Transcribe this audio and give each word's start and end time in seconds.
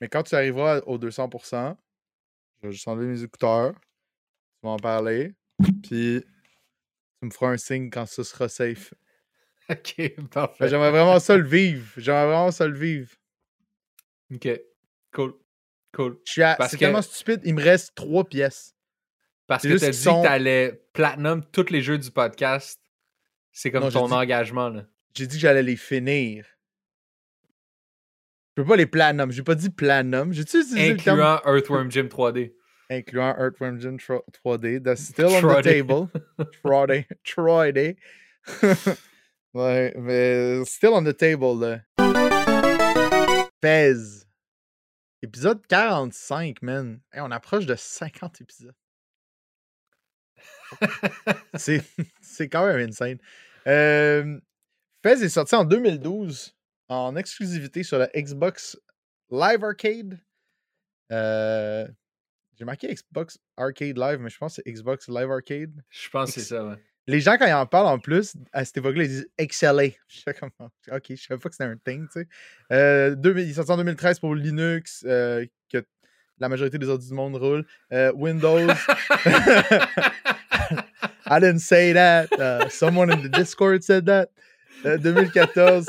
Mais 0.00 0.08
quand 0.08 0.22
tu 0.22 0.34
arriveras 0.34 0.80
au 0.86 0.98
200%, 0.98 1.76
je 2.62 2.66
vais 2.66 2.72
juste 2.72 2.86
enlever 2.88 3.06
mes 3.06 3.22
écouteurs. 3.22 3.74
Tu 3.74 4.60
vas 4.66 4.70
en 4.70 4.76
parler. 4.78 5.34
Puis 5.82 6.22
tu 7.20 7.26
me 7.26 7.30
feras 7.30 7.50
un 7.50 7.56
signe 7.56 7.90
quand 7.90 8.06
ce 8.06 8.22
sera 8.22 8.48
safe. 8.48 8.94
Ok, 9.70 10.14
parfait. 10.30 10.66
J'aimerais 10.66 10.90
vraiment 10.90 11.18
ça 11.20 11.36
le 11.36 11.46
vivre. 11.46 11.92
J'aimerais 11.98 12.24
vraiment 12.26 12.50
ça 12.50 12.66
le 12.66 12.78
vivre. 12.78 13.10
Ok, 14.34 14.48
cool. 15.12 15.34
Cool. 15.92 16.18
À... 16.38 16.56
C'est 16.68 16.76
que- 16.76 16.80
tellement 16.80 17.02
stupide. 17.02 17.40
Il 17.44 17.54
me 17.54 17.62
reste 17.62 17.94
trois 17.94 18.24
pièces. 18.26 18.74
Parce 19.46 19.64
que 19.64 19.76
t'as 19.78 19.90
dit 19.90 19.98
sont- 19.98 20.22
que 20.22 20.26
t'allais 20.26 20.86
platinum 20.94 21.44
tous 21.52 21.68
les 21.70 21.82
jeux 21.82 21.98
du 21.98 22.10
podcast. 22.10 22.80
C'est 23.52 23.70
comme 23.70 23.84
Non, 23.84 23.90
ton 23.90 24.10
engagement, 24.10 24.70
là. 24.70 24.86
J'ai 25.14 25.26
dit 25.26 25.36
que 25.36 25.40
j'allais 25.42 25.62
les 25.62 25.76
finir. 25.76 26.46
Je 28.58 28.64
peux 28.64 28.70
pas 28.70 28.76
les 28.76 28.86
planum. 28.86 29.30
J'ai 29.30 29.44
pas 29.44 29.54
dit 29.54 29.70
planum. 29.70 30.32
J'ai-tu 30.32 30.58
utilisé 30.58 30.90
le 30.90 30.96
terme? 30.96 31.20
Incluant 31.20 31.40
Earthworm 31.46 31.92
Jim 31.92 32.08
3D. 32.08 32.52
incluant 32.90 33.36
Earthworm 33.38 33.80
Jim 33.80 33.98
3D. 33.98 34.82
That's 34.82 35.00
still 35.10 35.26
on 35.26 35.42
the 35.42 35.62
3D. 35.62 35.62
table. 35.62 36.08
3D. 36.64 37.06
3D. 37.24 37.96
ouais, 39.54 39.94
mais 39.96 40.64
still 40.64 40.90
on 40.94 41.04
the 41.04 41.16
table, 41.16 41.54
là. 41.60 41.78
Fez. 43.62 44.26
Épisode 45.22 45.64
45, 45.68 46.60
man. 46.62 46.98
Hey, 47.12 47.20
on 47.20 47.30
approche 47.30 47.64
de 47.64 47.76
50 47.76 48.40
épisodes. 48.40 48.74
C'est 51.54 51.84
c'est 52.20 52.48
quand 52.48 52.66
même 52.66 52.88
insane. 52.88 53.18
Euh, 53.68 54.40
Fez 55.04 55.22
est 55.22 55.28
sorti 55.28 55.54
en 55.54 55.64
2012 55.64 56.57
en 56.88 57.16
exclusivité 57.16 57.82
sur 57.82 57.98
la 57.98 58.08
Xbox 58.16 58.78
Live 59.30 59.62
Arcade. 59.64 60.18
Euh, 61.12 61.86
J'ai 62.58 62.64
marqué 62.64 62.92
Xbox 62.92 63.38
Arcade 63.56 63.96
Live, 63.98 64.18
mais 64.20 64.30
je 64.30 64.38
pense 64.38 64.56
que 64.56 64.62
c'est 64.64 64.70
Xbox 64.72 65.08
Live 65.08 65.30
Arcade. 65.30 65.72
Je 65.90 66.08
pense 66.10 66.32
que 66.32 66.40
c'est 66.40 66.46
ça, 66.46 66.64
ouais. 66.64 66.76
Les 67.06 67.20
gens, 67.20 67.38
quand 67.38 67.46
ils 67.46 67.54
en 67.54 67.64
parlent 67.64 67.86
en 67.86 67.98
plus, 67.98 68.34
à 68.52 68.66
cette 68.66 68.76
époque-là, 68.78 69.04
ils 69.04 69.08
disent 69.08 69.28
XLA. 69.40 69.84
Je 70.08 70.20
sais 70.20 70.34
comme, 70.34 70.50
ok, 70.60 71.04
je 71.08 71.14
savais 71.16 71.40
pas 71.40 71.48
que 71.48 71.54
c'était 71.54 71.64
un 71.64 71.76
thing, 71.78 72.06
tu 72.12 72.20
sais. 72.20 72.28
Euh, 72.70 73.14
2000 73.14 73.44
il 73.46 73.50
est 73.50 73.54
sorti 73.54 73.70
en 73.72 73.78
2013 73.78 74.20
pour 74.20 74.34
Linux, 74.34 75.04
euh, 75.06 75.46
que 75.72 75.82
la 76.38 76.50
majorité 76.50 76.76
des 76.76 76.86
autres 76.88 77.06
du 77.06 77.14
monde 77.14 77.36
roulent. 77.36 77.64
Euh, 77.94 78.12
Windows. 78.14 78.68
I 81.30 81.40
didn't 81.40 81.60
say 81.60 81.92
that. 81.94 82.28
Uh, 82.38 82.68
someone 82.68 83.10
in 83.10 83.22
the 83.22 83.28
Discord 83.30 83.82
said 83.84 84.04
that. 84.06 84.28
Euh, 84.84 84.96
2014, 84.98 85.86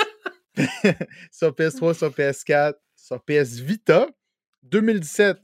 sur 1.32 1.52
PS3, 1.52 1.98
sur 1.98 2.12
PS4, 2.12 2.74
sur 2.96 3.22
PS 3.24 3.60
Vita. 3.60 4.08
2017, 4.64 5.38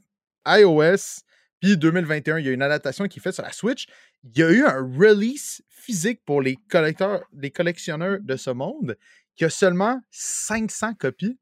iOS. 0.46 1.22
Puis 1.60 1.76
2021, 1.76 2.38
il 2.38 2.46
y 2.46 2.48
a 2.48 2.52
une 2.52 2.62
adaptation 2.62 3.06
qui 3.08 3.18
est 3.18 3.22
faite 3.22 3.34
sur 3.34 3.42
la 3.42 3.52
Switch. 3.52 3.86
Il 4.24 4.38
y 4.38 4.42
a 4.42 4.50
eu 4.50 4.64
un 4.64 4.80
release 4.98 5.62
physique 5.68 6.20
pour 6.24 6.42
les 6.42 6.56
collecteurs, 6.70 7.24
les 7.32 7.50
collectionneurs 7.50 8.18
de 8.20 8.36
ce 8.36 8.50
monde 8.50 8.96
qui 9.36 9.44
a 9.44 9.50
seulement 9.50 10.00
500 10.10 10.94
copies. 10.94 11.38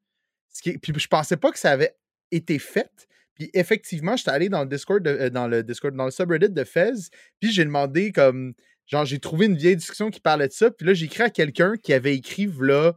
Ce 0.52 0.62
qui 0.62 0.78
puis 0.78 0.92
je 0.96 1.08
pensais 1.08 1.36
pas 1.36 1.50
que 1.50 1.58
ça 1.58 1.70
avait 1.70 1.96
été 2.30 2.58
fait. 2.58 3.08
Puis 3.34 3.50
effectivement, 3.54 4.16
j'étais 4.16 4.30
allé 4.30 4.48
dans 4.48 4.62
le 4.62 4.68
Discord, 4.68 5.06
euh, 5.06 5.30
dans 5.30 5.48
le 5.48 5.62
Discord, 5.62 5.94
dans 5.94 6.04
le 6.04 6.10
subreddit 6.10 6.50
de 6.50 6.64
Fez, 6.64 7.10
puis 7.40 7.50
j'ai 7.52 7.64
demandé 7.64 8.12
comme, 8.12 8.54
genre, 8.86 9.04
j'ai 9.04 9.18
trouvé 9.18 9.46
une 9.46 9.56
vieille 9.56 9.76
discussion 9.76 10.10
qui 10.10 10.20
parlait 10.20 10.46
de 10.46 10.52
ça, 10.52 10.70
puis 10.70 10.86
là, 10.86 10.94
j'ai 10.94 11.06
écrit 11.06 11.24
à 11.24 11.30
quelqu'un 11.30 11.74
qui 11.76 11.92
avait 11.92 12.14
écrit, 12.14 12.48
là, 12.60 12.92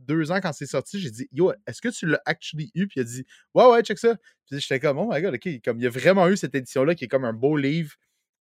deux 0.00 0.30
ans 0.32 0.40
quand 0.40 0.52
c'est 0.52 0.66
sorti, 0.66 1.00
j'ai 1.00 1.10
dit, 1.10 1.28
yo, 1.32 1.52
est-ce 1.66 1.80
que 1.80 1.88
tu 1.88 2.06
l'as 2.06 2.20
actually 2.24 2.70
eu? 2.74 2.86
Puis 2.86 3.00
il 3.00 3.02
a 3.02 3.04
dit, 3.04 3.24
ouais, 3.54 3.66
ouais, 3.66 3.82
check 3.82 3.98
ça. 3.98 4.16
Puis 4.46 4.60
j'étais 4.60 4.80
comme, 4.80 4.98
oh 4.98 5.08
my 5.10 5.20
god, 5.20 5.34
ok, 5.34 5.48
comme 5.64 5.78
il 5.78 5.84
y 5.84 5.86
a 5.86 5.90
vraiment 5.90 6.28
eu 6.28 6.36
cette 6.36 6.54
édition-là 6.54 6.94
qui 6.94 7.04
est 7.04 7.08
comme 7.08 7.24
un 7.24 7.32
beau 7.32 7.56
livre, 7.56 7.94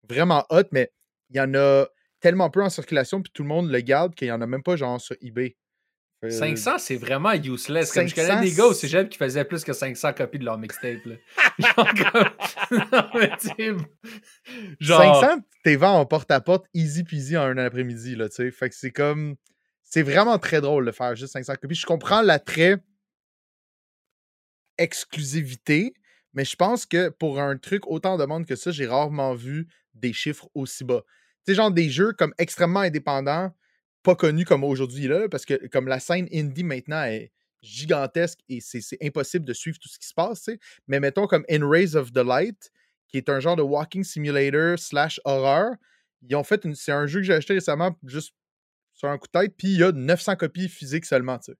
vraiment 0.09 0.45
hot, 0.51 0.65
mais 0.73 0.93
il 1.31 1.37
y 1.37 1.41
en 1.41 1.55
a 1.55 1.87
tellement 2.21 2.51
peu 2.51 2.63
en 2.63 2.71
circulation, 2.71 3.23
puis 3.23 3.33
tout 3.33 3.43
le 3.43 3.49
monde 3.49 3.71
le 3.71 3.81
garde 3.81 4.15
qu'il 4.15 4.29
n'y 4.29 4.33
en 4.33 4.41
a 4.41 4.47
même 4.47 4.63
pas, 4.63 4.77
genre, 4.77 5.01
sur 5.01 5.17
eBay. 5.21 5.57
Euh, 6.25 6.31
500, 6.31 6.79
c'est 6.79 6.97
vraiment 6.97 7.33
useless. 7.33 7.93
Comme 7.93 8.09
je 8.09 8.15
500, 8.15 8.35
connais 8.35 8.51
des 8.51 8.57
gars 8.57 8.67
au 8.67 8.73
cégep 8.73 9.09
qui 9.09 9.19
faisaient 9.19 9.45
plus 9.45 9.63
que 9.63 9.73
500 9.73 10.15
copies 10.15 10.41
de 10.41 10.45
leur 10.45 10.59
mixtape. 10.59 10.99
Genre, 11.59 11.75
comme... 11.77 12.79
non, 12.93 13.09
mais 13.15 13.31
tu 13.39 13.49
sais, 13.49 13.73
genre... 14.81 15.21
500, 15.21 15.43
t'es 15.63 15.77
vends 15.77 15.99
en 15.99 16.07
porte-à-porte, 16.07 16.67
easy 16.75 17.05
peasy 17.05 17.37
en 17.37 17.43
un 17.43 17.59
après-midi, 17.59 18.17
là, 18.17 18.29
tu 18.29 18.37
sais. 18.37 18.51
Fait 18.51 18.69
que 18.69 18.75
c'est 18.75 18.91
comme. 18.91 19.37
C'est 19.89 20.03
vraiment 20.03 20.39
très 20.39 20.61
drôle 20.61 20.85
de 20.85 20.93
faire 20.93 21.17
juste 21.17 21.33
500 21.33 21.55
copies. 21.61 21.75
Je 21.75 21.87
comprends 21.87 22.21
l'attrait 22.21 22.77
exclusivité, 24.77 25.95
mais 26.35 26.45
je 26.45 26.57
pense 26.57 26.85
que 26.87 27.09
pour 27.09 27.41
un 27.41 27.57
truc 27.57 27.87
autant 27.87 28.19
de 28.19 28.25
monde 28.25 28.47
que 28.47 28.55
ça, 28.55 28.71
j'ai 28.71 28.87
rarement 28.87 29.35
vu 29.35 29.67
des 29.95 30.13
chiffres 30.13 30.49
aussi 30.55 30.85
bas. 30.85 31.03
Tu 31.45 31.53
sais, 31.53 31.55
genre 31.57 31.71
des 31.71 31.89
jeux 31.89 32.13
comme 32.13 32.35
extrêmement 32.39 32.81
indépendants, 32.81 33.53
pas 34.03 34.15
connus 34.15 34.45
comme 34.45 34.63
aujourd'hui, 34.63 35.09
parce 35.31 35.45
que 35.45 35.67
comme 35.69 35.89
la 35.89 36.01
scène 36.01 36.29
indie 36.33 36.65
maintenant 36.65 37.03
est 37.05 37.33
gigantesque 37.63 38.39
et 38.49 38.61
c'est 38.61 38.99
impossible 39.03 39.45
de 39.45 39.53
suivre 39.53 39.79
tout 39.79 39.89
ce 39.89 39.99
qui 39.99 40.07
se 40.07 40.15
passe. 40.15 40.49
Mais 40.87 41.01
mettons 41.01 41.27
comme 41.27 41.45
In 41.51 41.67
Rays 41.67 41.97
of 41.97 42.13
the 42.13 42.19
Light, 42.19 42.71
qui 43.09 43.17
est 43.17 43.29
un 43.31 43.41
genre 43.41 43.57
de 43.57 43.63
walking 43.63 44.05
simulator 44.05 44.79
slash 44.79 45.19
horreur. 45.25 45.73
Ils 46.23 46.37
ont 46.37 46.45
fait. 46.45 46.63
C'est 46.75 46.93
un 46.93 47.07
jeu 47.07 47.21
que 47.21 47.27
j'ai 47.27 47.35
acheté 47.35 47.55
récemment 47.55 47.97
juste 48.05 48.35
sur 48.99 49.09
un 49.09 49.17
coup 49.17 49.29
de 49.33 49.39
tête, 49.41 49.55
puis 49.57 49.69
il 49.69 49.79
y 49.79 49.85
a 49.85 49.93
900 49.93 50.35
copies 50.37 50.69
physiques 50.69 51.07
seulement, 51.07 51.39
tu 51.39 51.53
sais. 51.53 51.59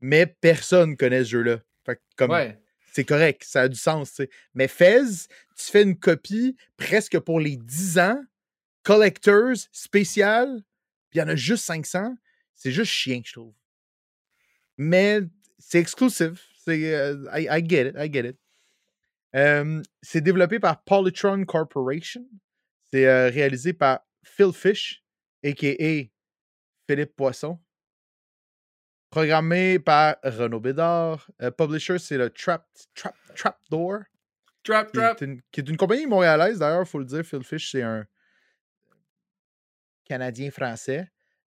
Mais 0.00 0.26
personne 0.26 0.96
connaît 0.96 1.24
ce 1.24 1.30
jeu-là. 1.30 1.58
Fait 1.86 1.96
que 1.96 2.00
comme 2.16 2.32
Ouais. 2.32 2.60
c'est 2.92 3.04
correct, 3.04 3.44
ça 3.44 3.62
a 3.62 3.68
du 3.68 3.78
sens, 3.78 4.10
tu 4.10 4.16
sais. 4.16 4.30
Mais 4.52 4.66
Fez, 4.66 5.00
tu 5.56 5.64
fais 5.70 5.82
une 5.84 5.96
copie 5.98 6.56
presque 6.76 7.18
pour 7.20 7.38
les 7.38 7.56
10 7.56 7.98
ans, 8.00 8.20
collectors, 8.82 9.54
spécial, 9.70 10.60
puis 11.08 11.18
il 11.18 11.22
y 11.22 11.22
en 11.22 11.28
a 11.28 11.36
juste 11.36 11.64
500. 11.64 12.16
C'est 12.56 12.72
juste 12.72 12.90
chien, 12.90 13.20
je 13.24 13.32
trouve. 13.34 13.54
Mais 14.76 15.20
c'est 15.58 15.78
exclusif. 15.78 16.48
C'est, 16.64 16.94
euh, 16.94 17.28
I, 17.32 17.46
I 17.48 17.64
get 17.68 17.88
it, 17.90 17.94
I 17.96 18.12
get 18.12 18.28
it. 18.30 18.36
Euh, 19.36 19.82
c'est 20.02 20.20
développé 20.20 20.58
par 20.58 20.82
Polytron 20.82 21.44
Corporation. 21.44 22.26
C'est 22.90 23.06
euh, 23.06 23.28
réalisé 23.28 23.72
par 23.72 24.00
Phil 24.24 24.52
Fish, 24.52 25.04
a.k.a. 25.44 26.08
Philippe 26.88 27.16
Poisson. 27.16 27.58
Programmé 29.10 29.78
par 29.78 30.16
Renaud 30.22 30.60
Bédard. 30.60 31.30
Euh, 31.42 31.50
publisher, 31.50 31.98
c'est 31.98 32.18
le 32.18 32.30
Trap, 32.30 32.66
Trap, 32.94 33.14
Trapdoor, 33.34 34.00
Trap, 34.62 34.90
qui 34.90 34.98
trap. 34.98 35.22
est, 35.22 35.24
une, 35.24 35.40
qui 35.50 35.60
est 35.60 35.68
une 35.68 35.76
compagnie 35.76 36.06
montréalaise, 36.06 36.58
d'ailleurs, 36.58 36.82
il 36.82 36.86
faut 36.88 36.98
le 36.98 37.04
dire. 37.04 37.24
Phil 37.24 37.44
Fish, 37.44 37.70
c'est 37.70 37.82
un 37.82 38.04
Canadien-Français. 40.04 41.10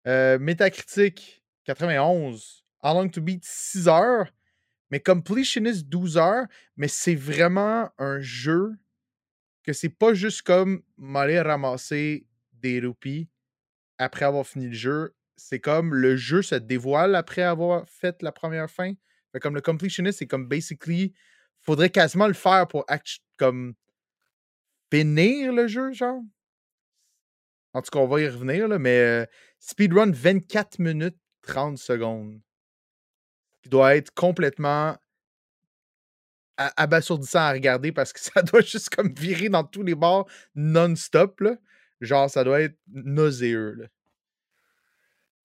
Euh, 0.07 0.39
Metacritic, 0.39 1.43
91. 1.65 2.65
How 2.83 2.93
Long 2.93 3.09
to 3.09 3.21
Beat, 3.21 3.45
6 3.45 3.87
heures. 3.87 4.31
Mais 4.89 4.99
Completionist, 4.99 5.87
12 5.87 6.17
heures. 6.17 6.45
Mais 6.77 6.87
c'est 6.87 7.15
vraiment 7.15 7.91
un 7.97 8.19
jeu 8.19 8.73
que 9.63 9.73
c'est 9.73 9.89
pas 9.89 10.13
juste 10.13 10.41
comme 10.41 10.81
m'aller 10.97 11.39
ramasser 11.39 12.25
des 12.53 12.79
roupies 12.79 13.29
après 13.97 14.25
avoir 14.25 14.45
fini 14.45 14.67
le 14.67 14.73
jeu. 14.73 15.15
C'est 15.43 15.59
comme 15.59 15.95
le 15.95 16.15
jeu 16.15 16.41
se 16.41 16.55
dévoile 16.55 17.15
après 17.15 17.41
avoir 17.41 17.87
fait 17.89 18.21
la 18.21 18.31
première 18.31 18.69
fin. 18.69 18.93
Comme 19.41 19.55
le 19.55 19.61
completionist, 19.61 20.19
c'est 20.19 20.27
comme 20.27 20.47
basically, 20.47 21.13
faudrait 21.59 21.89
quasiment 21.89 22.27
le 22.27 22.33
faire 22.33 22.67
pour 22.67 22.85
comme 23.37 23.73
finir 24.93 25.51
le 25.51 25.67
jeu, 25.67 25.93
genre. 25.93 26.21
En 27.73 27.81
tout 27.81 27.89
cas, 27.91 27.99
on 27.99 28.07
va 28.07 28.21
y 28.21 28.27
revenir, 28.27 28.67
là, 28.67 28.77
mais 28.77 28.99
euh, 28.99 29.25
speedrun 29.59 30.11
24 30.11 30.79
minutes 30.79 31.17
30 31.41 31.77
secondes. 31.77 32.39
Qui 33.63 33.69
doit 33.69 33.95
être 33.95 34.13
complètement 34.13 34.95
abasourdissant 36.57 37.39
à 37.39 37.51
regarder 37.51 37.91
parce 37.91 38.13
que 38.13 38.19
ça 38.21 38.41
doit 38.41 38.61
juste 38.61 38.89
comme 38.89 39.13
virer 39.13 39.49
dans 39.49 39.63
tous 39.63 39.83
les 39.83 39.95
bords 39.95 40.29
non-stop. 40.55 41.41
Genre, 41.99 42.29
ça 42.29 42.43
doit 42.43 42.61
être 42.61 42.77
nauséeux, 42.87 43.73
là. 43.73 43.87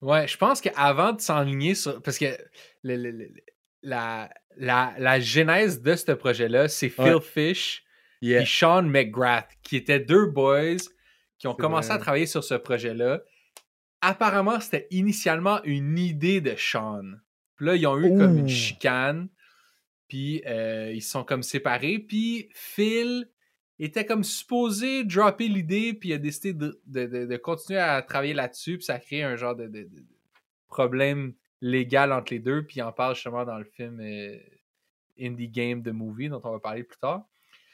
Ouais, 0.01 0.27
je 0.27 0.37
pense 0.37 0.61
qu'avant 0.61 1.13
de 1.13 1.21
s'enligner 1.21 1.73
sur. 1.75 2.01
Parce 2.01 2.17
que 2.19 2.37
le- 2.83 2.95
le- 2.97 3.11
le- 3.11 3.29
la, 3.81 4.29
la, 4.57 4.93
la 4.97 5.19
genèse 5.19 5.81
de 5.81 5.95
ce 5.95 6.11
projet-là, 6.11 6.67
c'est 6.67 6.89
Phil 6.89 7.15
Ouais. 7.15 7.21
Fish 7.21 7.83
Yeah. 8.21 8.41
et 8.41 8.45
Sean 8.45 8.81
McGrath, 8.83 9.49
qui 9.61 9.75
étaient 9.75 9.99
deux 9.99 10.25
boys 10.25 10.77
qui 11.37 11.47
ont 11.47 11.53
commencé 11.53 11.91
à 11.91 11.99
travailler 11.99 12.25
sur 12.25 12.43
ce 12.43 12.55
projet-là. 12.55 13.21
Apparemment, 14.01 14.59
c'était 14.59 14.87
initialement 14.89 15.61
une 15.63 15.99
idée 15.99 16.41
de 16.41 16.55
Sean. 16.57 17.03
Puis 17.55 17.65
là, 17.67 17.75
ils 17.75 17.85
ont 17.85 17.97
eu 17.99 18.09
comme 18.17 18.37
une 18.39 18.49
chicane. 18.49 19.29
Puis 20.07 20.41
euh, 20.47 20.91
ils 20.93 21.01
se 21.03 21.11
sont 21.11 21.23
comme 21.23 21.43
séparés. 21.43 21.99
Puis 21.99 22.49
Phil 22.53 23.29
était 23.85 24.05
comme 24.05 24.23
supposé 24.23 25.03
dropper 25.03 25.47
l'idée. 25.47 25.93
Puis 25.93 26.09
il 26.09 26.13
a 26.13 26.17
décidé 26.17 26.53
de, 26.53 26.81
de- 26.85 27.05
de- 27.05 27.25
de 27.25 27.37
continuer 27.37 27.79
à 27.79 28.01
travailler 28.01 28.33
là-dessus. 28.33 28.77
Puis 28.77 28.85
ça 28.85 28.95
a 28.95 28.99
créé 28.99 29.23
un 29.23 29.35
genre 29.35 29.55
de, 29.55 29.67
de- 29.67 29.83
de- 29.83 29.99
de 29.99 30.05
problème 30.67 31.33
légal 31.61 32.11
entre 32.11 32.33
les 32.33 32.39
deux. 32.39 32.65
Puis 32.65 32.77
il 32.77 32.81
en 32.83 32.91
parle 32.91 33.15
justement 33.15 33.45
dans 33.45 33.57
le 33.57 33.65
film 33.65 33.99
euh, 33.99 34.37
Indie 35.19 35.49
Game 35.49 35.83
The 35.83 35.87
Movie, 35.89 36.29
dont 36.29 36.41
on 36.43 36.51
va 36.51 36.59
parler 36.59 36.83
plus 36.83 36.97
tard. 36.97 37.27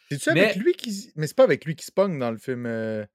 C'est-tu 0.10 0.30
avec 0.30 0.56
lui 0.58 0.74
qui. 0.74 1.12
Mais 1.16 1.28
c'est 1.28 1.36
pas 1.36 1.44
avec 1.44 1.66
lui 1.66 1.76
qui 1.76 1.86
se 1.86 1.92
pogne 1.92 2.20
dans 2.20 2.32
le 2.32 2.38
film. 2.38 2.66
euh, 2.66 3.06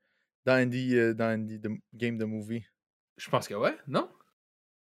dans 0.46 0.54
Indie, 0.54 0.96
euh, 0.96 1.12
dans 1.14 1.26
Indie 1.26 1.60
the 1.60 1.68
Game 1.94 2.18
The 2.18 2.22
Movie? 2.22 2.64
Je 3.18 3.28
pense 3.28 3.46
que 3.46 3.54
ouais, 3.54 3.76
non? 3.86 4.08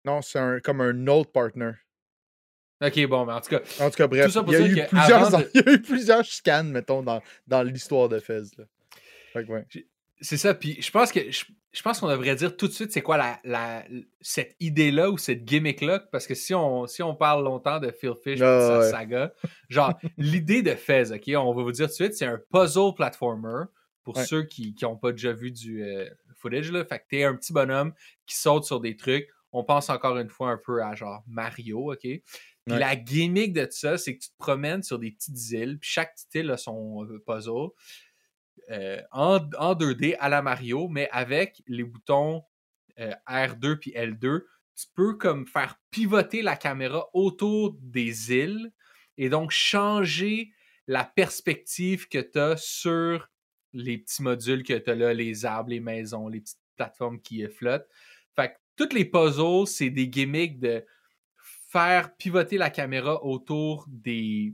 Non, 0.05 0.21
c'est 0.21 0.37
un, 0.39 0.59
comme 0.59 0.79
un 0.81 1.07
autre 1.07 1.31
partner. 1.31 1.71
Ok, 2.81 3.05
bon, 3.07 3.25
mais 3.25 3.33
en 3.33 3.41
tout 3.41 3.49
cas, 3.49 3.59
En 3.81 3.89
tout 3.89 3.97
cas, 3.97 4.07
bref, 4.07 4.31
il 4.47 4.51
y, 4.53 4.55
a 4.55 4.67
eu 4.67 4.75
que 4.75 4.87
plusieurs, 4.89 5.31
de- 5.31 5.49
il 5.53 5.61
y 5.65 5.69
a 5.69 5.73
eu 5.73 5.81
plusieurs 5.81 6.23
chicanes, 6.23 6.71
mettons, 6.71 7.03
dans, 7.03 7.21
dans 7.47 7.61
l'histoire 7.63 8.07
de 8.09 8.19
Fez. 8.19 8.41
Ouais. 9.35 9.65
c'est 10.21 10.37
ça. 10.37 10.53
Puis 10.53 10.81
je 10.81 10.89
pense 10.91 11.11
que 11.11 11.29
je, 11.29 11.45
je 11.71 11.81
pense 11.81 11.99
qu'on 11.99 12.07
devrait 12.07 12.35
dire 12.35 12.55
tout 12.57 12.67
de 12.67 12.71
suite 12.73 12.91
c'est 12.91 13.01
quoi 13.01 13.17
la, 13.17 13.39
la, 13.43 13.83
cette 14.21 14.55
idée-là 14.59 15.09
ou 15.11 15.17
cette 15.17 15.43
gimmick-là. 15.45 15.99
Parce 16.11 16.25
que 16.25 16.35
si 16.35 16.53
on, 16.55 16.87
si 16.87 17.03
on 17.03 17.15
parle 17.15 17.43
longtemps 17.43 17.79
de 17.79 17.91
Phil 17.91 18.13
Fish 18.23 18.37
et 18.37 18.39
de 18.39 18.43
Ah, 18.45 18.61
sa 18.67 18.79
ouais. 18.79 18.89
saga, 18.91 19.33
genre 19.69 19.93
l'idée 20.17 20.61
de 20.61 20.71
Fez, 20.71 21.11
ok, 21.11 21.23
on 21.35 21.53
va 21.53 21.63
vous 21.63 21.71
dire 21.71 21.85
tout 21.87 21.91
de 21.91 21.95
suite, 21.95 22.13
c'est 22.13 22.25
un 22.25 22.39
puzzle 22.51 22.93
platformer. 22.95 23.65
Pour 24.05 24.17
Ouais. 24.17 24.25
ceux 24.25 24.43
qui 24.43 24.73
n'ont 24.81 24.95
pas 24.95 25.11
déjà 25.11 25.33
vu 25.33 25.51
du 25.51 25.83
euh, 25.83 26.09
footage, 26.33 26.71
là. 26.71 26.83
Fait 26.85 26.97
que 26.97 27.03
t'es 27.09 27.23
un 27.25 27.35
petit 27.35 27.53
bonhomme 27.53 27.93
qui 28.25 28.35
saute 28.37 28.63
sur 28.63 28.79
des 28.79 28.95
trucs. 28.95 29.27
On 29.51 29.63
pense 29.63 29.89
encore 29.91 30.17
une 30.17 30.29
fois 30.29 30.49
un 30.51 30.57
peu 30.57 30.81
à 30.81 30.95
genre 30.95 31.21
Mario, 31.27 31.91
ok? 31.93 32.07
Puis 32.65 32.75
Ouais. 32.75 32.79
la 32.79 32.95
gimmick 32.95 33.53
de 33.53 33.67
ça, 33.71 33.97
c'est 33.97 34.15
que 34.17 34.23
tu 34.23 34.29
te 34.29 34.37
promènes 34.37 34.83
sur 34.83 34.99
des 34.99 35.11
petites 35.11 35.51
îles, 35.51 35.79
puis 35.79 35.89
chaque 35.89 36.13
petite 36.15 36.35
île 36.35 36.51
a 36.51 36.57
son 36.57 37.03
euh, 37.05 37.19
puzzle 37.25 37.69
euh, 38.69 39.01
en, 39.11 39.39
en 39.57 39.73
2D 39.75 40.15
à 40.19 40.29
la 40.29 40.41
Mario, 40.41 40.87
mais 40.89 41.09
avec 41.11 41.61
les 41.67 41.83
boutons 41.83 42.43
euh, 42.99 43.13
R2 43.27 43.77
puis 43.77 43.91
L2, 43.91 44.43
tu 44.75 44.85
peux 44.95 45.15
comme 45.15 45.47
faire 45.47 45.79
pivoter 45.91 46.41
la 46.41 46.55
caméra 46.55 47.07
autour 47.13 47.75
des 47.81 48.31
îles 48.33 48.71
et 49.17 49.29
donc 49.29 49.51
changer 49.51 50.51
la 50.87 51.03
perspective 51.03 52.07
que 52.07 52.19
tu 52.19 52.39
as 52.39 52.57
sur 52.57 53.29
les 53.73 53.97
petits 53.97 54.23
modules 54.23 54.63
que 54.63 54.73
tu 54.77 54.89
as 54.89 54.95
là, 54.95 55.13
les 55.13 55.45
arbres, 55.45 55.69
les 55.69 55.79
maisons, 55.79 56.27
les 56.27 56.41
petites 56.41 56.59
plateformes 56.75 57.21
qui 57.21 57.45
flottent. 57.47 57.87
Fait 58.35 58.49
que 58.49 58.55
tous 58.75 58.93
les 58.95 59.05
puzzles, 59.05 59.67
c'est 59.67 59.89
des 59.89 60.07
gimmicks 60.07 60.59
de 60.59 60.85
faire 61.71 62.15
pivoter 62.17 62.57
la 62.57 62.69
caméra 62.69 63.23
autour 63.23 63.85
des 63.87 64.53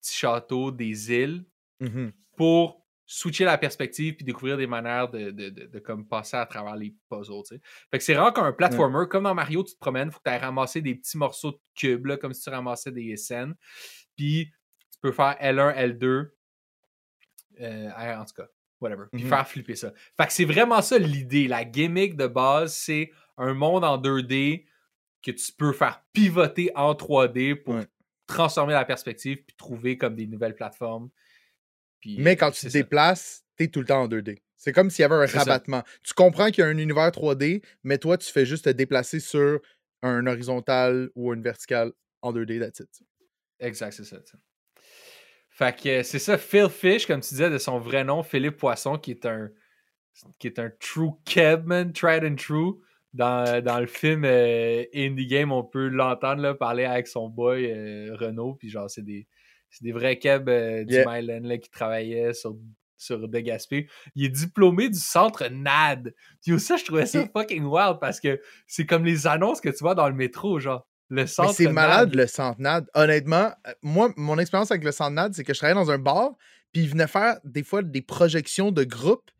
petits 0.00 0.16
châteaux, 0.16 0.70
des 0.72 1.12
îles, 1.12 1.44
Mhm. 1.80 2.12
pour 2.36 2.80
switcher 3.06 3.44
la 3.44 3.58
perspective 3.58 4.14
puis 4.16 4.24
découvrir 4.24 4.56
des 4.56 4.66
manières 4.66 5.08
de, 5.10 5.30
de, 5.30 5.50
de, 5.50 5.66
de 5.66 5.78
comme 5.80 6.06
passer 6.08 6.36
à 6.36 6.46
travers 6.46 6.76
les 6.76 6.94
puzzles. 7.10 7.60
Fait 7.90 7.98
que 7.98 8.04
c'est 8.04 8.14
vraiment 8.14 8.32
comme 8.32 8.46
un 8.46 8.52
platformer. 8.52 9.06
Comme 9.08 9.24
dans 9.24 9.34
Mario, 9.34 9.62
tu 9.64 9.74
te 9.74 9.78
promènes, 9.78 10.10
faut 10.10 10.18
que 10.18 10.24
tu 10.24 10.30
ailles 10.30 10.38
ramasser 10.40 10.80
des 10.80 10.94
petits 10.94 11.18
morceaux 11.18 11.50
de 11.52 11.60
cubes, 11.74 12.06
là, 12.06 12.16
comme 12.16 12.32
si 12.32 12.42
tu 12.42 12.50
ramassais 12.50 12.90
des 12.90 13.16
scènes. 13.16 13.54
Puis 14.16 14.50
tu 14.92 14.98
peux 15.00 15.12
faire 15.12 15.36
L1, 15.40 15.72
L2. 15.76 16.30
euh, 17.60 17.90
R, 17.90 18.20
en 18.20 18.24
tout 18.24 18.34
cas, 18.34 18.48
whatever. 18.80 19.04
Puis 19.12 19.22
Mhm. 19.24 19.28
faire 19.28 19.46
flipper 19.46 19.76
ça. 19.76 19.92
Fait 20.16 20.26
que 20.26 20.32
c'est 20.32 20.44
vraiment 20.46 20.80
ça 20.80 20.98
l'idée. 20.98 21.48
La 21.48 21.64
gimmick 21.64 22.16
de 22.16 22.26
base, 22.26 22.74
c'est 22.74 23.10
un 23.36 23.52
monde 23.54 23.84
en 23.84 23.98
2D 23.98 24.64
que 25.22 25.30
tu 25.30 25.52
peux 25.52 25.72
faire 25.72 26.04
pivoter 26.12 26.70
en 26.74 26.92
3D 26.94 27.54
pour 27.56 27.74
Ouais. 27.76 27.86
transformer 28.26 28.72
la 28.72 28.84
perspective 28.84 29.38
puis 29.46 29.56
trouver 29.56 29.96
comme 29.96 30.14
des 30.16 30.26
nouvelles 30.26 30.54
plateformes. 30.54 31.10
Puis, 32.00 32.16
Mais 32.18 32.36
quand 32.36 32.50
tu 32.50 32.62
te 32.66 32.70
ça. 32.70 32.78
déplaces, 32.78 33.44
t'es 33.56 33.68
tout 33.68 33.80
le 33.80 33.86
temps 33.86 34.02
en 34.02 34.08
2D. 34.08 34.42
C'est 34.56 34.72
comme 34.72 34.90
s'il 34.90 35.02
y 35.02 35.04
avait 35.04 35.14
un 35.16 35.26
ça. 35.26 35.40
rabattement. 35.40 35.82
Tu 36.02 36.14
comprends 36.14 36.46
qu'il 36.50 36.62
y 36.62 36.66
a 36.66 36.70
un 36.70 36.78
univers 36.78 37.10
3D, 37.10 37.62
mais 37.84 37.98
toi, 37.98 38.16
tu 38.18 38.30
fais 38.30 38.46
juste 38.46 38.64
te 38.66 38.70
déplacer 38.70 39.20
sur 39.20 39.60
un 40.02 40.26
horizontal 40.26 41.10
ou 41.14 41.32
une 41.34 41.42
verticale 41.42 41.92
en 42.22 42.32
2D, 42.32 42.58
that's 42.60 42.80
it. 42.80 42.88
Exact, 43.60 43.92
c'est 43.92 44.04
ça. 44.04 44.18
tu 44.20 44.32
sais. 44.32 44.38
Fait 45.50 45.76
que 45.80 45.88
euh, 45.88 46.02
c'est 46.02 46.18
ça, 46.18 46.38
Phil 46.38 46.68
Fish, 46.70 47.06
comme 47.06 47.20
tu 47.20 47.28
disais, 47.30 47.50
de 47.50 47.58
son 47.58 47.78
vrai 47.78 48.04
nom, 48.04 48.22
Philippe 48.22 48.56
Poisson, 48.56 48.98
qui 48.98 49.10
est 49.12 49.26
un 49.26 49.50
qui 50.38 50.46
est 50.46 50.58
un 50.58 50.70
true 50.80 51.12
Kevman, 51.24 51.92
tried 51.92 52.24
and 52.24 52.36
true. 52.36 52.80
Dans, 53.14 53.62
dans 53.62 53.78
le 53.78 53.86
film 53.86 54.24
euh, 54.24 54.84
Indie 54.94 55.26
Game, 55.26 55.52
on 55.52 55.64
peut 55.64 55.88
l'entendre 55.88 56.54
parler 56.54 56.84
avec 56.84 57.06
son 57.06 57.28
boy 57.28 57.70
euh, 57.70 58.16
Renault, 58.16 58.54
puis 58.54 58.70
genre, 58.70 58.88
c'est 58.88 59.04
des, 59.04 59.26
c'est 59.70 59.84
des 59.84 59.92
vrais 59.92 60.18
Keb 60.18 60.48
euh, 60.48 60.84
du 60.84 60.94
Yeah. 60.94 61.04
Myland 61.06 61.46
là, 61.46 61.58
qui 61.58 61.70
travaillaient 61.70 62.32
sur, 62.32 62.56
sur 62.96 63.28
De 63.28 63.38
Gaspé. 63.40 63.88
Il 64.14 64.24
est 64.24 64.30
diplômé 64.30 64.88
du 64.88 64.98
centre 64.98 65.46
NAD. 65.48 66.14
Puis 66.42 66.58
ça, 66.60 66.76
je 66.76 66.84
trouvais 66.84 67.06
ça 67.06 67.26
fucking 67.36 67.64
wild 67.64 67.98
parce 68.00 68.20
que 68.20 68.40
c'est 68.66 68.86
comme 68.86 69.04
les 69.04 69.26
annonces 69.26 69.60
que 69.60 69.68
tu 69.68 69.78
vois 69.80 69.94
dans 69.94 70.08
le 70.08 70.14
métro, 70.14 70.58
genre. 70.58 70.86
Le 71.08 71.26
centre 71.26 71.52
c'est 71.52 71.64
NAD. 71.64 71.74
malade 71.74 72.14
le 72.14 72.26
centenade. 72.26 72.88
Honnêtement, 72.94 73.52
euh, 73.66 73.72
moi, 73.82 74.10
mon 74.16 74.38
expérience 74.38 74.70
avec 74.70 74.84
le 74.84 74.92
centenade, 74.92 75.34
c'est 75.34 75.44
que 75.44 75.52
je 75.52 75.58
travaillais 75.58 75.78
dans 75.78 75.90
un 75.90 75.98
bar, 75.98 76.30
puis 76.72 76.84
ils 76.84 76.88
venaient 76.88 77.06
faire 77.06 77.38
des 77.44 77.62
fois 77.62 77.82
des 77.82 78.00
projections 78.00 78.72
de 78.72 78.84
groupe. 78.84 79.30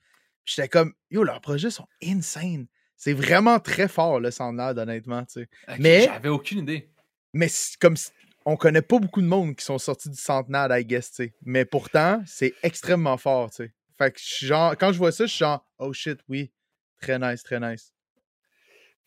J'étais 0.45 0.69
comme, 0.69 0.93
yo, 1.11 1.25
leurs 1.25 1.41
projets 1.41 1.71
sont 1.71 1.87
insane. 2.05 2.67
C'est 3.05 3.15
vraiment 3.15 3.59
très 3.59 3.89
fort, 3.89 4.21
le 4.21 4.31
centenade, 4.31 4.79
honnêtement, 4.79 5.25
tu 5.25 5.41
sais. 5.41 5.49
Ok, 5.69 5.75
Mais- 5.81 6.05
J'avais 6.05 6.29
aucune 6.29 6.61
idée. 6.61 6.89
Mais 7.33 7.49
comme 7.81 7.97
on 8.45 8.57
connaît 8.57 8.81
pas 8.81 9.01
beaucoup 9.01 9.21
de 9.21 9.27
monde 9.27 9.57
qui 9.57 9.65
sont 9.65 9.79
sortis 9.79 10.09
du 10.09 10.15
centenade, 10.17 10.71
I 10.73 10.85
guess, 10.85 11.11
tu 11.11 11.17
sais. 11.25 11.35
Mais 11.45 11.65
pourtant, 11.65 12.23
c'est 12.27 12.55
extrêmement 12.63 13.17
fort, 13.17 13.51
tu 13.51 13.65
sais. 13.65 13.73
Fait 13.99 14.13
que 14.13 14.21
je 14.21 14.25
suis 14.25 14.47
genre, 14.47 14.77
quand 14.79 14.93
je 14.93 14.99
vois 14.99 15.11
ça, 15.11 15.27
je 15.27 15.31
suis 15.33 15.41
genre, 15.41 15.67
oh 15.81 15.93
shit, 15.93 16.21
oui. 16.29 16.53
Très 17.01 17.19
nice, 17.19 17.43
très 17.43 17.59
nice. 17.59 17.93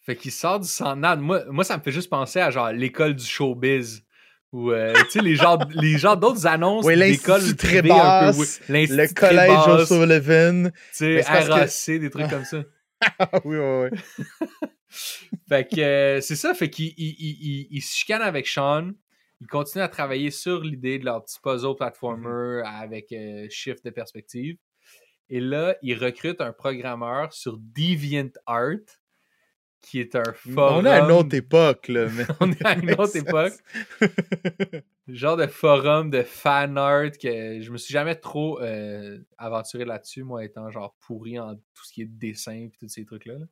Fait 0.06 0.18
qu'il 0.18 0.34
sort 0.34 0.60
du 0.60 0.68
centenade. 0.68 1.22
Moi, 1.22 1.46
moi, 1.48 1.64
ça 1.64 1.78
me 1.78 1.82
fait 1.82 1.94
juste 1.94 2.10
penser 2.10 2.42
à 2.42 2.52
genre 2.52 2.74
l'école 2.74 3.16
du 3.16 3.24
showbiz. 3.26 4.04
Ou, 4.52 4.72
euh, 4.72 4.94
tu 5.06 5.12
sais, 5.12 5.20
les 5.22 5.38
genres, 5.38 5.60
les 5.74 5.98
genres 5.98 6.18
d'autres 6.18 6.46
annonces 6.48 6.84
un 6.86 6.90
peu. 6.90 7.56
Trébasse, 7.56 8.38
oui. 8.38 8.46
Le 8.90 9.08
collège 9.14 9.48
Trébasse, 9.48 9.90
O'Sullivan. 9.90 10.72
Tu 10.72 10.78
sais, 10.92 11.22
que- 11.24 11.50
RAC, 11.52 12.00
des 12.02 12.10
trucs 12.10 12.30
comme 12.30 12.44
ça. 12.44 12.62
Ah 13.02 13.42
oui, 13.46 13.58
oui, 13.58 13.90
oui. 13.92 14.26
Fait 15.50 15.68
que 15.68 15.82
euh, 15.82 16.22
c'est 16.22 16.36
ça, 16.36 16.54
fait 16.54 16.70
qu'il 16.70 16.94
il, 16.98 17.16
il, 17.20 17.38
il- 17.42 17.68
il 17.72 17.82
se 17.82 17.96
chicane 17.96 18.22
avec 18.22 18.48
Sean. 18.48 18.92
Il 19.42 19.48
continue 19.48 19.84
à 19.84 19.90
travailler 19.90 20.32
sur 20.32 20.62
l'idée 20.62 20.98
de 21.00 21.06
leur 21.06 21.24
petit 21.24 21.38
puzzle 21.44 21.76
platformer 21.76 22.62
avec 22.66 23.12
euh, 23.12 23.48
shift 23.50 23.84
de 23.84 23.90
perspective. 23.90 24.58
Et 25.30 25.40
là, 25.42 25.76
il 25.82 25.98
recrute 26.04 26.42
un 26.42 26.54
programmeur 26.54 27.34
sur 27.34 27.58
DeviantArt, 27.60 28.80
qui 29.86 30.00
est 30.00 30.16
un 30.16 30.34
forum. 30.34 30.84
On 30.84 30.86
est 30.86 30.90
à 30.90 31.06
une 31.06 31.12
autre 31.12 31.36
époque, 31.36 31.88
là. 31.90 32.08
Mais... 32.12 32.26
On 32.40 32.52
est 32.52 32.66
à 32.66 32.74
une 32.74 32.92
autre 32.94 33.16
époque. 33.16 33.54
genre 35.08 35.38
de 35.38 35.46
forum 35.46 36.10
de 36.10 36.24
fan 36.24 36.78
art 36.78 37.12
que 37.22 37.62
je 37.62 37.72
me 37.72 37.78
suis 37.78 37.94
jamais 37.94 38.16
trop 38.16 38.60
euh, 38.62 39.20
aventuré 39.38 39.86
là-dessus, 39.86 40.24
moi 40.24 40.44
étant 40.44 40.72
genre 40.72 40.96
pourri 41.02 41.38
en 41.40 41.54
tout 41.54 41.86
ce 41.86 41.94
qui 41.94 42.02
est 42.02 42.08
dessin 42.08 42.54
et 42.54 42.72
tous 42.80 42.90
ces 42.90 43.06
trucs-là. 43.06 43.36
là. 43.36 43.46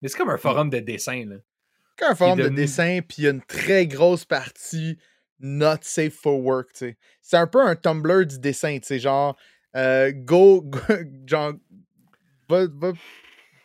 Mais 0.00 0.08
c'est 0.08 0.16
comme 0.16 0.30
un 0.30 0.38
forum 0.38 0.70
de 0.70 0.78
dessin. 0.78 1.24
Là. 1.26 1.36
un 2.08 2.14
forum 2.14 2.38
de 2.38 2.48
dessin, 2.48 3.00
puis 3.06 3.22
il 3.22 3.24
y 3.24 3.26
a 3.26 3.30
une 3.30 3.42
très 3.42 3.86
grosse 3.86 4.24
partie 4.24 4.96
not 5.40 5.78
safe 5.82 6.14
for 6.14 6.38
work, 6.38 6.72
tu 6.72 6.78
sais. 6.78 6.96
C'est 7.20 7.36
un 7.36 7.46
peu 7.46 7.60
un 7.60 7.74
Tumblr 7.74 8.26
du 8.26 8.38
dessin, 8.38 8.78
tu 8.78 8.86
sais, 8.86 8.98
genre, 9.00 9.36
euh, 9.74 10.12
go, 10.14 10.62
go- 10.62 10.78
genre, 11.26 11.54
va- 12.48 12.66
va- 12.66 12.92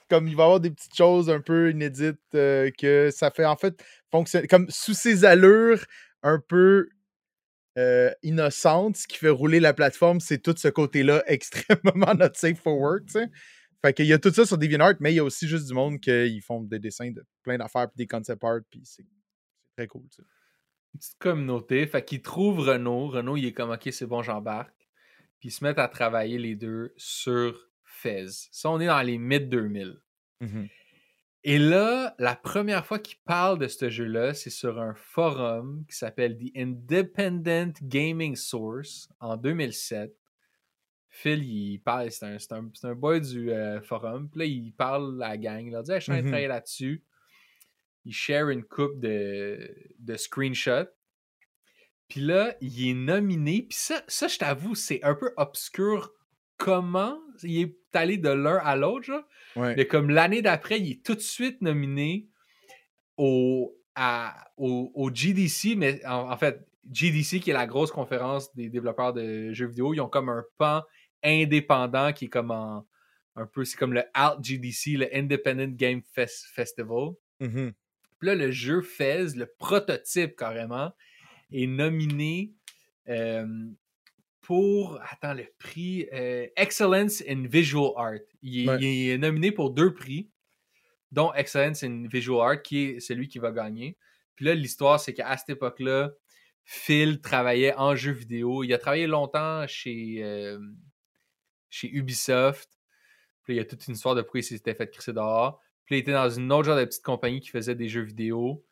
comme 0.10 0.28
il 0.28 0.36
va 0.36 0.44
y 0.44 0.46
avoir 0.46 0.60
des 0.60 0.72
petites 0.72 0.96
choses 0.96 1.30
un 1.30 1.42
peu 1.42 1.72
inédites 1.72 2.20
euh, 2.36 2.70
que 2.78 3.10
ça 3.12 3.32
fait 3.32 3.46
en 3.46 3.56
fait 3.56 3.84
fonctionner, 4.12 4.48
comme 4.48 4.68
sous 4.70 4.94
ses 4.94 5.26
allures 5.26 5.84
un 6.24 6.40
peu 6.40 6.90
euh, 7.78 8.12
innocentes, 8.24 8.98
ce 8.98 9.08
qui 9.08 9.18
fait 9.18 9.30
rouler 9.30 9.60
la 9.60 9.74
plateforme, 9.74 10.20
c'est 10.20 10.38
tout 10.38 10.56
ce 10.58 10.68
côté-là 10.68 11.24
extrêmement 11.28 12.14
not 12.16 12.34
safe 12.34 12.60
for 12.60 12.78
work. 12.78 13.04
Fait 13.86 13.94
qu'il 13.94 14.06
y 14.06 14.14
a 14.14 14.20
tout 14.20 14.32
ça 14.32 14.46
sur 14.46 14.58
DeviantArt, 14.58 14.96
mais 15.00 15.12
il 15.12 15.18
y 15.18 15.20
a 15.20 15.24
aussi 15.24 15.48
juste 15.48 15.68
du 15.68 15.74
monde 15.74 16.00
qui 16.00 16.42
font 16.42 16.62
des 16.62 16.80
dessins 16.80 17.12
de 17.12 17.24
plein 17.44 17.58
d'affaires 17.58 17.88
puis 17.90 17.98
des 17.98 18.08
concept 18.08 18.44
art, 18.44 18.62
puis 18.70 18.82
c'est 18.84 19.06
très 19.78 19.88
cool. 19.88 20.04
Une 20.94 21.00
petite 21.00 21.18
communauté. 21.20 21.86
Fait 21.86 22.04
qu'il 22.04 22.22
trouve 22.22 22.60
Renault. 22.60 23.10
Renault, 23.10 23.38
il 23.38 23.46
est 23.46 23.54
comme 23.54 23.72
OK, 23.72 23.90
c'est 23.92 24.06
bon, 24.06 24.24
j'embarque. 24.24 24.90
Puis 25.40 25.50
ils 25.50 25.52
se 25.52 25.64
mettent 25.64 25.80
à 25.80 25.90
travailler 25.90 26.38
les 26.38 26.56
deux 26.56 26.94
sur 26.96 27.70
Fez. 28.10 28.26
Ça, 28.52 28.70
on 28.70 28.80
est 28.80 28.88
dans 28.88 29.02
les 29.02 29.18
mid-2000. 29.18 29.98
Et 31.48 31.60
là, 31.60 32.16
la 32.18 32.36
première 32.36 32.86
fois 32.86 32.98
qu'il 33.00 33.18
parle 33.26 33.60
de 33.60 33.68
ce 33.68 33.90
jeu-là, 33.90 34.34
c'est 34.34 34.50
sur 34.50 34.80
un 34.82 34.96
forum 34.96 35.86
qui 35.90 35.96
s'appelle 35.96 36.38
The 36.38 36.52
Independent 36.58 37.74
Gaming 37.84 38.36
Source 38.36 39.10
en 39.20 39.38
2007. 39.38 40.16
Phil, 41.10 41.44
il 41.44 41.80
parle, 41.80 42.12
c'est 42.12 42.26
un, 42.26 42.38
un, 42.58 42.72
un 42.84 42.96
boy 42.96 43.22
du 43.22 43.52
euh, 43.52 43.80
forum. 43.82 44.28
Puis 44.30 44.40
là, 44.40 44.46
il 44.46 44.74
parle 44.74 45.22
à 45.24 45.30
la 45.30 45.38
gang. 45.38 45.66
Il 45.66 45.72
leur 45.72 45.84
dit 45.84 45.92
hey, 45.92 46.00
Je 46.00 46.04
suis 46.04 46.12
en 46.12 46.16
train 46.16 46.22
de 46.22 46.26
Mhm. 46.26 46.32
travailler 46.32 46.48
là-dessus. 46.48 47.04
Il 48.06 48.14
share 48.14 48.50
une 48.50 48.64
coupe 48.64 49.00
de, 49.00 49.74
de 50.00 50.16
screenshots. 50.18 50.90
Puis 52.08 52.22
là, 52.22 52.56
il 52.60 52.90
est 52.90 52.94
nominé. 52.94 53.64
Puis 53.70 53.78
ça, 53.80 54.04
ça 54.08 54.28
je 54.28 54.38
t'avoue, 54.38 54.76
c'est 54.76 55.02
un 55.04 55.16
peu 55.16 55.32
obscur 55.38 56.12
comment 56.58 57.20
il 57.44 57.62
est 57.62 57.76
allé 57.94 58.18
de 58.18 58.30
l'un 58.30 58.58
à 58.58 58.76
l'autre. 58.76 59.26
Ouais. 59.56 59.76
Mais 59.76 59.88
comme 59.88 60.10
l'année 60.10 60.42
d'après, 60.42 60.80
il 60.80 60.92
est 60.92 61.06
tout 61.06 61.16
de 61.16 61.20
suite 61.20 61.62
nominé 61.62 62.28
au, 63.18 63.78
à- 63.96 64.48
au, 64.58 64.92
au 64.94 65.14
GDC, 65.14 65.76
mais 65.78 66.06
en, 66.06 66.32
en 66.32 66.38
fait, 66.38 66.66
GDC, 66.92 67.40
qui 67.40 67.50
est 67.50 67.54
la 67.54 67.66
grosse 67.68 67.92
conférence 67.92 68.54
des 68.56 68.70
développeurs 68.70 69.14
de 69.14 69.52
jeux 69.54 69.68
vidéo, 69.68 69.94
ils 69.94 70.02
ont 70.02 70.10
comme 70.10 70.30
un 70.30 70.44
pan 70.58 70.84
indépendant 71.24 72.14
qui 72.14 72.26
est 72.26 72.30
comme 72.30 72.52
en, 72.52 72.86
un 73.36 73.46
peu, 73.48 73.66
c'est 73.66 73.78
comme 73.78 73.94
le 73.94 74.04
Alt 74.14 74.44
GDC, 74.44 74.98
le 74.98 75.16
Independent 75.16 75.76
Game 75.76 76.02
Festival. 76.14 77.14
Mhm. 77.40 77.74
Puis 78.20 78.28
là, 78.28 78.36
le 78.36 78.52
jeu 78.52 78.82
Fez, 78.82 79.36
le 79.36 79.46
prototype 79.58 80.36
carrément, 80.36 80.92
est 81.52 81.68
nominé 81.68 82.54
euh, 83.10 83.46
pour, 84.46 85.00
attends, 85.02 85.34
le 85.34 85.48
prix 85.58 86.08
euh, 86.14 86.46
Excellence 86.56 87.24
in 87.28 87.48
Visual 87.48 87.94
Art. 87.98 88.20
Il 88.44 88.62
est, 88.66 88.70
Ouais. 88.70 88.78
il 88.80 89.10
est 89.10 89.18
nominé 89.18 89.52
pour 89.52 89.72
deux 89.72 89.92
prix, 89.92 90.30
dont 91.12 91.34
Excellence 91.34 91.82
in 91.84 92.08
Visual 92.08 92.42
Art, 92.48 92.62
qui 92.62 92.84
est 92.84 93.00
celui 93.00 93.28
qui 93.28 93.40
va 93.40 93.52
gagner. 93.52 93.98
Puis 94.36 94.46
là, 94.46 94.54
l'histoire, 94.54 95.00
c'est 95.00 95.14
qu'à 95.16 95.36
cette 95.38 95.50
époque-là, 95.50 96.12
Phil 96.64 97.22
travaillait 97.22 97.74
en 97.76 97.96
jeu 97.96 98.12
vidéo. 98.12 98.64
Il 98.64 98.72
a 98.72 98.78
travaillé 98.78 99.08
longtemps 99.08 99.66
chez, 99.68 100.18
euh, 100.24 100.60
chez 101.72 101.90
Ubisoft. 101.90 102.70
Puis 103.44 103.54
là, 103.54 103.56
il 103.56 103.58
y 103.58 103.66
a 103.66 103.66
toute 103.66 103.88
une 103.88 103.96
histoire 103.96 104.14
de 104.14 104.22
pourquoi 104.22 104.42
il 104.42 104.44
s'était 104.44 104.76
fait 104.76 104.90
crisser 104.92 105.14
dehors. 105.14 105.60
Puis 105.86 105.96
là, 105.96 105.98
il 105.98 106.02
était 106.02 106.12
dans 106.14 106.30
une 106.30 106.52
autre 106.52 106.66
genre 106.66 106.78
de 106.78 106.86
petite 106.86 107.04
compagnie 107.04 107.40
qui 107.40 107.50
faisait 107.50 107.76
des 107.76 107.90
jeux 107.90 108.02
vidéo, 108.04 108.64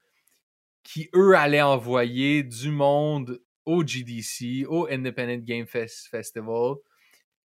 qui, 0.84 1.10
eux, 1.16 1.36
allaient 1.36 1.62
envoyer 1.64 2.44
du 2.44 2.70
monde 2.70 3.42
au 3.66 3.86
GDC, 3.86 4.66
au 4.68 4.88
Independent 4.90 5.44
Game 5.44 5.66
Fest- 5.66 6.08
Festival. 6.10 6.76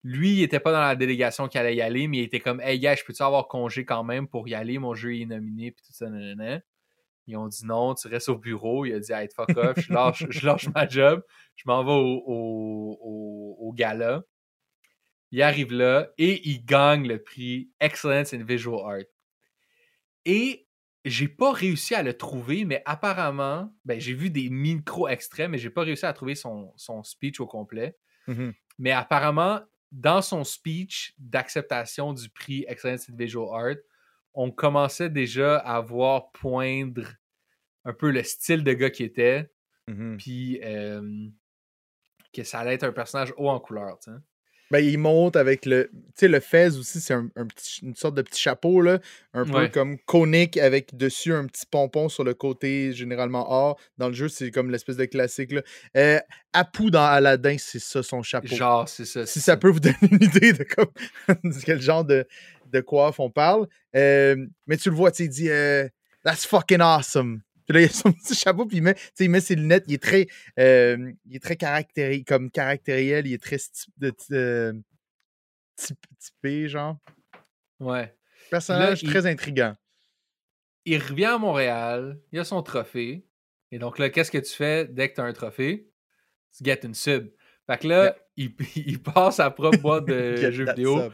Lui, 0.02 0.34
il 0.34 0.42
était 0.42 0.60
pas 0.60 0.72
dans 0.72 0.80
la 0.80 0.94
délégation 0.96 1.48
qui 1.48 1.58
allait 1.58 1.76
y 1.76 1.82
aller, 1.82 2.06
mais 2.08 2.18
il 2.18 2.22
était 2.24 2.40
comme 2.40 2.60
Hey, 2.60 2.78
gars, 2.78 2.94
je 2.94 3.04
peux-tu 3.04 3.22
avoir 3.22 3.48
congé 3.48 3.84
quand 3.84 4.04
même 4.04 4.28
pour 4.28 4.46
y 4.48 4.54
aller? 4.54 4.78
Mon 4.78 4.94
jeu 4.94 5.16
est 5.18 5.26
nominé, 5.26 5.72
puis 5.72 5.84
tout 5.84 5.92
ça, 5.92 6.08
nanana. 6.08 6.60
Ils 7.26 7.36
ont 7.36 7.48
dit 7.48 7.66
non, 7.66 7.94
tu 7.94 8.06
restes 8.08 8.28
au 8.28 8.38
bureau. 8.38 8.84
Il 8.86 8.94
a 8.94 9.00
dit 9.00 9.12
Hey, 9.12 9.28
fuck 9.34 9.56
off, 9.56 9.78
je 9.80 9.92
lâche, 9.92 10.26
je 10.30 10.46
lâche 10.46 10.68
ma 10.74 10.86
job, 10.88 11.22
je 11.56 11.64
m'en 11.66 11.82
vais 11.84 11.92
au, 11.92 13.56
au 13.58 13.72
gala. 13.72 14.22
Il 15.32 15.42
arrive 15.42 15.72
là 15.72 16.08
et 16.18 16.48
il 16.48 16.64
gagne 16.64 17.06
le 17.06 17.22
prix 17.22 17.70
Excellence 17.80 18.32
in 18.32 18.44
Visual 18.44 18.80
Art. 18.84 19.04
Et 20.24 20.65
j'ai 21.06 21.28
pas 21.28 21.52
réussi 21.52 21.94
à 21.94 22.02
le 22.02 22.14
trouver, 22.14 22.64
mais 22.64 22.82
apparemment, 22.84 23.72
ben, 23.84 24.00
j'ai 24.00 24.12
vu 24.12 24.28
des 24.28 24.50
micro-extraits, 24.50 25.48
mais 25.48 25.56
j'ai 25.58 25.70
pas 25.70 25.82
réussi 25.82 26.04
à 26.04 26.12
trouver 26.12 26.34
son, 26.34 26.72
son 26.76 27.02
speech 27.02 27.40
au 27.40 27.46
complet. 27.46 27.96
Mhm. 28.26 28.52
Mais 28.78 28.90
apparemment, 28.90 29.60
dans 29.92 30.20
son 30.20 30.42
speech 30.44 31.14
d'acceptation 31.18 32.12
du 32.12 32.28
prix 32.28 32.64
Excellence 32.68 33.08
in 33.08 33.14
Visual 33.16 33.48
Art, 33.52 33.76
on 34.34 34.50
commençait 34.50 35.08
déjà 35.08 35.56
à 35.58 35.80
voir 35.80 36.30
poindre 36.32 37.06
un 37.84 37.92
peu 37.94 38.10
le 38.10 38.22
style 38.24 38.64
de 38.64 38.72
gars 38.72 38.90
qui 38.90 39.04
était, 39.04 39.50
Mhm. 39.88 40.16
puis 40.16 40.60
euh, 40.64 41.28
que 42.32 42.42
ça 42.42 42.58
allait 42.58 42.74
être 42.74 42.82
un 42.82 42.92
personnage 42.92 43.32
haut 43.36 43.48
en 43.48 43.60
couleur. 43.60 43.98
tu 44.00 44.10
sais. 44.10 44.16
Ben, 44.70 44.80
il 44.80 44.98
monte 44.98 45.36
avec 45.36 45.64
le. 45.64 45.88
Tu 45.92 45.98
sais, 46.16 46.28
le 46.28 46.40
fez 46.40 46.76
aussi, 46.76 47.00
c'est 47.00 47.14
un, 47.14 47.28
un 47.36 47.46
petit- 47.46 47.80
une 47.84 47.94
sorte 47.94 48.16
de 48.16 48.22
petit 48.22 48.40
chapeau, 48.40 48.80
là. 48.80 48.98
Un 49.32 49.44
peu 49.44 49.68
comme 49.68 49.96
conique 49.98 50.56
avec 50.56 50.96
dessus 50.96 51.32
un 51.32 51.46
petit 51.46 51.66
pompon 51.70 52.08
sur 52.08 52.24
le 52.24 52.34
côté, 52.34 52.92
généralement 52.92 53.50
or. 53.52 53.78
Dans 53.98 54.08
le 54.08 54.14
jeu, 54.14 54.28
c'est 54.28 54.50
comme 54.50 54.70
l'espèce 54.70 54.96
de 54.96 55.04
classique, 55.04 55.52
là. 55.52 55.62
Euh, 55.96 56.18
Apu 56.52 56.90
dans 56.90 57.04
Aladdin, 57.04 57.56
c'est 57.58 57.78
ça 57.78 58.02
son 58.02 58.22
chapeau. 58.22 58.48
Genre, 58.56 58.88
c'est 58.88 59.04
ça. 59.04 59.24
si 59.26 59.40
ça 59.40 59.56
peut 59.56 59.68
vous 59.70 59.80
donner 59.80 59.96
une 60.10 60.22
idée 60.22 60.52
de, 60.52 60.64
comme, 60.64 60.88
de 61.28 61.64
quel 61.64 61.80
genre 61.80 62.04
de, 62.04 62.26
de 62.72 62.80
coiffe 62.80 63.20
on 63.20 63.30
parle. 63.30 63.68
Euh, 63.94 64.34
mais 64.66 64.76
tu 64.78 64.90
le 64.90 64.96
vois, 64.96 65.12
tu 65.12 65.28
dit 65.28 65.48
euh, 65.48 65.88
That's 66.24 66.44
fucking 66.44 66.80
awesome. 66.80 67.40
Puis 67.66 67.74
là, 67.74 67.80
il 67.80 67.84
a 67.86 67.88
son 67.88 68.12
petit 68.12 68.34
chapeau, 68.34 68.66
puis 68.66 68.78
il 68.78 68.82
met, 68.82 68.94
il 69.18 69.30
met 69.30 69.40
ses 69.40 69.56
lunettes. 69.56 69.84
Il 69.88 69.94
est 69.94 70.02
très, 70.02 70.26
euh, 70.58 71.12
il 71.26 71.36
est 71.36 71.42
très 71.42 71.56
caractéri 71.56 72.24
comme 72.24 72.50
caractériel. 72.50 73.26
Il 73.26 73.32
est 73.34 73.42
très 73.42 73.56
de- 73.98 74.12
euh, 74.32 74.72
typ- 75.76 75.98
typé, 76.18 76.68
genre. 76.68 76.96
Ouais. 77.80 78.14
Personnage 78.50 79.02
il- 79.02 79.10
très 79.10 79.26
intriguant. 79.26 79.74
Il 80.84 81.02
revient 81.02 81.24
à 81.24 81.38
Montréal, 81.38 82.20
il 82.32 82.38
a 82.38 82.44
son 82.44 82.62
trophée. 82.62 83.26
Et 83.72 83.78
donc 83.80 83.98
là, 83.98 84.08
qu'est-ce 84.08 84.30
que 84.30 84.38
tu 84.38 84.52
fais 84.54 84.86
dès 84.86 85.08
que 85.10 85.16
tu 85.16 85.20
as 85.20 85.24
un 85.24 85.32
trophée? 85.32 85.90
Tu 86.56 86.64
get 86.64 86.80
une 86.84 86.94
sub. 86.94 87.28
Fait 87.66 87.78
que 87.78 87.88
là, 87.88 88.16
il, 88.36 88.54
il 88.76 89.02
passe 89.02 89.36
sa 89.36 89.50
propre 89.50 89.78
boîte 89.78 90.04
de 90.06 90.36
jeux 90.52 90.64
vidéo 90.66 91.02
sub. 91.02 91.12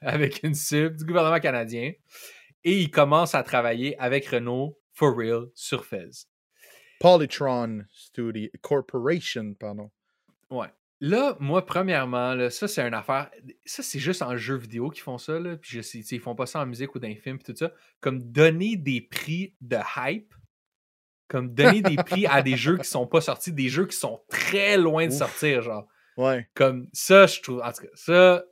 avec 0.00 0.42
une 0.42 0.54
sub 0.54 0.96
du 0.96 1.04
gouvernement 1.04 1.38
canadien. 1.40 1.92
Et 2.64 2.78
il 2.80 2.90
commence 2.90 3.34
à 3.34 3.42
travailler 3.42 3.98
avec 4.00 4.26
Renault 4.26 4.79
for 4.92 5.16
real 5.16 5.46
sur 5.54 5.84
Fez. 5.84 6.26
Polytron 7.00 7.84
Studio 7.90 8.48
Corporation, 8.60 9.54
pardon. 9.54 9.90
Ouais. 10.50 10.68
Là, 11.02 11.34
moi, 11.40 11.64
premièrement, 11.64 12.34
là, 12.34 12.50
ça, 12.50 12.68
c'est 12.68 12.86
une 12.86 12.92
affaire. 12.92 13.30
Ça, 13.64 13.82
c'est 13.82 13.98
juste 13.98 14.20
en 14.20 14.36
jeu 14.36 14.56
vidéo 14.56 14.90
qu'ils 14.90 15.02
font 15.02 15.16
ça. 15.16 15.38
Là, 15.38 15.56
puis 15.56 15.70
je 15.70 15.80
sais, 15.80 16.00
ils 16.00 16.20
font 16.20 16.34
pas 16.34 16.44
ça 16.44 16.60
en 16.60 16.66
musique 16.66 16.94
ou 16.94 16.98
dans 16.98 17.08
les 17.08 17.16
films, 17.16 17.38
puis 17.38 17.54
tout 17.54 17.58
ça. 17.58 17.72
Comme 18.00 18.20
donner 18.20 18.76
des 18.76 19.00
prix 19.00 19.54
de 19.62 19.78
hype. 19.96 20.34
Comme 21.26 21.54
donner 21.54 21.80
des 21.80 21.96
prix 21.96 22.26
à 22.26 22.42
des 22.42 22.56
jeux 22.56 22.76
qui 22.76 22.88
sont 22.88 23.06
pas 23.06 23.22
sortis, 23.22 23.52
des 23.52 23.70
jeux 23.70 23.86
qui 23.86 23.96
sont 23.96 24.20
très 24.28 24.76
loin 24.76 25.06
de 25.06 25.12
Ouf. 25.12 25.18
sortir, 25.18 25.62
genre. 25.62 25.86
Ouais. 26.18 26.50
Comme 26.54 26.88
ça, 26.92 27.26
je 27.26 27.40
trouve. 27.40 27.62
En 27.62 27.72
tout 27.72 27.84
cas, 27.84 27.90
ça. 27.94 28.44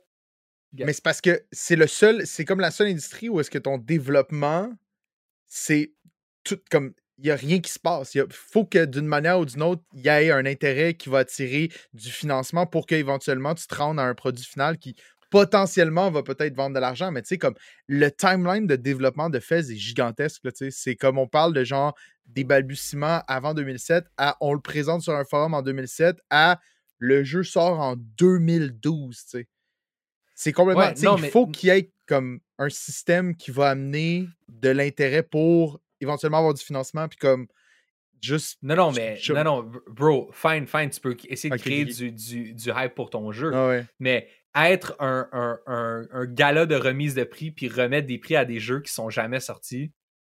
Yeah. 0.73 0.85
Mais 0.87 0.93
c'est 0.93 1.03
parce 1.03 1.21
que 1.21 1.45
c'est 1.51 1.75
le 1.75 1.87
seul, 1.87 2.25
c'est 2.25 2.45
comme 2.45 2.59
la 2.59 2.71
seule 2.71 2.87
industrie 2.87 3.27
où 3.27 3.39
est-ce 3.39 3.51
que 3.51 3.57
ton 3.57 3.77
développement, 3.77 4.71
c'est 5.45 5.93
tout 6.55 6.61
comme. 6.71 6.93
Il 7.21 7.25
n'y 7.25 7.31
a 7.31 7.35
rien 7.35 7.59
qui 7.59 7.69
se 7.69 7.79
passe. 7.79 8.15
Il 8.15 8.23
faut 8.31 8.63
que 8.63 8.85
d'une 8.85 9.05
manière 9.05 9.39
ou 9.41 9.45
d'une 9.45 9.61
autre, 9.61 9.81
il 9.93 9.99
y 10.05 10.07
ait 10.07 10.31
un 10.31 10.45
intérêt 10.45 10.93
qui 10.93 11.09
va 11.09 11.17
attirer 11.19 11.69
du 11.93 12.09
financement 12.09 12.65
pour 12.65 12.85
qu'éventuellement 12.85 13.53
tu 13.55 13.67
te 13.67 13.75
rendes 13.75 13.99
à 13.99 14.03
un 14.03 14.15
produit 14.15 14.45
final 14.45 14.77
qui 14.77 14.95
potentiellement 15.29 16.09
va 16.11 16.23
peut-être 16.23 16.55
vendre 16.55 16.75
de 16.75 16.79
l'argent. 16.79 17.11
Mais 17.11 17.21
tu 17.21 17.27
sais, 17.27 17.37
comme 17.37 17.55
le 17.87 18.09
timeline 18.09 18.67
de 18.67 18.77
développement 18.77 19.29
de 19.29 19.39
Fez 19.39 19.69
est 19.69 19.75
gigantesque. 19.75 20.43
C'est 20.71 20.95
comme 20.95 21.17
on 21.17 21.27
parle 21.27 21.53
de 21.53 21.63
genre 21.65 21.93
des 22.25 22.45
balbutiements 22.45 23.21
avant 23.27 23.53
2007 23.53 24.05
à 24.17 24.37
on 24.39 24.53
le 24.53 24.61
présente 24.61 25.01
sur 25.01 25.13
un 25.13 25.25
forum 25.25 25.53
en 25.53 25.61
2007 25.61 26.15
à 26.29 26.59
le 26.99 27.25
jeu 27.25 27.43
sort 27.43 27.79
en 27.81 27.95
2012. 27.97 29.17
tu 29.17 29.29
sais. 29.29 29.47
C'est 30.35 30.53
complètement. 30.53 30.83
Ouais, 30.83 30.93
non, 31.03 31.17
il 31.17 31.23
mais- 31.23 31.29
faut 31.31 31.47
qu'il 31.47 31.67
y 31.67 31.71
ait 31.73 31.91
comme 32.07 32.39
un 32.57 32.69
système 32.69 33.35
qui 33.35 33.51
va 33.51 33.69
amener 33.71 34.27
de 34.47 34.69
l'intérêt 34.69 35.21
pour 35.23 35.81
éventuellement 36.01 36.37
avoir 36.39 36.53
du 36.53 36.63
financement, 36.63 37.07
puis 37.07 37.17
comme 37.17 37.47
juste. 38.21 38.57
Non, 38.61 38.75
non, 38.75 38.91
mais. 38.91 39.17
je- 39.21 39.33
Non, 39.33 39.43
non, 39.43 39.71
bro, 39.87 40.29
fine, 40.33 40.67
fine. 40.67 40.89
Tu 40.89 40.99
peux 40.99 41.15
essayer 41.27 41.49
de 41.49 41.57
créer 41.57 41.85
du, 41.85 42.11
du, 42.11 42.53
du 42.53 42.69
hype 42.75 42.95
pour 42.95 43.09
ton 43.09 43.31
jeu. 43.31 43.51
Ah 43.53 43.67
ouais. 43.69 43.85
Mais 43.99 44.27
être 44.55 44.95
un, 44.99 45.27
un, 45.31 45.59
un, 45.67 46.03
un 46.11 46.25
gala 46.25 46.65
de 46.65 46.75
remise 46.75 47.13
de 47.15 47.23
prix 47.23 47.51
puis 47.51 47.67
remettre 47.69 48.07
des 48.07 48.17
prix 48.17 48.35
à 48.35 48.45
des 48.45 48.59
jeux 48.59 48.81
qui 48.81 48.91
sont 48.91 49.09
jamais 49.09 49.39
sortis, 49.39 49.91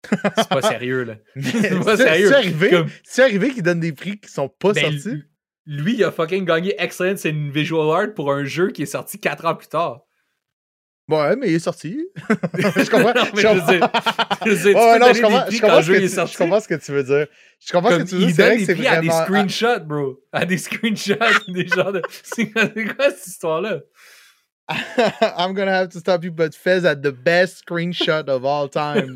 c'est 0.10 0.50
pas 0.50 0.62
sérieux, 0.68 1.04
là. 1.04 1.16
C'est 1.42 1.84
pas 1.84 1.96
sérieux. 1.98 2.28
c'est 2.30 2.36
arrivé, 2.36 2.70
Comme- 2.70 2.90
arrivé 3.20 3.50
qu'ils 3.52 3.64
donnent 3.64 3.80
des 3.80 3.94
prix 3.94 4.20
qui 4.20 4.30
sont 4.30 4.50
pas 4.50 4.74
Ben, 4.74 4.82
sortis? 4.92 5.10
lui- 5.12 5.24
Lui, 5.68 5.94
il 5.96 6.04
a 6.04 6.12
fucking 6.12 6.44
gagné 6.46 6.74
Excellence 6.82 7.26
in 7.28 7.50
Visual 7.52 7.88
Art 7.96 8.14
pour 8.16 8.32
un 8.34 8.44
jeu 8.46 8.72
qui 8.72 8.82
est 8.82 8.88
sorti 8.88 9.20
4 9.20 9.46
ans 9.46 9.56
plus 9.56 9.68
tard. 9.68 10.02
Ouais, 11.10 11.36
mais 11.36 11.48
il 11.50 11.56
est 11.56 11.60
sorti. 11.60 12.08
je 12.58 12.90
comprends. 12.92 13.14
Non, 13.14 13.24
mais 13.36 13.42
je 13.42 13.48
veux 13.48 13.78
dire, 13.80 13.90
je 14.46 14.50
veux 14.52 14.56
dire, 14.56 14.64
tu 14.64 14.68
Ouais, 14.68 14.74
peux 14.74 15.00
non, 15.00 15.00
donner 15.00 15.14
je 15.14 15.22
comprends, 15.22 15.46
je 15.50 15.62
comprends 15.62 15.82
ce 15.82 15.88
que 15.92 15.98
tu- 15.98 16.08
je 16.34 16.38
comprends 16.38 16.60
ce 16.60 16.68
que 16.68 16.76
tu 16.76 16.92
veux 16.92 17.04
dire. 17.04 17.28
Je 17.66 17.72
comprends 17.74 17.90
Comme, 17.90 18.00
ce 18.00 18.04
que 18.06 18.10
tu 18.10 18.16
veux 18.16 18.22
dire. 18.22 18.30
il 18.30 18.36
C'est 18.36 18.44
vrai 18.46 18.58
que 18.58 18.66
c'est 18.66 18.76
prix 18.76 18.88
à 18.88 19.02
des 19.02 19.08
vraiment. 19.08 19.26
screenshots, 19.26 19.80
bro. 19.86 20.20
À 20.32 20.46
des 20.46 20.58
screenshots, 20.58 21.16
des 21.48 21.68
genres 21.68 21.92
de... 21.94 22.02
C'est 22.24 22.46
quoi 22.52 23.10
cette 23.10 23.28
histoire-là? 23.28 23.80
I'm 25.38 25.54
gonna 25.56 25.72
have 25.80 25.90
to 25.90 26.00
stop 26.00 26.24
you, 26.24 26.32
but 26.32 26.54
Fez 26.56 26.86
had 26.86 27.02
the 27.02 27.12
best 27.12 27.58
screenshot 27.66 28.30
of 28.30 28.46
all 28.46 28.70
times. 28.70 29.16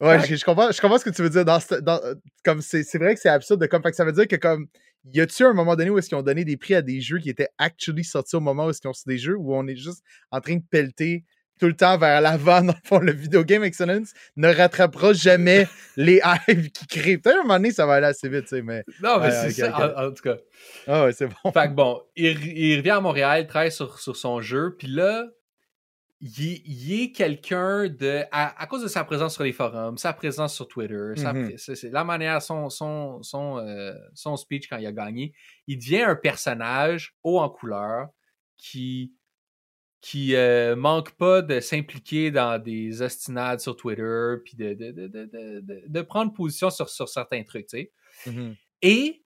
Ouais, 0.00 0.20
je, 0.24 0.36
je 0.36 0.44
comprends, 0.44 0.70
je 0.70 0.80
comprends 0.80 0.98
ce 0.98 1.04
que 1.04 1.10
tu 1.10 1.22
veux 1.22 1.30
dire. 1.30 1.44
Dans, 1.44 1.58
dans- 1.82 2.00
comme 2.44 2.62
c'est, 2.62 2.84
c'est 2.84 2.98
vrai 2.98 3.14
que 3.16 3.20
c'est 3.20 3.28
absurde. 3.28 3.60
De, 3.60 3.66
comme, 3.66 3.82
fait 3.82 3.90
que 3.90 3.96
ça 3.96 4.04
veut 4.04 4.12
dire 4.12 4.28
que 4.28 4.36
comme 4.36 4.68
y 5.04 5.20
a-tu 5.20 5.44
un 5.44 5.52
moment 5.52 5.76
donné 5.76 5.90
où 5.90 5.98
est-ce 5.98 6.08
qu'ils 6.08 6.18
ont 6.18 6.22
donné 6.22 6.44
des 6.44 6.56
prix 6.56 6.74
à 6.74 6.82
des 6.82 7.00
jeux 7.00 7.18
qui 7.18 7.30
étaient 7.30 7.48
actually 7.58 8.04
sortis 8.04 8.36
au 8.36 8.40
moment 8.40 8.66
où 8.66 8.70
est-ce 8.70 8.80
qu'ils 8.80 8.90
ont 8.90 8.94
sorti 8.94 9.08
des 9.08 9.18
jeux 9.18 9.36
où 9.36 9.54
on 9.54 9.66
est 9.66 9.76
juste 9.76 10.02
en 10.30 10.40
train 10.40 10.56
de 10.56 10.62
pelleter 10.70 11.24
tout 11.58 11.66
le 11.66 11.74
temps 11.74 11.98
vers 11.98 12.20
l'avant 12.20 12.60
dans 12.62 12.72
le 12.72 12.88
fond 12.88 12.98
le 12.98 13.12
video 13.12 13.42
game 13.42 13.64
excellence 13.64 14.12
ne 14.36 14.48
rattrapera 14.48 15.12
jamais 15.12 15.66
les 15.96 16.20
hypes 16.48 16.72
qui 16.72 16.86
créent? 16.86 17.18
Peut-être 17.18 17.36
à 17.36 17.40
un 17.40 17.42
moment 17.42 17.56
donné 17.56 17.72
ça 17.72 17.86
va 17.86 17.94
aller 17.94 18.06
assez 18.06 18.28
vite, 18.28 18.42
tu 18.42 18.56
sais, 18.56 18.62
mais 18.62 18.84
Non, 19.02 19.18
mais 19.20 19.30
c'est 19.30 19.50
ça. 19.50 19.96
En, 19.96 20.08
en 20.08 20.12
tout 20.12 20.22
cas. 20.22 20.36
ah 20.86 21.04
ouais, 21.04 21.12
c'est 21.12 21.26
bon. 21.26 21.52
Fait 21.52 21.68
que 21.68 21.74
bon, 21.74 22.00
il, 22.16 22.46
il 22.56 22.76
revient 22.78 22.90
à 22.90 23.00
Montréal, 23.00 23.42
il 23.42 23.46
travaille 23.46 23.72
sur, 23.72 23.98
sur 23.98 24.16
son 24.16 24.40
jeu, 24.40 24.76
puis 24.78 24.88
là, 24.88 25.26
il, 26.20 26.48
est- 26.48 26.62
il 26.64 27.00
est 27.02 27.12
quelqu'un 27.12 27.88
de. 27.88 28.22
À, 28.32 28.60
à 28.60 28.66
cause 28.66 28.82
de 28.82 28.88
sa 28.88 29.04
présence 29.04 29.34
sur 29.34 29.44
les 29.44 29.52
forums, 29.52 29.98
sa 29.98 30.12
présence 30.12 30.54
sur 30.54 30.66
Twitter, 30.68 31.12
sa 31.16 31.32
Mhm. 31.32 31.56
c'est 31.58 31.90
la 31.90 32.04
manière, 32.04 32.42
son, 32.42 32.68
son, 32.70 33.22
son, 33.22 33.58
euh, 33.58 33.94
son 34.14 34.36
speech 34.36 34.68
quand 34.68 34.78
il 34.78 34.86
a 34.86 34.92
gagné, 34.92 35.32
il 35.66 35.78
devient 35.78 36.02
un 36.02 36.16
personnage 36.16 37.14
haut 37.22 37.38
en 37.40 37.48
couleur 37.50 38.08
qui 38.56 39.12
qui 40.00 40.36
euh, 40.36 40.76
manque 40.76 41.16
pas 41.16 41.42
de 41.42 41.58
s'impliquer 41.58 42.30
dans 42.30 42.62
des 42.62 43.02
ostinades 43.02 43.58
sur 43.60 43.76
Twitter, 43.76 44.34
puis 44.44 44.56
de, 44.56 44.72
de, 44.74 44.92
de, 44.92 45.06
de, 45.60 45.82
de 45.88 46.02
prendre 46.02 46.32
position 46.32 46.70
sur, 46.70 46.88
sur 46.88 47.08
certains 47.08 47.42
trucs, 47.42 47.66
tu 47.66 47.78
sais. 47.78 47.92
Mhm. 48.26 48.54
Et 48.82 49.24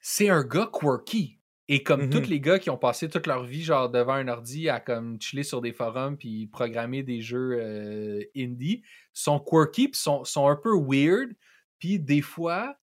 c'est 0.00 0.28
un 0.28 0.44
gars 0.44 0.70
quirky. 0.72 1.39
Et 1.72 1.84
comme 1.84 2.10
tous 2.10 2.28
les 2.28 2.40
gars 2.40 2.58
qui 2.58 2.68
ont 2.68 2.76
passé 2.76 3.08
toute 3.08 3.28
leur 3.28 3.44
vie 3.44 3.62
genre 3.62 3.88
devant 3.88 4.14
un 4.14 4.26
ordi 4.26 4.68
à 4.68 4.80
comme 4.80 5.20
chiller 5.22 5.44
sur 5.44 5.60
des 5.60 5.72
forums 5.72 6.16
puis 6.18 6.48
programmer 6.48 7.04
des 7.04 7.20
jeux 7.22 7.58
euh, 7.60 8.24
indie, 8.36 8.82
sont 9.12 9.38
quirky 9.38 9.86
puis 9.88 10.00
sont, 10.00 10.24
sont 10.24 10.48
un 10.48 10.56
peu 10.56 10.72
weird. 10.76 11.30
Puis 11.78 12.00
des 12.00 12.22
fois, 12.22 12.76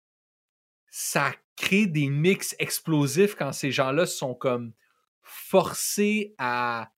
ça 0.89 1.33
crée 1.57 1.85
des 1.85 2.09
mix 2.09 2.55
explosifs 2.59 3.35
quand 3.35 3.51
ces 3.51 3.71
gens-là 3.71 4.05
sont 4.05 4.33
comme 4.33 4.71
forcés 5.21 6.33
à 6.37 6.91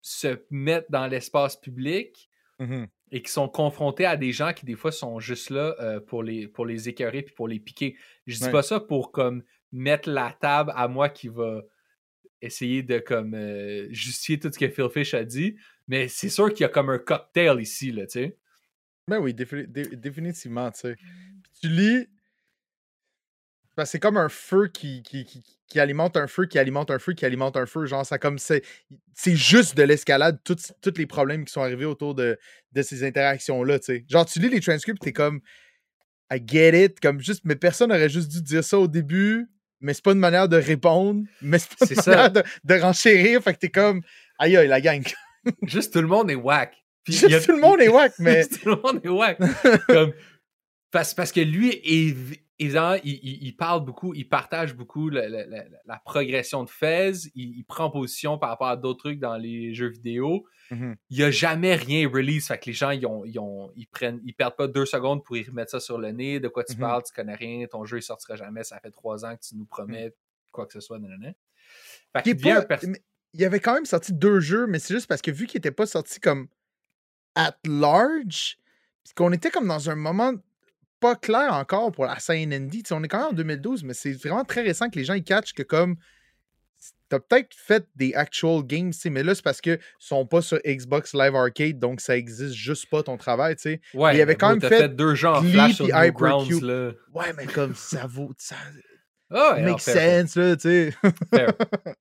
se 0.00 0.44
mettre 0.50 0.90
dans 0.90 1.06
l'espace 1.06 1.56
public 1.56 2.30
Mhm. 2.60 2.88
et 3.12 3.22
qui 3.22 3.30
sont 3.30 3.48
confrontés 3.48 4.04
à 4.04 4.16
des 4.16 4.32
gens 4.32 4.52
qui 4.52 4.66
des 4.66 4.74
fois 4.74 4.90
sont 4.90 5.20
juste 5.20 5.50
là 5.50 5.76
euh, 5.80 6.00
pour, 6.00 6.24
les, 6.24 6.48
pour 6.48 6.66
les 6.66 6.88
écœurer 6.88 7.22
puis 7.22 7.32
pour 7.34 7.46
les 7.46 7.60
piquer. 7.60 7.96
Je 8.26 8.36
dis 8.36 8.44
Ouais. 8.44 8.50
pas 8.52 8.62
ça 8.62 8.80
pour 8.80 9.12
comme 9.12 9.44
mettre 9.72 10.08
la 10.10 10.36
table 10.40 10.72
à 10.74 10.88
moi 10.88 11.08
qui 11.08 11.28
va 11.28 11.62
essayer 12.40 12.82
de 12.82 12.98
comme 12.98 13.34
euh, 13.34 13.88
justifier 13.90 14.38
tout 14.38 14.50
ce 14.52 14.58
que 14.58 14.68
Phil 14.68 14.88
Fish 14.90 15.14
a 15.14 15.24
dit, 15.24 15.56
mais 15.88 16.08
c'est 16.08 16.28
sûr 16.28 16.48
qu'il 16.50 16.60
y 16.60 16.64
a 16.64 16.68
comme 16.68 16.90
un 16.90 16.98
cocktail 16.98 17.60
ici, 17.60 17.90
là, 17.92 18.06
tu 18.06 18.20
sais. 18.20 18.36
Ben 19.08 19.18
oui, 19.18 19.32
défi- 19.32 19.66
dé- 19.66 19.96
définitivement, 19.96 20.70
tu 20.70 20.80
sais. 20.80 20.96
Tu 21.60 21.68
lis. 21.68 22.06
ben, 23.76 23.84
c'est 23.84 23.98
comme 23.98 24.16
un 24.16 24.28
feu 24.28 24.68
qui, 24.68 25.02
qui, 25.02 25.24
qui, 25.24 25.80
alimente 25.80 26.16
un 26.16 26.26
feu, 26.26 26.46
qui 26.46 26.58
alimente 26.58 26.90
un 26.90 26.98
feu, 26.98 27.12
qui 27.14 27.24
alimente 27.24 27.56
un 27.56 27.66
feu. 27.66 27.86
Genre, 27.86 28.04
ça 28.04 28.18
comme 28.18 28.38
c'est. 28.38 28.62
C'est 29.14 29.36
juste 29.36 29.76
de 29.76 29.82
l'escalade, 29.82 30.40
tous 30.44 30.72
tous 30.82 30.94
les 30.98 31.06
problèmes 31.06 31.44
qui 31.44 31.52
sont 31.52 31.62
arrivés 31.62 31.84
autour 31.86 32.14
de, 32.14 32.38
de 32.72 32.82
ces 32.82 33.02
interactions-là, 33.04 33.78
tu 33.78 33.86
sais. 33.86 34.04
Genre, 34.08 34.26
tu 34.26 34.40
lis 34.40 34.48
les 34.50 34.60
transcripts, 34.60 35.00
t'es 35.02 35.12
comme. 35.12 35.40
I 36.30 36.42
get 36.44 36.84
it. 36.84 37.00
Comme 37.00 37.20
juste. 37.20 37.42
Mais 37.44 37.56
personne 37.56 37.90
aurait 37.90 38.10
juste 38.10 38.30
dû 38.30 38.42
dire 38.42 38.62
ça 38.62 38.78
au 38.78 38.88
début. 38.88 39.48
Mais 39.80 39.94
c'est 39.94 40.02
pas 40.04 40.12
une 40.12 40.18
manière 40.18 40.48
de 40.48 40.56
répondre. 40.56 41.22
Mais 41.42 41.58
c'est 41.58 41.68
pas 41.76 41.76
une 41.82 41.86
C'est 41.88 42.02
ça. 42.02 42.28
de, 42.28 42.42
de 42.64 42.74
renchérir. 42.80 43.42
Fait 43.42 43.54
que 43.54 43.58
t'es 43.58 43.68
comme. 43.68 44.02
Aïe 44.38 44.56
aïe, 44.56 44.68
la 44.68 44.80
gang. 44.80 45.02
Juste 45.62 45.92
tout 45.92 46.00
le 46.00 46.08
monde 46.08 46.30
est 46.30 46.34
whack. 46.36 46.74
Puis 47.04 47.14
Juste 47.14 47.32
a- 47.34 47.40
tout 47.40 47.52
le 47.52 47.60
monde 47.60 47.80
est 47.80 47.88
whack, 47.88 48.12
mais. 48.18 48.42
Juste 48.42 48.62
tout 48.62 48.68
le 48.70 48.76
monde 48.76 49.00
est 49.04 49.08
whack. 49.08 49.38
Comme, 49.86 50.12
parce, 50.90 51.14
parce 51.14 51.32
que 51.32 51.40
lui, 51.40 51.70
évi- 51.84 52.40
évidemment, 52.58 52.96
il, 53.04 53.14
il- 53.22 53.42
il 53.46 53.56
parle 53.56 53.84
beaucoup, 53.84 54.14
il 54.14 54.28
partage 54.28 54.74
beaucoup 54.74 55.08
la 55.10 55.98
progression 56.04 56.64
de 56.64 56.70
Fez, 56.70 57.12
il, 57.34 57.56
il 57.58 57.64
prend 57.64 57.90
position 57.90 58.38
par 58.38 58.50
rapport 58.50 58.68
à 58.68 58.76
d'autres 58.76 58.98
trucs 59.00 59.18
dans 59.20 59.36
les 59.36 59.74
jeux 59.74 59.88
vidéo. 59.88 60.44
Mhm. 60.70 60.96
Il 61.10 61.16
n'y 61.18 61.22
a 61.24 61.30
jamais 61.30 61.74
rien 61.76 62.08
release, 62.08 62.48
fait 62.48 62.58
que 62.58 62.66
les 62.66 62.72
gens, 62.74 62.90
ils, 62.90 63.06
ont, 63.06 63.24
ils, 63.24 63.38
ont- 63.38 63.72
ils 63.76 63.86
prennent, 63.86 64.20
ils 64.24 64.34
perdent 64.34 64.56
pas 64.56 64.68
deux 64.68 64.84
secondes 64.86 65.24
pour 65.24 65.36
y 65.36 65.42
remettre 65.44 65.70
ça 65.70 65.80
sur 65.80 65.98
le 65.98 66.10
nez. 66.12 66.40
De 66.40 66.48
quoi 66.48 66.64
tu 66.64 66.74
Mhm. 66.74 66.80
parles, 66.80 67.02
tu 67.04 67.12
connais 67.14 67.34
rien, 67.34 67.66
ton 67.66 67.84
jeu 67.84 67.98
il 67.98 68.02
sortira 68.02 68.36
jamais, 68.36 68.64
ça 68.64 68.78
fait 68.80 68.90
trois 68.90 69.24
ans 69.24 69.34
que 69.36 69.40
tu 69.46 69.56
nous 69.56 69.64
promets 69.66 70.12
quoi 70.50 70.66
que 70.66 70.72
ce 70.74 70.80
soit. 70.80 70.98
nanana. 70.98 71.32
Fait 72.16 72.34
devient 72.34 72.62
pas- 72.68 72.78
mais 72.86 73.02
il 73.34 73.44
avait 73.44 73.60
quand 73.60 73.74
même 73.74 73.84
sorti 73.86 74.12
deux 74.12 74.40
jeux, 74.40 74.66
mais 74.66 74.78
c'est 74.78 74.94
juste 74.94 75.06
parce 75.06 75.22
que 75.22 75.30
vu 75.30 75.46
qu'il 75.46 75.58
était 75.58 75.70
pas 75.70 75.86
sorti 75.86 76.18
comme 76.20 76.48
at 77.34 77.56
large, 77.66 78.58
qu'on 79.14 79.32
était 79.32 79.50
comme 79.50 79.68
dans 79.68 79.88
un 79.90 79.94
moment 79.94 80.32
pas 81.00 81.16
clair 81.16 81.52
encore 81.54 81.92
pour 81.92 82.06
la 82.06 82.18
scène 82.18 82.52
indie. 82.52 82.82
On 82.90 83.02
est 83.04 83.08
quand 83.08 83.18
même 83.18 83.28
en 83.28 83.32
2012, 83.32 83.84
mais 83.84 83.94
c'est 83.94 84.12
vraiment 84.12 84.44
très 84.44 84.62
récent 84.62 84.88
que 84.90 84.98
les 84.98 85.04
gens 85.04 85.14
ils 85.14 85.24
catchent 85.24 85.54
que 85.54 85.62
comme 85.62 85.96
t'as 87.08 87.18
peut-être 87.18 87.54
fait 87.54 87.86
des 87.96 88.14
actual 88.14 88.62
games, 88.64 88.92
mais 89.06 89.22
là 89.22 89.34
c'est 89.34 89.42
parce 89.42 89.60
que 89.60 89.78
sont 89.98 90.26
pas 90.26 90.42
sur 90.42 90.58
Xbox 90.66 91.14
Live 91.14 91.34
Arcade, 91.34 91.78
donc 91.78 92.00
ça 92.00 92.16
existe 92.16 92.54
juste 92.54 92.88
pas 92.90 93.02
ton 93.02 93.16
travail, 93.16 93.56
tu 93.56 93.62
sais. 93.62 93.80
Ouais, 93.94 94.16
il 94.16 94.20
avait 94.20 94.36
quand 94.36 94.50
même 94.50 94.60
fait 94.60 94.88
deux 94.88 95.14
jeux 95.14 95.28
en 95.28 95.42
flash 95.42 95.76
sur 95.76 95.86
Hypercube. 95.86 96.62
là. 96.62 96.92
Ouais, 97.14 97.32
mais 97.36 97.46
comme 97.46 97.74
ça 97.74 98.06
vaut, 98.06 98.32
ça 98.36 98.56
Ah 99.30 99.54
ouais, 99.54 99.62
non, 99.62 99.72
make 99.72 99.80
fair, 99.80 100.26
sense 100.26 100.36
là, 100.36 100.56
tu 100.56 100.62
sais. 100.62 100.94
fair. 101.34 101.52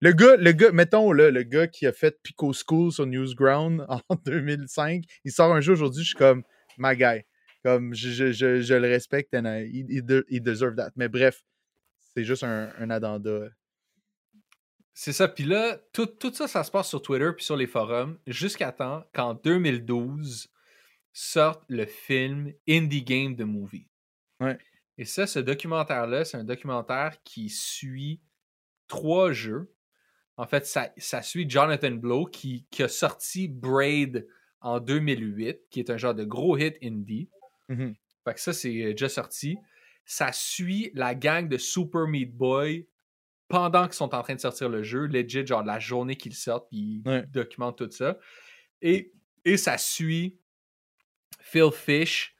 Le 0.00 0.12
gars, 0.12 0.36
le 0.36 0.52
gars, 0.52 0.70
mettons 0.70 1.10
là, 1.10 1.32
le 1.32 1.42
gars 1.42 1.66
qui 1.66 1.84
a 1.84 1.92
fait 1.92 2.16
Pico 2.22 2.52
School 2.52 2.92
sur 2.92 3.04
Newsground 3.04 3.84
en 3.88 4.00
2005, 4.26 5.02
il 5.24 5.32
sort 5.32 5.52
un 5.52 5.60
jeu 5.60 5.72
aujourd'hui, 5.72 6.04
je 6.04 6.10
suis 6.10 6.16
comme 6.16 6.44
my 6.78 6.96
guy. 6.96 7.24
Comme 7.64 7.94
je, 7.94 8.10
je, 8.10 8.32
je, 8.32 8.60
je 8.60 8.74
le 8.74 8.88
respecte, 8.88 9.34
and 9.34 9.44
I- 9.46 9.66
he, 9.72 9.98
he 9.98 10.02
de- 10.02 10.26
he 10.30 10.40
deserve 10.40 10.76
that. 10.76 10.90
Mais 10.96 11.08
bref, 11.08 11.44
c'est 12.14 12.24
juste 12.24 12.44
un, 12.44 12.72
un 12.78 12.90
addenda. 12.90 13.48
C'est 14.94 15.12
ça. 15.12 15.28
Puis 15.28 15.44
là, 15.44 15.78
tout, 15.92 16.06
tout 16.06 16.32
ça, 16.34 16.48
ça 16.48 16.64
se 16.64 16.70
passe 16.70 16.88
sur 16.88 17.02
Twitter 17.02 17.30
puis 17.36 17.44
sur 17.44 17.56
les 17.56 17.66
forums 17.66 18.18
jusqu'à 18.26 18.72
temps 18.72 19.04
qu'en 19.14 19.34
2012 19.34 20.48
sorte 21.12 21.62
le 21.68 21.86
film 21.86 22.52
Indie 22.68 23.02
Game 23.02 23.36
The 23.36 23.42
Movie. 23.42 23.86
Ouais. 24.40 24.58
Et 24.96 25.04
ça, 25.04 25.26
ce 25.26 25.38
documentaire-là, 25.38 26.24
c'est 26.24 26.36
un 26.36 26.44
documentaire 26.44 27.16
qui 27.22 27.48
suit 27.48 28.20
trois 28.88 29.32
jeux. 29.32 29.72
En 30.36 30.46
fait, 30.46 30.66
ça, 30.66 30.92
ça 30.96 31.22
suit 31.22 31.48
Jonathan 31.48 31.92
Blow 31.92 32.26
qui, 32.26 32.66
qui 32.70 32.82
a 32.82 32.88
sorti 32.88 33.48
Braid 33.48 34.26
en 34.60 34.80
2008, 34.80 35.60
qui 35.70 35.80
est 35.80 35.90
un 35.90 35.96
genre 35.96 36.14
de 36.14 36.24
gros 36.24 36.56
hit 36.56 36.76
indie. 36.82 37.28
Mhm. 37.68 37.94
Fait 38.24 38.34
que 38.34 38.40
ça, 38.40 38.52
c'est 38.52 38.82
euh, 38.82 38.90
déjà 38.90 39.08
sorti. 39.08 39.56
Ça 40.04 40.32
suit 40.32 40.90
la 40.94 41.14
gang 41.14 41.48
de 41.48 41.58
Super 41.58 42.06
Meat 42.06 42.34
Boy 42.36 42.86
pendant 43.48 43.84
qu'ils 43.84 43.94
sont 43.94 44.14
en 44.14 44.22
train 44.22 44.34
de 44.34 44.40
sortir 44.40 44.68
le 44.68 44.82
jeu, 44.82 45.06
legit, 45.06 45.46
genre 45.46 45.62
la 45.62 45.78
journée 45.78 46.16
qu'ils 46.16 46.34
sortent, 46.34 46.68
puis 46.68 47.02
ils 47.04 47.08
Ouais. 47.08 47.24
documentent 47.26 47.78
tout 47.78 47.90
ça. 47.90 48.18
Et, 48.82 49.12
et 49.44 49.56
ça 49.56 49.78
suit 49.78 50.38
Phil 51.40 51.70
Fish 51.72 52.34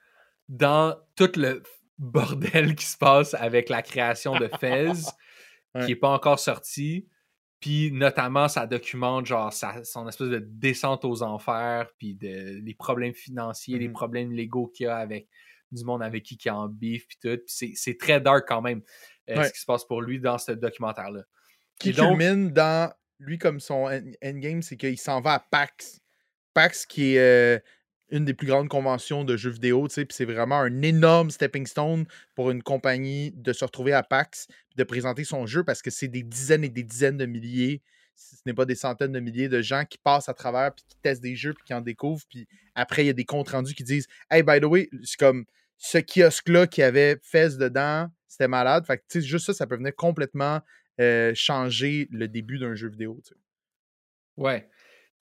dans 0.48 0.96
tout 1.16 1.30
le 1.36 1.62
bordel 1.98 2.74
qui 2.74 2.84
se 2.86 2.96
passe 2.96 3.34
avec 3.34 3.68
la 3.68 3.82
création 3.82 4.38
de 4.38 4.48
Fez, 4.60 4.92
Ouais. 5.74 5.82
qui 5.84 5.88
n'est 5.92 5.96
pas 5.96 6.08
encore 6.10 6.38
sorti. 6.38 7.06
Puis 7.60 7.90
notamment, 7.92 8.48
ça 8.48 8.66
documente 8.66 9.26
genre 9.26 9.52
sa- 9.52 9.82
son 9.84 10.08
espèce 10.08 10.28
de 10.28 10.38
descente 10.38 11.04
aux 11.04 11.22
enfers, 11.22 11.88
puis 11.98 12.14
de, 12.14 12.60
les 12.64 12.74
problèmes 12.74 13.14
financiers, 13.14 13.78
les 13.78 13.88
Mhm. 13.88 13.94
problèmes 13.94 14.32
légaux 14.32 14.68
qu'il 14.68 14.84
y 14.84 14.88
a 14.88 14.96
avec 14.96 15.28
du 15.72 15.84
monde 15.84 16.02
avec 16.02 16.22
qui 16.22 16.36
qui 16.38 16.48
est 16.48 16.52
en 16.52 16.68
bif, 16.68 17.06
puis 17.08 17.18
tout. 17.20 17.36
Puis 17.46 17.74
c'est- 17.74 17.98
très 17.98 18.20
dark 18.20 18.46
quand 18.46 18.62
même, 18.62 18.82
euh, 19.28 19.36
Ouais. 19.36 19.44
ce 19.48 19.52
qui 19.52 19.60
se 19.60 19.66
passe 19.66 19.84
pour 19.84 20.00
lui 20.02 20.20
dans 20.20 20.38
ce 20.38 20.52
documentaire-là. 20.52 21.24
Qui 21.78 21.92
donc- 21.92 22.16
culmine 22.18 22.50
dans 22.52 22.92
lui 23.18 23.38
comme 23.38 23.58
son 23.60 23.86
end- 23.88 24.12
endgame, 24.24 24.62
c'est 24.62 24.76
qu'il 24.76 24.98
s'en 24.98 25.20
va 25.20 25.34
à 25.34 25.40
PAX. 25.40 26.00
PAX 26.54 26.86
qui 26.86 27.14
est 27.16 27.18
euh, 27.18 27.58
une 28.10 28.24
des 28.24 28.34
plus 28.34 28.46
grandes 28.46 28.68
conventions 28.68 29.24
de 29.24 29.36
jeux 29.36 29.50
vidéo, 29.50 29.86
tu 29.88 29.94
sais, 29.94 30.04
puis 30.04 30.14
c'est 30.14 30.24
vraiment 30.24 30.60
un 30.60 30.82
énorme 30.82 31.30
stepping 31.30 31.66
stone 31.66 32.06
pour 32.34 32.50
une 32.50 32.62
compagnie 32.62 33.32
de 33.32 33.52
se 33.52 33.64
retrouver 33.64 33.92
à 33.92 34.02
PAX, 34.02 34.48
de 34.76 34.84
présenter 34.84 35.24
son 35.24 35.46
jeu 35.46 35.64
parce 35.64 35.82
que 35.82 35.90
c'est 35.90 36.08
des 36.08 36.22
dizaines 36.22 36.64
et 36.64 36.68
des 36.68 36.84
dizaines 36.84 37.18
de 37.18 37.26
milliers, 37.26 37.82
ce 38.18 38.36
n'est 38.46 38.54
pas 38.54 38.64
des 38.64 38.74
centaines 38.74 39.12
de 39.12 39.20
milliers 39.20 39.48
de 39.48 39.60
gens 39.60 39.84
qui 39.84 39.98
passent 39.98 40.28
à 40.28 40.34
travers, 40.34 40.74
puis 40.74 40.84
qui 40.88 40.96
testent 40.96 41.22
des 41.22 41.36
jeux, 41.36 41.54
puis 41.54 41.64
qui 41.64 41.74
en 41.74 41.80
découvrent, 41.80 42.24
puis 42.28 42.48
après, 42.74 43.04
il 43.04 43.06
y 43.06 43.10
a 43.10 43.14
des 43.14 43.24
comptes 43.24 43.50
rendus 43.50 43.74
qui 43.74 43.84
disent 43.84 44.06
Hey, 44.30 44.42
by 44.42 44.60
the 44.60 44.64
way, 44.64 44.90
c'est 45.04 45.18
comme 45.18 45.44
ce 45.76 45.98
kiosque-là 45.98 46.66
qui 46.66 46.82
avait 46.82 47.18
Fez 47.22 47.50
dedans, 47.58 48.08
c'était 48.26 48.48
malade. 48.48 48.86
Fait 48.86 48.98
que, 48.98 49.02
tu 49.08 49.20
sais, 49.20 49.26
juste 49.26 49.46
ça, 49.46 49.54
ça 49.54 49.66
peut 49.66 49.76
venir 49.76 49.94
complètement 49.94 50.60
euh, 51.00 51.32
changer 51.34 52.08
le 52.10 52.26
début 52.26 52.58
d'un 52.58 52.74
jeu 52.74 52.88
vidéo. 52.88 53.20
tu 53.24 53.30
sais. 53.30 53.36
Ouais. 54.36 54.68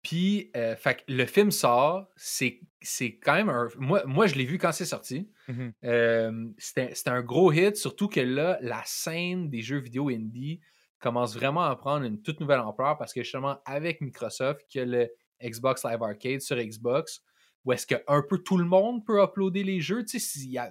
Puis, 0.07 0.53
euh, 0.57 0.77
fait 0.77 1.03
le 1.09 1.27
film 1.27 1.51
sort, 1.51 2.07
c'est 2.15 2.61
c'est 2.81 3.19
quand 3.19 3.35
même 3.35 3.49
un. 3.49 3.69
Moi, 3.77 4.05
moi 4.07 4.29
je 4.29 4.37
l'ai 4.37 4.45
vu 4.45 4.57
quand 4.57 4.71
c'est 4.71 4.85
sorti. 4.85 5.29
Mhm. 5.49 5.73
Euh, 5.85 6.45
C'était 6.59 6.95
c'était 6.95 7.11
un 7.11 7.23
gros 7.23 7.51
hit, 7.53 7.77
surtout 7.77 8.07
que 8.09 8.21
là, 8.21 8.57
la 8.63 8.83
scène 8.85 9.51
des 9.51 9.63
jeux 9.63 9.79
vidéo 9.81 10.09
indie 10.11 10.61
commence 11.01 11.35
vraiment 11.35 11.65
à 11.65 11.75
prendre 11.75 12.05
une 12.07 12.23
toute 12.23 12.39
nouvelle 12.39 12.61
ampleur 12.61 12.97
parce 12.99 13.13
que 13.13 13.23
justement, 13.25 13.59
avec 13.65 14.01
Microsoft, 14.01 14.61
qui 14.69 14.79
a 14.79 14.85
le 14.85 15.09
Xbox 15.43 15.85
Live 15.85 16.01
Arcade 16.03 16.41
sur 16.41 16.57
Xbox, 16.57 17.23
où 17.65 17.73
est-ce 17.73 17.87
que 17.87 17.97
un 18.07 18.23
peu 18.23 18.39
tout 18.39 18.59
le 18.59 18.65
monde 18.65 19.05
peut 19.05 19.21
uploader 19.21 19.65
les 19.65 19.81
jeux. 19.81 20.05
Tu 20.05 20.21
sais, 20.21 20.41
s'il 20.41 20.51
y 20.53 20.59
a- 20.59 20.71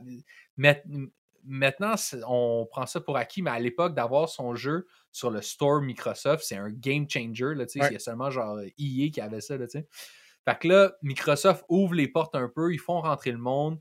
Maintenant, 1.46 1.96
on 2.28 2.66
prend 2.70 2.86
ça 2.86 3.00
pour 3.02 3.18
acquis, 3.18 3.42
mais 3.42 3.52
à 3.52 3.60
l'époque, 3.60 3.94
d'avoir 3.96 4.30
son 4.30 4.56
jeu 4.56 4.88
sur 5.12 5.30
le 5.32 5.42
store 5.42 5.82
Microsoft, 5.82 6.44
c'est 6.46 6.56
un 6.58 6.70
game 6.70 7.06
changer. 7.10 7.54
Là, 7.56 7.66
Ouais. 7.76 7.88
Il 7.90 7.94
y 7.94 7.96
a 7.96 8.00
seulement 8.00 8.30
genre 8.32 8.60
EA 8.78 9.10
qui 9.12 9.22
avait 9.22 9.42
ça. 9.42 9.58
Là, 9.58 9.66
fait 9.68 10.60
que 10.60 10.68
là, 10.68 10.94
Microsoft 11.02 11.64
ouvre 11.70 11.94
les 11.96 12.08
portes 12.08 12.36
un 12.36 12.50
peu, 12.50 12.74
ils 12.74 12.80
font 12.80 13.02
rentrer 13.02 13.32
le 13.32 13.38
monde. 13.38 13.80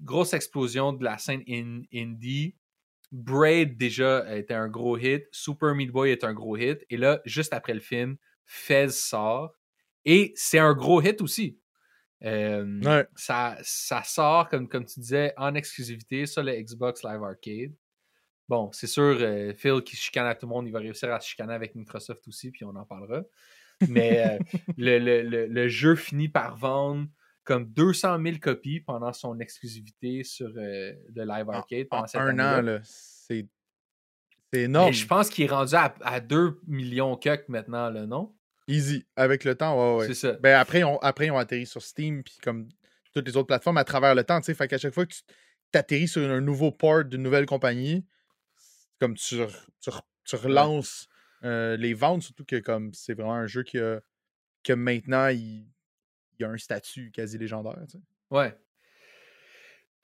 Grosse 0.00 0.32
explosion 0.32 0.92
de 0.92 1.04
la 1.04 1.18
scène 1.18 1.42
in- 1.48 1.82
indie. 1.94 2.56
Braid, 3.12 3.76
déjà, 3.76 4.36
était 4.36 4.54
un 4.54 4.68
gros 4.68 4.96
hit. 4.96 5.26
Super 5.32 5.74
Meat 5.74 5.90
Boy 5.90 6.10
est 6.10 6.24
un 6.24 6.32
gros 6.32 6.56
hit. 6.56 6.84
Et 6.90 6.96
là, 6.96 7.20
juste 7.24 7.52
après 7.52 7.74
le 7.74 7.80
film, 7.80 8.16
Fez 8.44 8.88
sort. 8.88 9.54
Et 10.04 10.32
c'est 10.34 10.58
un 10.58 10.74
gros 10.74 11.00
hit 11.00 11.20
aussi. 11.22 11.60
Euh, 12.24 12.80
Ouais. 12.82 13.06
ça, 13.16 13.56
ça 13.62 14.02
sort, 14.04 14.48
comme, 14.48 14.68
comme 14.68 14.84
tu 14.84 15.00
disais, 15.00 15.32
en 15.36 15.54
exclusivité 15.54 16.26
sur 16.26 16.42
le 16.42 16.52
Xbox 16.52 17.02
Live 17.02 17.22
Arcade. 17.22 17.72
Bon, 18.48 18.70
c'est 18.72 18.86
sûr, 18.86 19.16
euh, 19.20 19.52
Phil 19.54 19.82
qui 19.82 19.96
chicane 19.96 20.26
à 20.26 20.34
tout 20.34 20.46
le 20.46 20.50
monde, 20.50 20.66
il 20.66 20.72
va 20.72 20.78
réussir 20.80 21.12
à 21.12 21.18
se 21.20 21.28
chicaner 21.28 21.54
avec 21.54 21.74
Microsoft 21.74 22.26
aussi, 22.28 22.50
puis 22.50 22.64
on 22.64 22.74
en 22.76 22.84
parlera. 22.84 23.22
Mais 23.88 24.24
euh, 24.26 24.38
le, 24.76 24.98
le- 24.98 25.22
le- 25.22 25.46
le 25.46 25.68
jeu 25.68 25.96
finit 25.96 26.28
par 26.28 26.56
vendre 26.56 27.08
comme 27.44 27.64
200 27.72 28.22
000 28.22 28.36
copies 28.40 28.80
pendant 28.80 29.12
son 29.12 29.40
exclusivité 29.40 30.22
sur 30.22 30.46
euh, 30.56 30.92
le 31.14 31.24
Live 31.24 31.50
Arcade 31.50 31.86
En 31.90 31.96
pendant 31.96 32.06
cette 32.06 32.20
un 32.20 32.38
an, 32.38 32.62
là. 32.62 32.80
C'est 32.84 33.48
c'est 34.54 34.58
Mais 34.58 34.64
énorme. 34.64 34.92
je 34.92 35.06
pense 35.06 35.30
qu'il 35.30 35.44
est 35.44 35.48
rendu 35.48 35.74
à, 35.74 35.94
à 36.02 36.20
2 36.20 36.60
millions 36.68 37.16
cuck 37.16 37.48
maintenant, 37.48 37.88
là, 37.90 38.06
non? 38.06 38.32
Easy. 38.72 39.06
Avec 39.16 39.44
le 39.44 39.54
temps, 39.54 39.76
ouais, 39.96 40.00
ouais. 40.00 40.06
C'est 40.08 40.14
ça. 40.14 40.32
Ben 40.40 40.58
après, 40.58 40.82
ont, 40.84 40.98
après, 41.00 41.26
ils 41.26 41.30
ont 41.30 41.38
atterri 41.38 41.66
sur 41.66 41.82
Steam, 41.82 42.22
puis 42.22 42.36
comme 42.42 42.68
toutes 43.14 43.26
les 43.26 43.36
autres 43.36 43.46
plateformes 43.46 43.76
à 43.78 43.84
travers 43.84 44.14
le 44.14 44.24
temps, 44.24 44.40
tu 44.40 44.46
sais. 44.46 44.54
Fait 44.54 44.68
qu'à 44.68 44.78
chaque 44.78 44.94
fois 44.94 45.06
que 45.06 45.12
tu 45.14 45.78
atterris 45.78 46.08
sur 46.08 46.28
un 46.30 46.40
nouveau 46.40 46.70
port 46.72 47.04
d'une 47.04 47.22
nouvelle 47.22 47.46
compagnie, 47.46 48.04
comme 48.98 49.14
tu, 49.14 49.36
tu 50.24 50.36
relances 50.36 51.08
euh, 51.44 51.76
les 51.76 51.92
ventes, 51.94 52.22
surtout 52.22 52.44
que 52.44 52.56
comme 52.56 52.92
c'est 52.94 53.14
vraiment 53.14 53.34
un 53.34 53.46
jeu 53.46 53.62
qui 53.64 53.78
a- 53.78 54.00
que 54.64 54.72
maintenant, 54.72 55.28
il, 55.28 55.66
il 56.38 56.44
a 56.44 56.48
un 56.48 56.56
statut 56.56 57.10
quasi 57.10 57.36
légendaire, 57.36 57.78
tu 57.90 57.98
sais. 57.98 58.04
Ouais. 58.30 58.56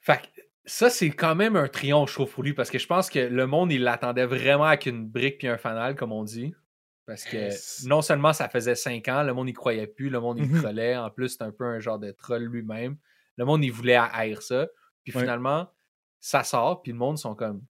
Fait 0.00 0.20
que 0.20 0.26
ça, 0.64 0.90
c'est 0.90 1.10
quand 1.10 1.34
même 1.34 1.56
un 1.56 1.68
triomphe, 1.68 2.10
je 2.10 2.14
trouve, 2.14 2.30
pour 2.30 2.42
lui, 2.42 2.52
parce 2.54 2.70
que 2.70 2.78
je 2.78 2.86
pense 2.86 3.08
que 3.08 3.18
le 3.20 3.46
monde, 3.46 3.72
il 3.72 3.82
l'attendait 3.82 4.26
vraiment 4.26 4.64
avec 4.64 4.86
une 4.86 5.06
brique 5.06 5.38
puis 5.38 5.48
un 5.48 5.56
fanal, 5.58 5.94
comme 5.96 6.12
on 6.12 6.24
dit. 6.24 6.54
Parce 7.08 7.24
que 7.24 7.36
Yes. 7.38 7.84
non 7.86 8.02
seulement 8.02 8.34
ça 8.34 8.50
faisait 8.50 8.74
cinq 8.74 9.08
ans, 9.08 9.22
le 9.22 9.32
monde 9.32 9.46
n'y 9.46 9.54
croyait 9.54 9.86
plus, 9.86 10.10
le 10.10 10.20
monde 10.20 10.38
il 10.38 10.46
Mhm. 10.48 10.58
trollait. 10.60 10.94
En 10.94 11.08
plus, 11.10 11.30
c'est 11.30 11.42
un 11.42 11.50
peu 11.50 11.64
un 11.64 11.80
genre 11.80 11.98
de 11.98 12.10
troll 12.12 12.42
lui-même. 12.44 12.98
Le 13.38 13.44
monde, 13.46 13.64
il 13.64 13.70
voulait 13.72 13.96
haïr 13.96 14.42
ça. 14.42 14.68
Puis 15.04 15.14
Ouais. 15.14 15.22
finalement, 15.22 15.70
ça 16.20 16.44
sort, 16.44 16.82
puis 16.82 16.92
le 16.92 16.98
monde 16.98 17.16
sont 17.16 17.34
comme. 17.34 17.62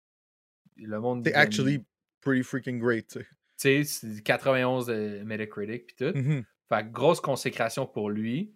Le 0.77 0.98
monde. 0.98 1.22
C'est 1.24 1.35
actually 1.35 1.85
pretty 2.20 2.42
freaking 2.42 2.81
great, 2.81 3.07
tu 3.09 3.24
sais. 3.57 3.85
C'est 3.85 4.22
91 4.24 4.87
de 4.87 5.22
Metacritic, 5.24 5.87
puis 5.87 5.94
tout. 5.96 6.18
Mhm. 6.18 6.44
Fait 6.68 6.83
que 6.85 6.90
grosse 6.90 7.20
consécration 7.20 7.87
pour 7.87 8.11
lui. 8.11 8.53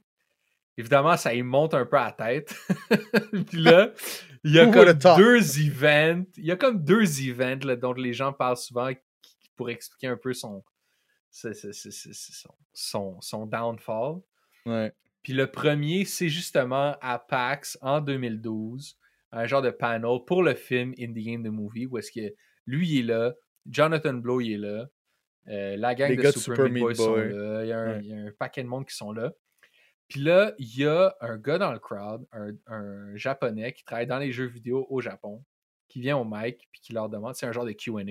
Évidemment, 0.76 1.16
ça 1.16 1.32
y 1.32 1.42
monte 1.42 1.74
un 1.74 1.84
peu 1.86 1.96
à 1.96 2.06
la 2.06 2.12
tête. 2.12 2.54
Puis 3.52 3.58
là, 3.60 3.92
il 4.42 4.52
y 4.52 4.58
a 4.58 4.66
comme 4.66 4.92
deux 5.16 5.60
events. 5.60 6.24
Il 6.38 6.46
y 6.46 6.50
a 6.50 6.56
comme 6.56 6.82
deux 6.82 7.20
events 7.28 7.64
là, 7.66 7.76
dont 7.76 7.92
les 7.92 8.14
gens 8.14 8.32
parlent 8.32 8.56
souvent 8.56 8.90
pour 9.54 9.68
expliquer 9.70 10.06
un 10.08 10.16
peu 10.16 10.32
son, 10.32 10.64
c'est- 11.32 11.72
son, 12.12 12.54
son, 12.72 13.20
son 13.20 13.46
downfall. 13.46 14.20
Ouais. 14.66 14.92
Puis 15.22 15.32
le 15.32 15.46
premier, 15.50 16.04
c'est 16.04 16.28
justement 16.28 16.96
à 17.00 17.18
PAX 17.18 17.78
en 17.80 18.00
2012, 18.00 18.98
un 19.32 19.46
genre 19.46 19.62
de 19.62 19.70
panel 19.70 20.18
pour 20.26 20.42
le 20.42 20.54
film 20.54 20.92
In 20.98 21.12
the 21.12 21.18
Game 21.24 21.42
the 21.42 21.48
Movie, 21.52 21.86
où 21.86 21.98
est-ce 21.98 22.12
que 22.12 22.34
lui 22.66 22.88
il 22.90 22.98
est 23.00 23.02
là, 23.14 23.34
Jonathan 23.68 24.14
Blow 24.14 24.40
il 24.40 24.52
est 24.54 24.58
là, 24.58 24.88
euh, 25.48 25.76
la 25.76 25.94
gang 25.94 26.10
Les 26.10 26.16
de 26.16 26.22
Super, 26.30 26.40
Super 26.42 26.64
Meat 26.64 26.72
Meat 26.74 26.82
Boy 26.82 26.94
sont 26.96 27.16
là, 27.16 27.64
il 27.64 27.68
y, 27.68 27.72
a 27.72 27.78
un, 27.78 27.86
Ouais. 27.94 28.00
il 28.02 28.06
y 28.08 28.12
a 28.14 28.16
un 28.16 28.30
paquet 28.38 28.62
de 28.62 28.68
monde 28.68 28.86
qui 28.86 28.94
sont 28.94 29.12
là. 29.12 29.32
Puis 30.08 30.20
là, 30.20 30.52
il 30.58 30.76
y 30.78 30.84
a 30.86 31.16
un 31.20 31.38
gars 31.38 31.58
dans 31.58 31.72
le 31.72 31.78
crowd, 31.78 32.26
un, 32.32 32.50
un 32.66 33.16
japonais 33.16 33.72
qui 33.72 33.84
travaille 33.84 34.06
dans 34.06 34.18
les 34.18 34.30
jeux 34.32 34.46
vidéo 34.46 34.86
au 34.90 35.00
Japon, 35.00 35.42
qui 35.88 36.00
vient 36.00 36.18
au 36.18 36.24
mic 36.24 36.68
puis 36.70 36.80
qui 36.82 36.92
leur 36.92 37.08
demande, 37.08 37.34
c'est 37.34 37.46
un 37.46 37.52
genre 37.52 37.64
de 37.64 37.72
Q&A, 37.72 38.02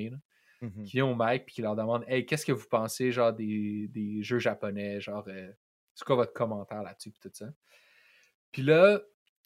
Mhm. 0.61 0.83
qui 0.83 0.91
vient 0.93 1.05
au 1.07 1.15
mic 1.15 1.45
puis 1.45 1.55
qui 1.55 1.61
leur 1.61 1.75
demande 1.75 2.03
Hey, 2.07 2.25
qu'est-ce 2.25 2.45
que 2.45 2.51
vous 2.51 2.67
pensez 2.67 3.11
genre 3.11 3.33
des, 3.33 3.87
des 3.89 4.21
jeux 4.23 4.39
japonais 4.39 5.01
Genre, 5.01 5.25
euh, 5.27 5.51
c'est 5.95 6.05
quoi 6.05 6.15
votre 6.15 6.33
commentaire 6.33 6.83
là-dessus 6.83 7.11
puis 7.11 7.19
tout 7.19 7.31
ça 7.33 7.47
Puis 8.51 8.61
là, 8.61 9.01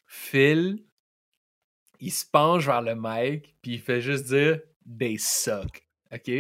Phil, 0.08 0.86
il 2.00 2.12
se 2.12 2.26
penche 2.26 2.66
vers 2.66 2.82
le 2.82 2.96
mic 2.96 3.56
puis 3.62 3.74
il 3.74 3.80
fait 3.80 4.02
juste 4.02 4.26
dire 4.26 4.60
They 5.00 5.18
suck. 5.18 5.88
OK? 6.12 6.32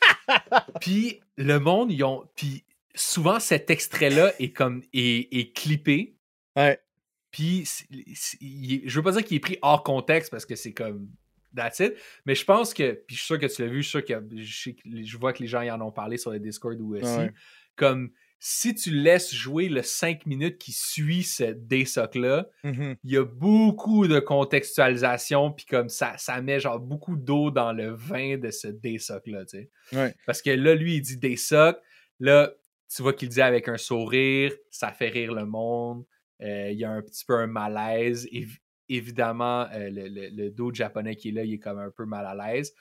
Puis 0.80 1.20
le 1.36 1.58
monde, 1.58 1.90
ils 1.90 2.04
ont. 2.04 2.28
Puis 2.36 2.64
souvent, 2.94 3.40
cet 3.40 3.70
extrait-là 3.70 4.32
est 4.38 4.52
comme. 4.52 4.82
est, 4.92 5.34
est 5.36 5.52
clippé. 5.56 6.16
Ouais. 6.56 6.80
Puis, 7.30 7.68
je 7.90 8.96
veux 8.96 9.02
pas 9.02 9.12
dire 9.12 9.24
qu'il 9.24 9.36
est 9.36 9.40
pris 9.40 9.58
hors 9.60 9.82
contexte 9.82 10.30
parce 10.30 10.46
que 10.46 10.56
c'est 10.56 10.72
comme. 10.72 11.08
That's 11.54 11.80
it. 11.80 11.94
Mais 12.26 12.34
je 12.34 12.44
pense 12.44 12.74
que. 12.74 12.92
Puis 13.06 13.16
je 13.16 13.20
suis 13.20 13.26
sûr 13.26 13.38
que 13.38 13.46
tu 13.46 13.62
l'as 13.62 13.68
vu, 13.68 13.82
je 13.82 13.88
suis 13.88 13.90
sûr 13.90 14.04
que. 14.04 15.02
Je, 15.02 15.16
vois 15.16 15.32
que 15.32 15.42
les 15.42 15.48
gens 15.48 15.62
y 15.62 15.70
en 15.70 15.80
ont 15.80 15.92
parlé 15.92 16.16
sur 16.18 16.30
le 16.30 16.38
Discord 16.38 16.78
ou 16.80 16.96
aussi. 16.96 17.04
Ouais. 17.04 17.32
Comme 17.76 18.10
si 18.40 18.72
tu 18.74 18.90
laisses 18.92 19.34
jouer 19.34 19.68
le 19.68 19.82
5 19.82 20.24
minutes 20.26 20.58
qui 20.58 20.70
suit 20.72 21.24
ce 21.24 21.44
DSOC-là, 21.44 22.48
Mhm. 22.62 22.96
il 23.02 23.10
y 23.10 23.16
a 23.16 23.24
beaucoup 23.24 24.06
de 24.06 24.20
contextualisation, 24.20 25.50
puis 25.52 25.66
comme 25.66 25.88
ça, 25.88 26.14
ça 26.18 26.40
met 26.40 26.60
genre 26.60 26.78
beaucoup 26.78 27.16
d'eau 27.16 27.50
dans 27.50 27.72
le 27.72 27.90
vin 27.90 28.36
de 28.38 28.50
ce 28.50 28.68
DSOC-là, 28.68 29.44
tu 29.44 29.58
sais. 29.58 29.70
Ouais. 29.92 30.14
Parce 30.26 30.42
que 30.42 30.50
là, 30.50 30.74
lui, 30.74 30.96
il 30.96 31.00
dit 31.02 31.16
DSOC, 31.16 31.78
là, 32.20 32.52
tu 32.94 33.02
vois 33.02 33.12
qu'il 33.12 33.28
le 33.28 33.34
dit 33.34 33.42
avec 33.42 33.68
un 33.68 33.76
sourire, 33.76 34.52
ça 34.70 34.92
fait 34.92 35.08
rire 35.08 35.32
le 35.34 35.44
monde, 35.44 36.04
euh, 36.40 36.70
il 36.70 36.78
y 36.78 36.84
a 36.84 36.90
un 36.90 37.02
petit 37.02 37.24
peu 37.24 37.34
un 37.34 37.46
malaise, 37.48 38.28
évidemment, 38.88 39.66
euh, 39.72 39.90
le, 39.90 40.08
le, 40.08 40.28
le 40.30 40.50
dude 40.50 40.74
japonais 40.74 41.16
qui 41.16 41.28
est 41.28 41.32
là, 41.32 41.44
il 41.44 41.54
est 41.54 41.58
comme 41.58 41.78
un 41.78 41.90
peu 41.90 42.04
mal 42.04 42.26
à 42.26 42.34
l'aise. 42.34 42.74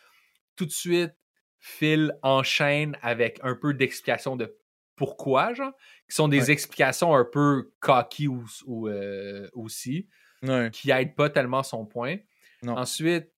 Tout 0.55 0.65
de 0.65 0.71
suite, 0.71 1.11
Phil 1.59 2.13
enchaîne 2.21 2.97
avec 3.01 3.39
un 3.43 3.55
peu 3.55 3.73
d'explication 3.73 4.35
de 4.35 4.55
pourquoi, 4.95 5.53
genre, 5.53 5.73
qui 6.09 6.15
sont 6.15 6.27
des 6.27 6.45
Ouais. 6.45 6.51
explications 6.51 7.15
un 7.15 7.25
peu 7.25 7.71
cocky 7.79 8.27
ou, 8.27 8.43
ou, 8.65 8.87
euh, 8.87 9.47
aussi, 9.53 10.07
Ouais. 10.43 10.69
qui 10.71 10.91
aident 10.91 11.15
pas 11.15 11.29
tellement 11.29 11.63
son 11.63 11.85
point. 11.85 12.17
Non. 12.63 12.77
Ensuite, 12.77 13.31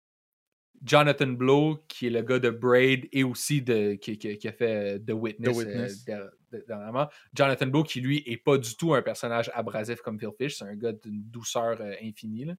Jonathan 0.81 1.27
Blow, 1.27 1.83
qui 1.89 2.07
est 2.07 2.09
le 2.09 2.21
gars 2.21 2.39
de 2.39 2.49
Braid 2.49 3.07
et 3.11 3.23
aussi 3.23 3.61
de, 3.61 3.95
qui, 3.95 4.17
qui- 4.17 4.37
qui 4.37 4.47
a 4.47 4.53
fait 4.53 4.95
euh, 4.95 4.99
The 4.99 5.11
Witness, 5.11 6.05
The 6.05 6.09
euh, 6.09 6.29
dernièrement. 6.67 7.07
Jonathan 7.33 7.67
Blow, 7.67 7.83
qui 7.83 8.01
lui 8.01 8.23
est 8.25 8.37
pas 8.37 8.57
du 8.57 8.75
tout 8.75 8.93
un 8.93 9.01
personnage 9.01 9.49
abrasif 9.53 10.01
comme 10.01 10.19
Phil 10.19 10.29
Fish, 10.37 10.57
c'est 10.57 10.65
un 10.65 10.75
gars 10.75 10.91
d'une 10.91 11.21
douceur 11.23 11.79
euh, 11.81 11.93
infinie. 12.03 12.45
là. 12.45 12.53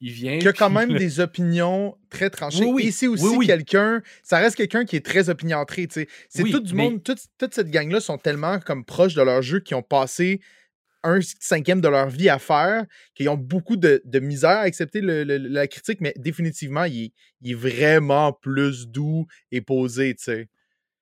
Il 0.00 0.12
vient. 0.12 0.38
qui 0.38 0.48
a 0.48 0.52
quand 0.52 0.68
même 0.70 0.92
des 0.94 1.20
opinions 1.20 1.96
très 2.10 2.28
tranchées. 2.30 2.64
Oui, 2.64 2.70
oui. 2.74 2.86
Et 2.88 2.90
c'est 2.90 3.06
aussi 3.06 3.24
Oui, 3.36 3.46
quelqu'un, 3.46 4.02
ça 4.22 4.38
reste 4.38 4.56
quelqu'un 4.56 4.84
qui 4.84 4.96
est 4.96 5.04
très 5.04 5.30
opiniâtré. 5.30 5.88
C'est 5.90 6.06
tout 6.44 6.60
du 6.60 6.74
mais- 6.74 6.82
monde, 6.84 7.02
toute, 7.02 7.20
toute 7.38 7.54
cette 7.54 7.70
gang-là 7.70 8.00
sont 8.00 8.18
tellement 8.18 8.58
comme 8.60 8.84
proches 8.84 9.14
de 9.14 9.22
leur 9.22 9.40
jeu 9.42 9.60
qu'ils 9.60 9.76
ont 9.76 9.82
passé 9.82 10.40
un 11.02 11.20
cinquième 11.38 11.80
de 11.80 11.86
leur 11.88 12.08
vie 12.08 12.28
à 12.28 12.38
faire, 12.40 12.84
qu'ils 13.14 13.28
ont 13.28 13.36
beaucoup 13.36 13.76
de, 13.76 14.02
de 14.04 14.18
misère 14.18 14.50
à 14.50 14.60
accepter 14.62 15.00
le- 15.00 15.22
le- 15.22 15.36
la 15.38 15.68
critique, 15.68 16.00
mais 16.00 16.12
définitivement, 16.16 16.82
il 16.84 17.04
est, 17.04 17.12
il 17.42 17.52
est 17.52 17.54
vraiment 17.54 18.32
plus 18.32 18.88
doux 18.88 19.24
et 19.52 19.60
posé, 19.60 20.14
tu 20.16 20.24
sais. 20.24 20.48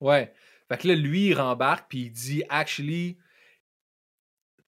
Ouais. 0.01 0.31
Fait 0.69 0.79
que 0.79 0.89
là, 0.89 0.95
lui, 0.95 1.29
il 1.29 1.35
rembarque, 1.35 1.89
puis 1.89 2.03
il 2.03 2.11
dit, 2.11 2.43
actually, 2.49 3.19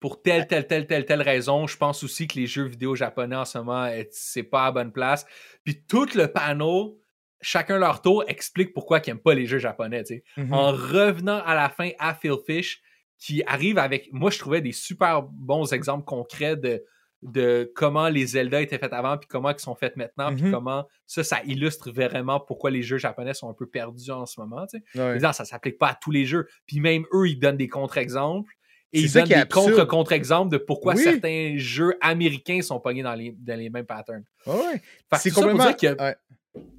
pour 0.00 0.22
telle, 0.22 0.46
telle, 0.46 0.66
telle, 0.66 0.86
telle, 0.86 1.06
telle 1.06 1.22
raison, 1.22 1.66
je 1.66 1.76
pense 1.76 2.02
aussi 2.04 2.28
que 2.28 2.38
les 2.38 2.46
jeux 2.46 2.66
vidéo 2.66 2.94
japonais 2.94 3.36
en 3.36 3.44
ce 3.44 3.58
moment, 3.58 3.90
c'est 4.10 4.42
pas 4.42 4.62
à 4.62 4.64
la 4.66 4.72
bonne 4.72 4.92
place. 4.92 5.26
Puis 5.64 5.82
tout 5.88 6.08
le 6.14 6.26
panel, 6.26 6.92
chacun 7.40 7.78
leur 7.78 8.02
tour, 8.02 8.24
explique 8.28 8.74
pourquoi 8.74 8.98
ils 8.98 9.08
n'aiment 9.08 9.20
pas 9.20 9.34
les 9.34 9.46
jeux 9.46 9.58
japonais, 9.58 10.04
tu 10.04 10.16
sais. 10.16 10.24
Mhm. 10.36 10.52
En 10.52 10.72
revenant 10.72 11.42
à 11.44 11.54
la 11.54 11.68
fin 11.70 11.90
à 11.98 12.14
Phil 12.14 12.36
Fish, 12.46 12.82
qui 13.18 13.42
arrive 13.46 13.78
avec, 13.78 14.12
moi, 14.12 14.30
je 14.30 14.38
trouvais 14.38 14.60
des 14.60 14.72
super 14.72 15.22
bons 15.22 15.72
exemples 15.72 16.04
concrets 16.04 16.56
de 16.56 16.84
de 17.22 17.72
comment 17.74 18.08
les 18.08 18.26
Zelda 18.26 18.60
étaient 18.60 18.78
faits 18.78 18.92
avant, 18.92 19.16
puis 19.18 19.26
comment 19.26 19.50
ils 19.50 19.58
sont 19.58 19.74
faits 19.74 19.96
maintenant, 19.96 20.34
puis 20.34 20.44
Mhm. 20.44 20.52
comment 20.52 20.86
ça, 21.06 21.24
ça 21.24 21.40
illustre 21.44 21.90
vraiment 21.90 22.38
pourquoi 22.40 22.70
les 22.70 22.82
jeux 22.82 22.98
japonais 22.98 23.34
sont 23.34 23.48
un 23.48 23.54
peu 23.54 23.66
perdus 23.66 24.10
en 24.10 24.26
ce 24.26 24.38
moment. 24.40 24.66
tu 24.66 24.78
sais. 24.94 25.00
Ouais. 25.00 25.18
Ça 25.32 25.44
s'applique 25.44 25.78
pas 25.78 25.88
à 25.88 25.94
tous 25.94 26.10
les 26.10 26.24
jeux. 26.26 26.46
Puis 26.66 26.80
même 26.80 27.04
eux, 27.12 27.28
ils 27.28 27.38
donnent 27.38 27.56
des 27.56 27.68
contre-exemples. 27.68 28.52
Et 28.92 29.00
ils 29.00 29.12
donnent 29.12 29.24
des 29.24 29.44
contre-contre-exemples 29.50 30.50
de 30.50 30.58
pourquoi 30.58 30.94
Oui. 30.94 31.02
certains 31.02 31.54
jeux 31.56 31.94
américains 32.00 32.62
sont 32.62 32.78
pognés 32.80 33.02
dans 33.02 33.14
les, 33.14 33.32
dans 33.38 33.58
les 33.58 33.68
mêmes 33.68 33.84
patterns. 33.86 34.24
Ouais. 34.46 34.78
Que 35.10 35.18
C'est 35.18 35.30
ça 35.30 35.42
pour 35.42 35.50
complètement. 35.50 35.74
dire 35.76 35.96
ouais. 35.98 36.16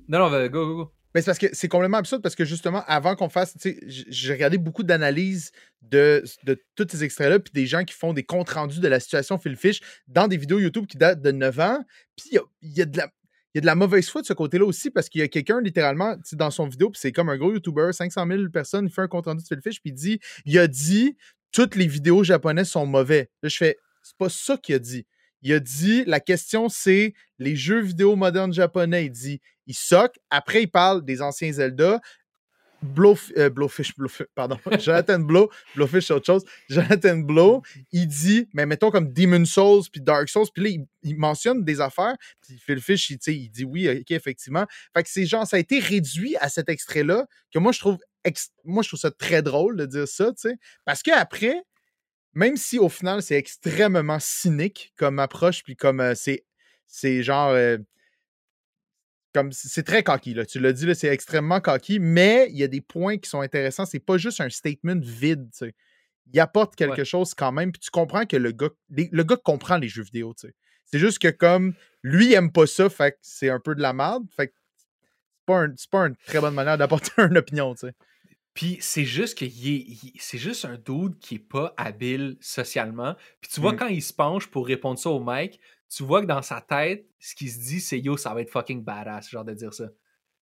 Non, 0.08 0.20
non, 0.30 0.30
go, 0.30 0.50
go, 0.50 0.76
go. 0.86 0.92
C'est 1.22 1.68
complètement 1.68 1.98
absurde 1.98 2.22
parce 2.22 2.36
que 2.36 2.46
justement, 2.46 2.84
avant 2.88 3.16
qu'on 3.16 3.30
fasse, 3.30 3.56
j'ai 3.86 4.34
regardé 4.34 4.58
beaucoup 4.58 4.84
d'analyses 4.84 5.52
de, 5.82 6.24
tous 6.76 6.88
ces 6.90 7.04
extraits-là, 7.04 7.40
puis 7.40 7.52
des 7.54 7.66
gens 7.66 7.84
qui 7.84 7.94
font 7.94 8.14
des 8.14 8.24
comptes 8.24 8.50
rendus 8.50 8.80
de 8.80 8.88
la 8.88 9.00
situation 9.00 9.38
Phil 9.38 9.56
Fish 9.56 9.82
dans 10.08 10.28
des 10.28 10.38
vidéos 10.38 10.60
YouTube 10.60 10.86
qui 10.86 10.98
datent 10.98 11.22
de 11.22 11.32
9 11.32 11.60
ans. 11.60 11.80
Puis 12.16 12.30
il 12.62 12.78
y 12.78 12.82
a, 12.82 12.86
de 12.86 12.98
la. 12.98 13.10
Y 13.56 13.60
a 13.60 13.62
de 13.62 13.66
la 13.66 13.76
mauvaise 13.76 14.10
foi 14.10 14.22
de 14.22 14.28
ce 14.28 14.34
côté-là 14.34 14.66
aussi 14.66 14.92
parce 14.92 15.10
qu'il 15.10 15.22
y 15.22 15.24
a 15.24 15.28
quelqu'un 15.28 15.62
littéralement 15.62 16.16
dans 16.34 16.52
son 16.52 16.68
vidéo, 16.68 16.90
puis 16.90 17.00
c'est 17.00 17.12
comme 17.12 17.30
un 17.30 17.38
gros 17.38 17.54
YouTuber, 17.54 17.92
500 17.92 18.28
000 18.28 18.50
personnes, 18.50 18.86
il 18.86 18.92
fait 18.92 19.02
un 19.02 19.08
compte 19.08 19.26
rendu 19.26 19.42
de 19.42 19.48
Phil 19.48 19.62
Fish, 19.64 19.82
puis 19.82 19.92
il 19.92 19.94
dit 19.94 20.20
il 20.46 20.60
a 20.60 20.68
dit 20.68 21.16
toutes 21.52 21.76
les 21.76 21.88
vidéos 21.88 22.24
japonaises 22.24 22.70
sont 22.70 22.86
mauvais. 22.86 23.32
Là, 23.42 23.50
je 23.50 23.58
fais 23.58 23.78
c'est 24.04 24.18
pas 24.18 24.30
ça 24.30 24.58
qu'il 24.58 24.76
a 24.76 24.80
dit. 24.80 25.06
Il 25.42 25.54
a 25.54 25.60
dit 25.60 26.04
la 26.06 26.20
question 26.20 26.70
c'est 26.70 27.14
les 27.40 27.56
jeux 27.56 27.82
vidéo 27.82 28.16
modernes 28.16 28.54
japonais. 28.54 29.06
Il 29.06 29.12
dit 29.12 29.42
il 29.68 29.76
soque. 29.76 30.18
Après, 30.30 30.64
il 30.64 30.68
parle 30.68 31.06
des 31.06 31.22
anciens 31.22 31.52
Zelda. 31.52 32.00
Blowf- 32.84 33.32
euh, 33.38 33.50
Blowfish, 33.50 33.94
pardon, 34.36 34.60
Jonathan 34.80 35.20
Blow, 35.20 35.50
Blowfish 35.76 36.06
c'est 36.08 36.14
autre 36.14 36.26
chose. 36.26 36.44
Jonathan 36.70 37.18
Blow, 37.18 37.64
il 37.92 38.08
dit, 38.08 38.48
mais 38.54 38.66
mettons 38.66 38.92
comme 38.92 39.12
Demon 39.12 39.46
Souls 39.46 39.84
puis 39.92 40.00
Dark 40.02 40.30
Souls, 40.30 40.46
puis 40.54 40.64
là, 40.64 40.86
il, 41.04 41.18
mentionne 41.18 41.64
des 41.64 41.82
affaires, 41.82 42.16
puis 42.42 42.58
Phil 42.64 42.80
Fish, 42.80 43.10
il, 43.10 43.18
il 43.28 43.50
dit 43.50 43.64
oui, 43.64 43.90
ok, 43.90 44.12
effectivement. 44.12 44.66
Fait 44.96 45.04
que 45.04 45.10
c'est 45.10 45.26
genre, 45.26 45.48
ça 45.48 45.58
a 45.58 45.60
été 45.60 45.80
réduit 45.80 46.36
à 46.38 46.50
cet 46.50 46.70
extrait-là, 46.70 47.26
que 47.52 47.60
moi, 47.60 47.72
je 47.72 47.80
trouve 47.80 47.98
moi, 48.66 48.84
je 48.84 48.90
trouve 48.90 49.00
ça 49.00 49.10
très 49.10 49.42
drôle 49.42 49.78
de 49.78 49.86
dire 49.86 50.08
ça, 50.08 50.26
tu 50.34 50.50
sais. 50.50 50.56
Parce 50.86 51.02
qu'après, 51.02 51.56
même 52.34 52.58
si 52.58 52.78
au 52.78 52.90
final, 52.90 53.22
c'est 53.24 53.38
extrêmement 53.38 54.20
cynique 54.20 54.94
comme 54.98 55.18
approche, 55.20 55.64
puis 55.64 55.76
comme 55.76 56.00
euh, 56.00 56.14
c'est, 56.14 56.46
c'est 56.86 57.24
genre. 57.24 57.52
euh, 57.52 57.78
comme 59.38 59.52
c'est 59.52 59.84
très 59.84 60.04
cocky, 60.04 60.34
là. 60.34 60.46
Tu 60.46 60.60
l'as 60.60 60.74
dit, 60.74 60.88
c'est 60.96 61.08
extrêmement 61.08 61.62
cocky, 61.62 62.00
mais 62.00 62.48
il 62.52 62.58
y 62.58 62.64
a 62.64 62.68
des 62.68 62.82
points 62.82 63.18
qui 63.18 63.30
sont 63.30 63.42
intéressants. 63.42 63.86
C'est 63.86 64.00
pas 64.00 64.18
juste 64.18 64.42
un 64.42 64.50
statement 64.50 65.00
vide. 65.00 65.50
Il 66.34 66.40
apporte 66.40 66.76
quelque 66.76 67.00
Ouais. 67.00 67.06
chose 67.06 67.34
quand 67.34 67.52
même, 67.52 67.72
puis 67.72 67.80
tu 67.80 67.90
comprends 67.92 68.26
que 68.26 68.36
le 68.38 68.52
gars, 68.52 68.70
les- 68.90 69.10
le 69.12 69.24
gars 69.24 69.38
comprend 69.38 69.78
les 69.78 69.88
jeux 69.90 70.04
vidéo. 70.04 70.34
C'est 70.86 71.00
juste 71.00 71.20
que 71.20 71.28
comme 71.30 71.74
lui, 72.04 72.28
il 72.28 72.34
aime 72.34 72.52
pas 72.52 72.66
ça, 72.68 72.90
fait 72.90 73.12
que 73.12 73.18
c'est 73.22 73.50
un 73.50 73.60
peu 73.60 73.76
de 73.76 73.82
la 73.82 73.94
merde, 73.94 74.24
fait 74.36 74.48
que 74.48 74.54
c'est 74.78 75.46
pas, 75.46 75.60
un- 75.62 75.74
c'est 75.78 75.90
pas 75.90 76.08
une 76.08 76.16
très 76.26 76.40
bonne 76.42 76.54
manière 76.54 76.78
d'apporter 76.78 77.12
une 77.32 77.38
opinion. 77.38 77.76
Puis 78.54 78.78
c'est 78.82 79.06
juste 79.06 79.38
que 79.38 79.46
c'est 80.20 80.38
juste 80.40 80.66
un 80.66 80.78
dude 80.78 81.20
qui 81.20 81.36
est 81.36 81.40
pas 81.40 81.74
habile 81.78 82.38
socialement. 82.42 83.16
Puis 83.40 83.52
tu 83.54 83.62
vois, 83.62 83.74
Mm. 83.74 83.78
quand 83.78 83.88
il 83.88 84.02
se 84.02 84.14
penche 84.14 84.48
pour 84.48 84.66
répondre 84.66 84.98
ça 84.98 85.10
au 85.12 85.24
mec, 85.24 85.60
tu 85.90 86.04
vois 86.04 86.22
que 86.22 86.26
dans 86.28 86.42
sa 86.42 86.62
tête, 86.62 87.08
ce 87.20 87.36
qu'il 87.36 87.50
se 87.52 87.60
dit, 87.60 87.80
c'est 87.82 88.00
yo, 88.00 88.18
ça 88.18 88.34
va 88.34 88.42
être 88.42 88.50
fucking 88.52 88.84
badass, 88.84 89.30
genre 89.30 89.46
de 89.46 89.54
dire 89.54 89.74
ça. 89.74 89.86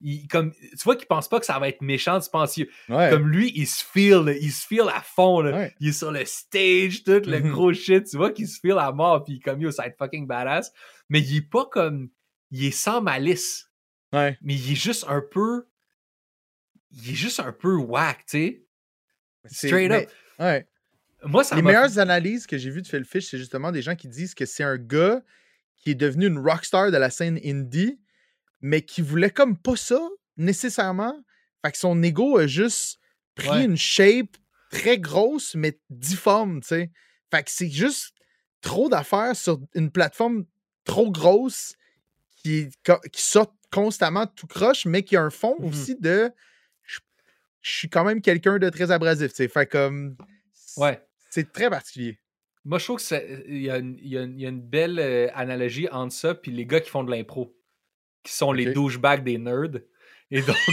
Il, 0.02 0.28
comme, 0.28 0.52
tu 0.54 0.78
vois 0.84 0.95
qu'il 0.98 1.08
pense 1.08 1.28
pas 1.30 1.39
que 1.39 1.45
ça 1.45 1.58
va 1.58 1.69
être 1.69 1.82
méchant, 1.82 2.19
tu 2.19 2.30
penses, 2.30 2.58
il- 2.58 2.69
Ouais. 2.89 3.10
comme 3.10 3.30
lui, 3.30 3.52
il 3.56 3.65
se 3.65 3.84
feel, 3.84 4.38
il 4.41 4.52
se 4.52 4.67
feel 4.67 4.84
à 4.93 5.02
fond, 5.02 5.39
là. 5.41 5.52
Ouais. 5.58 5.76
il 5.80 5.89
est 5.89 5.93
sur 5.93 6.12
le 6.12 6.26
stage, 6.26 7.04
tout 7.04 7.21
le 7.26 7.39
Mhm. 7.39 7.52
gros 7.52 7.74
shit, 7.74 8.06
tu 8.06 8.17
vois 8.17 8.32
qu'il 8.32 8.48
se 8.48 8.60
feel 8.60 8.78
à 8.78 8.91
mort, 8.91 9.24
puis 9.24 9.39
comme 9.39 9.62
yo, 9.62 9.71
ça 9.71 9.84
va 9.84 9.88
être 9.89 9.98
fucking 9.98 10.28
badass. 10.28 10.71
Mais 11.10 11.21
il 11.21 11.38
est 11.38 11.50
pas 11.50 11.65
comme, 11.65 12.10
il 12.52 12.65
est 12.65 12.71
sans 12.71 13.02
malice, 13.02 13.71
Ouais. 14.13 14.38
mais 14.41 14.56
il 14.56 14.71
est 14.74 14.76
juste 14.76 15.06
un 15.08 15.21
peu, 15.21 15.65
il 16.91 17.12
est 17.12 17.15
juste 17.15 17.39
un 17.39 17.52
peu 17.54 17.76
whack, 17.76 18.26
tu 18.26 18.38
sais. 18.38 18.65
Straight 19.67 19.91
up. 19.91 20.10
Ouais. 20.39 20.67
Moi, 21.23 21.43
ça 21.43 21.56
Les 21.56 21.62
meilleures 21.62 21.97
analyses 21.99 22.45
que 22.45 22.58
j'ai 22.58 22.69
vues 22.69 22.82
de 22.82 22.88
Phil 22.88 23.06
Fish, 23.06 23.28
c'est 23.30 23.38
justement 23.38 23.71
des 23.71 23.82
gens 23.82 23.95
qui 23.95 24.08
disent 24.08 24.36
que 24.36 24.45
c'est 24.45 24.63
un 24.63 24.78
gars 24.78 25.21
qui 25.78 25.91
est 25.91 25.95
devenu 25.95 26.28
une 26.28 26.39
rockstar 26.39 26.91
de 26.91 26.97
la 26.97 27.10
scène 27.10 27.39
indie, 27.43 27.99
mais 28.62 28.82
qui 28.82 29.01
voulait 29.01 29.30
comme 29.32 29.58
pas 29.58 29.75
ça 29.75 29.99
nécessairement. 30.38 31.15
Fait 31.65 31.71
que 31.71 31.78
son 31.78 32.01
ego 32.04 32.38
a 32.38 32.47
juste 32.47 32.99
pris 33.36 33.49
Ouais. 33.49 33.65
une 33.65 33.78
shape 33.78 34.38
très 34.71 34.97
grosse, 34.99 35.56
mais 35.56 35.80
difforme, 35.89 36.62
tu 36.62 36.67
sais. 36.69 36.91
Fait 37.32 37.43
que 37.43 37.51
c'est 37.51 37.69
juste 37.69 38.15
trop 38.62 38.89
d'affaires 38.89 39.36
sur 39.36 39.60
une 39.75 39.91
plateforme 39.91 40.45
trop 40.84 41.12
grosse 41.12 41.75
qui, 42.38 42.69
qui 43.12 43.21
sort 43.21 43.54
constamment 43.71 44.28
tout 44.28 44.47
croche, 44.47 44.86
mais 44.86 45.04
qui 45.04 45.15
a 45.17 45.23
un 45.23 45.30
fond 45.32 45.56
Mhm. 45.60 45.65
aussi 45.67 45.95
de 45.99 46.32
je 46.84 46.99
je 47.62 47.71
suis 47.78 47.89
quand 47.89 48.06
même 48.06 48.21
quelqu'un 48.21 48.60
de 48.60 48.69
très 48.69 48.91
abrasif, 48.91 49.30
tu 49.32 49.38
sais. 49.38 49.47
Fait 49.49 49.67
comme. 49.67 50.17
Ouais. 50.77 51.01
C'est 51.29 51.51
très 51.51 51.69
particulier. 51.69 52.19
Moi, 52.63 52.79
je 52.79 52.85
trouve 52.85 52.99
qu'il 52.99 53.61
y, 53.61 53.69
a 53.69 53.77
une- 53.77 53.97
y 54.01 54.17
y 54.41 54.47
a 54.47 54.51
belle 54.51 54.99
euh, 54.99 55.27
analogie 55.35 55.88
entre 55.89 56.13
ça 56.13 56.33
puis 56.33 56.51
les 56.51 56.65
gars 56.65 56.79
qui 56.79 56.89
font 56.89 57.03
de 57.03 57.11
l'impro, 57.11 57.55
qui 58.23 58.33
sont 58.33 58.51
les 58.51 58.73
douchebags 58.73 59.23
des 59.23 59.38
nerds. 59.38 59.81
Et 60.31 60.41
donc, 60.41 60.55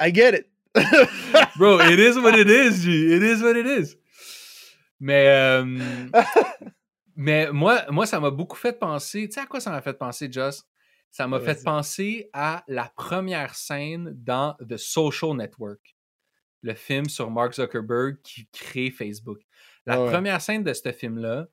I 0.00 0.10
get 0.10 0.34
it. 0.34 0.46
bro, 1.56 1.78
it 1.80 1.98
is 1.98 2.18
what 2.18 2.38
it 2.38 2.48
is, 2.50 2.84
G. 2.84 3.14
It 3.16 3.22
is 3.22 3.42
what 3.42 3.56
it 3.56 3.66
is. 3.66 3.96
Mais, 5.00 5.28
euh, 5.28 5.64
mais 7.16 7.50
moi, 7.52 7.84
moi, 7.90 8.06
ça 8.06 8.20
m'a 8.20 8.30
beaucoup 8.30 8.56
fait 8.56 8.78
penser. 8.78 9.26
Tu 9.28 9.32
sais 9.34 9.40
à 9.40 9.46
quoi 9.46 9.58
ça 9.60 9.70
m'a 9.70 9.80
fait 9.82 9.94
penser, 9.98 10.28
Joss? 10.30 10.64
Ça 11.10 11.26
m'a 11.26 11.40
fait 11.40 11.62
penser 11.64 12.28
à 12.32 12.62
la 12.68 12.92
première 12.94 13.54
scène 13.54 14.12
dans 14.22 14.54
The 14.68 14.76
Social 14.76 15.34
Network, 15.34 15.96
le 16.62 16.74
film 16.74 17.08
sur 17.08 17.30
Mark 17.30 17.54
Zuckerberg 17.54 18.18
qui 18.22 18.46
crée 18.52 18.90
Facebook. 18.90 19.38
La 19.86 19.94
Ah 19.94 20.04
ouais. 20.04 20.10
première 20.12 20.40
scène 20.42 20.62
de 20.62 20.72
ce 20.74 20.92
film-là, 20.92 21.46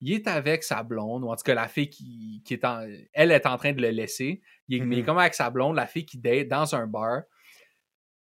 il 0.00 0.12
est 0.12 0.28
avec 0.28 0.62
sa 0.62 0.82
blonde, 0.82 1.24
ou 1.24 1.28
en 1.30 1.36
tout 1.36 1.42
cas 1.42 1.54
la 1.54 1.68
fille 1.68 1.88
qui, 1.88 2.42
qui 2.44 2.54
est 2.54 2.64
en. 2.64 2.86
Elle 3.12 3.32
est 3.32 3.46
en 3.46 3.56
train 3.56 3.72
de 3.72 3.80
le 3.80 3.90
laisser. 3.90 4.42
Il 4.68 4.76
est, 4.76 4.84
mais 4.84 4.96
il 4.96 4.98
est 4.98 5.02
Mhm. 5.02 5.06
comme 5.06 5.18
avec 5.18 5.34
sa 5.34 5.48
blonde, 5.50 5.74
la 5.76 5.86
fille 5.86 6.04
qui 6.04 6.18
date 6.18 6.48
dans 6.48 6.74
un 6.74 6.86
bar. 6.86 7.22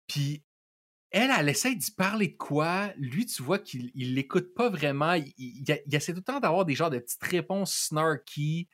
Puis 0.07 0.43
elle, 1.15 1.31
elle 1.39 1.49
essaie 1.49 1.75
d'y 1.75 1.91
parler 1.93 2.29
de 2.29 2.37
quoi? 2.37 2.93
Lui, 2.97 3.27
tu 3.27 3.43
vois 3.43 3.59
qu'il 3.59 3.91
il 3.95 4.15
l'écoute 4.15 4.55
pas 4.55 4.69
vraiment. 4.71 5.15
Il, 5.15 5.33
il- 5.39 5.65
il- 5.69 5.83
il 5.87 5.95
essaie 5.95 6.13
tout 6.13 6.21
le 6.21 6.25
temps 6.25 6.41
d'avoir 6.41 6.65
des 6.65 6.75
genres 6.75 6.91
de 6.91 6.99
petites 6.99 7.23
réponses 7.25 7.75
snarky, 7.75 8.69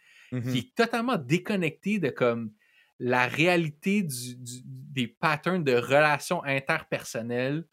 qui 0.49 0.59
est 0.59 0.75
totalement 0.77 1.17
déconnecté 1.19 1.99
de 1.99 2.11
comme 2.11 2.53
la 2.99 3.27
réalité 3.27 4.03
du- 4.03 4.37
du- 4.37 4.63
des 4.65 5.09
patterns 5.09 5.65
de 5.65 5.75
relations 5.75 6.45
interpersonnelles. 6.45 7.67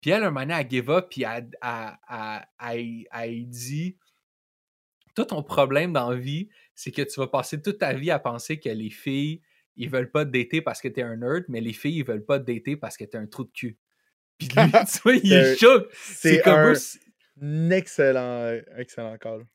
Puis 0.00 0.10
elle, 0.12 0.24
un 0.24 0.30
moment 0.30 0.42
donné, 0.46 0.54
elle 0.60 0.70
give 0.70 0.90
up, 0.90 1.08
puis 1.10 1.24
elle, 1.24 1.50
elle- 1.62 1.98
elle- 2.10 2.46
elle- 2.60 3.06
elle 3.12 3.48
dit 3.48 3.98
Tout 5.14 5.24
ton 5.26 5.42
problème 5.42 5.92
dans 5.92 6.10
la 6.10 6.16
vie, 6.16 6.48
c'est 6.74 6.92
que 6.92 7.02
tu 7.02 7.18
vas 7.20 7.26
passer 7.26 7.60
toute 7.60 7.78
ta 7.78 7.92
vie 7.92 8.10
à 8.10 8.18
penser 8.18 8.60
que 8.60 8.68
les 8.68 8.90
filles, 8.90 9.42
ils 9.76 9.90
veulent 9.90 10.10
pas 10.10 10.24
te 10.24 10.30
dater 10.30 10.62
parce 10.62 10.80
que 10.80 10.88
t'es 10.88 11.02
un 11.02 11.16
nerd, 11.16 11.44
mais 11.48 11.60
les 11.60 11.72
filles, 11.72 11.98
ils 11.98 12.04
veulent 12.04 12.24
pas 12.24 12.38
te 12.38 12.44
dater 12.50 12.76
parce 12.76 12.96
que 12.96 13.04
t'es 13.04 13.18
un 13.18 13.26
trou 13.26 13.44
de 13.44 13.50
cul. 13.50 13.78
Puis 14.38 14.48
lui, 14.48 14.54
tu 14.92 14.98
vois, 15.02 15.14
il 15.16 15.32
est 15.32 15.56
choc. 15.56 15.88
C'est 15.94 16.42
comme 16.42 16.74
un 17.40 17.70
excellent, 17.70 18.58
excellent 18.76 19.16
call. 19.18 19.46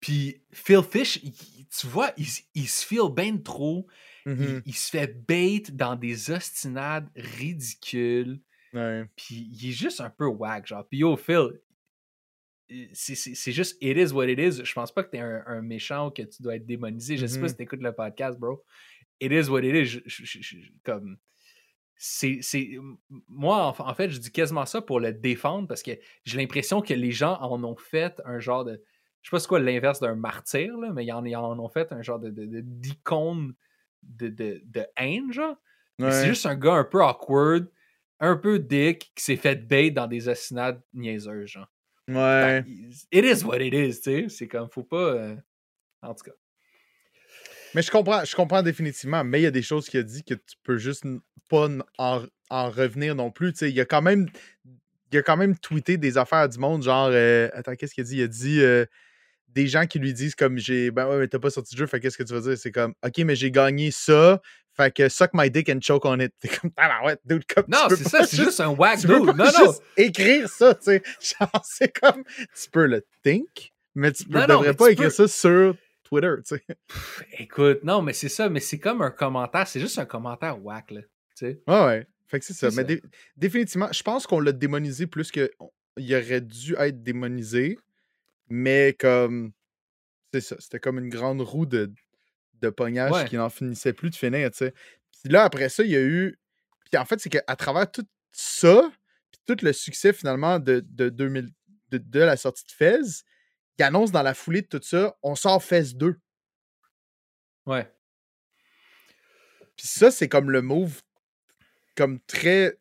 Puis 0.00 0.42
Phil 0.52 0.82
Fish, 0.82 1.16
il- 1.22 1.66
tu 1.68 1.86
vois, 1.86 2.12
il, 2.16 2.26
il 2.54 2.68
se 2.68 2.86
feel 2.86 3.10
bien 3.14 3.36
trop. 3.38 3.86
Il, 4.26 4.32
Mhm. 4.32 4.62
il 4.66 4.74
se 4.74 4.90
fait 4.90 5.06
bait 5.26 5.62
dans 5.72 5.94
des 5.96 6.30
ostinades 6.30 7.08
ridicules. 7.14 8.40
Ouais. 8.72 9.04
Puis 9.16 9.48
il 9.52 9.68
est 9.68 9.72
juste 9.72 10.00
un 10.00 10.10
peu 10.10 10.26
whack, 10.26 10.66
genre. 10.66 10.86
Puis 10.88 10.98
yo, 10.98 11.16
Phil, 11.16 11.50
c'est- 12.92 13.52
juste 13.52 13.76
it 13.80 13.96
is 13.96 14.12
what 14.12 14.26
it 14.28 14.38
is. 14.38 14.64
Je 14.64 14.72
pense 14.72 14.92
pas 14.92 15.04
que 15.04 15.10
t'es 15.10 15.20
un, 15.20 15.42
un 15.46 15.62
méchant 15.62 16.08
ou 16.08 16.10
que 16.10 16.22
tu 16.22 16.42
dois 16.42 16.56
être 16.56 16.66
démonisé. 16.66 17.16
Je 17.16 17.26
sais 17.26 17.36
pas 17.38 17.44
Mhm. 17.44 17.48
si 17.50 17.56
t'écoutes 17.56 17.82
le 17.82 17.92
podcast, 17.92 18.38
bro. 18.38 18.64
It 19.20 19.32
is 19.32 19.48
what 19.48 19.62
it 19.62 19.74
is. 19.74 19.86
Je- 19.86 20.00
je- 20.06 20.24
je- 20.24 20.42
je- 20.42 20.70
comme. 20.82 21.16
C'est. 21.96 22.40
Moi, 23.28 23.56
en, 23.78 23.88
en 23.88 23.94
fait, 23.94 24.10
je 24.10 24.18
dis 24.18 24.30
quasiment 24.30 24.66
ça 24.66 24.82
pour 24.82 25.00
le 25.00 25.12
défendre 25.12 25.66
parce 25.66 25.82
que 25.82 25.92
j'ai 26.24 26.36
l'impression 26.38 26.82
que 26.82 26.94
les 26.94 27.10
gens 27.12 27.38
en 27.40 27.62
ont 27.64 27.76
fait 27.76 28.20
un 28.24 28.38
genre 28.38 28.64
de. 28.64 28.82
Je 29.22 29.28
sais 29.30 29.34
pas 29.34 29.40
c'est 29.40 29.48
quoi 29.48 29.58
l'inverse 29.60 29.98
d'un 30.00 30.14
martyr, 30.14 30.76
là, 30.78 30.92
mais 30.92 31.04
ils 31.04 31.12
en, 31.12 31.24
ils 31.24 31.34
en 31.34 31.58
ont 31.58 31.68
fait 31.68 31.90
un 31.92 32.02
genre 32.02 32.18
de 32.20 32.30
d'icône 32.60 33.54
de, 34.02 34.28
de, 34.28 34.60
de 34.64 34.86
haine, 34.96 35.32
genre. 35.32 35.56
C'est 35.98 36.26
juste 36.26 36.44
un 36.46 36.54
gars 36.54 36.74
un 36.74 36.84
peu 36.84 37.02
awkward, 37.02 37.68
un 38.20 38.36
peu 38.36 38.58
dick, 38.58 39.10
qui 39.14 39.24
s'est 39.24 39.36
fait 39.36 39.56
bait 39.56 39.90
dans 39.90 40.06
des 40.06 40.28
assinades 40.28 40.80
niaiseuses, 40.92 41.48
genre. 41.48 41.68
Ouais. 42.08 42.62
It 43.10 43.24
is 43.24 43.42
what 43.44 43.58
it 43.60 43.72
is, 43.74 44.00
tu 44.00 44.02
sais. 44.02 44.28
C'est 44.28 44.46
comme, 44.48 44.68
faut 44.70 44.84
pas. 44.84 44.96
euh, 45.14 45.36
En 46.02 46.14
tout 46.14 46.24
cas. 46.24 46.36
Mais 47.74 47.82
je 47.82 47.90
comprends, 47.90 48.24
je 48.24 48.36
comprends 48.36 48.62
définitivement, 48.62 49.24
mais 49.24 49.40
il 49.40 49.42
y 49.44 49.46
a 49.46 49.50
des 49.50 49.62
choses 49.62 49.88
qu'il 49.88 49.98
a 50.00 50.02
dit 50.02 50.22
que 50.22 50.34
tu 50.34 50.56
peux 50.62 50.76
juste 50.76 51.04
pas 51.48 51.68
en, 51.98 52.22
en 52.50 52.70
revenir 52.70 53.14
non 53.14 53.30
plus. 53.30 53.52
Il 53.62 53.78
a 53.80 53.84
quand 53.84 54.02
même. 54.02 54.28
Il 55.12 55.18
a 55.18 55.22
quand 55.22 55.36
même 55.36 55.56
tweeté 55.56 55.96
des 55.96 56.18
affaires 56.18 56.48
du 56.48 56.58
monde, 56.58 56.82
genre. 56.82 57.08
euh, 57.12 57.48
attends, 57.54 57.74
qu'est-ce 57.76 57.94
qu'il 57.94 58.02
a 58.02 58.06
dit? 58.06 58.16
Il 58.16 58.22
a 58.22 58.26
dit 58.28 58.60
euh, 58.60 58.84
des 59.48 59.66
gens 59.68 59.86
qui 59.86 59.98
lui 59.98 60.12
disent 60.12 60.34
comme 60.34 60.58
j'ai. 60.58 60.90
Ben 60.90 61.08
ouais, 61.08 61.18
mais 61.18 61.28
t'as 61.28 61.38
pas 61.38 61.50
sorti 61.50 61.74
de 61.74 61.78
jeu, 61.78 61.86
fait 61.86 62.00
qu'est-ce 62.00 62.18
que 62.18 62.22
tu 62.24 62.32
vas 62.34 62.40
dire? 62.40 62.58
C'est 62.58 62.72
comme 62.72 62.92
OK, 63.04 63.18
mais 63.18 63.36
j'ai 63.36 63.50
gagné 63.50 63.90
ça. 63.90 64.40
Fait 64.76 64.94
que 64.94 65.08
suck 65.08 65.30
my 65.32 65.50
dick 65.50 65.70
and 65.70 65.78
choke 65.80 66.04
on 66.04 66.18
it. 66.20 66.34
T'es 66.40 66.48
comme 66.48 66.70
ah 66.76 67.00
ouais, 67.06 67.16
dude, 67.24 67.44
comme 67.46 67.64
Non, 67.68 67.86
c'est 67.88 68.08
ça, 68.08 68.24
c'est 68.26 68.36
juste 68.36 68.60
un 68.60 68.68
whack 68.68 69.00
tu 69.00 69.06
dude. 69.06 69.24
Non, 69.24 69.34
non. 69.34 69.74
écrire 69.96 70.48
ça, 70.50 70.74
tu 70.74 70.82
sais. 70.82 71.02
Genre, 71.40 71.62
c'est 71.64 71.98
comme, 71.98 72.22
tu 72.60 72.70
peux 72.70 72.84
le 72.86 73.02
think, 73.22 73.72
mais 73.94 74.12
tu 74.12 74.28
non, 74.28 74.46
devrais 74.46 74.74
pas 74.74 74.90
écrire 74.90 75.06
peux- 75.08 75.26
ça 75.26 75.28
sur 75.28 75.74
Twitter, 76.04 76.34
tu 76.46 76.56
sais. 76.56 76.64
Écoute, 77.38 77.84
non, 77.84 78.02
mais 78.02 78.12
c'est 78.12 78.28
ça, 78.28 78.50
mais 78.50 78.60
c'est 78.60 78.78
comme 78.78 79.00
un 79.00 79.10
commentaire, 79.10 79.66
c'est 79.66 79.80
juste 79.80 79.98
un 79.98 80.04
commentaire 80.04 80.62
whack, 80.62 80.90
là. 80.90 81.00
Sais? 81.38 81.60
Ouais, 81.66 81.84
ouais. 81.84 82.06
Fait 82.26 82.38
que 82.40 82.44
c'est 82.44 82.54
ça. 82.54 82.68
Mais 82.68 82.74
ça. 82.76 82.84
dé- 82.84 83.02
définitivement, 83.36 83.92
je 83.92 84.02
pense 84.02 84.26
qu'on 84.26 84.40
l'a 84.40 84.52
démonisé 84.52 85.06
plus 85.06 85.30
qu'il 85.30 85.48
aurait 85.98 86.40
dû 86.40 86.74
être 86.78 87.02
démonisé, 87.02 87.78
mais 88.48 88.96
comme, 88.98 89.52
c'est 90.32 90.40
ça. 90.40 90.56
C'était 90.58 90.80
comme 90.80 90.98
une 90.98 91.08
grande 91.08 91.40
roue 91.40 91.66
de, 91.66 91.92
de 92.60 92.68
pognage 92.70 93.12
Ouais. 93.12 93.24
qui 93.26 93.36
n'en 93.36 93.50
finissait 93.50 93.92
plus 93.92 94.10
de 94.10 94.16
finir, 94.16 94.50
tu 94.50 94.58
sais. 94.58 94.74
Puis 95.22 95.30
là, 95.32 95.44
après 95.44 95.68
ça, 95.68 95.84
il 95.84 95.90
y 95.90 95.96
a 95.96 96.02
eu. 96.02 96.38
Puis 96.90 96.98
en 96.98 97.04
fait, 97.04 97.20
c'est 97.20 97.28
qu'à 97.30 97.56
travers 97.56 97.90
tout 97.90 98.06
ça, 98.32 98.90
puis 99.30 99.40
tout 99.46 99.64
le 99.64 99.72
succès 99.72 100.12
finalement 100.12 100.58
de, 100.58 100.80
de, 100.86 101.08
2000, 101.08 101.48
de, 101.90 101.98
de 101.98 102.20
la 102.20 102.36
sortie 102.36 102.64
de 102.64 102.70
Fez, 102.72 103.22
il 103.78 103.82
annonce 103.82 104.10
dans 104.10 104.22
la 104.22 104.34
foulée 104.34 104.62
de 104.62 104.68
tout 104.68 104.80
ça, 104.82 105.16
on 105.22 105.34
sort 105.34 105.62
Fez 105.62 105.92
2. 105.94 106.16
Ouais. 107.66 107.90
Puis 109.76 109.86
ça, 109.86 110.10
c'est 110.10 110.28
comme 110.28 110.50
le 110.50 110.62
move 110.62 111.02
comme 111.96 112.20
très 112.20 112.78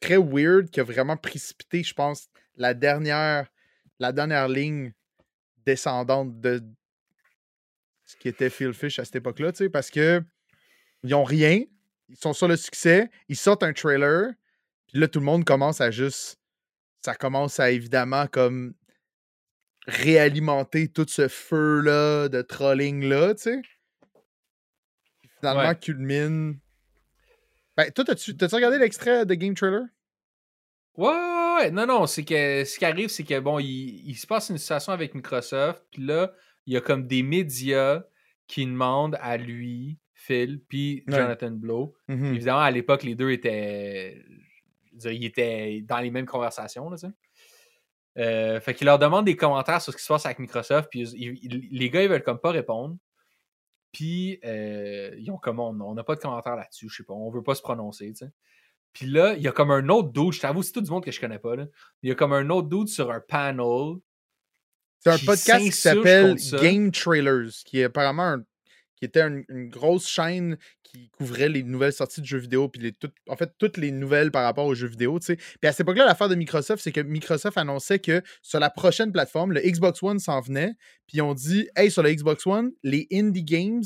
très 0.00 0.16
weird 0.18 0.70
qui 0.70 0.80
a 0.80 0.84
vraiment 0.84 1.16
précipité, 1.16 1.82
je 1.82 1.94
pense, 1.94 2.28
la 2.56 2.74
dernière 2.74 3.48
la 3.98 4.12
dernière 4.12 4.48
ligne 4.48 4.92
descendante 5.64 6.40
de 6.40 6.62
ce 8.04 8.16
qui 8.16 8.28
était 8.28 8.50
Phil 8.50 8.72
Fish 8.74 8.98
à 8.98 9.04
cette 9.04 9.16
époque-là, 9.16 9.52
tu 9.52 9.58
sais, 9.58 9.70
parce 9.70 9.90
que 9.90 10.22
ils 11.02 11.14
ont 11.14 11.24
rien, 11.24 11.62
ils 12.08 12.16
sont 12.16 12.32
sur 12.32 12.48
le 12.48 12.56
succès, 12.56 13.10
ils 13.28 13.36
sortent 13.36 13.62
un 13.62 13.72
trailer, 13.72 14.32
puis 14.88 14.98
là, 14.98 15.08
tout 15.08 15.20
le 15.20 15.24
monde 15.24 15.44
commence 15.44 15.80
à 15.80 15.90
juste. 15.90 16.38
Ça 17.02 17.14
commence 17.14 17.60
à 17.60 17.70
évidemment 17.70 18.26
comme 18.26 18.74
réalimenter 19.86 20.88
tout 20.88 21.06
ce 21.08 21.28
feu-là 21.28 22.28
de 22.28 22.42
trolling-là, 22.42 23.34
tu 23.34 23.42
sais. 23.42 23.62
Finalement, 25.40 25.68
Ouais. 25.68 25.78
culmine. 25.78 26.58
Ben, 27.76 27.90
toi, 27.90 28.04
t'as-tu 28.04 28.34
regardé 28.54 28.78
l'extrait 28.78 29.26
de 29.26 29.34
Game 29.34 29.54
Trailer? 29.54 29.84
Ouais, 30.96 31.08
ouais, 31.08 31.54
ouais. 31.58 31.70
Non, 31.70 31.86
non, 31.86 32.06
c'est 32.06 32.24
que 32.24 32.64
ce 32.64 32.78
qui 32.78 32.84
arrive, 32.84 33.08
c'est 33.08 33.24
que 33.24 33.38
bon, 33.40 33.58
il, 33.58 34.08
il 34.08 34.14
se 34.14 34.26
passe 34.26 34.48
une 34.50 34.58
situation 34.58 34.92
avec 34.92 35.14
Microsoft, 35.14 35.84
puis 35.90 36.02
là, 36.04 36.32
il 36.66 36.74
y 36.74 36.76
a 36.76 36.80
comme 36.80 37.06
des 37.06 37.22
médias 37.22 38.04
qui 38.46 38.64
demandent 38.64 39.18
à 39.20 39.36
lui, 39.36 39.98
Phil, 40.14 40.60
puis 40.68 41.02
Ouais. 41.08 41.16
Jonathan 41.16 41.50
Blow. 41.50 41.96
Mhm. 42.08 42.34
Évidemment, 42.34 42.60
à 42.60 42.70
l'époque, 42.70 43.02
les 43.02 43.14
deux 43.16 43.30
étaient. 43.30 44.22
je 44.92 44.94
veux 44.94 44.98
dire, 45.00 45.12
ils 45.12 45.24
étaient 45.26 45.80
dans 45.84 45.98
les 45.98 46.10
mêmes 46.10 46.26
conversations, 46.26 46.88
là, 46.90 46.96
tu 46.96 47.06
sais. 47.08 47.12
Euh, 48.16 48.60
fait 48.60 48.74
qu'il 48.74 48.84
leur 48.84 49.00
demande 49.00 49.24
des 49.24 49.34
commentaires 49.34 49.82
sur 49.82 49.92
ce 49.92 49.96
qui 49.98 50.04
se 50.04 50.08
passe 50.12 50.24
avec 50.24 50.38
Microsoft, 50.38 50.88
puis 50.88 51.02
les 51.04 51.90
gars, 51.90 52.04
ils 52.04 52.08
veulent 52.08 52.22
comme 52.22 52.38
pas 52.38 52.52
répondre. 52.52 52.96
Puis, 53.94 54.38
euh, 54.44 55.14
ils 55.16 55.30
ont 55.30 55.38
comme, 55.38 55.60
on 55.60 55.94
n'a 55.94 56.04
pas 56.04 56.16
de 56.16 56.20
commentaires 56.20 56.56
là-dessus, 56.56 56.88
je 56.90 56.96
sais 56.96 57.04
pas, 57.04 57.14
on 57.14 57.30
veut 57.30 57.42
pas 57.42 57.54
se 57.54 57.62
prononcer, 57.62 58.08
tu 58.12 58.26
sais. 58.26 58.32
Puis 58.92 59.06
là, 59.06 59.34
il 59.34 59.42
y 59.42 59.48
a 59.48 59.52
comme 59.52 59.70
un 59.70 59.88
autre 59.88 60.10
dude, 60.12 60.32
je 60.32 60.40
t'avoue, 60.40 60.62
c'est 60.62 60.72
tout 60.72 60.80
du 60.82 60.90
monde 60.90 61.04
que 61.04 61.10
je 61.10 61.20
connais 61.20 61.38
pas, 61.38 61.56
là. 61.56 61.66
Il 62.02 62.08
y 62.08 62.12
a 62.12 62.14
comme 62.14 62.32
un 62.32 62.50
autre 62.50 62.68
dude 62.68 62.88
sur 62.88 63.10
un 63.10 63.20
panel. 63.20 63.96
C'est 65.00 65.10
un 65.10 65.18
podcast 65.26 65.58
qui 65.64 65.72
s'appelle. 65.72 66.34
Game 66.60 66.90
Trailers, 66.90 67.50
qui 67.64 67.80
est 67.80 67.84
apparemment 67.84 68.22
un- 68.24 68.44
qui 68.96 69.04
était 69.04 69.22
une, 69.22 69.44
grosse 69.68 70.06
chaîne 70.08 70.56
qui 70.82 71.10
couvrait 71.10 71.48
les 71.48 71.62
nouvelles 71.62 71.92
sorties 71.92 72.20
de 72.20 72.26
jeux 72.26 72.38
vidéo, 72.38 72.68
puis 72.68 72.96
en 73.28 73.36
fait, 73.36 73.52
toutes 73.58 73.76
les 73.76 73.90
nouvelles 73.90 74.30
par 74.30 74.44
rapport 74.44 74.66
aux 74.66 74.74
jeux 74.74 74.86
vidéo. 74.88 75.18
Puis 75.18 75.36
à 75.62 75.72
cette 75.72 75.80
époque-là, 75.80 76.04
l'affaire 76.06 76.28
de 76.28 76.34
Microsoft, 76.34 76.82
c'est 76.82 76.92
que 76.92 77.00
Microsoft 77.00 77.58
annonçait 77.58 77.98
que 77.98 78.22
sur 78.42 78.60
la 78.60 78.70
prochaine 78.70 79.12
plateforme, 79.12 79.52
le 79.52 79.60
Xbox 79.60 80.02
One 80.02 80.18
s'en 80.18 80.40
venait, 80.40 80.74
puis 81.06 81.20
on 81.20 81.34
dit 81.34 81.68
Hey, 81.76 81.90
sur 81.90 82.02
le 82.02 82.12
Xbox 82.12 82.46
One, 82.46 82.72
les 82.82 83.06
indie 83.12 83.44
games, 83.44 83.82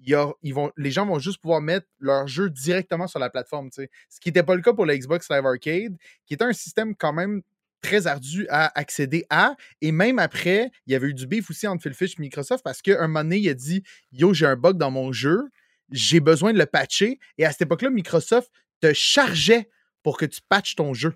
y 0.00 0.14
a- 0.14 0.32
les 0.76 0.90
gens 0.90 1.06
vont 1.06 1.18
juste 1.18 1.40
pouvoir 1.40 1.60
mettre 1.60 1.86
leurs 1.98 2.26
jeux 2.26 2.50
directement 2.50 3.06
sur 3.06 3.18
la 3.18 3.30
plateforme. 3.30 3.70
Ce 3.72 3.82
qui 4.20 4.28
n'était 4.28 4.42
pas 4.42 4.54
le 4.54 4.62
cas 4.62 4.72
pour 4.72 4.86
le 4.86 4.96
Xbox 4.96 5.28
Live 5.30 5.44
Arcade, 5.46 5.96
qui 6.26 6.34
était 6.34 6.44
un 6.44 6.52
système 6.52 6.94
quand 6.94 7.12
même 7.12 7.42
très 7.80 8.06
ardu 8.06 8.46
à 8.48 8.76
accéder 8.78 9.24
à. 9.30 9.54
Et 9.80 9.92
même 9.92 10.18
après, 10.18 10.70
il 10.86 10.92
y 10.92 10.96
avait 10.96 11.08
eu 11.08 11.14
du 11.14 11.26
beef 11.26 11.50
aussi 11.50 11.66
entre 11.66 11.82
Phil 11.82 11.94
Fish 11.94 12.12
et 12.18 12.22
Microsoft 12.22 12.62
parce 12.64 12.82
qu'un 12.82 13.06
moment 13.08 13.22
donné, 13.24 13.38
il 13.38 13.48
a 13.48 13.54
dit 13.54 13.82
Yo, 14.12 14.34
j'ai 14.34 14.46
un 14.46 14.56
bug 14.56 14.76
dans 14.76 14.90
mon 14.90 15.12
jeu, 15.12 15.42
j'ai 15.90 16.20
besoin 16.20 16.52
de 16.52 16.58
le 16.58 16.66
patcher. 16.66 17.18
Et 17.38 17.44
à 17.44 17.50
cette 17.52 17.62
époque-là, 17.62 17.90
Microsoft 17.90 18.50
te 18.80 18.92
chargeait 18.92 19.68
pour 20.02 20.16
que 20.16 20.26
tu 20.26 20.40
patches 20.48 20.74
ton 20.76 20.94
jeu. 20.94 21.14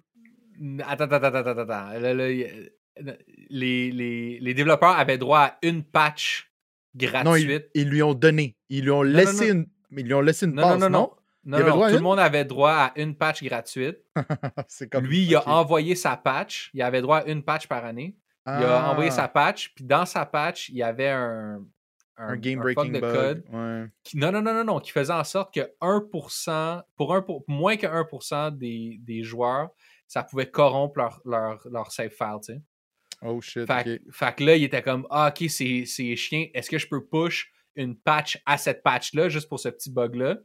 Attends, 0.87 1.05
attends, 1.05 1.37
attends, 1.37 1.61
attends, 1.61 1.99
les, 3.51 3.91
les, 3.91 4.39
les 4.41 4.55
développeurs 4.55 4.97
avaient 4.99 5.19
droit 5.19 5.41
à 5.41 5.59
une 5.63 5.83
patch 5.83 6.51
Non, 6.95 7.37
ils, 7.37 7.47
gratuite. 7.47 7.71
ils 7.75 7.89
lui 7.89 8.03
ont 8.03 8.15
donné. 8.15 8.57
Ils 8.69 8.85
lui 8.85 8.91
ont 8.91 8.97
non, 9.05 9.11
laissé 9.11 9.47
non. 9.49 9.61
une. 9.61 9.67
mais 9.91 10.03
Ils 10.03 10.07
lui 10.07 10.15
ont 10.15 10.21
laissé 10.21 10.47
une 10.47 10.55
non, 10.55 11.13
non, 11.45 11.59
non. 11.59 11.59
Non, 11.59 11.65
avait 11.65 11.71
non, 11.71 11.75
droit 11.77 11.87
à 11.87 11.91
tout 11.91 11.97
le 11.97 12.03
monde 12.03 12.19
avait 12.21 12.45
droit 12.45 12.73
à 12.73 12.93
une 12.97 13.17
patch 13.17 13.43
gratuite. 13.43 13.99
Comme. 14.91 15.05
Lui, 15.07 15.25
il 15.25 15.35
a 15.37 15.49
envoyé 15.49 15.95
sa 15.95 16.17
patch. 16.17 16.71
Il 16.75 16.83
avait 16.83 17.01
droit 17.03 17.19
à 17.19 17.25
une 17.27 17.43
patch 17.43 17.67
par 17.67 17.85
année. 17.85 18.17
Il 18.47 18.53
a 18.53 18.91
envoyé 18.91 19.11
Ah, 19.11 19.15
sa 19.15 19.29
patch. 19.29 19.73
Puis 19.75 19.85
dans 19.85 20.05
sa 20.05 20.27
patch, 20.27 20.69
il 20.69 20.77
y 20.77 20.83
avait 20.83 21.09
un. 21.09 21.65
Un 22.19 22.37
game 22.37 22.61
fuck 22.63 22.75
breaking 22.75 22.93
de 22.93 23.01
bug. 23.01 23.15
code 23.15 23.45
Ouais. 23.53 23.87
qui- 24.05 24.19
non, 24.19 24.31
non, 24.31 24.43
non, 24.43 24.53
non, 24.53 24.65
non, 24.65 24.81
qui 24.81 24.93
faisait 24.93 25.13
en 25.15 25.25
sorte 25.25 25.53
que 25.55 25.73
1%, 25.81 26.83
pour, 26.97 27.15
un, 27.15 27.23
pour 27.23 27.43
moins 27.49 27.77
que 27.77 27.87
1% 27.87 28.51
des, 28.57 28.99
des 29.01 29.23
joueurs, 29.23 29.71
ça 30.07 30.23
pouvait 30.23 30.47
corrompre 30.51 30.99
leur, 30.99 31.21
leur, 31.25 31.67
leur 31.71 31.91
save 31.91 32.11
file, 32.11 32.37
tu 32.45 32.53
sais. 32.53 32.63
Oh 33.23 33.41
shit. 33.41 33.67
Fait, 33.67 34.01
que 34.37 34.45
là, 34.45 34.57
il 34.57 34.65
était 34.65 34.83
comme 34.83 35.07
Ah, 35.11 35.29
ok, 35.35 35.49
c'est 35.49 35.85
c'est 35.87 36.15
chiant. 36.17 36.45
Est-ce 36.55 36.69
que 36.69 36.79
je 36.79 36.87
peux 36.87 37.05
push 37.05 37.51
une 37.77 37.97
patch 37.97 38.39
à 38.45 38.59
cette 38.59 38.83
patch-là 38.83 39.29
juste 39.29 39.49
pour 39.49 39.59
ce 39.59 39.69
petit 39.71 39.91
bug-là? 39.91 40.37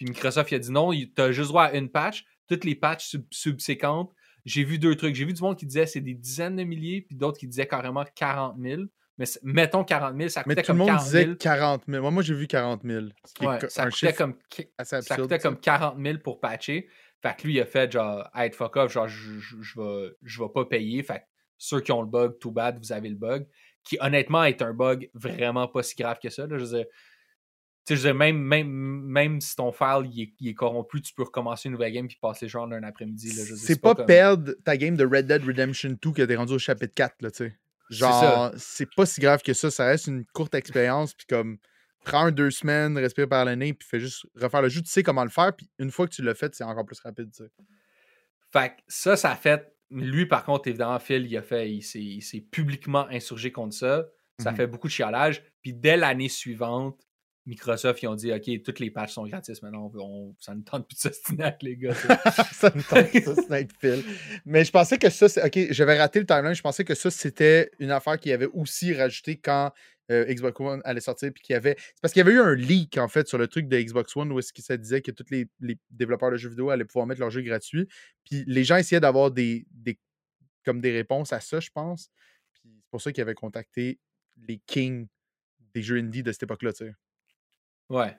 Puis 0.00 0.08
Microsoft, 0.08 0.50
il 0.50 0.54
a 0.54 0.58
dit 0.58 0.72
non, 0.72 0.92
il- 0.94 1.12
t'as 1.12 1.30
juste 1.30 1.48
droit 1.50 1.64
à 1.64 1.74
une 1.74 1.90
patch. 1.90 2.24
Toutes 2.48 2.64
les 2.64 2.74
patches 2.74 3.04
sub- 3.06 3.26
subséquentes, 3.30 4.10
j'ai 4.46 4.64
vu 4.64 4.78
deux 4.78 4.96
trucs. 4.96 5.14
J'ai 5.14 5.26
vu 5.26 5.34
du 5.34 5.42
monde 5.42 5.58
qui 5.58 5.66
disait 5.66 5.84
c'est 5.84 6.00
des 6.00 6.14
dizaines 6.14 6.56
de 6.56 6.64
milliers, 6.64 7.02
puis 7.02 7.14
d'autres 7.16 7.38
qui 7.38 7.46
disaient 7.46 7.66
carrément 7.66 8.04
40 8.14 8.56
000. 8.58 8.82
Mais 9.18 9.26
mettons 9.42 9.84
40 9.84 10.16
000, 10.16 10.28
ça 10.30 10.42
Mais 10.46 10.54
coûtait 10.54 10.62
tout 10.62 10.72
le 10.72 10.78
comme 10.78 10.78
monde 10.78 10.86
40 10.88 11.04
disait 11.04 11.24
000. 11.24 11.36
40 11.36 11.82
000. 11.86 12.00
Moi, 12.00 12.10
moi 12.10 12.22
j'ai 12.22 12.32
vu 12.34 12.46
40 12.46 12.80
000. 12.82 13.06
Ce 13.26 13.34
qui 13.34 13.44
est 13.44 13.46
Ouais, 13.46 13.58
co- 13.58 13.68
ça 13.68 13.90
coûtait 13.90 14.12
comme 14.14 14.34
ça 14.82 15.00
coûtait 15.16 15.28
ça. 15.34 15.38
comme 15.38 15.60
40 15.60 15.96
000 16.02 16.18
pour 16.24 16.40
patcher. 16.40 16.88
Fait 17.22 17.36
que 17.36 17.46
lui, 17.46 17.56
il 17.56 17.60
a 17.60 17.66
fait 17.66 17.92
genre, 17.92 18.26
hey, 18.34 18.50
fuck 18.50 18.76
off, 18.76 18.90
genre, 18.90 19.06
je, 19.06 19.38
je, 19.38 19.56
je 19.60 19.78
vais, 19.78 20.12
je 20.22 20.42
vais 20.42 20.48
pas 20.48 20.64
payer. 20.64 21.02
Fait 21.02 21.18
que 21.18 21.24
ceux 21.58 21.80
qui 21.82 21.92
ont 21.92 22.00
le 22.00 22.08
bug, 22.08 22.38
too 22.38 22.50
bad, 22.50 22.78
vous 22.78 22.92
avez 22.92 23.10
le 23.10 23.16
bug. 23.16 23.46
Qui, 23.84 23.98
honnêtement, 24.00 24.44
est 24.44 24.62
un 24.62 24.72
bug 24.72 25.10
vraiment 25.12 25.68
pas 25.68 25.82
si 25.82 25.94
grave 25.96 26.18
que 26.22 26.30
ça. 26.30 26.46
Là. 26.46 26.56
Je 26.56 26.64
veux 26.64 26.76
dire, 26.78 26.86
tu 27.86 27.96
sais, 27.96 28.12
même, 28.12 28.38
même, 28.38 28.68
même 28.68 29.40
si 29.40 29.56
ton 29.56 29.72
file 29.72 30.08
il 30.12 30.22
est, 30.22 30.32
il 30.38 30.48
est 30.48 30.54
corrompu, 30.54 31.00
tu 31.00 31.12
peux 31.14 31.22
recommencer 31.24 31.68
une 31.68 31.72
nouvelle 31.72 31.92
game 31.92 32.06
puis 32.08 32.18
passer 32.20 32.46
genre 32.48 32.68
d'un 32.68 32.82
après-midi. 32.82 33.30
C'est 33.30 33.80
pas, 33.80 33.94
comme- 33.94 34.06
perdre 34.06 34.52
ta 34.64 34.76
game 34.76 34.96
de 34.96 35.04
Red 35.04 35.26
Dead 35.26 35.42
Redemption 35.44 35.96
2 36.00 36.12
que 36.12 36.22
t'es 36.22 36.36
rendu 36.36 36.52
au 36.52 36.58
chapitre 36.58 36.94
4, 36.94 37.22
là, 37.22 37.30
tu 37.30 37.36
sais. 37.38 37.58
Genre, 37.90 38.52
c'est 38.56 38.88
pas 38.94 39.04
si 39.06 39.20
grave 39.20 39.42
que 39.42 39.52
ça. 39.52 39.70
Ça 39.70 39.86
reste 39.86 40.06
une 40.06 40.24
courte 40.26 40.54
expérience, 40.54 41.12
puis 41.14 41.26
comme, 41.26 41.58
prends 42.04 42.26
un, 42.26 42.30
deux 42.30 42.50
semaines, 42.52 42.96
respire 42.96 43.28
par 43.28 43.44
le 43.44 43.56
nez, 43.56 43.72
puis 43.74 43.88
fais 43.88 43.98
juste 43.98 44.26
refaire 44.36 44.62
le 44.62 44.68
jeu. 44.68 44.80
Tu 44.82 44.88
sais 44.90 45.02
comment 45.02 45.24
le 45.24 45.30
faire, 45.30 45.54
puis 45.56 45.68
une 45.80 45.90
fois 45.90 46.06
que 46.06 46.12
tu 46.14 46.22
l'as 46.22 46.34
fait, 46.36 46.54
c'est 46.54 46.62
encore 46.62 46.84
plus 46.84 47.00
rapide, 47.00 47.30
tu 47.34 47.42
sais. 47.44 47.50
Fait 48.52 48.70
que 48.70 48.74
ça, 48.86 49.16
ça 49.16 49.32
a 49.32 49.36
fait. 49.36 49.72
Lui, 49.90 50.26
par 50.26 50.44
contre, 50.44 50.68
évidemment, 50.68 50.98
Phil, 51.00 51.26
il 51.26 51.36
a 51.36 51.42
fait. 51.42 51.70
Il 51.72 51.82
s'est, 51.82 52.40
publiquement 52.50 53.08
insurgé 53.08 53.50
contre 53.50 53.74
ça. 53.74 54.06
Ça 54.38 54.50
Mhm. 54.52 54.56
fait 54.56 54.66
beaucoup 54.68 54.86
de 54.86 54.92
chialage. 54.92 55.42
Puis 55.62 55.72
dès 55.74 55.96
l'année 55.96 56.28
suivante, 56.28 57.00
Microsoft, 57.46 58.02
ils 58.02 58.06
ont 58.06 58.14
dit 58.14 58.32
OK, 58.32 58.62
toutes 58.62 58.80
les 58.80 58.90
patchs 58.90 59.12
sont 59.14 59.26
gratis 59.26 59.62
maintenant. 59.62 59.90
Ça 60.38 60.54
ne 60.54 60.62
tente 60.62 60.86
plus 60.86 60.94
de 60.96 61.00
s'ostiner 61.00 61.52
les 61.62 61.76
gars. 61.76 61.94
ça. 62.52 62.70
me 62.74 62.82
tente, 62.82 63.24
ça, 63.36 63.42
Snake 63.42 63.70
Phil. 63.80 64.04
Mais 64.44 64.64
je 64.64 64.70
pensais 64.70 64.98
que 64.98 65.08
ça, 65.10 65.28
c'est- 65.28 65.42
ok, 65.44 65.72
j'avais 65.72 65.98
raté 65.98 66.20
le 66.20 66.26
timeline. 66.26 66.54
Je 66.54 66.62
pensais 66.62 66.84
que 66.84 66.94
ça, 66.94 67.10
c'était 67.10 67.70
une 67.78 67.90
affaire 67.90 68.18
qui 68.18 68.30
avait 68.32 68.46
aussi 68.52 68.92
rajouté 68.94 69.36
quand 69.36 69.72
euh, 70.10 70.26
Xbox 70.26 70.60
One 70.60 70.80
allait 70.84 71.00
sortir. 71.00 71.32
Puis 71.32 71.42
qu'il 71.42 71.56
avait. 71.56 71.76
C'est 71.78 72.00
parce 72.02 72.12
qu'il 72.12 72.20
y 72.20 72.26
avait 72.26 72.32
eu 72.32 72.40
un 72.40 72.54
leak, 72.54 72.98
en 72.98 73.08
fait, 73.08 73.26
sur 73.26 73.38
le 73.38 73.48
truc 73.48 73.68
de 73.68 73.80
Xbox 73.80 74.14
One 74.16 74.30
où 74.32 74.38
est-ce 74.38 74.52
que 74.52 74.60
ça 74.62 74.76
disait 74.76 75.00
que 75.00 75.10
tous 75.10 75.30
les, 75.30 75.48
les 75.60 75.78
développeurs 75.90 76.30
de 76.30 76.36
jeux 76.36 76.50
vidéo 76.50 76.70
allaient 76.70 76.84
pouvoir 76.84 77.06
mettre 77.06 77.20
leurs 77.20 77.30
jeux 77.30 77.42
gratuits. 77.42 77.88
Puis 78.24 78.44
les 78.46 78.64
gens 78.64 78.76
essayaient 78.76 79.00
d'avoir 79.00 79.30
des, 79.30 79.66
des, 79.70 79.98
comme 80.64 80.80
des 80.80 80.92
réponses 80.92 81.32
à 81.32 81.40
ça, 81.40 81.58
je 81.58 81.70
pense. 81.72 82.10
Puis 82.52 82.62
c'est 82.82 82.90
pour 82.90 83.00
ça 83.00 83.12
qu'ils 83.12 83.22
avaient 83.22 83.34
contacté 83.34 83.98
les 84.48 84.58
kings 84.66 85.06
des 85.74 85.82
jeux 85.82 85.98
indie 85.98 86.22
de 86.22 86.32
cette 86.32 86.42
époque-là, 86.42 86.72
tu 86.72 86.84
sais. 86.86 86.92
Ouais. 87.90 88.16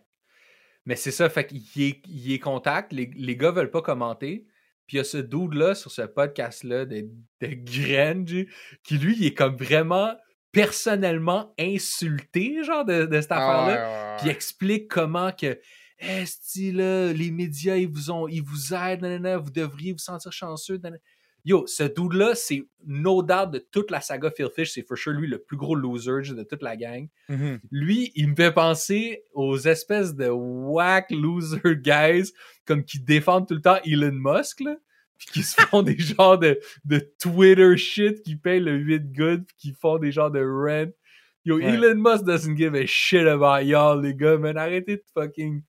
Mais 0.85 0.95
c'est 0.95 1.11
ça, 1.11 1.29
fait 1.29 1.47
qu'il 1.47 1.83
est, 1.83 2.01
il 2.07 2.33
est 2.33 2.39
contact, 2.39 2.91
les, 2.91 3.11
les 3.15 3.35
gars 3.35 3.51
veulent 3.51 3.71
pas 3.71 3.81
commenter. 3.81 4.47
Puis 4.87 4.97
il 4.97 4.99
y 4.99 5.01
a 5.01 5.03
ce 5.05 5.17
dude-là 5.17 5.73
sur 5.75 5.91
ce 5.91 6.01
podcast-là 6.01 6.85
de, 6.85 7.07
de 7.39 7.47
Grange 7.53 8.45
qui, 8.83 8.97
lui, 8.97 9.15
il 9.17 9.25
est 9.25 9.33
comme 9.33 9.55
vraiment 9.55 10.15
personnellement 10.51 11.53
insulté, 11.57 12.63
genre, 12.63 12.83
de, 12.83 13.05
de 13.05 13.21
cette 13.21 13.31
Ah 13.31 13.37
affaire-là. 13.63 14.17
puis 14.17 14.27
il 14.27 14.31
explique 14.31 14.87
comment 14.89 15.31
que 15.31 15.59
Esti, 15.99 16.71
là, 16.71 17.13
les 17.13 17.29
médias, 17.31 17.77
ils 17.77 17.87
vous 17.87 18.09
ont, 18.09 18.27
ils 18.27 18.41
vous 18.41 18.73
aident, 18.73 19.01
nanana, 19.03 19.37
vous 19.37 19.51
devriez 19.51 19.91
vous 19.91 19.99
sentir 19.99 20.33
chanceux. 20.33 20.77
nanana. 20.77 20.97
Yo, 21.43 21.65
ce 21.65 21.83
dude-là, 21.83 22.35
c'est 22.35 22.63
no 22.85 23.23
doubt 23.23 23.51
de 23.51 23.59
toute 23.71 23.89
la 23.89 23.99
saga 24.01 24.29
Phil 24.29 24.49
Fish, 24.55 24.73
c'est 24.73 24.83
for 24.87 24.97
sure 24.97 25.13
lui 25.13 25.27
le 25.27 25.39
plus 25.39 25.57
gros 25.57 25.75
loser 25.75 26.33
de 26.35 26.43
toute 26.43 26.61
la 26.61 26.75
gang. 26.77 27.07
Mhm. 27.29 27.59
Lui, 27.71 28.11
il 28.15 28.29
me 28.29 28.35
fait 28.35 28.51
penser 28.51 29.23
aux 29.33 29.57
espèces 29.57 30.13
de 30.15 30.29
whack 30.29 31.09
loser 31.11 31.59
guys 31.77 32.31
comme 32.65 32.83
qui 32.83 32.99
défendent 32.99 33.47
tout 33.47 33.55
le 33.55 33.61
temps 33.61 33.77
Elon 33.85 34.11
Musk, 34.13 34.59
là, 34.61 34.75
puis 35.17 35.27
qui 35.33 35.43
se 35.43 35.55
font 35.61 35.81
des 35.81 35.97
genres 35.97 36.37
de, 36.37 36.59
de 36.85 36.99
Twitter 37.19 37.75
shit, 37.77 38.21
qui 38.23 38.35
payent 38.35 38.59
le 38.59 38.75
8 38.75 39.11
good, 39.11 39.45
puis 39.45 39.55
qui 39.57 39.73
font 39.73 39.97
des 39.97 40.11
genres 40.11 40.31
de 40.31 40.41
rent. 40.41 40.91
Yo, 41.43 41.57
Ouais. 41.57 41.65
Elon 41.65 41.95
Musk 41.95 42.23
doesn't 42.23 42.55
give 42.55 42.75
a 42.75 42.85
shit 42.85 43.25
about 43.25 43.63
y'all, 43.63 43.99
les 43.99 44.13
gars, 44.13 44.37
man. 44.37 44.57
Arrêtez 44.57 44.97
de 44.97 45.03
fucking. 45.15 45.63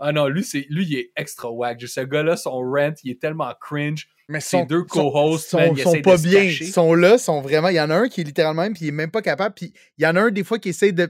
Ah 0.00 0.10
non, 0.10 0.26
lui, 0.26 0.42
c'est, 0.42 0.66
lui, 0.68 0.84
il 0.84 0.98
est 0.98 1.12
extra 1.14 1.48
whack. 1.48 1.80
Ce 1.80 2.00
gars-là, 2.00 2.36
son 2.36 2.58
rent, 2.58 2.92
il 3.04 3.12
est 3.12 3.20
tellement 3.20 3.52
cringe. 3.60 4.08
Mais 4.32 4.40
Ses 4.40 4.58
sont, 4.58 4.64
deux 4.64 4.82
co-hosts, 4.84 5.50
sont, 5.50 5.58
man, 5.58 5.76
sont, 5.76 5.92
de 5.92 6.00
pas 6.00 6.16
bien. 6.16 6.42
Ils 6.42 6.72
sont 6.72 6.94
là, 6.94 7.18
sont 7.18 7.40
vraiment. 7.40 7.68
Il 7.68 7.76
y 7.76 7.80
en 7.80 7.90
a 7.90 7.94
un 7.94 8.08
qui 8.08 8.22
est 8.22 8.24
littéralement 8.24 8.62
même, 8.62 8.74
puis 8.74 8.86
il 8.86 8.88
est 8.88 8.92
même 8.92 9.10
pas 9.10 9.22
capable. 9.22 9.54
Puis 9.54 9.72
il 9.98 10.04
y 10.04 10.06
en 10.06 10.16
a 10.16 10.22
un 10.22 10.30
des 10.30 10.44
fois 10.44 10.58
qui 10.58 10.70
essaie 10.70 10.92
de, 10.92 11.08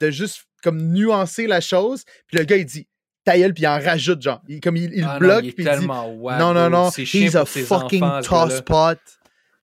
de 0.00 0.10
juste 0.10 0.44
comme 0.62 0.92
nuancer 0.92 1.46
la 1.46 1.60
chose. 1.60 2.04
Puis 2.26 2.38
le 2.38 2.44
gars, 2.44 2.56
il 2.56 2.66
dit 2.66 2.86
ta 3.24 3.38
gueule, 3.38 3.54
puis 3.54 3.62
il 3.62 3.66
en 3.66 3.78
rajoute, 3.78 4.20
genre. 4.20 4.42
Il, 4.48 4.60
comme 4.60 4.76
il, 4.76 4.92
il 4.94 5.04
Ah 5.04 5.14
non, 5.14 5.18
bloque, 5.18 5.44
il 5.44 5.48
est 5.48 5.52
puis 5.52 5.64
il 5.64 5.78
dit 5.78 5.86
non, 5.86 6.54
non, 6.54 6.70
non, 6.70 6.90
he's 6.90 7.36
a 7.36 7.44
fucking 7.44 8.04
tosspot. 8.22 8.98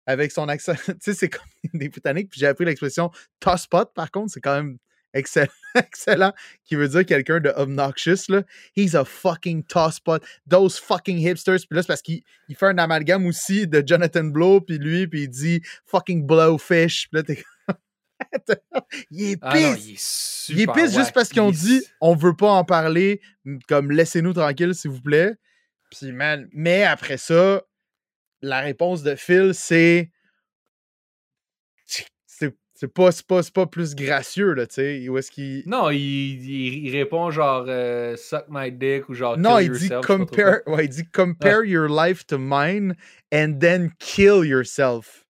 avec 0.05 0.31
son 0.31 0.47
accent. 0.47 0.73
tu 0.85 0.93
sais, 0.99 1.13
c'est 1.13 1.29
comme 1.29 1.41
des 1.73 1.89
Britanniques. 1.89 2.29
Puis 2.29 2.39
j'ai 2.39 2.47
appris 2.47 2.65
l'expression 2.65 3.11
tosspot, 3.39 3.93
par 3.93 4.11
contre, 4.11 4.31
c'est 4.33 4.41
quand 4.41 4.55
même 4.55 4.77
excellent, 5.13 5.47
excellent, 5.75 6.33
qui 6.65 6.75
veut 6.75 6.87
dire 6.87 7.05
quelqu'un 7.05 7.39
de 7.39 7.49
obnoxious, 7.55 8.29
là. 8.29 8.43
He's 8.75 8.95
a 8.95 9.05
fucking 9.05 9.63
tosspot. 9.63 10.23
Those 10.49 10.79
fucking 10.79 11.17
hipsters. 11.17 11.59
Puis 11.67 11.75
là, 11.75 11.81
c'est 11.81 11.87
parce 11.87 12.01
qu'il 12.01 12.21
il 12.47 12.55
fait 12.55 12.67
un 12.67 12.77
amalgame 12.77 13.25
aussi 13.25 13.67
de 13.67 13.83
Jonathan 13.85 14.23
Blow, 14.25 14.61
puis 14.61 14.77
lui, 14.77 15.07
puis 15.07 15.23
il 15.23 15.29
dit 15.29 15.61
fucking 15.85 16.25
blowfish. 16.25 17.07
Puis 17.11 17.17
là, 17.17 17.23
t'es 17.23 17.43
il 19.11 19.31
est 19.31 19.39
Ah 19.41 19.59
non, 19.59 19.73
pisse. 19.75 19.85
il 19.87 19.93
est 19.93 19.99
super 19.99 20.57
Il 20.57 20.61
est 20.61 20.73
pisse 20.87 20.97
juste 20.97 21.13
parce 21.13 21.29
qu'ils 21.29 21.41
ont 21.41 21.51
Il 21.51 21.55
est- 21.55 21.79
dit 21.79 21.85
on 22.01 22.15
veut 22.15 22.35
pas 22.35 22.51
en 22.51 22.63
parler, 22.65 23.21
comme 23.67 23.91
laissez-nous 23.91 24.33
tranquille, 24.33 24.73
s'il 24.75 24.91
vous 24.91 25.01
plaît. 25.01 25.35
Puis, 25.91 26.11
man, 26.11 26.47
mais 26.51 26.83
après 26.83 27.17
ça, 27.17 27.63
la 28.41 28.59
réponse 28.59 29.03
de 29.03 29.15
Phil, 29.15 29.51
c'est. 29.53 30.11
C'est 32.81 32.87
pas, 32.87 33.11
c'est 33.11 33.27
pas, 33.27 33.43
c'est 33.43 33.53
pas 33.53 33.65
plus 33.65 33.93
gracieux, 33.93 34.53
là, 34.53 34.65
tu 34.65 34.75
sais. 34.75 35.09
Où 35.09 35.17
est-ce 35.17 35.31
qu'il. 35.31 35.63
Non, 35.65 35.89
il, 35.89 35.97
il- 35.99 36.85
il 36.87 36.91
répond 36.97 37.29
genre 37.29 37.65
euh, 37.67 38.15
suck 38.15 38.45
my 38.49 38.71
dick 38.71 39.09
ou 39.09 39.13
genre 39.13 39.37
Non, 39.37 39.57
kill 39.57 39.65
il 39.65 39.71
dit, 39.73 39.87
yourself, 39.87 40.05
compare, 40.05 40.59
ouais, 40.65 40.85
il 40.85 40.89
dit 40.89 41.03
compare 41.11 41.65
your 41.65 41.89
life 41.89 42.25
to 42.25 42.37
mine 42.39 42.95
and 43.33 43.55
then 43.59 43.91
kill 43.99 44.45
yourself. 44.45 45.25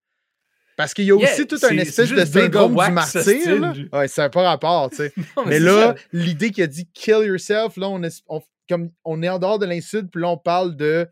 Parce 0.78 0.93
qu'il 0.93 1.06
y 1.06 1.12
a 1.12 1.16
Yeah, 1.18 1.34
aussi 1.34 1.47
tout 1.47 1.58
un 1.64 1.76
espèce 1.80 2.12
de 2.12 2.24
syndrome 2.24 2.72
du 2.76 2.91
martyr. 2.91 3.60
là. 3.60 3.74
Ouais, 3.93 4.08
ça 4.08 4.22
n'a 4.24 4.30
pas 4.30 4.43
rapport, 4.43 4.91
tu 4.91 4.97
sais. 4.97 5.14
Mais 5.47 5.54
c'est 5.58 5.60
là, 5.60 5.95
l'idée 6.14 6.52
qu'il 6.52 6.64
a 6.64 6.68
dit 6.68 6.88
kill 6.93 7.26
yourself, 7.26 7.78
là, 7.78 7.89
on 7.89 8.04
est, 8.04 8.22
on- 8.28 8.43
comme, 8.70 8.91
on 9.04 9.24
est 9.24 9.30
en 9.30 9.39
dehors 9.39 9.58
de 9.58 9.66
l'insulte, 9.66 10.12
puis 10.12 10.22
là, 10.22 10.30
on 10.30 10.38
parle 10.38 10.76
de 10.76 11.08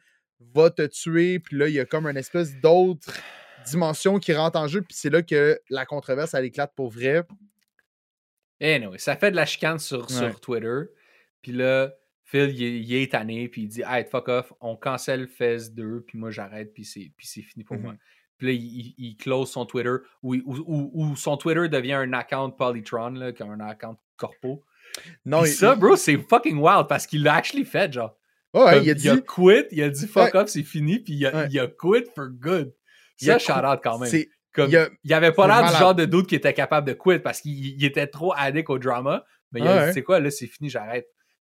va 0.53 0.69
te 0.69 0.83
tuer, 0.85 1.39
puis 1.39 1.57
là, 1.57 1.67
il 1.67 1.73
y 1.73 1.79
a 1.79 1.85
comme 1.85 2.05
une 2.05 2.15
espèce 2.17 2.55
d'autre 2.61 3.11
dimension 3.69 4.19
qui 4.19 4.33
rentre 4.33 4.57
en 4.59 4.67
jeu, 4.67 4.81
puis 4.81 4.95
c'est 4.97 5.09
là 5.09 5.21
que 5.21 5.59
la 5.69 5.85
controverse, 5.85 6.33
elle 6.33 6.45
éclate 6.45 6.73
pour 6.75 6.89
vrai. 6.89 7.23
Anyway, 8.61 8.97
ça 8.97 9.15
fait 9.15 9.31
de 9.31 9.35
la 9.35 9.45
chicane 9.45 9.79
sur, 9.79 10.09
Ouais. 10.09 10.15
sur 10.15 10.39
Twitter. 10.39 10.81
Puis 11.41 11.51
là, 11.51 11.93
Phil, 12.23 12.49
il, 12.49 12.63
est- 12.63 12.79
il 12.79 12.95
est 12.95 13.11
tanné, 13.11 13.47
puis 13.47 13.63
il 13.63 13.67
dit 13.67 13.83
Hey, 13.87 14.03
fuck 14.05 14.27
off, 14.29 14.51
on 14.59 14.75
cancelle 14.75 15.27
Fez 15.27 15.69
2, 15.71 16.01
puis 16.05 16.17
moi 16.17 16.31
j'arrête, 16.31 16.73
puis 16.73 16.83
c'est, 16.83 17.11
puis 17.15 17.27
c'est 17.27 17.41
fini 17.41 17.63
pour 17.63 17.77
moi. 17.77 17.93
Mhm. 17.93 17.99
Puis 18.37 18.47
là, 18.47 18.53
il, 18.53 18.63
il- 18.63 18.95
il 18.97 19.15
close 19.17 19.49
son 19.49 19.65
Twitter, 19.65 19.95
ou, 20.23 20.35
ou, 20.45 21.15
son 21.15 21.37
Twitter 21.37 21.69
devient 21.69 21.93
un 21.93 22.13
account 22.13 22.51
Polytron, 22.51 23.11
là, 23.11 23.31
qui 23.31 23.43
un 23.43 23.59
account 23.59 23.97
corpo. 24.17 24.63
Non, 25.25 25.45
il, 25.45 25.49
ça, 25.51 25.75
bro, 25.75 25.95
c'est 25.95 26.17
fucking 26.17 26.57
wild 26.57 26.87
parce 26.87 27.05
qu'il 27.07 27.23
l'a 27.23 27.35
actually 27.35 27.65
fait, 27.65 27.93
genre. 27.93 28.17
ouais, 28.53 28.73
Comme, 28.73 28.83
il 28.83 28.89
a 28.89 28.93
dit. 28.95 29.09
quit, 29.25 29.65
il 29.71 29.83
a 29.83 29.89
dit 29.89 30.07
fuck 30.07 30.33
Ouais. 30.33 30.39
off, 30.41 30.49
c'est 30.49 30.63
fini, 30.63 30.99
puis 30.99 31.13
il 31.13 31.25
a, 31.27 31.35
Ouais. 31.35 31.47
il 31.51 31.59
a 31.59 31.67
quit 31.67 32.05
for 32.15 32.27
good. 32.29 32.73
Il 33.21 33.31
a 33.31 33.39
Ça, 33.39 33.73
out 33.73 33.79
quand 33.83 33.99
même. 33.99 34.11
Comme, 34.53 34.69
il 34.69 34.73
y 34.73 34.77
a- 34.77 34.89
il 35.03 35.13
avait 35.13 35.31
pas 35.31 35.47
l'air 35.47 35.71
du 35.71 35.77
genre 35.77 35.93
de 35.93 36.05
doute 36.05 36.27
qui 36.27 36.35
était 36.35 36.53
capable 36.53 36.87
de 36.87 36.93
quit 36.93 37.19
parce 37.19 37.41
qu'il 37.41 37.53
il 37.53 37.83
était 37.85 38.07
trop 38.07 38.33
addict 38.35 38.69
au 38.69 38.79
drama. 38.79 39.23
Mais 39.51 39.59
il 39.61 39.67
a 39.67 39.75
Ouais. 39.75 39.87
dit, 39.87 39.93
c'est 39.93 40.01
quoi, 40.03 40.19
là, 40.19 40.31
c'est 40.31 40.47
fini, 40.47 40.69
j'arrête. 40.69 41.07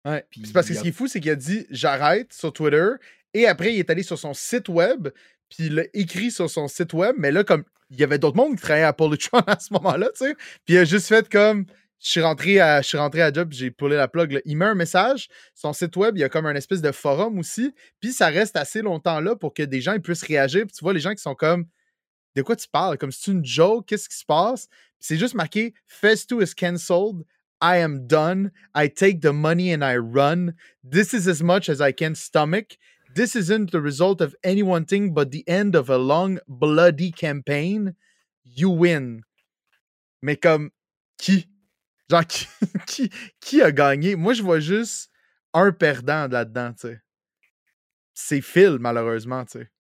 Ouais. 0.05 0.25
C'est 0.45 0.53
parce 0.53 0.69
que 0.69 0.75
ce 0.75 0.83
qui 0.83 0.89
est 0.89 0.93
fou, 0.93 1.07
c'est 1.07 1.21
qu'il 1.21 1.31
a 1.31 1.37
dit 1.37 1.67
j'arrête 1.71 2.33
sur 2.33 2.53
Twitter 2.53 2.89
et 3.35 3.47
après 3.47 3.75
il 3.75 3.79
est 3.79 3.91
allé 3.91 4.03
sur 4.03 4.19
son 4.19 4.33
site 4.35 4.69
web 4.69 5.09
puis 5.49 5.67
il 5.67 5.79
a 5.81 5.85
écrit 5.95 6.31
sur 6.31 6.49
son 6.51 6.69
site 6.69 6.93
web, 6.93 7.15
mais 7.19 7.31
là 7.31 7.45
comme 7.45 7.65
il 7.91 7.99
y 7.99 8.05
avait 8.05 8.19
d'autres 8.19 8.37
mondes 8.37 8.57
qui 8.57 8.63
travaillaient 8.63 8.85
à 8.87 8.93
Polytron 8.93 9.39
à 9.47 9.59
ce 9.59 9.73
moment-là, 9.75 10.09
tu 10.17 10.27
sais. 10.27 10.35
Puis 10.65 10.75
il 10.75 10.79
a 10.79 10.85
juste 10.85 11.09
fait 11.09 11.29
comme 11.29 11.67
je 12.01 12.11
suis 12.11 12.21
rentré 12.21 12.61
à 12.61 12.81
je 12.81 12.89
suis 12.89 12.99
rentré 12.99 13.29
job, 13.35 13.53
j'ai 13.53 13.71
pullé 13.71 13.97
la 13.97 14.09
plug. 14.09 14.33
là. 14.33 14.41
Il 14.45 14.57
met 14.57 14.67
un 14.67 14.75
message, 14.75 15.29
son 15.55 15.73
site 15.73 15.97
web, 15.97 16.17
il 16.17 16.21
y 16.21 16.25
a 16.25 16.29
comme 16.29 16.47
un 16.47 16.55
espèce 16.55 16.81
de 16.81 16.93
forum 16.93 17.39
aussi, 17.39 17.75
puis 18.01 18.13
ça 18.13 18.29
reste 18.29 18.57
assez 18.57 18.83
longtemps 18.83 19.21
là 19.21 19.37
pour 19.37 19.53
que 19.53 19.63
des 19.63 19.81
gens 19.81 19.95
ils 19.95 20.03
puissent 20.03 20.25
réagir. 20.25 20.67
Puis 20.67 20.77
tu 20.77 20.85
vois 20.85 20.93
les 20.93 21.01
gens 21.01 21.15
qui 21.15 21.23
sont 21.23 21.35
comme 21.35 21.67
de 22.37 22.43
quoi 22.43 22.57
tu 22.57 22.69
parles? 22.69 22.99
Comme 22.99 23.11
c'est 23.11 23.33
une 23.33 23.45
joke, 23.45 23.87
qu'est-ce 23.87 24.09
qui 24.09 24.17
se 24.17 24.25
passe 24.25 24.69
C'est 25.01 25.17
juste 25.17 25.35
marqué 25.35 25.75
Fez2 25.89 26.43
is 26.43 26.55
cancelled. 26.55 27.25
I 27.61 27.79
am 27.79 28.07
done. 28.07 28.53
I 28.77 28.89
take 28.89 29.21
the 29.21 29.33
money 29.33 29.75
and 29.75 29.83
I 29.83 29.97
run. 29.97 30.55
This 30.85 31.13
is 31.13 31.29
as 31.29 31.43
much 31.43 31.69
as 31.69 31.81
I 31.81 31.93
can 31.93 32.15
stomach. 32.15 32.79
This 33.15 33.35
isn't 33.35 33.73
the 33.73 33.81
result 33.81 34.21
of 34.21 34.37
any 34.45 34.63
one 34.63 34.85
thing 34.85 35.13
but 35.13 35.33
the 35.33 35.43
end 35.49 35.75
of 35.75 35.91
a 35.91 35.99
long, 35.99 36.39
bloody 36.47 37.11
campaign. 37.11 37.97
You 38.45 38.71
win. 38.71 39.23
Mais 40.23 40.37
comme, 40.37 40.71
qui? 41.19 41.49
Genre, 42.11 42.27
qui, 42.27 42.47
qui, 42.87 43.11
qui 43.41 43.63
a 43.63 43.71
gagné? 43.71 44.17
Moi, 44.17 44.35
je 44.35 44.43
vois 44.43 44.61
juste 44.61 45.11
un 45.53 45.73
perdant 45.73 46.29
là-dedans, 46.29 46.73
tu 46.73 46.89
sais. 46.89 47.01
C'est 48.15 48.41
Phil, 48.41 48.79
malheureusement, 48.81 49.45
tu 49.45 49.61
sais. 49.61 49.71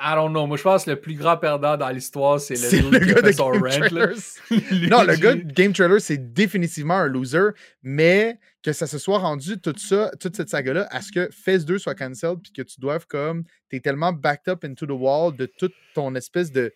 I 0.00 0.14
don't 0.14 0.30
know. 0.30 0.46
Moi, 0.46 0.56
je 0.56 0.62
pense 0.62 0.84
que 0.84 0.90
le 0.90 1.00
plus 1.00 1.14
grand 1.14 1.36
perdant 1.36 1.76
dans 1.76 1.88
l'histoire, 1.88 2.38
c'est 2.38 2.54
le, 2.54 2.90
le 2.90 2.98
qui 3.00 3.12
gars 3.12 3.20
de 3.20 3.32
son 3.32 3.50
Game 3.50 3.62
rant, 3.62 3.88
Non, 4.90 5.02
le 5.02 5.16
gars 5.16 5.34
de 5.34 5.52
Game 5.52 5.72
Trailer, 5.72 6.00
c'est 6.00 6.32
définitivement 6.32 6.98
un 6.98 7.08
loser, 7.08 7.50
mais 7.82 8.38
que 8.62 8.72
ça 8.72 8.86
se 8.86 8.96
soit 8.98 9.18
rendu 9.18 9.60
tout 9.60 9.74
ça, 9.76 10.12
toute 10.20 10.36
cette 10.36 10.50
saga-là, 10.50 10.86
à 10.92 11.02
ce 11.02 11.10
que 11.10 11.28
Phase 11.32 11.64
2 11.64 11.78
soit 11.78 11.96
cancelled, 11.96 12.38
puis 12.40 12.52
que 12.52 12.62
tu 12.62 12.80
doives 12.80 13.06
comme, 13.08 13.42
t'es 13.70 13.80
tellement 13.80 14.12
backed 14.12 14.48
up 14.48 14.64
into 14.64 14.86
the 14.86 14.92
wall 14.92 15.34
de 15.34 15.46
toute 15.46 15.74
ton 15.94 16.14
espèce 16.14 16.52
de, 16.52 16.72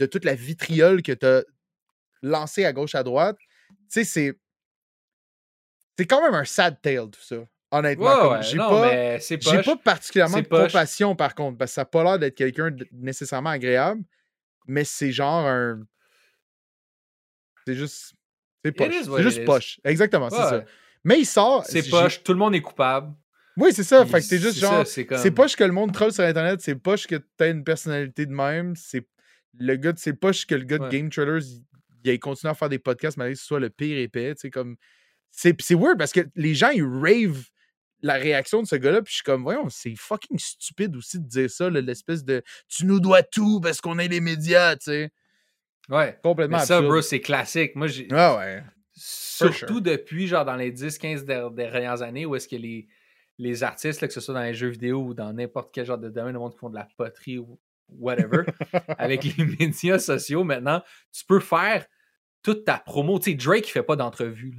de 0.00 0.06
toute 0.06 0.24
la 0.24 0.34
vitriole 0.34 1.02
que 1.02 1.12
t'as 1.12 1.42
lancée 2.22 2.64
à 2.64 2.72
gauche, 2.72 2.94
à 2.94 3.02
droite. 3.02 3.36
Tu 3.38 3.76
sais, 3.88 4.04
c'est, 4.04 4.38
c'est 5.98 6.06
quand 6.06 6.22
même 6.22 6.34
un 6.34 6.44
sad 6.44 6.80
tale, 6.80 7.10
tout 7.10 7.20
ça. 7.22 7.36
Honnêtement, 7.70 8.30
Ouais, 8.32 8.42
j'ai 8.42 8.58
pas, 8.58 9.18
j'ai 9.18 9.62
pas 9.62 9.76
particulièrement 9.76 10.38
de 10.40 10.46
compassion, 10.46 11.16
par 11.16 11.34
contre, 11.34 11.56
parce 11.56 11.70
que 11.70 11.74
ça 11.76 11.80
n'a 11.82 11.86
pas 11.86 12.04
l'air 12.04 12.18
d'être 12.18 12.34
quelqu'un 12.34 12.70
de 12.70 12.86
nécessairement 12.92 13.50
agréable, 13.50 14.02
mais 14.66 14.84
c'est 14.84 15.10
genre 15.10 15.46
un. 15.46 15.80
C'est 17.66 17.74
juste. 17.74 18.12
C'est 18.64 18.72
poche. 18.72 18.94
C'est 19.04 19.22
juste 19.22 19.44
poche. 19.44 19.80
Exactement, 19.84 20.28
c'est 20.30 20.36
ça. 20.36 20.64
Mais 21.04 21.18
il 21.20 21.24
sort. 21.26 21.64
C'est 21.66 21.88
poche, 21.88 22.22
tout 22.22 22.32
le 22.32 22.38
monde 22.38 22.54
est 22.54 22.60
coupable. 22.60 23.14
Oui, 23.56 23.72
c'est 23.72 23.84
ça. 23.84 24.04
Fait 24.06 24.20
que 24.20 24.36
juste 24.38 24.54
c'est 24.54 24.60
ça, 24.60 24.70
genre. 24.76 24.86
c'est 24.86 25.06
comme- 25.06 25.34
poche 25.34 25.56
que 25.56 25.64
le 25.64 25.72
monde 25.72 25.92
troll 25.92 26.12
sur 26.12 26.24
Internet, 26.24 26.60
c'est 26.62 26.74
poche 26.74 27.06
que 27.06 27.16
t'as 27.36 27.50
une 27.50 27.64
personnalité 27.64 28.24
de 28.26 28.32
même. 28.32 28.74
C'est 28.76 29.06
le 29.58 29.76
gars, 29.76 29.92
c'est 29.96 30.14
poche 30.14 30.46
que 30.46 30.54
le 30.54 30.64
gars 30.64 30.78
de 30.78 30.84
Ouais. 30.84 30.88
Game 30.90 31.10
Trailers, 31.10 31.44
il, 32.04 32.18
continué 32.20 32.50
à 32.50 32.54
faire 32.54 32.68
des 32.68 32.78
podcasts 32.78 33.16
malgré 33.16 33.34
que 33.34 33.40
ce 33.40 33.46
soit 33.46 33.60
le 33.60 33.70
pire 33.70 33.98
épais. 33.98 34.34
Tu 34.34 34.40
sais, 34.42 34.50
comme. 34.50 34.76
C'est 35.30 35.58
c'est 35.62 35.74
weird 35.74 35.96
parce 35.98 36.12
que 36.12 36.20
les 36.36 36.54
gens, 36.54 36.68
ils 36.70 36.84
rave 36.84 37.42
la 38.02 38.14
réaction 38.14 38.60
de 38.62 38.66
ce 38.66 38.76
gars-là, 38.76 39.00
puis 39.00 39.12
je 39.12 39.16
suis 39.16 39.24
comme, 39.24 39.42
voyons, 39.44 39.68
c'est 39.70 39.94
fucking 39.96 40.38
stupide 40.38 40.96
aussi 40.96 41.20
de 41.20 41.26
dire 41.26 41.48
ça, 41.48 41.70
l'espèce 41.70 42.24
de 42.24 42.42
tu 42.68 42.84
nous 42.84 42.98
dois 43.00 43.22
tout 43.22 43.60
parce 43.60 43.80
qu'on 43.80 43.98
est 43.98 44.08
les 44.08 44.20
médias, 44.20 44.74
tu 44.76 44.84
sais. 44.86 45.10
Ouais. 45.88 46.18
Complètement 46.22 46.58
Mais 46.58 46.64
ça, 46.66 46.76
absurde. 46.78 46.92
bro, 46.92 47.02
c'est 47.02 47.20
classique. 47.20 47.74
Moi, 47.76 47.86
j'ai. 47.86 48.08
Ah 48.10 48.36
ouais. 48.38 48.62
Surtout 48.94 49.74
sure. 49.74 49.80
depuis, 49.82 50.26
genre, 50.26 50.44
dans 50.44 50.56
les 50.56 50.70
10-15 50.72 51.24
der- 51.24 51.50
dernières 51.50 52.02
années, 52.02 52.26
où 52.26 52.36
est-ce 52.36 52.46
que 52.48 52.56
les, 52.56 52.88
les 53.38 53.62
artistes, 53.62 54.00
là, 54.00 54.08
que 54.08 54.14
ce 54.14 54.20
soit 54.20 54.34
dans 54.34 54.42
les 54.42 54.54
jeux 54.54 54.68
vidéo 54.68 55.02
ou 55.02 55.14
dans 55.14 55.32
n'importe 55.32 55.70
quel 55.72 55.86
genre 55.86 55.98
de 55.98 56.10
domaine, 56.10 56.34
le 56.34 56.38
monde 56.38 56.52
qui 56.52 56.58
font 56.58 56.70
de 56.70 56.74
la 56.74 56.86
poterie 56.96 57.38
ou 57.38 57.58
whatever, 57.98 58.44
avec 58.98 59.24
les 59.24 59.44
médias 59.44 59.98
sociaux, 59.98 60.44
maintenant, 60.44 60.82
tu 61.12 61.24
peux 61.24 61.40
faire 61.40 61.86
toute 62.42 62.64
ta 62.64 62.78
promo. 62.78 63.18
Tu 63.18 63.30
sais, 63.32 63.36
Drake, 63.36 63.68
il 63.68 63.72
fait 63.72 63.82
pas 63.82 63.96
d'entrevue. 63.96 64.56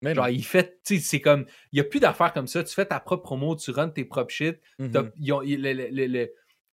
Mais 0.00 0.14
Genre, 0.14 0.28
il 0.28 0.44
fait, 0.44 0.78
tu 0.84 0.96
sais, 0.96 1.00
c'est 1.02 1.20
comme, 1.20 1.44
il 1.72 1.76
n'y 1.76 1.80
a 1.80 1.84
plus 1.84 1.98
d'affaires 2.00 2.32
comme 2.32 2.46
ça. 2.46 2.62
Tu 2.62 2.72
fais 2.74 2.86
ta 2.86 3.00
propre 3.00 3.24
promo, 3.24 3.56
tu 3.56 3.70
runs 3.72 3.88
tes 3.88 4.04
propres 4.04 4.32
shit. 4.32 4.60
T'as- 4.92 5.10
ils 5.16 5.32
ont- 5.32 5.42
ils- 5.42 5.60
le- 5.60 5.72
le- 5.72 5.88
le- 5.90 6.06
le- 6.06 6.30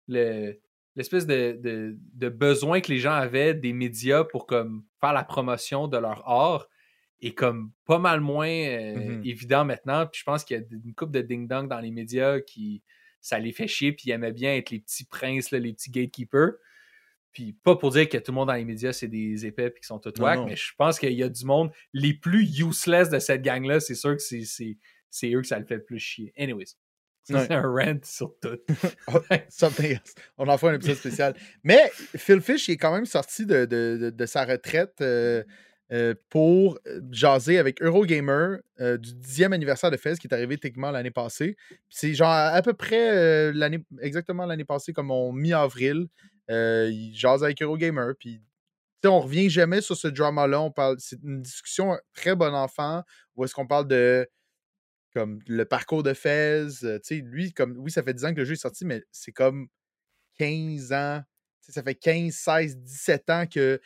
le- 0.08 0.60
l'espèce 0.94 1.26
de, 1.26 1.58
de- 1.60 1.96
de 2.14 2.28
besoin 2.28 2.80
que 2.82 2.92
les 2.92 2.98
gens 2.98 3.14
avaient 3.14 3.54
des 3.54 3.72
médias 3.72 4.24
pour 4.24 4.46
comme 4.46 4.84
faire 5.00 5.12
la 5.14 5.24
promotion 5.24 5.88
de 5.88 5.96
leur 5.96 6.28
art 6.28 6.68
est 7.22 7.32
comme 7.34 7.72
pas 7.86 7.98
mal 7.98 8.20
moins 8.20 8.46
euh, 8.48 8.94
Mhm. 9.16 9.22
évident 9.24 9.64
maintenant. 9.64 10.06
Puis 10.06 10.20
je 10.20 10.24
pense 10.24 10.44
qu'il 10.44 10.56
y 10.58 10.60
a 10.60 10.62
une 10.70 10.94
couple 10.94 11.12
de 11.12 11.22
ding-dong 11.22 11.66
dans 11.68 11.80
les 11.80 11.90
médias 11.90 12.40
qui 12.40 12.82
ça 13.24 13.38
les 13.38 13.52
fait 13.52 13.66
chier 13.66 13.92
puis 13.92 14.04
ils 14.08 14.12
aimaient 14.12 14.32
bien 14.32 14.54
être 14.54 14.70
les 14.70 14.80
petits 14.80 15.04
princes, 15.06 15.50
là, 15.50 15.58
les 15.58 15.72
petits 15.72 15.90
gatekeepers. 15.90 16.52
Puis 17.32 17.52
pas 17.64 17.74
pour 17.74 17.90
dire 17.90 18.08
que 18.08 18.18
tout 18.18 18.30
le 18.30 18.36
monde 18.36 18.48
dans 18.48 18.54
les 18.54 18.64
médias 18.64 18.92
c'est 18.92 19.08
des 19.08 19.44
épais 19.46 19.70
puis 19.70 19.80
qui 19.80 19.86
sont 19.86 19.98
tout 19.98 20.12
non. 20.18 20.44
mais 20.46 20.56
je 20.56 20.72
pense 20.76 20.98
qu'il 20.98 21.12
y 21.14 21.22
a 21.22 21.28
du 21.28 21.44
monde 21.44 21.70
les 21.92 22.14
plus 22.14 22.44
useless 22.60 23.08
de 23.10 23.18
cette 23.18 23.42
gang-là, 23.42 23.80
c'est 23.80 23.94
sûr 23.94 24.14
que 24.16 24.22
c'est- 24.22 24.76
eux 25.34 25.40
que 25.40 25.46
ça 25.46 25.58
le 25.58 25.64
fait 25.64 25.76
le 25.76 25.84
plus 25.84 25.98
chier. 25.98 26.32
Anyways, 26.38 26.74
Ouais. 27.30 27.46
c'est 27.46 27.52
un 27.54 27.62
rant 27.62 27.98
sur 28.04 28.34
tout. 28.40 28.58
Something 29.48 29.92
else. 29.92 30.14
On 30.36 30.46
en 30.46 30.58
fera 30.58 30.72
un 30.72 30.74
épisode 30.74 30.96
spécial. 30.96 31.34
Mais 31.62 31.90
Phil 31.94 32.40
Fish 32.42 32.68
il 32.68 32.72
est 32.72 32.76
quand 32.76 32.92
même 32.94 33.06
sorti 33.06 33.46
de, 33.46 33.64
de- 33.64 33.96
de- 33.98 34.10
de 34.10 34.26
sa 34.26 34.44
retraite 34.44 35.00
euh, 35.00 35.42
euh, 35.92 36.14
pour 36.30 36.78
euh, 36.86 37.02
jaser 37.10 37.58
avec 37.58 37.82
Eurogamer 37.82 38.56
euh, 38.80 38.96
du 38.96 39.10
10e 39.12 39.52
anniversaire 39.52 39.90
de 39.90 39.98
Fez 39.98 40.14
qui 40.14 40.26
est 40.26 40.32
arrivé 40.32 40.56
techniquement 40.56 40.90
l'année 40.90 41.10
passée. 41.10 41.56
C'est 41.90 42.14
genre 42.14 42.30
à, 42.30 42.62
peu 42.62 42.72
près 42.72 43.52
l'année 43.52 43.84
exactement 44.00 44.46
l'année 44.46 44.64
passée, 44.64 44.94
comme 44.94 45.10
en 45.10 45.30
mi-avril. 45.32 46.06
Euh, 46.50 46.88
il 46.90 47.14
jase 47.14 47.44
avec 47.44 47.60
Eurogamer. 47.60 48.12
Puis 48.18 48.40
on 49.04 49.20
revient 49.20 49.50
jamais 49.50 49.82
sur 49.82 49.96
ce 49.96 50.08
drama-là. 50.08 50.62
On 50.62 50.70
parle. 50.70 50.96
C'est 50.98 51.22
une 51.22 51.42
discussion 51.42 51.98
très 52.14 52.34
bon 52.34 52.54
enfant 52.54 53.02
où 53.36 53.44
est-ce 53.44 53.54
qu'on 53.54 53.66
parle 53.66 53.86
de 53.86 54.26
comme 55.12 55.38
le 55.46 55.64
parcours 55.64 56.02
de 56.02 56.14
Fez. 56.14 56.66
lui, 57.10 57.52
comme 57.52 57.76
oui, 57.78 57.90
ça 57.90 58.02
fait 58.02 58.14
10 58.14 58.24
ans 58.24 58.32
que 58.32 58.38
le 58.38 58.44
jeu 58.44 58.54
est 58.54 58.56
sorti, 58.56 58.84
mais 58.84 59.02
c'est 59.12 59.32
comme 59.32 59.68
15 60.38 60.92
ans. 60.92 61.22
Ça 61.60 61.82
fait 61.82 61.94
15, 61.94 62.32
16, 62.34 62.78
17 62.78 63.30
ans 63.30 63.46
que 63.46 63.80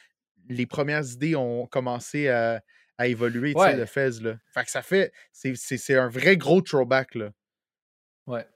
les 0.49 0.67
premières 0.67 1.05
idées 1.13 1.37
ont 1.37 1.67
commencé 1.67 2.29
à, 2.29 2.63
à 2.99 3.07
évoluer, 3.07 3.55
tu 3.55 3.61
sais, 3.61 3.67
Ouais. 3.67 3.77
le 3.77 3.87
Fez. 3.87 4.11
Là. 4.21 4.37
Fait 4.53 4.65
que 4.65 4.71
ça 4.71 4.83
fait. 4.83 5.13
c'est- 5.33 5.97
un 5.97 6.09
vrai 6.09 6.37
gros 6.37 6.61
throwback. 6.61 7.15
Là. 7.15 7.31
Ouais. 8.27 8.47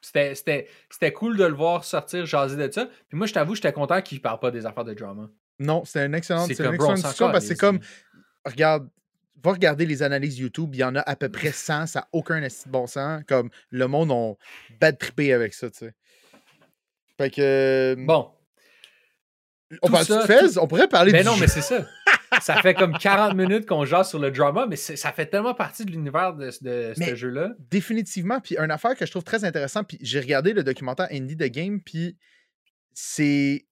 C'était, 0.00 1.12
cool 1.12 1.36
de 1.36 1.44
le 1.44 1.54
voir 1.54 1.84
sortir, 1.84 2.24
jaser 2.24 2.56
de 2.56 2.72
ça. 2.72 2.86
Puis 3.08 3.18
moi, 3.18 3.26
je 3.26 3.32
t'avoue, 3.34 3.54
j'étais 3.54 3.72
content 3.72 4.00
qu'il 4.00 4.22
parle 4.22 4.38
pas 4.38 4.50
des 4.50 4.64
affaires 4.64 4.84
de 4.84 4.94
drama. 4.94 5.28
Non, 5.58 5.84
c'est 5.84 6.06
une 6.06 6.14
excellente, 6.14 6.46
C'est 6.48 6.54
discussion 6.54 7.30
parce 7.30 7.44
que 7.44 7.48
c'est 7.48 7.56
comme. 7.56 7.80
Regarde. 8.44 8.88
Va 9.40 9.52
regarder 9.52 9.86
les 9.86 10.02
analyses 10.02 10.36
YouTube, 10.40 10.70
il 10.74 10.78
y 10.80 10.84
en 10.84 10.96
a 10.96 11.00
à 11.00 11.14
peu 11.14 11.28
près 11.28 11.52
100, 11.52 11.86
ça 11.86 12.00
n'a 12.00 12.08
aucun 12.10 12.44
bon 12.66 12.88
sens. 12.88 13.22
Comme 13.28 13.50
le 13.70 13.86
monde 13.86 14.10
ont 14.10 14.36
bad 14.80 14.98
trippé 14.98 15.32
avec 15.32 15.54
ça, 15.54 15.70
tu 15.70 15.78
sais. 15.78 15.94
Fait 17.16 17.30
que. 17.30 17.94
Bon. 18.00 18.32
On 19.82 19.90
parle 19.90 20.04
ça, 20.06 20.22
de 20.22 20.26
Fez? 20.26 20.58
On 20.58 20.66
pourrait 20.66 20.88
parler 20.88 21.12
Mais 21.12 21.20
du 21.20 21.26
non, 21.26 21.34
jeu. 21.34 21.40
mais 21.42 21.48
c'est 21.48 21.62
ça. 21.62 21.86
Ça 22.40 22.60
fait 22.60 22.74
comme 22.74 22.96
40 22.96 23.34
minutes 23.34 23.66
qu'on 23.66 23.84
jase 23.84 24.10
sur 24.10 24.18
le 24.18 24.30
drama, 24.30 24.66
mais 24.66 24.76
ça 24.76 25.12
fait 25.12 25.26
tellement 25.26 25.54
partie 25.54 25.84
de 25.84 25.90
l'univers 25.90 26.34
de, 26.34 26.46
de 26.60 26.94
ce 26.94 27.14
jeu-là. 27.14 27.52
Définitivement. 27.70 28.40
Puis 28.40 28.56
une 28.58 28.70
affaire 28.70 28.94
que 28.96 29.06
je 29.06 29.10
trouve 29.10 29.24
très 29.24 29.44
intéressante, 29.44 29.88
puis 29.88 29.98
j'ai 30.00 30.20
regardé 30.20 30.52
le 30.52 30.62
documentaire 30.62 31.08
Indie 31.10 31.36
the 31.36 31.44
Game, 31.50 31.80
puis 31.80 32.16
c'est 32.92 33.66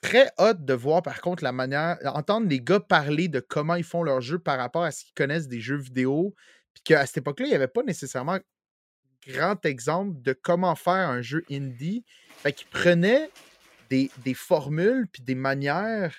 très 0.00 0.30
hot 0.38 0.54
de 0.54 0.74
voir 0.74 1.02
par 1.02 1.20
contre 1.20 1.42
la 1.42 1.52
manière, 1.52 1.98
entendre 2.04 2.46
les 2.48 2.60
gars 2.60 2.80
parler 2.80 3.28
de 3.28 3.40
comment 3.40 3.74
ils 3.74 3.84
font 3.84 4.02
leur 4.02 4.20
jeu 4.20 4.38
par 4.38 4.58
rapport 4.58 4.84
à 4.84 4.90
ce 4.90 5.04
qu'ils 5.04 5.14
connaissent 5.14 5.48
des 5.48 5.60
jeux 5.60 5.78
vidéo, 5.78 6.34
puis 6.74 6.82
qu'à 6.84 7.06
cette 7.06 7.18
époque-là, 7.18 7.46
il 7.46 7.50
n'y 7.50 7.56
avait 7.56 7.68
pas 7.68 7.82
nécessairement 7.82 8.38
grand 9.26 9.64
exemple 9.66 10.12
de 10.22 10.32
comment 10.32 10.74
faire 10.74 10.92
un 11.08 11.20
jeu 11.22 11.42
indie. 11.50 12.04
Fait 12.38 12.52
qu'ils 12.52 12.68
prenaient 12.68 13.30
des, 13.88 14.10
formules 14.34 15.08
puis 15.08 15.22
des 15.22 15.34
manières 15.34 16.14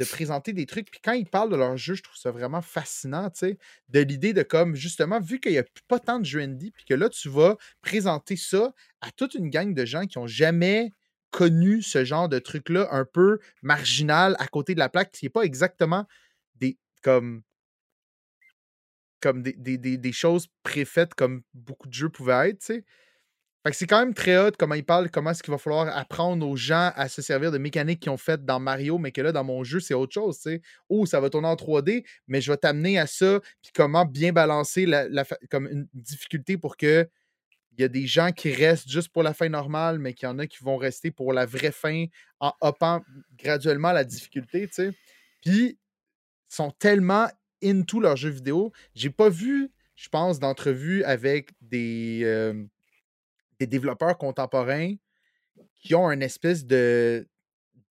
de 0.00 0.04
présenter 0.04 0.52
des 0.52 0.66
trucs. 0.66 0.90
Puis 0.90 1.00
quand 1.02 1.12
ils 1.12 1.28
parlent 1.28 1.50
de 1.50 1.56
leur 1.56 1.76
jeu, 1.76 1.94
je 1.94 2.02
trouve 2.02 2.16
ça 2.16 2.30
vraiment 2.30 2.62
fascinant, 2.62 3.30
tu 3.30 3.40
sais, 3.40 3.58
de 3.88 4.00
l'idée 4.00 4.32
de 4.32 4.42
comme, 4.42 4.74
justement, 4.74 5.20
vu 5.20 5.40
qu'il 5.40 5.52
n'y 5.52 5.58
a 5.58 5.64
pas 5.88 6.00
tant 6.00 6.18
de 6.18 6.24
jeux 6.24 6.40
indie, 6.40 6.72
puis 6.72 6.84
que 6.84 6.94
là, 6.94 7.08
tu 7.08 7.28
vas 7.28 7.56
présenter 7.80 8.36
ça 8.36 8.74
à 9.00 9.10
toute 9.12 9.34
une 9.34 9.50
gang 9.50 9.72
de 9.72 9.84
gens 9.84 10.06
qui 10.06 10.18
n'ont 10.18 10.26
jamais 10.26 10.90
connu 11.30 11.82
ce 11.82 12.04
genre 12.04 12.28
de 12.28 12.38
truc-là, 12.38 12.88
un 12.92 13.04
peu 13.04 13.38
marginal 13.62 14.36
à 14.38 14.46
côté 14.48 14.74
de 14.74 14.80
la 14.80 14.88
plaque, 14.88 15.12
qui 15.12 15.24
n'est 15.24 15.30
pas 15.30 15.42
exactement 15.42 16.06
des, 16.56 16.78
comme, 17.02 17.42
comme 19.20 19.42
des- 19.42 19.78
des 19.78 20.12
choses 20.12 20.48
préfaites 20.62 21.14
comme 21.14 21.42
beaucoup 21.54 21.88
de 21.88 21.94
jeux 21.94 22.08
pouvaient 22.10 22.50
être, 22.50 22.58
tu 22.58 22.66
sais. 22.66 22.84
Fait 23.64 23.70
que 23.70 23.76
c'est 23.76 23.86
quand 23.86 23.98
même 23.98 24.12
très 24.12 24.36
hot 24.36 24.50
comment 24.58 24.74
il 24.74 24.84
parle, 24.84 25.10
comment 25.10 25.30
est-ce 25.30 25.42
qu'il 25.42 25.50
va 25.50 25.56
falloir 25.56 25.88
apprendre 25.96 26.46
aux 26.46 26.56
gens 26.56 26.92
à 26.96 27.08
se 27.08 27.22
servir 27.22 27.50
de 27.50 27.56
mécaniques 27.56 28.00
qu'ils 28.00 28.12
ont 28.12 28.18
faites 28.18 28.44
dans 28.44 28.60
Mario, 28.60 28.98
mais 28.98 29.10
que 29.10 29.22
là, 29.22 29.32
dans 29.32 29.42
mon 29.44 29.64
jeu, 29.64 29.80
c'est 29.80 29.94
autre 29.94 30.12
chose, 30.12 30.36
tu 30.36 30.50
sais. 30.50 30.62
Oh, 30.90 31.06
ça 31.06 31.18
va 31.18 31.30
tourner 31.30 31.48
en 31.48 31.56
3D, 31.56 32.04
mais 32.28 32.42
je 32.42 32.52
vais 32.52 32.58
t'amener 32.58 32.98
à 32.98 33.06
ça, 33.06 33.40
puis 33.62 33.72
comment 33.74 34.04
bien 34.04 34.32
balancer 34.32 34.84
la, 34.84 35.08
la 35.08 35.24
comme 35.50 35.66
une 35.66 35.88
difficulté 35.94 36.58
pour 36.58 36.76
que 36.76 37.08
il 37.76 37.80
y 37.80 37.84
a 37.84 37.88
des 37.88 38.06
gens 38.06 38.30
qui 38.32 38.52
restent 38.52 38.88
juste 38.88 39.08
pour 39.08 39.22
la 39.22 39.34
fin 39.34 39.48
normale, 39.48 39.98
mais 39.98 40.14
qu'il 40.14 40.28
y 40.28 40.30
en 40.30 40.38
a 40.38 40.46
qui 40.46 40.62
vont 40.62 40.76
rester 40.76 41.10
pour 41.10 41.32
la 41.32 41.46
vraie 41.46 41.72
fin 41.72 42.06
en 42.40 42.52
uppant 42.62 43.02
graduellement 43.36 43.92
la 43.92 44.04
difficulté, 44.04 44.68
tu 44.68 44.74
sais. 44.74 44.92
Puis, 45.40 45.78
ils 46.50 46.54
sont 46.54 46.70
tellement 46.70 47.28
into 47.62 48.00
leurs 48.00 48.16
jeux 48.16 48.30
vidéo. 48.30 48.72
J'ai 48.94 49.10
pas 49.10 49.28
vu, 49.28 49.72
je 49.96 50.08
pense, 50.08 50.38
d'entrevue 50.38 51.02
avec 51.04 51.50
des, 51.60 52.20
euh, 52.24 52.64
des 53.58 53.66
développeurs 53.66 54.18
contemporains 54.18 54.94
qui 55.74 55.94
ont 55.94 56.10
une 56.10 56.22
espèce 56.22 56.64
de 56.64 57.28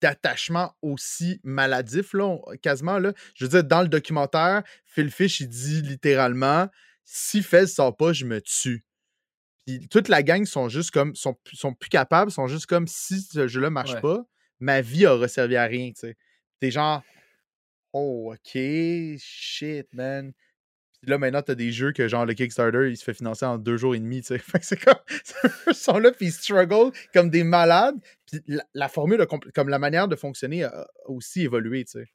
d'attachement 0.00 0.76
aussi 0.82 1.40
maladif, 1.44 2.12
là, 2.12 2.36
quasiment. 2.60 2.98
Là. 2.98 3.14
Je 3.34 3.44
veux 3.44 3.48
dire, 3.48 3.64
dans 3.64 3.80
le 3.80 3.88
documentaire, 3.88 4.62
Phil 4.84 5.10
Fish, 5.10 5.40
il 5.40 5.48
dit 5.48 5.80
littéralement 5.80 6.68
Si 7.04 7.42
Fez 7.42 7.66
sort 7.66 7.96
pas, 7.96 8.12
je 8.12 8.26
me 8.26 8.40
tue. 8.42 8.84
Puis 9.66 9.88
toute 9.88 10.08
la 10.08 10.22
gang 10.22 10.44
sont 10.44 10.68
juste 10.68 10.90
comme, 10.90 11.14
sont, 11.14 11.34
plus 11.78 11.88
capables, 11.88 12.30
sont 12.30 12.48
juste 12.48 12.66
comme 12.66 12.86
si 12.86 13.22
ce 13.22 13.48
jeu-là 13.48 13.70
marche 13.70 13.94
Ouais. 13.94 14.00
pas, 14.02 14.26
ma 14.60 14.82
vie 14.82 15.06
aura 15.06 15.26
servi 15.26 15.56
à 15.56 15.64
rien, 15.64 15.88
tu 15.88 16.00
sais. 16.00 16.16
T'es 16.60 16.70
genre, 16.70 17.02
oh, 17.94 18.34
ok, 18.34 18.60
shit, 19.18 19.86
man. 19.94 20.32
Puis 21.04 21.10
là, 21.10 21.18
maintenant, 21.18 21.42
t'as 21.42 21.54
des 21.54 21.70
jeux 21.70 21.92
que, 21.92 22.08
genre, 22.08 22.26
le 22.26 22.34
Kickstarter, 22.34 22.88
il 22.90 22.96
se 22.96 23.04
fait 23.04 23.14
financer 23.14 23.44
en 23.44 23.58
deux 23.58 23.76
jours 23.76 23.94
et 23.94 23.98
demi, 24.00 24.22
tu 24.22 24.28
sais. 24.28 24.38
Fait 24.38 24.58
que 24.58 24.64
c'est 24.64 24.82
comme, 24.82 24.94
ils 25.68 25.74
sont 25.74 25.98
là, 25.98 26.10
puis 26.10 26.26
ils 26.26 26.32
struggle 26.32 26.90
comme 27.12 27.30
des 27.30 27.44
malades. 27.44 27.96
Puis 28.26 28.40
la, 28.48 28.64
la 28.74 28.88
formule, 28.88 29.24
comme 29.54 29.68
la 29.68 29.78
manière 29.78 30.08
de 30.08 30.16
fonctionner 30.16 30.64
a 30.64 30.86
aussi 31.06 31.42
évolué, 31.42 31.84
tu 31.84 31.92
sais. 31.92 32.08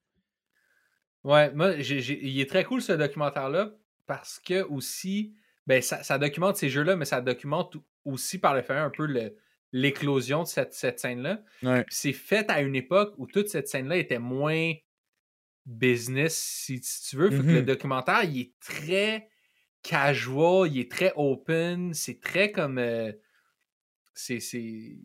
Ouais, 1.23 1.51
moi, 1.53 1.73
il 1.73 2.39
est 2.39 2.49
très 2.49 2.63
cool 2.63 2.81
ce 2.81 2.93
documentaire-là 2.93 3.71
parce 4.07 4.39
que 4.39 4.63
aussi, 4.63 5.33
ben, 5.67 5.81
ça, 5.81 6.01
ça 6.03 6.17
documente 6.17 6.57
ces 6.57 6.69
jeux-là, 6.69 6.95
mais 6.95 7.05
ça 7.05 7.21
documente 7.21 7.75
aussi 8.05 8.39
par 8.39 8.55
le 8.55 8.61
fait 8.61 8.73
un 8.73 8.89
peu 8.89 9.05
le- 9.05 9.35
l'éclosion 9.71 10.43
de 10.43 10.47
cette, 10.47 10.73
cette 10.73 10.99
scène-là. 10.99 11.43
Ouais. 11.61 11.85
C'est 11.89 12.13
fait 12.13 12.49
à 12.49 12.61
une 12.61 12.75
époque 12.75 13.13
où 13.17 13.27
toute 13.27 13.49
cette 13.49 13.67
scène-là 13.67 13.97
était 13.97 14.17
moins 14.17 14.73
business, 15.69 16.37
si, 16.37 16.81
tu 16.81 17.15
veux. 17.17 17.29
Fait 17.29 17.37
que 17.37 17.43
le 17.43 17.59
Mhm. 17.61 17.65
documentaire, 17.65 18.23
il 18.23 18.39
est 18.41 18.53
très 18.59 19.29
casual, 19.83 20.69
il 20.71 20.79
est 20.79 20.91
très 20.91 21.13
open, 21.15 21.93
c'est 21.93 22.19
très 22.19 22.51
comme. 22.51 22.77
euh, 22.79 23.11
c'est 24.13 24.39
c'est 24.39 24.97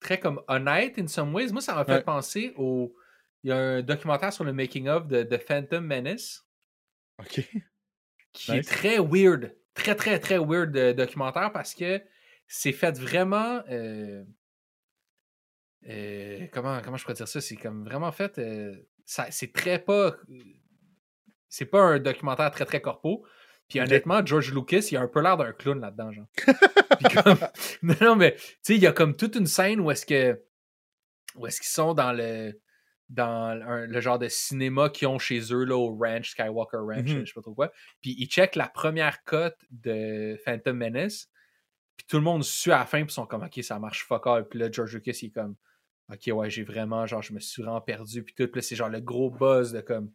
très 0.00 0.18
comme 0.18 0.42
honnête 0.48 0.98
in 0.98 1.06
some 1.08 1.32
ways. 1.34 1.52
Moi, 1.52 1.60
ça 1.60 1.74
m'a 1.74 1.84
fait 1.84 1.92
Ouais. 1.92 2.02
penser 2.02 2.52
au. 2.56 2.94
Il 3.44 3.50
y 3.50 3.52
a 3.52 3.56
un 3.58 3.82
documentaire 3.82 4.32
sur 4.32 4.42
le 4.44 4.52
making-of 4.52 5.06
de, 5.06 5.22
de 5.22 5.36
Phantom 5.36 5.84
Menace 5.86 6.44
OK. 7.20 7.40
qui 8.32 8.52
Nice. 8.52 8.60
est 8.60 8.68
très 8.68 8.98
weird. 8.98 9.56
Très, 9.74 9.94
très, 9.94 10.18
très 10.18 10.38
weird 10.38 10.72
de 10.72 10.92
documentaire 10.92 11.52
parce 11.52 11.74
que 11.74 12.02
c'est 12.48 12.72
fait 12.72 12.98
vraiment. 12.98 13.62
euh, 13.68 14.24
euh, 15.88 16.46
comment, 16.52 16.80
comment 16.82 16.96
je 16.96 17.02
pourrais 17.04 17.14
dire 17.14 17.28
ça? 17.28 17.40
C'est 17.40 17.56
comme 17.56 17.84
vraiment 17.84 18.10
fait. 18.10 18.38
C'est 19.06 19.52
très 19.52 19.78
pas. 19.78 20.16
C'est 21.48 21.64
pas 21.66 21.80
un 21.82 21.98
documentaire 21.98 22.50
très, 22.50 22.64
très 22.66 22.80
corpo. 22.80 23.24
Puis 23.68 23.80
honnêtement, 23.80 24.24
George 24.24 24.52
Lucas, 24.52 24.88
il 24.90 24.96
a 24.96 25.00
un 25.00 25.08
peu 25.08 25.20
l'air 25.22 25.36
d'un 25.36 25.52
clown 25.52 25.80
là-dedans, 25.80 26.12
genre. 26.12 26.26
Comme- 27.14 27.38
non, 27.82 27.94
non, 28.00 28.16
mais 28.16 28.34
tu 28.36 28.42
sais, 28.62 28.74
il 28.76 28.82
y 28.82 28.86
a 28.86 28.92
comme 28.92 29.16
toute 29.16 29.34
une 29.36 29.46
scène 29.46 29.80
où 29.80 29.90
est-ce 29.90 30.06
que. 30.06 30.40
Où 31.36 31.46
est-ce 31.46 31.60
qu'ils 31.60 31.68
sont 31.70 31.94
dans 31.94 32.12
le. 32.12 32.60
Dans 33.08 33.50
un- 33.64 33.86
le 33.86 34.00
genre 34.00 34.18
de 34.18 34.28
cinéma 34.28 34.88
qu'ils 34.90 35.06
ont 35.08 35.18
chez 35.20 35.40
eux, 35.52 35.64
là, 35.64 35.76
au 35.76 35.96
ranch, 35.96 36.30
Skywalker 36.30 36.78
Ranch, 36.78 37.08
Mhm. 37.10 37.20
je 37.20 37.26
sais 37.26 37.32
pas 37.34 37.40
trop 37.42 37.54
quoi. 37.54 37.72
Puis 38.02 38.16
ils 38.18 38.26
checkent 38.26 38.56
la 38.56 38.68
première 38.68 39.22
cote 39.22 39.56
de 39.70 40.36
Phantom 40.44 40.76
Menace. 40.76 41.28
Puis 41.96 42.06
tout 42.08 42.16
le 42.16 42.24
monde 42.24 42.42
suit 42.44 42.72
à 42.72 42.78
la 42.78 42.84
fin, 42.86 42.98
puis 43.04 43.10
ils 43.12 43.14
sont 43.14 43.26
comme, 43.26 43.44
OK, 43.44 43.62
ça 43.62 43.78
marche 43.78 44.04
fuck 44.04 44.26
all. 44.26 44.48
Puis 44.48 44.58
là, 44.58 44.70
George 44.72 44.92
Lucas, 44.94 45.16
il 45.22 45.26
est 45.26 45.30
comme, 45.30 45.54
OK, 46.12 46.30
ouais, 46.34 46.50
j'ai 46.50 46.62
vraiment, 46.62 47.06
genre, 47.06 47.22
je 47.22 47.32
me 47.32 47.40
suis 47.40 47.62
vraiment 47.62 47.80
perdu. 47.80 48.22
Puis 48.22 48.34
tout, 48.34 48.46
puis 48.46 48.60
là, 48.60 48.62
c'est 48.62 48.76
genre 48.76 48.88
le 48.88 49.00
gros 49.00 49.30
buzz 49.30 49.72
de 49.72 49.80
comme, 49.80 50.10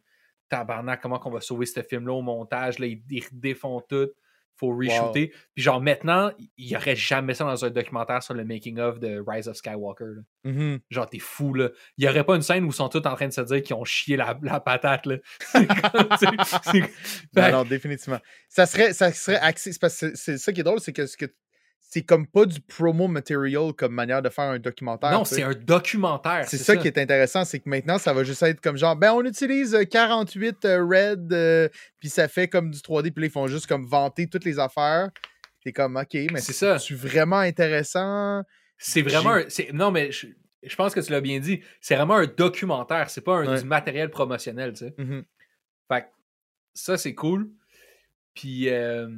tabarnak, 0.48 1.00
comment 1.02 1.18
qu'on 1.18 1.30
va 1.30 1.40
sauver 1.40 1.66
ce 1.66 1.82
film-là 1.82 2.12
au 2.14 2.22
montage? 2.22 2.78
Là, 2.78 2.86
ils, 2.86 3.02
ils 3.10 3.24
défont 3.32 3.80
tout. 3.80 4.08
Faut 4.56 4.68
re-shooter. 4.76 5.28
Puis 5.54 5.62
genre, 5.62 5.80
maintenant, 5.80 6.30
il 6.58 6.68
y 6.68 6.76
aurait 6.76 6.94
jamais 6.94 7.32
ça 7.32 7.44
dans 7.44 7.64
un 7.64 7.70
documentaire 7.70 8.22
sur 8.22 8.34
le 8.34 8.44
making-of 8.44 9.00
de 9.00 9.24
Rise 9.26 9.48
of 9.48 9.56
Skywalker. 9.56 10.04
là. 10.04 10.22
Mhm. 10.50 10.78
Genre, 10.90 11.08
t'es 11.08 11.18
fou, 11.18 11.54
là. 11.54 11.70
Il 11.96 12.04
y 12.04 12.08
aurait 12.08 12.22
pas 12.22 12.36
une 12.36 12.42
scène 12.42 12.64
où 12.64 12.68
ils 12.68 12.72
sont 12.72 12.90
tous 12.90 12.98
en 12.98 13.14
train 13.14 13.28
de 13.28 13.32
se 13.32 13.40
dire 13.40 13.62
qu'ils 13.62 13.74
ont 13.74 13.84
chié 13.84 14.16
la, 14.16 14.38
la 14.42 14.60
patate, 14.60 15.06
là. 15.06 15.16
Comme, 15.52 16.86
Non, 17.34 17.50
non, 17.50 17.64
définitivement. 17.64 18.20
Ça 18.50 18.66
serait, 18.66 18.92
ça 18.92 19.10
serait 19.12 19.38
axé. 19.38 19.72
c'est 19.72 19.80
parce 19.80 19.98
que 19.98 20.14
c'est 20.14 20.16
c'est 20.16 20.38
ça 20.38 20.52
qui 20.52 20.60
est 20.60 20.64
drôle, 20.64 20.80
c'est 20.80 20.92
que, 20.92 21.06
ce 21.06 21.16
que 21.16 21.26
c'est 21.94 22.04
comme 22.04 22.26
pas 22.26 22.46
du 22.46 22.58
promo 22.58 23.06
material 23.06 23.74
comme 23.74 23.92
manière 23.92 24.22
de 24.22 24.30
faire 24.30 24.44
un 24.46 24.58
documentaire. 24.58 25.10
non, 25.12 25.26
c'est 25.26 25.42
un 25.42 25.52
documentaire. 25.52 26.46
C'est 26.48 26.56
ça, 26.56 26.74
qui 26.74 26.86
est 26.86 26.96
intéressant, 26.96 27.44
c'est 27.44 27.58
que 27.60 27.68
maintenant, 27.68 27.98
ça 27.98 28.14
va 28.14 28.24
juste 28.24 28.42
être 28.44 28.62
comme 28.62 28.78
genre, 28.78 28.96
ben, 28.96 29.12
on 29.12 29.22
utilise 29.26 29.74
euh, 29.74 29.84
48 29.84 30.64
euh, 30.64 30.86
Red, 30.86 31.30
euh, 31.34 31.68
puis 32.00 32.08
ça 32.08 32.28
fait 32.28 32.48
comme 32.48 32.70
du 32.70 32.78
3D, 32.78 33.10
puis 33.10 33.26
ils 33.26 33.30
font 33.30 33.46
juste 33.46 33.66
comme 33.66 33.84
vanter 33.84 34.26
toutes 34.26 34.46
les 34.46 34.58
affaires. 34.58 35.10
T'es 35.62 35.72
comme, 35.72 35.96
ok, 35.96 36.14
mais 36.32 36.40
C'est 36.40 36.54
ça. 36.54 36.78
c'est 36.78 36.94
vraiment 36.94 37.40
intéressant? 37.40 38.42
C'est 38.78 39.02
vraiment 39.02 39.32
un- 39.34 39.44
Non, 39.74 39.90
mais 39.90 40.10
je, 40.12 40.28
je 40.62 40.74
pense 40.76 40.94
que 40.94 41.00
tu 41.00 41.12
l'as 41.12 41.20
bien 41.20 41.40
dit. 41.40 41.60
C'est 41.82 41.94
vraiment 41.94 42.16
un 42.16 42.26
documentaire. 42.26 43.10
C'est 43.10 43.20
pas 43.20 43.36
un, 43.36 43.46
Ouais. 43.46 43.60
du 43.60 43.66
matériel 43.66 44.08
promotionnel, 44.08 44.72
tu 44.72 44.86
sais. 44.86 44.94
Mhm. 44.96 45.24
Fait 45.88 46.00
que 46.00 46.06
ça, 46.72 46.96
c'est 46.96 47.14
cool. 47.14 47.50
Puis. 48.34 48.70
euh, 48.70 49.08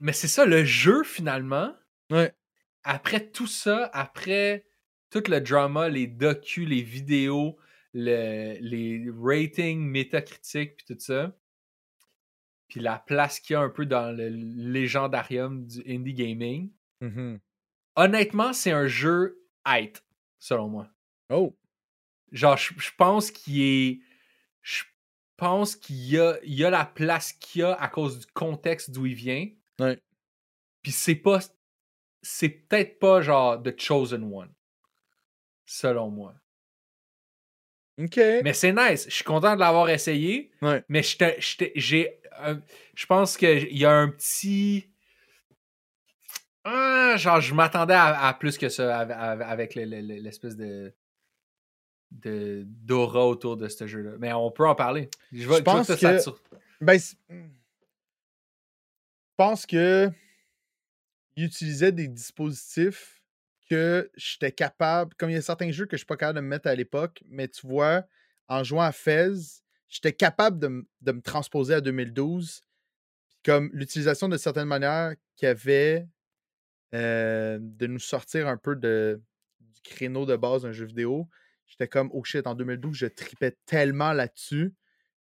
Mais 0.00 0.12
c'est 0.12 0.28
ça, 0.28 0.44
le 0.46 0.64
jeu, 0.64 1.02
finalement. 1.02 1.74
Ouais. 2.10 2.32
Après 2.84 3.28
tout 3.30 3.46
ça, 3.46 3.90
après 3.92 4.64
tout 5.10 5.22
le 5.28 5.40
drama, 5.40 5.88
les 5.88 6.06
docus, 6.06 6.68
les 6.68 6.82
vidéos, 6.82 7.58
le- 7.94 8.56
les 8.60 9.04
ratings 9.18 9.80
métacritiques, 9.80 10.76
puis 10.76 10.86
tout 10.94 11.00
ça. 11.00 11.36
Puis 12.68 12.80
la 12.80 12.98
place 12.98 13.40
qu'il 13.40 13.54
y 13.54 13.56
a 13.56 13.60
un 13.60 13.70
peu 13.70 13.86
dans 13.86 14.14
le 14.14 14.28
légendarium 14.28 15.66
du 15.66 15.82
indie 15.88 16.14
gaming. 16.14 16.70
Mhm. 17.00 17.38
honnêtement, 17.96 18.52
c'est 18.52 18.72
un 18.72 18.86
jeu 18.88 19.44
height, 19.66 20.04
selon 20.38 20.68
moi. 20.68 20.88
Oh. 21.30 21.56
Genre, 22.32 22.56
je, 22.56 22.74
je 22.76 22.90
pense 22.96 23.30
qu'il 23.30 23.60
est. 23.62 24.00
Je 24.62 24.82
pense 25.36 25.76
qu'il 25.76 25.96
y 25.96 26.18
a, 26.18 26.38
il 26.44 26.54
y 26.54 26.64
a 26.64 26.70
la 26.70 26.84
place 26.84 27.32
qu'il 27.32 27.60
y 27.60 27.64
a 27.64 27.72
à 27.74 27.88
cause 27.88 28.20
du 28.20 28.26
contexte 28.34 28.90
d'où 28.90 29.06
il 29.06 29.14
vient. 29.14 29.48
Ouais. 29.80 30.00
Puis 30.82 30.92
c'est 30.92 31.14
pas. 31.14 31.40
C'est 32.22 32.48
peut-être 32.48 32.98
pas 32.98 33.22
genre 33.22 33.62
The 33.62 33.78
Chosen 33.80 34.24
One. 34.32 34.52
Selon 35.66 36.10
moi. 36.10 36.34
OK. 38.00 38.16
Mais 38.16 38.52
c'est 38.54 38.72
nice. 38.72 39.06
Je 39.08 39.14
suis 39.14 39.24
content 39.24 39.54
de 39.54 39.60
l'avoir 39.60 39.88
essayé. 39.90 40.50
Ouais. 40.62 40.84
Mais 40.88 41.02
j'ai. 41.02 42.20
un- 42.38 42.60
Je 42.94 43.06
pense 43.06 43.36
qu'il 43.36 43.76
y 43.76 43.84
a 43.84 43.92
un 43.92 44.08
petit. 44.08 44.88
Ah, 46.64 47.14
genre, 47.16 47.40
je 47.40 47.54
m'attendais 47.54 47.94
à, 47.94 48.26
à 48.28 48.34
plus 48.34 48.58
que 48.58 48.68
ça 48.68 48.98
av- 49.00 49.10
av- 49.10 49.42
avec 49.42 49.74
le- 49.74 49.84
le- 49.84 50.00
le- 50.00 50.20
l'espèce 50.20 50.56
de. 50.56 50.92
de 52.10 52.62
d'aura 52.66 53.26
autour 53.26 53.56
de 53.56 53.68
ce 53.68 53.86
jeu-là. 53.86 54.12
Mais 54.18 54.32
on 54.32 54.50
peut 54.50 54.66
en 54.66 54.74
parler. 54.74 55.10
Je, 55.32 55.46
vais- 55.48 55.56
Je 55.58 55.62
pense 55.62 55.86
que- 55.88 55.96
ça 55.96 56.32
Ben, 56.80 56.98
je 56.98 57.14
pense 59.38 59.64
que 59.66 60.10
il 61.36 61.44
utilisait 61.44 61.92
des 61.92 62.08
dispositifs 62.08 63.22
que 63.70 64.10
j'étais 64.16 64.50
capable, 64.50 65.14
comme 65.14 65.30
il 65.30 65.34
y 65.34 65.36
a 65.36 65.42
certains 65.42 65.70
jeux 65.70 65.86
que 65.86 65.96
je 65.96 65.98
suis 65.98 66.06
pas 66.06 66.16
capable 66.16 66.38
de 66.38 66.42
me 66.42 66.48
mettre 66.48 66.68
à 66.68 66.74
l'époque, 66.74 67.22
mais 67.28 67.46
tu 67.46 67.66
vois, 67.66 68.04
en 68.48 68.64
jouant 68.64 68.82
à 68.82 68.92
Fez, 68.92 69.62
j'étais 69.88 70.12
capable 70.12 70.58
de, 70.58 70.86
de 71.00 71.12
me 71.12 71.20
transposer 71.20 71.74
à 71.74 71.80
2012. 71.80 72.62
Puis 73.28 73.38
Comme 73.44 73.70
l'utilisation 73.72 74.28
de 74.28 74.36
certaines 74.36 74.66
manières 74.66 75.14
qu'il 75.36 75.46
y 75.46 75.50
avait 75.50 76.08
euh, 76.94 77.58
de 77.60 77.86
nous 77.86 78.00
sortir 78.00 78.48
un 78.48 78.56
peu 78.56 78.74
de, 78.74 79.22
du 79.60 79.80
créneau 79.82 80.26
de 80.26 80.34
base 80.34 80.62
d'un 80.62 80.72
jeu 80.72 80.86
vidéo, 80.86 81.28
j'étais 81.66 81.86
comme, 81.86 82.10
oh 82.12 82.24
shit, 82.24 82.46
en 82.48 82.56
2012, 82.56 82.96
je 82.96 83.06
tripais 83.06 83.56
tellement 83.66 84.12
là-dessus 84.12 84.74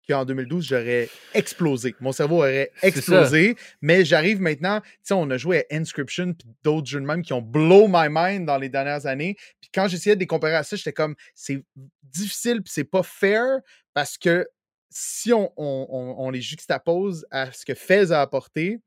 qu'en 0.08 0.24
2012, 0.24 0.64
j'aurais 0.66 1.08
explosé. 1.34 1.94
Mon 2.00 2.12
cerveau 2.12 2.38
aurait 2.38 2.70
explosé. 2.82 3.56
Mais 3.80 4.04
j'arrive 4.04 4.40
maintenant, 4.40 4.80
tu 4.80 4.88
sais, 5.02 5.14
on 5.14 5.28
a 5.30 5.36
joué 5.36 5.66
à 5.70 5.76
Inscription 5.76 6.32
puis 6.34 6.48
d'autres 6.62 6.86
jeux 6.86 7.00
de 7.00 7.06
même 7.06 7.22
qui 7.22 7.32
ont 7.32 7.42
blow 7.42 7.86
my 7.88 8.06
mind 8.10 8.46
dans 8.46 8.58
les 8.58 8.68
dernières 8.68 9.06
années. 9.06 9.36
Puis 9.60 9.70
quand 9.74 9.88
j'essayais 9.88 10.16
de 10.16 10.20
les 10.20 10.26
comparer 10.26 10.54
à 10.56 10.62
ça, 10.62 10.76
j'étais 10.76 10.92
comme, 10.92 11.14
c'est 11.34 11.64
difficile 12.02 12.62
puis 12.62 12.72
c'est 12.72 12.84
pas 12.84 13.02
fair 13.02 13.58
parce 13.92 14.18
que 14.18 14.46
si 14.90 15.32
on, 15.32 15.52
on- 15.56 15.86
on- 15.90 16.26
on 16.26 16.30
les 16.30 16.40
juxtapose 16.40 17.26
à 17.30 17.50
ce 17.52 17.64
que 17.64 17.74
Fez 17.74 18.12
a 18.12 18.20
apporté, 18.20 18.80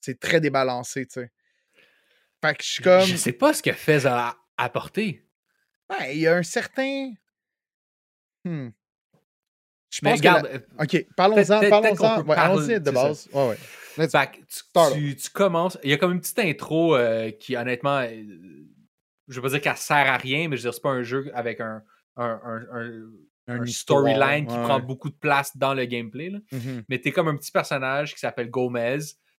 c'est 0.00 0.18
très 0.18 0.40
débalancé, 0.40 1.06
tu 1.06 1.20
sais. 1.20 1.30
Fait 2.42 2.56
que 2.56 2.64
je 2.64 2.68
suis 2.68 2.82
comme. 2.82 3.04
Je 3.04 3.16
sais 3.16 3.32
pas 3.34 3.52
ce 3.52 3.62
que 3.62 3.72
Fez 3.72 4.06
a 4.06 4.34
apporté. 4.56 5.24
Ben, 5.88 6.06
il 6.12 6.20
y 6.20 6.26
a 6.26 6.34
un 6.36 6.42
certain. 6.42 7.12
Hmm. 8.44 8.70
Je 9.90 10.00
Mais 10.02 10.12
pense 10.12 10.22
la- 10.22 10.34
regarde, 10.34 10.50
euh, 10.54 10.82
Ok, 10.84 11.06
parlons-en, 11.16 11.68
parlons-en. 11.68 12.22
Ouais, 12.22 12.36
allons-y 12.36 12.80
de 12.80 12.90
base. 12.90 13.28
Ouais, 13.32 13.48
ouais. 13.48 13.56
Fait 14.08 14.30
que 14.30 14.36
tu, 14.46 14.94
tu- 14.94 15.16
tu 15.16 15.30
commences. 15.30 15.76
Il 15.82 15.90
y 15.90 15.92
a 15.92 15.96
comme 15.96 16.12
une 16.12 16.20
petite 16.20 16.38
intro 16.38 16.94
euh, 16.96 17.30
qui, 17.32 17.56
honnêtement, 17.56 17.98
euh, 17.98 18.22
je 19.28 19.34
veux 19.36 19.42
pas 19.42 19.48
dire 19.48 19.60
qu'elle 19.60 19.76
sert 19.76 19.96
à 19.96 20.16
rien, 20.16 20.48
mais 20.48 20.56
je 20.56 20.62
veux 20.62 20.68
dire, 20.70 20.74
c'est 20.74 20.82
pas 20.82 20.90
un 20.90 21.02
jeu 21.02 21.30
avec 21.34 21.60
un, 21.60 21.82
un, 22.16 22.40
un- 23.48 23.66
storyline 23.66 24.46
qui 24.46 24.54
ouais, 24.54 24.62
prend 24.62 24.78
beaucoup 24.78 25.10
de 25.10 25.14
place 25.16 25.56
dans 25.56 25.74
le 25.74 25.84
gameplay. 25.86 26.30
là. 26.30 26.38
Mhm. 26.52 26.84
Mais 26.88 27.00
t'es 27.00 27.10
comme 27.10 27.26
un 27.28 27.36
petit 27.36 27.50
personnage 27.50 28.14
qui 28.14 28.20
s'appelle 28.20 28.48
Gomez. 28.48 28.98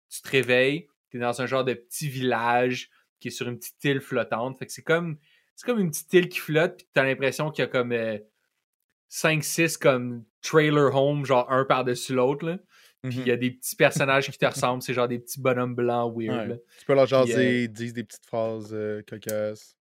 Tu 0.08 0.20
te 0.22 0.28
réveilles, 0.28 0.88
t'es 1.10 1.18
dans 1.18 1.40
un 1.40 1.46
genre 1.46 1.64
de 1.64 1.74
petit 1.74 2.08
village 2.08 2.90
qui 3.20 3.28
est 3.28 3.30
sur 3.30 3.48
une 3.48 3.56
petite 3.58 3.82
île 3.84 4.00
flottante. 4.00 4.58
Fait 4.58 4.66
que 4.66 4.72
c'est 4.72 4.82
comme, 4.82 5.16
c'est 5.54 5.64
comme 5.64 5.78
une 5.78 5.90
petite 5.90 6.12
île 6.12 6.28
qui 6.28 6.40
flotte, 6.40 6.78
puis 6.78 6.86
t'as 6.92 7.04
l'impression 7.04 7.52
qu'il 7.52 7.62
y 7.62 7.68
a 7.68 7.70
comme 7.70 7.92
5-6 9.10 9.76
comme 9.78 10.24
trailer 10.42 10.94
home, 10.94 11.24
genre 11.26 11.50
un 11.50 11.64
par-dessus 11.64 12.14
l'autre. 12.14 12.46
là. 12.46 12.58
Puis 13.02 13.14
il 13.14 13.20
Mhm. 13.20 13.26
y 13.26 13.30
a 13.30 13.36
des 13.36 13.50
petits 13.52 13.76
personnages 13.76 14.30
qui 14.30 14.36
te 14.38 14.44
ressemblent, 14.46 14.82
c'est 14.82 14.92
genre 14.94 15.08
des 15.08 15.18
petits 15.18 15.40
bonhommes 15.40 15.74
blancs 15.74 16.12
weird. 16.16 16.50
Ouais. 16.50 16.62
Tu 16.78 16.84
peux 16.84 16.94
leur 16.94 17.04
euh, 17.04 17.06
jaser, 17.06 17.64
ils 17.64 17.68
disent 17.72 17.94
des 17.94 18.04
petites 18.04 18.26
phrases 18.26 18.70
euh, 18.74 19.02
cocasses. 19.08 19.74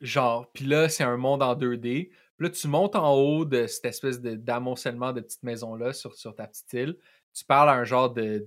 Genre, 0.00 0.50
puis 0.52 0.64
là, 0.64 0.88
c'est 0.88 1.04
un 1.04 1.16
monde 1.16 1.42
en 1.42 1.54
2D. 1.54 2.10
Puis 2.36 2.46
là, 2.46 2.50
tu 2.50 2.66
montes 2.68 2.96
en 2.96 3.14
haut 3.14 3.44
de 3.44 3.66
cette 3.66 3.84
espèce 3.84 4.20
de- 4.20 4.34
d'amoncellement 4.36 5.12
de, 5.12 5.20
petites 5.20 5.42
maisons-là 5.42 5.92
sur, 5.92 6.14
sur 6.14 6.34
ta 6.34 6.46
petite 6.46 6.72
île. 6.72 6.96
Tu 7.34 7.44
parles 7.44 7.68
à 7.68 7.74
un 7.74 7.84
genre 7.84 8.12
de, 8.12 8.46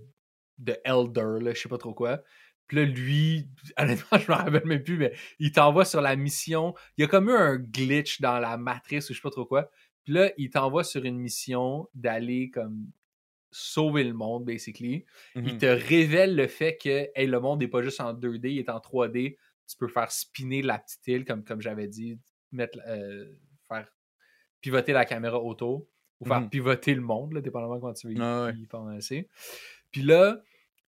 de 0.58 0.76
elder, 0.86 1.38
là, 1.44 1.54
je 1.54 1.60
sais 1.62 1.70
pas 1.70 1.78
trop 1.78 1.94
quoi. 1.94 2.22
Puis 2.68 2.78
là, 2.78 2.84
lui, 2.86 3.48
honnêtement, 3.78 4.18
je 4.18 4.32
me 4.32 4.36
rappelle 4.36 4.66
même 4.66 4.84
plus, 4.84 4.98
mais 4.98 5.14
il 5.40 5.52
t'envoie 5.52 5.86
sur 5.86 6.02
la 6.02 6.16
mission. 6.16 6.74
Il 6.98 7.02
y 7.02 7.04
a 7.06 7.08
comme 7.08 7.30
eu 7.30 7.34
un 7.36 7.58
glitch 7.58 8.22
dans 8.22 8.40
la 8.40 8.58
matrice 8.58 9.10
ou 9.10 9.14
je 9.14 9.18
sais 9.20 9.22
pas 9.22 9.30
trop 9.30 9.46
quoi. 9.46 9.70
Puis 10.06 10.14
là, 10.14 10.32
il 10.38 10.50
t'envoie 10.52 10.84
sur 10.86 11.04
une 11.04 11.18
mission 11.20 11.90
d'aller 11.96 12.50
comme 12.52 12.88
sauver 13.52 14.04
le 14.04 14.14
monde, 14.14 14.46
basically. 14.46 15.06
Il 15.36 15.54
Mhm. 15.54 15.58
te 15.60 15.66
révèle 15.66 16.36
le 16.36 16.48
fait 16.48 16.78
que 16.78 17.10
hey, 17.16 17.28
le 17.28 17.40
monde 17.40 17.60
n'est 17.62 17.68
pas 17.68 17.82
juste 17.82 18.02
en 18.02 18.14
2D, 18.14 18.52
il 18.52 18.60
est 18.60 18.70
en 18.70 18.80
3D. 18.80 19.38
Tu 19.68 19.78
peux 19.78 19.88
faire 19.88 20.12
spinner 20.12 20.62
la 20.62 20.78
petite 20.80 21.08
île, 21.08 21.26
comme, 21.26 21.44
comme 21.44 21.62
j'avais 21.62 21.88
dit, 21.88 22.20
mettre, 22.52 22.80
euh, 22.88 23.34
faire 23.68 23.88
pivoter 24.62 24.94
la 24.94 25.06
caméra 25.06 25.40
autour 25.42 25.88
ou 26.20 26.26
faire 26.26 26.42
Mhm. 26.42 26.50
pivoter 26.50 26.96
le 26.96 27.02
monde, 27.02 27.34
là, 27.34 27.42
dépendamment 27.42 27.80
comment 27.80 27.94
tu 27.94 28.08
veux 28.08 28.14
y- 28.14 28.18
Ah 28.22 28.46
ouais. 28.46 28.54
y 28.58 28.68
penser. 28.68 29.30
Puis 29.92 30.02
là, 30.04 30.42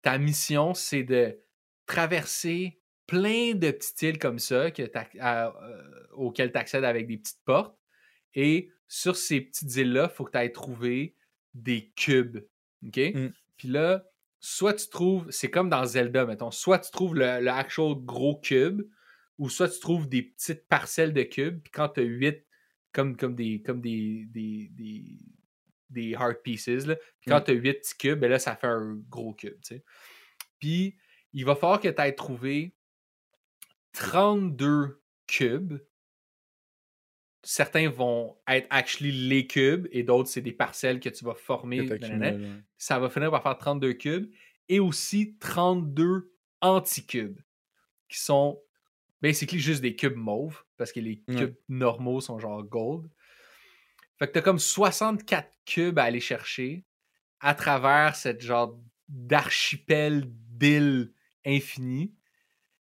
ta 0.03 0.19
mission, 0.19 0.75
c'est 0.75 1.05
de 1.05 1.39
traverser 1.87 2.81
plein 3.07 3.55
de 3.55 3.71
petites 3.71 4.03
îles 4.03 4.19
comme 4.19 4.39
ça 4.39 4.71
que 4.71 4.83
euh, 4.83 5.51
auxquelles 6.15 6.53
tu 6.53 6.59
accèdes 6.59 6.85
avec 6.85 7.07
des 7.07 7.19
petites 7.19 7.43
portes. 7.45 7.77
Et 8.35 8.71
sur 8.89 9.16
ces 9.16 9.41
petites 9.41 9.74
îles-là, 9.76 10.09
il 10.12 10.14
faut 10.14 10.24
que 10.24 10.32
tu 10.32 10.39
ailles 10.39 10.53
trouver 10.53 11.16
des 11.55 11.91
cubes. 11.97 12.39
OK? 12.87 12.99
Mm. 13.14 13.28
Puis 13.57 13.68
là, 13.68 14.05
soit 14.41 14.74
tu 14.74 14.89
trouves, 14.89 15.30
c'est 15.30 15.51
comme 15.51 15.68
dans 15.70 15.85
Zelda, 15.85 16.26
mettons, 16.26 16.51
soit 16.51 16.78
tu 16.78 16.91
trouves 16.91 17.14
le, 17.14 17.41
le 17.41 17.51
actual 17.51 17.95
gros 17.97 18.39
cube, 18.41 18.82
ou 19.39 19.49
soit 19.49 19.68
tu 19.68 19.80
trouves 19.80 20.09
des 20.09 20.22
petites 20.22 20.66
parcelles 20.68 21.12
de 21.12 21.22
cubes, 21.22 21.61
puis 21.62 21.70
quand 21.72 21.89
tu 21.89 22.01
as 22.01 22.05
8, 22.05 22.45
comme, 22.93 23.16
comme 23.16 23.35
des 23.35 23.62
comme 23.62 23.80
des, 23.80 24.26
des, 24.28 24.68
des, 24.72 25.18
des 25.91 26.14
hard 26.14 26.43
pieces, 26.43 26.87
là, 26.87 26.97
puis 27.20 27.30
quand 27.30 27.41
Mm. 27.41 27.45
tu 27.45 27.51
as 27.51 27.55
8 27.55 27.72
petits 27.74 27.97
cubes, 27.97 28.20
ben 28.20 28.30
là, 28.30 28.39
ça 28.39 28.55
fait 28.57 28.66
un 28.68 28.95
gros 29.09 29.35
cube, 29.35 29.61
tu 29.62 29.76
sais. 29.76 29.85
Puis, 30.61 30.97
il 31.32 31.45
va 31.45 31.57
falloir 31.57 31.80
que 31.80 31.89
tu 31.89 32.01
ailles 32.01 32.14
trouver 32.14 32.74
32 33.93 35.03
cubes. 35.26 35.78
Certains 37.45 37.89
vont 37.91 38.37
être 38.49 38.67
actually 38.71 39.13
les 39.29 39.47
cubes 39.47 39.87
et 39.93 40.03
d'autres, 40.03 40.29
c'est 40.29 40.41
des 40.41 40.53
parcelles 40.53 40.99
que 41.01 41.09
tu 41.11 41.25
vas 41.25 41.35
former. 41.35 41.87
Ça 42.79 42.99
va 42.99 43.11
finir 43.11 43.31
par 43.31 43.43
faire 43.43 43.57
32 43.59 43.93
cubes 43.95 44.31
et 44.69 44.81
aussi 44.81 45.37
32 45.39 46.33
anti-cubes 46.61 47.39
qui 48.09 48.19
sont 48.19 48.61
basically 49.21 49.59
juste 49.59 49.83
des 49.83 49.95
cubes 49.95 50.17
mauves 50.17 50.65
parce 50.77 50.93
que 50.93 51.01
les 51.01 51.23
Ouais. 51.29 51.37
cubes 51.37 51.55
normaux 51.69 52.21
sont 52.21 52.39
genre 52.39 52.63
gold. 52.63 53.11
Fait 54.19 54.27
que 54.29 54.33
t'as 54.33 54.41
comme 54.43 54.59
64 54.59 55.51
cubes 55.67 55.99
à 55.99 56.05
aller 56.05 56.21
chercher 56.21 56.85
à 57.41 57.55
travers 57.55 58.17
cette 58.17 58.41
genre 58.41 58.79
d'archipel 59.09 60.25
d'îles 60.27 61.13
infinies. 61.45 62.15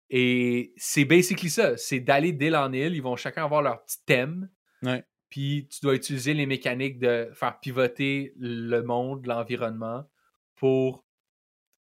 Et 0.09 0.73
c'est 0.77 1.05
basically 1.05 1.49
ça. 1.49 1.77
C'est 1.77 1.99
d'aller 1.99 2.31
d'île 2.31 2.55
en 2.55 2.71
île. 2.73 2.95
Ils 2.95 3.01
vont 3.01 3.15
chacun 3.15 3.43
avoir 3.43 3.61
leur 3.61 3.83
petit 3.83 4.03
thème. 4.05 4.49
Ouais. 4.81 5.03
Puis 5.29 5.67
tu 5.69 5.81
dois 5.81 5.95
utiliser 5.95 6.33
les 6.33 6.45
mécaniques 6.45 6.99
de 6.99 7.29
faire 7.33 7.59
pivoter 7.59 8.33
le 8.37 8.81
monde, 8.81 9.25
l'environnement 9.27 10.09
pour 10.55 11.05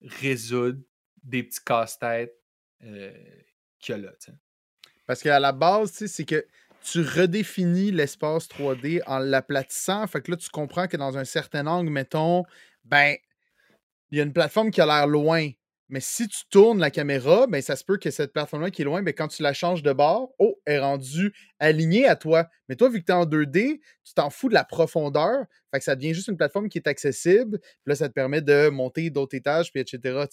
résoudre 0.01 0.79
des 1.23 1.43
petits 1.43 1.63
casse-têtes 1.65 2.35
euh, 2.83 3.11
qu'il 3.79 3.95
y 3.95 3.97
a 3.97 4.01
là. 4.01 4.11
tu 4.19 4.31
sais. 4.31 4.37
Parce 5.05 5.23
qu'à 5.23 5.39
la 5.39 5.51
base, 5.51 5.91
c'est 5.91 6.25
que 6.25 6.45
tu 6.83 7.01
redéfinis 7.01 7.91
l'espace 7.91 8.47
3D 8.47 9.01
en 9.07 9.17
l'aplatissant. 9.17 10.05
Fait 10.07 10.21
que 10.21 10.31
là, 10.31 10.37
tu 10.37 10.49
comprends 10.49 10.87
que 10.87 10.97
dans 10.97 11.17
un 11.17 11.25
certain 11.25 11.65
angle, 11.65 11.89
mettons, 11.89 12.43
ben, 12.85 13.15
il 14.11 14.17
y 14.17 14.21
a 14.21 14.23
une 14.23 14.33
plateforme 14.33 14.71
qui 14.71 14.81
a 14.81 14.85
l'air 14.85 15.07
loin. 15.07 15.49
Mais 15.91 15.99
si 16.01 16.27
tu 16.27 16.41
tournes 16.51 16.79
la 16.79 16.91
caméra, 16.91 17.47
ben, 17.47 17.61
ça 17.63 17.75
se 17.75 17.83
peut 17.83 17.97
que 17.97 18.11
cette 18.11 18.31
plateforme-là 18.31 18.69
qui 18.69 18.83
est 18.83 18.85
loin, 18.85 19.01
ben, 19.01 19.11
quand 19.13 19.27
tu 19.27 19.41
la 19.41 19.53
changes 19.53 19.81
de 19.81 19.91
bord, 19.91 20.31
oh, 20.37 20.55
elle 20.65 20.75
est 20.75 20.79
rendue 20.79 21.33
alignée 21.57 22.05
à 22.07 22.15
toi. 22.15 22.47
Mais 22.67 22.75
toi, 22.75 22.89
vu 22.89 22.99
que 23.01 23.05
tu 23.05 23.11
es 23.11 23.15
en 23.15 23.25
2D, 23.25 23.79
tu 24.03 24.13
t'en 24.13 24.29
fous 24.29 24.49
de 24.49 24.53
la 24.53 24.63
profondeur. 24.63 25.45
Fait 25.71 25.79
que 25.79 25.83
ça 25.83 25.95
devient 25.95 26.13
juste 26.13 26.27
une 26.27 26.37
plateforme 26.37 26.69
qui 26.69 26.77
est 26.77 26.87
accessible. 26.87 27.59
Puis 27.59 27.69
là, 27.87 27.95
ça 27.95 28.07
te 28.07 28.13
permet 28.13 28.41
de 28.41 28.69
monter 28.69 29.09
d'autres 29.09 29.35
étages, 29.35 29.71
puis 29.71 29.81
etc. 29.81 30.25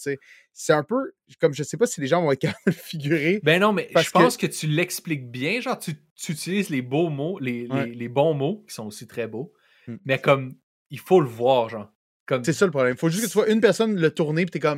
C'est 0.53 0.73
un 0.73 0.83
peu 0.83 1.13
comme 1.39 1.53
je 1.53 1.63
sais 1.63 1.77
pas 1.77 1.87
si 1.87 2.01
les 2.01 2.07
gens 2.07 2.21
vont 2.21 2.31
être 2.31 2.39
capables 2.41 2.59
de 2.67 2.71
le 2.71 2.77
figurer. 2.77 3.39
Ben 3.43 3.59
non, 3.59 3.73
mais 3.73 3.89
je 3.95 4.09
pense 4.11 4.37
que, 4.37 4.45
tu 4.47 4.67
l'expliques 4.67 5.31
bien. 5.31 5.59
Genre, 5.59 5.77
tu, 5.79 5.93
tu 6.15 6.33
utilises 6.33 6.69
les 6.69 6.81
beaux 6.83 7.09
mots, 7.09 7.39
les, 7.39 7.63
les- 7.63 7.67
Ouais. 7.67 7.87
les 7.87 8.09
bons 8.09 8.33
mots, 8.35 8.63
qui 8.67 8.75
sont 8.75 8.85
aussi 8.85 9.07
très 9.07 9.27
beaux. 9.27 9.51
Mm. 9.87 9.95
Mais 10.05 10.19
comme, 10.19 10.55
il 10.91 10.99
faut 10.99 11.19
le 11.19 11.27
voir, 11.27 11.69
genre. 11.69 11.91
Comme, 12.27 12.43
C'est 12.43 12.53
ça 12.53 12.65
le 12.65 12.71
problème. 12.71 12.93
Il 12.93 12.99
faut 12.99 13.09
juste 13.09 13.23
que 13.23 13.27
tu 13.31 13.33
vois 13.37 13.49
une 13.49 13.61
personne 13.61 13.95
le 13.99 14.11
tourner, 14.11 14.45
puis 14.45 14.51
t'es 14.51 14.59
comme, 14.59 14.75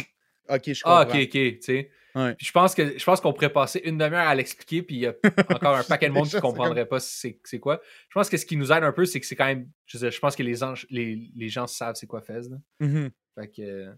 OK, 0.50 0.74
je 0.74 0.82
comprends. 0.84 0.97
ah, 1.00 1.08
ok, 1.08 1.16
ok, 1.16 1.30
tu 1.32 1.58
sais. 1.62 1.91
Ouais. 2.16 2.34
Puis 2.36 2.47
je 2.47 2.52
pense 2.52 2.74
que 2.74 2.97
je 2.97 3.04
pense 3.06 3.22
qu'on 3.22 3.32
pourrait 3.34 3.52
passer 3.54 3.82
une 3.86 3.97
demi-heure 4.00 4.28
à 4.28 4.34
l'expliquer, 4.34 4.82
puis 4.82 4.95
il 4.95 5.02
y 5.02 5.06
a 5.08 5.14
encore 5.50 5.76
un 5.78 5.84
paquet 5.84 6.08
de 6.08 6.14
monde 6.14 6.26
qui 6.26 6.32
c'est 6.32 6.41
comprendrait 6.41 6.88
pas 6.88 7.00
c'est 7.00 7.39
c'est 7.43 7.60
quoi. 7.60 7.80
Je 8.10 8.14
pense 8.16 8.30
que 8.30 8.38
ce 8.38 8.45
qui 8.47 8.58
nous 8.58 8.72
aide 8.72 8.84
un 8.84 8.91
peu, 8.91 9.06
c'est 9.06 9.20
que 9.20 9.28
c'est 9.28 9.36
quand 9.36 9.45
même. 9.45 9.70
Je, 9.86 10.10
je 10.10 10.20
pense 10.20 10.36
que 10.36 10.41
les, 10.43 10.56
gens- 10.56 10.74
les, 10.89 11.32
les 11.36 11.50
gens 11.50 11.68
savent 11.68 11.95
c'est 11.95 12.08
quoi 12.08 12.22
Fez. 12.22 12.41
Là. 12.50 12.58
Mhm. 12.80 13.12
Fait 13.36 13.47
que. 13.47 13.62
euh, 13.62 13.91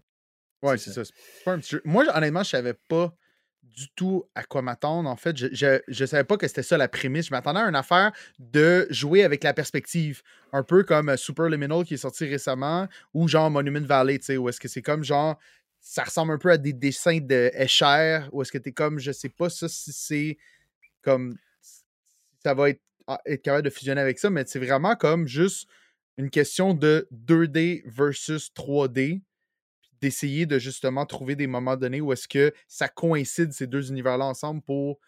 Ouais, 0.62 0.78
C'est 0.78 0.90
ça. 0.90 1.04
C'est 1.04 1.12
pas 1.44 1.52
un 1.52 1.58
petit 1.58 1.70
jeu. 1.70 1.82
Moi, 1.84 2.04
honnêtement, 2.14 2.42
je 2.44 2.50
savais 2.50 2.74
pas 2.88 3.12
du 3.62 3.88
tout 3.96 4.24
à 4.34 4.44
quoi 4.44 4.60
m'attendre. 4.62 5.08
En 5.08 5.16
fait, 5.16 5.36
je, 5.36 5.46
je, 5.50 5.80
je 5.88 6.04
savais 6.04 6.22
pas 6.24 6.36
que 6.36 6.46
c'était 6.46 6.62
ça 6.62 6.76
la 6.76 6.86
prémisse. 6.88 7.26
Je 7.26 7.30
m'attendais 7.32 7.60
à 7.60 7.64
une 7.68 7.74
affaire 7.74 8.12
de 8.38 8.86
jouer 8.90 9.24
avec 9.24 9.42
la 9.42 9.54
perspective. 9.54 10.22
Un 10.52 10.62
peu 10.62 10.84
comme 10.84 11.08
euh, 11.08 11.16
Superliminal 11.16 11.82
qui 11.84 11.94
est 11.94 11.96
sorti 11.96 12.26
récemment 12.26 12.86
ou 13.14 13.26
genre 13.26 13.50
Monument 13.50 13.80
Valley, 13.84 14.18
tu 14.18 14.26
sais, 14.26 14.36
où 14.36 14.48
est-ce 14.50 14.60
que 14.60 14.68
c'est 14.68 14.82
comme 14.82 15.02
genre. 15.02 15.36
Ça 15.82 16.04
ressemble 16.04 16.32
un 16.32 16.38
peu 16.38 16.50
à 16.50 16.56
des 16.56 16.72
dessins 16.72 17.18
de 17.18 17.50
Escher, 17.52 18.20
où 18.32 18.40
est-ce 18.40 18.52
que 18.52 18.58
t'es 18.58 18.72
comme, 18.72 18.98
je 18.98 19.12
sais 19.12 19.28
pas 19.28 19.50
ça 19.50 19.68
si 19.68 19.92
c'est 19.92 20.38
comme. 21.02 21.36
Ça 22.42 22.54
va 22.54 22.70
être, 22.70 22.80
ah, 23.06 23.20
être 23.26 23.42
capable 23.42 23.64
de 23.64 23.70
fusionner 23.70 24.00
avec 24.00 24.18
ça, 24.18 24.30
mais 24.30 24.44
c'est 24.46 24.58
vraiment 24.58 24.96
comme 24.96 25.26
juste 25.26 25.68
une 26.16 26.30
question 26.30 26.72
de 26.74 27.08
2D 27.12 27.82
versus 27.86 28.52
3D 28.54 29.22
d'essayer 30.00 30.46
de 30.46 30.58
justement 30.58 31.06
trouver 31.06 31.36
des 31.36 31.46
moments 31.46 31.76
donnés 31.76 32.00
où 32.00 32.12
est-ce 32.12 32.26
que 32.26 32.52
ça 32.66 32.88
coïncide 32.88 33.52
ces 33.52 33.66
deux 33.66 33.90
univers-là 33.90 34.24
ensemble 34.24 34.60
pour 34.62 34.98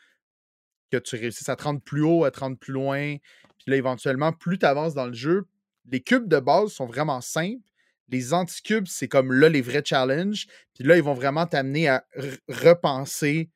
que 0.90 0.96
tu 0.98 1.16
réussisses 1.16 1.48
à 1.48 1.56
te 1.56 1.64
rendre 1.64 1.80
plus 1.80 2.02
haut, 2.02 2.24
à 2.24 2.30
te 2.30 2.40
rendre 2.40 2.56
plus 2.56 2.72
loin. 2.72 3.16
Puis 3.58 3.70
là, 3.70 3.76
éventuellement, 3.76 4.32
plus 4.32 4.58
tu 4.58 4.66
avances 4.66 4.94
dans 4.94 5.06
le 5.06 5.12
jeu, 5.12 5.46
les 5.90 6.00
cubes 6.00 6.28
de 6.28 6.38
base 6.38 6.70
sont 6.70 6.86
vraiment 6.86 7.20
simples. 7.20 7.68
Les 8.08 8.34
anti-cubes, 8.34 8.86
c'est 8.86 9.08
comme 9.08 9.32
là 9.32 9.48
les 9.48 9.62
vrais 9.62 9.82
challenges. 9.84 10.46
Puis 10.74 10.84
là, 10.84 10.96
ils 10.96 11.02
vont 11.02 11.14
vraiment 11.14 11.46
t'amener 11.46 11.88
à 11.88 12.04
repenser 12.48 13.50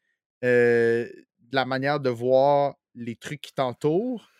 euh, 0.45 1.09
la 1.53 1.65
manière 1.65 2.01
de 2.01 2.11
voir 2.11 2.77
les 2.95 3.17
trucs 3.17 3.41
qui 3.41 3.53
t'entourent. 3.53 4.31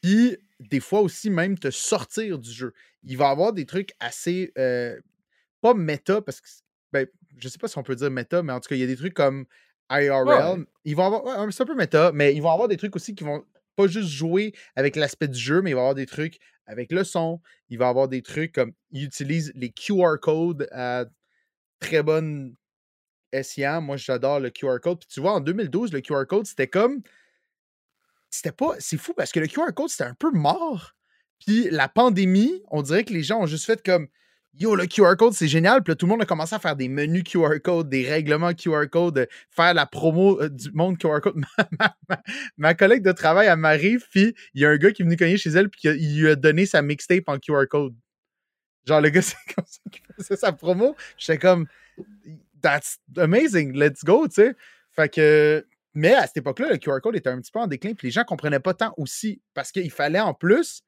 Puis 0.00 0.36
des 0.68 0.80
fois 0.80 1.00
aussi 1.00 1.30
même 1.30 1.58
te 1.58 1.70
sortir 1.70 2.38
du 2.38 2.50
jeu. 2.50 2.72
Il 3.04 3.16
va 3.16 3.28
y 3.28 3.30
avoir 3.30 3.52
des 3.52 3.66
trucs 3.66 3.92
assez 4.00 4.52
euh, 4.58 5.00
pas 5.60 5.74
méta 5.74 6.20
parce 6.20 6.40
que 6.40 6.48
ben, 6.92 7.06
je 7.38 7.48
sais 7.48 7.58
pas 7.58 7.68
si 7.68 7.78
on 7.78 7.82
peut 7.82 7.96
dire 7.96 8.10
méta, 8.10 8.42
mais 8.42 8.52
en 8.52 8.60
tout 8.60 8.68
cas, 8.68 8.76
il 8.76 8.80
y 8.80 8.84
a 8.84 8.86
des 8.86 8.96
trucs 8.96 9.14
comme 9.14 9.46
IRL. 9.90 10.26
Ouais. 10.26 10.64
Ils 10.84 10.94
vont 10.94 11.06
avoir 11.06 11.24
ouais, 11.24 11.52
c'est 11.52 11.62
un 11.62 11.66
peu 11.66 11.74
méta, 11.74 12.12
mais 12.12 12.34
ils 12.34 12.42
vont 12.42 12.50
avoir 12.50 12.68
des 12.68 12.76
trucs 12.76 12.94
aussi 12.94 13.14
qui 13.14 13.24
vont 13.24 13.44
pas 13.76 13.86
juste 13.86 14.08
jouer 14.08 14.54
avec 14.76 14.96
l'aspect 14.96 15.28
du 15.28 15.38
jeu, 15.38 15.62
mais 15.62 15.70
il 15.70 15.74
va 15.74 15.80
y 15.80 15.82
avoir 15.82 15.94
des 15.94 16.06
trucs 16.06 16.38
avec 16.66 16.92
le 16.92 17.04
son. 17.04 17.40
Il 17.68 17.78
va 17.78 17.86
y 17.86 17.88
avoir 17.88 18.08
des 18.08 18.22
trucs 18.22 18.52
comme 18.52 18.72
ils 18.90 19.04
utilisent 19.04 19.52
les 19.54 19.70
QR 19.70 20.18
codes 20.20 20.68
à 20.72 21.04
très 21.80 22.02
bonne 22.02 22.54
escient. 23.32 23.80
Moi, 23.80 23.96
j'adore 23.96 24.40
le 24.40 24.50
QR 24.50 24.78
code. 24.82 24.98
Puis 25.00 25.08
tu 25.08 25.20
vois, 25.20 25.32
en 25.32 25.40
2012, 25.40 25.92
le 25.92 26.00
QR 26.00 26.24
code, 26.28 26.46
c'était 26.46 26.68
comme. 26.68 27.02
C'était 28.30 28.52
pas. 28.52 28.74
C'est 28.78 28.96
fou 28.96 29.12
parce 29.14 29.32
que 29.32 29.40
le 29.40 29.46
QR 29.46 29.72
code, 29.74 29.88
c'était 29.88 30.04
un 30.04 30.14
peu 30.14 30.30
mort. 30.30 30.94
Puis 31.44 31.68
la 31.70 31.88
pandémie, 31.88 32.62
on 32.68 32.82
dirait 32.82 33.04
que 33.04 33.12
les 33.12 33.22
gens 33.22 33.40
ont 33.40 33.46
juste 33.46 33.66
fait 33.66 33.82
comme. 33.84 34.08
Yo, 34.58 34.76
le 34.76 34.86
QR 34.86 35.16
code, 35.16 35.32
c'est 35.32 35.48
génial. 35.48 35.82
Puis 35.82 35.92
là, 35.92 35.96
tout 35.96 36.04
le 36.04 36.10
monde 36.10 36.22
a 36.22 36.26
commencé 36.26 36.54
à 36.54 36.58
faire 36.58 36.76
des 36.76 36.88
menus 36.88 37.24
QR 37.24 37.58
code, 37.64 37.88
des 37.88 38.06
règlements 38.06 38.52
QR 38.52 38.86
code, 38.90 39.18
euh, 39.18 39.26
faire 39.50 39.72
la 39.72 39.86
promo 39.86 40.42
euh, 40.42 40.50
du 40.50 40.70
monde 40.72 40.98
QR 40.98 41.20
code. 41.22 41.42
Ma, 42.58 42.74
collègue 42.74 43.02
de 43.02 43.12
travail, 43.12 43.46
elle 43.46 43.56
m'arrive, 43.56 44.06
puis 44.10 44.34
il 44.52 44.60
y 44.60 44.66
a 44.66 44.70
un 44.70 44.76
gars 44.76 44.92
qui 44.92 45.02
est 45.02 45.04
venu 45.06 45.16
cogner 45.16 45.38
chez 45.38 45.50
elle, 45.50 45.70
puis 45.70 45.88
lui 45.88 46.28
a 46.28 46.36
donné 46.36 46.66
sa 46.66 46.82
mixtape 46.82 47.28
en 47.28 47.38
QR 47.38 47.66
code. 47.68 47.94
Genre, 48.86 49.00
le 49.00 49.08
gars, 49.08 49.22
c'est 49.22 49.36
comme 49.54 49.64
ça 49.66 49.80
qu'il 49.90 50.02
faisait 50.16 50.36
sa 50.36 50.52
promo. 50.52 50.96
J'étais 51.16 51.38
comme, 51.38 51.66
that's 52.60 52.98
amazing, 53.16 53.72
let's 53.74 54.04
go, 54.04 54.28
tu 54.28 54.34
sais. 54.34 54.54
Fait 54.90 55.08
que, 55.08 55.66
mais 55.94 56.12
à 56.12 56.26
cette 56.26 56.38
époque-là, 56.38 56.68
le 56.68 56.76
QR 56.76 57.00
code 57.02 57.16
était 57.16 57.30
un 57.30 57.40
petit 57.40 57.52
peu 57.52 57.60
en 57.60 57.66
déclin, 57.66 57.94
puis 57.94 58.08
les 58.08 58.12
gens 58.12 58.24
comprenaient 58.24 58.60
pas 58.60 58.74
tant 58.74 58.92
aussi, 58.98 59.40
parce 59.54 59.72
qu'il 59.72 59.90
fallait 59.90 60.20
en 60.20 60.34
plus, 60.34 60.82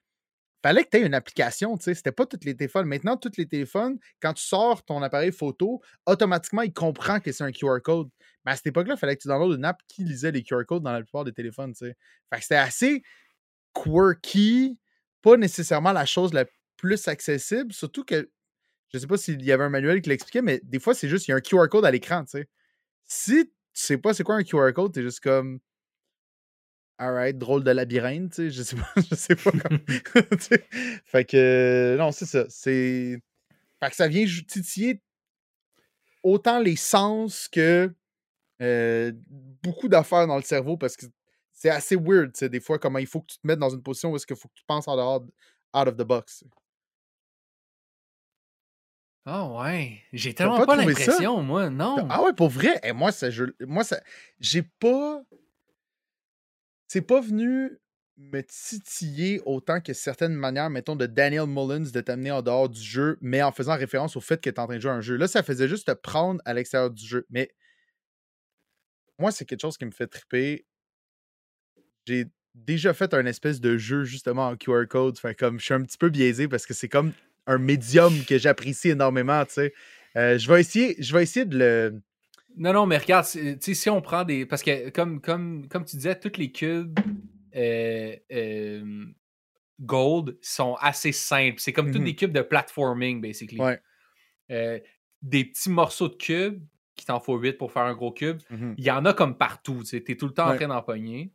fallait 0.69 0.85
que 0.85 0.89
tu 0.91 0.97
aies 0.97 1.07
une 1.07 1.15
application, 1.15 1.77
tu 1.77 1.85
sais. 1.85 1.95
C'était 1.95 2.11
pas 2.11 2.25
tous 2.25 2.39
les 2.45 2.57
téléphones. 2.57 2.87
Maintenant, 2.87 3.19
tous 3.19 3.33
les 3.37 3.47
téléphones, 3.47 3.99
quand 4.21 4.33
tu 4.33 4.43
sors 4.43 4.83
ton 4.83 5.03
appareil 5.03 5.31
photo, 5.31 5.83
automatiquement, 6.07 6.63
il 6.63 6.73
comprend 6.73 7.21
que 7.21 7.33
c'est 7.33 7.45
un 7.45 7.53
QR 7.53 7.81
code. 7.83 8.09
Mais 8.47 8.53
à 8.53 8.57
cette 8.57 8.69
époque-là, 8.69 8.95
il 8.95 8.99
fallait 8.99 9.15
que 9.17 9.23
tu 9.23 9.29
downloades 9.29 9.59
une 9.59 9.65
app 9.67 9.79
qui 9.89 10.05
lisait 10.05 10.33
les 10.33 10.43
QR 10.43 10.65
codes 10.67 10.83
dans 10.83 10.93
la 10.93 11.03
plupart 11.03 11.25
des 11.25 11.33
téléphones, 11.33 11.73
tu 11.75 11.87
sais. 11.87 11.97
Fait 12.31 12.37
que 12.37 12.43
c'était 12.43 12.55
assez 12.55 13.03
quirky, 13.75 14.79
pas 15.21 15.37
nécessairement 15.37 15.93
la 15.93 16.07
chose 16.07 16.33
la 16.33 16.47
plus 16.77 17.09
accessible, 17.09 17.73
surtout 17.73 18.05
que 18.05 18.31
je 18.93 18.99
sais 18.99 19.07
pas 19.07 19.19
s'il 19.19 19.43
y 19.45 19.53
avait 19.53 19.65
un 19.65 19.71
manuel 19.71 20.01
qui 20.01 20.09
l'expliquait, 20.09 20.43
mais 20.43 20.61
des 20.63 20.79
fois, 20.79 20.95
c'est 20.95 21.09
juste, 21.09 21.29
il 21.29 21.33
y 21.33 21.35
a 21.35 21.37
un 21.37 21.41
QR 21.41 21.69
code 21.69 21.85
à 21.85 21.91
l'écran, 21.91 22.25
tu 22.25 22.39
sais. 22.39 22.49
Si 23.05 23.47
tu 23.47 23.53
sais 23.75 23.99
pas 23.99 24.15
c'est 24.15 24.25
quoi 24.25 24.37
un 24.37 24.45
QR 24.45 24.73
code, 24.75 24.93
t'es 24.95 25.03
juste 25.03 25.21
comme. 25.21 25.61
Alright, 26.99 27.37
drôle 27.37 27.65
de 27.65 27.71
labyrinthe, 27.71 28.35
tu 28.35 28.37
sais. 28.37 28.51
Je 28.51 28.63
sais 28.63 28.77
pas, 28.77 28.93
je 29.11 29.15
sais 29.15 29.37
pas 29.37 29.51
comment. 29.63 29.81
fait 31.05 31.25
que. 31.25 31.97
Non, 31.99 32.13
c'est 32.13 32.27
ça. 32.27 32.45
C'est. 32.49 33.21
Fait 33.81 33.91
que 33.91 33.97
ça 33.97 34.09
vient 34.09 34.25
titiller 34.25 35.01
autant 36.23 36.59
les 36.59 36.77
sens 36.77 37.49
que 37.49 37.93
euh, 38.63 39.13
beaucoup 39.63 39.89
d'affaires 39.89 40.27
dans 40.27 40.37
le 40.37 40.43
cerveau 40.43 40.77
parce 40.77 40.97
que 40.97 41.07
c'est 41.53 41.71
assez 41.71 41.97
weird, 41.97 42.33
tu 42.33 42.41
sais, 42.41 42.49
des 42.49 42.61
fois, 42.61 42.79
comment 42.79 42.99
il 42.99 43.07
faut 43.07 43.21
que 43.21 43.27
tu 43.27 43.39
te 43.39 43.47
mettes 43.47 43.59
dans 43.59 43.71
une 43.71 43.83
position 43.83 44.11
où 44.11 44.17
est-ce 44.17 44.27
qu'il 44.27 44.37
faut 44.37 44.49
que 44.49 44.55
tu 44.55 44.65
penses 44.67 44.89
en 44.89 44.97
dehors, 44.97 45.25
out 45.77 45.89
of 45.89 45.97
the 45.97 46.03
box. 46.03 46.45
Ah 49.27 49.47
ouais. 49.49 50.03
J'ai 50.13 50.35
tellement 50.35 50.59
pas 50.59 50.67
pas, 50.67 50.77
l'impression, 50.77 51.43
moi. 51.43 51.71
Non. 51.71 52.07
Ah 52.11 52.23
ouais, 52.23 52.35
pour 52.35 52.49
vrai? 52.49 52.79
Et 52.83 52.93
moi, 52.93 53.11
ça, 53.13 53.31
je, 53.31 53.45
moi, 53.61 53.85
ça, 53.85 54.01
j'ai 54.41 54.63
pas. 54.63 55.23
C'est 56.95 57.03
pas 57.03 57.21
venu 57.21 57.77
me 58.19 58.41
titiller 58.43 59.43
autant 59.47 59.81
que 59.81 59.93
certaines 59.93 60.33
manières, 60.35 60.71
mettons, 60.71 60.95
de 60.95 61.07
Daniel 61.07 61.49
Mullins 61.49 61.91
de 61.93 62.01
t'amener 62.01 62.31
en 62.31 62.41
dehors 62.41 62.69
du 62.69 62.81
jeu, 62.81 63.19
mais 63.21 63.43
en 63.43 63.51
faisant 63.51 63.77
référence 63.77 64.17
au 64.17 64.21
fait 64.21 64.41
que 64.41 64.49
t'es 64.49 64.61
en 64.61 64.67
train 64.69 64.77
de 64.77 64.81
jouer 64.81 64.93
un 64.93 65.01
jeu. 65.01 65.17
Là, 65.17 65.27
ça 65.27 65.43
faisait 65.43 65.67
juste 65.67 65.89
te 65.89 65.93
prendre 65.93 66.41
à 66.45 66.55
l'extérieur 66.55 66.93
du 66.93 67.05
jeu. 67.05 67.27
Mais 67.31 67.51
moi, 69.19 69.33
c'est 69.33 69.45
quelque 69.45 69.63
chose 69.63 69.77
qui 69.77 69.87
me 69.87 69.91
fait 69.91 70.07
triper. 70.07 70.67
J'ai 72.07 72.27
déjà 72.55 72.95
fait 72.95 73.13
un 73.13 73.27
espèce 73.27 73.61
de 73.61 73.77
jeu 73.77 74.05
justement 74.05 74.47
en 74.47 74.57
QR 74.57 74.87
code. 74.89 75.19
Fait 75.19 75.35
comme 75.35 75.59
je 75.59 75.65
suis 75.65 75.75
un 75.75 75.83
petit 75.83 75.99
peu 75.99 76.11
biaisé 76.11 76.47
parce 76.47 76.65
que 76.65 76.75
c'est 76.75 76.89
comme 76.89 77.13
un 77.49 77.59
médium 77.59 78.25
que 78.25 78.39
j'apprécie 78.39 78.91
énormément, 78.91 79.45
tu 79.47 79.55
sais. 79.55 79.75
Euh, 80.17 80.39
je 80.39 80.49
vais 80.49 80.61
essayer, 80.61 80.95
je 81.01 81.13
vais 81.13 81.25
essayer 81.25 81.45
de 81.45 81.59
le. 81.59 82.03
Non, 82.57 82.73
non, 82.73 82.87
mais 82.87 82.99
regarde, 82.99 83.25
c'est- 83.25 83.59
tu 83.59 83.75
sais, 83.75 83.75
si 83.75 83.91
on 83.91 84.01
prend 84.01 84.25
des. 84.25 84.47
Parce 84.47 84.63
que, 84.63 84.91
comme, 84.91 85.21
comme, 85.21 85.67
comme 85.69 85.85
tu 85.85 85.97
disais, 85.97 86.19
tous 86.19 86.39
les 86.39 86.53
cubes 86.53 86.99
euh, 87.57 88.17
euh, 88.33 89.05
gold 89.81 90.37
sont 90.43 90.75
assez 90.81 91.13
simples. 91.13 91.59
C'est 91.61 91.73
comme 91.73 91.91
tous 91.91 91.99
Mhm. 91.99 92.05
des 92.05 92.15
cubes 92.17 92.33
de 92.33 92.43
platforming, 92.43 93.21
basically. 93.21 93.61
Ouais. 93.61 93.81
Euh, 94.51 94.79
des 95.23 95.45
petits 95.45 95.71
morceaux 95.71 96.09
de 96.09 96.15
cubes, 96.17 96.63
qui 96.97 97.07
t'en 97.07 97.19
faut 97.19 97.37
8 97.37 97.55
pour 97.55 97.73
faire 97.73 97.83
un 97.83 97.95
gros 97.95 98.13
cube, 98.13 98.39
Mhm. 98.51 98.75
il 98.79 98.85
y 98.85 98.91
en 98.91 99.05
a 99.05 99.15
comme 99.15 99.37
partout. 99.37 99.83
Tu 99.85 100.03
t'es 100.05 100.17
tout 100.17 100.27
le 100.27 100.33
temps 100.35 100.49
en 100.51 100.57
train 100.57 100.69
d'en 100.69 100.83
pogner. 100.83 101.33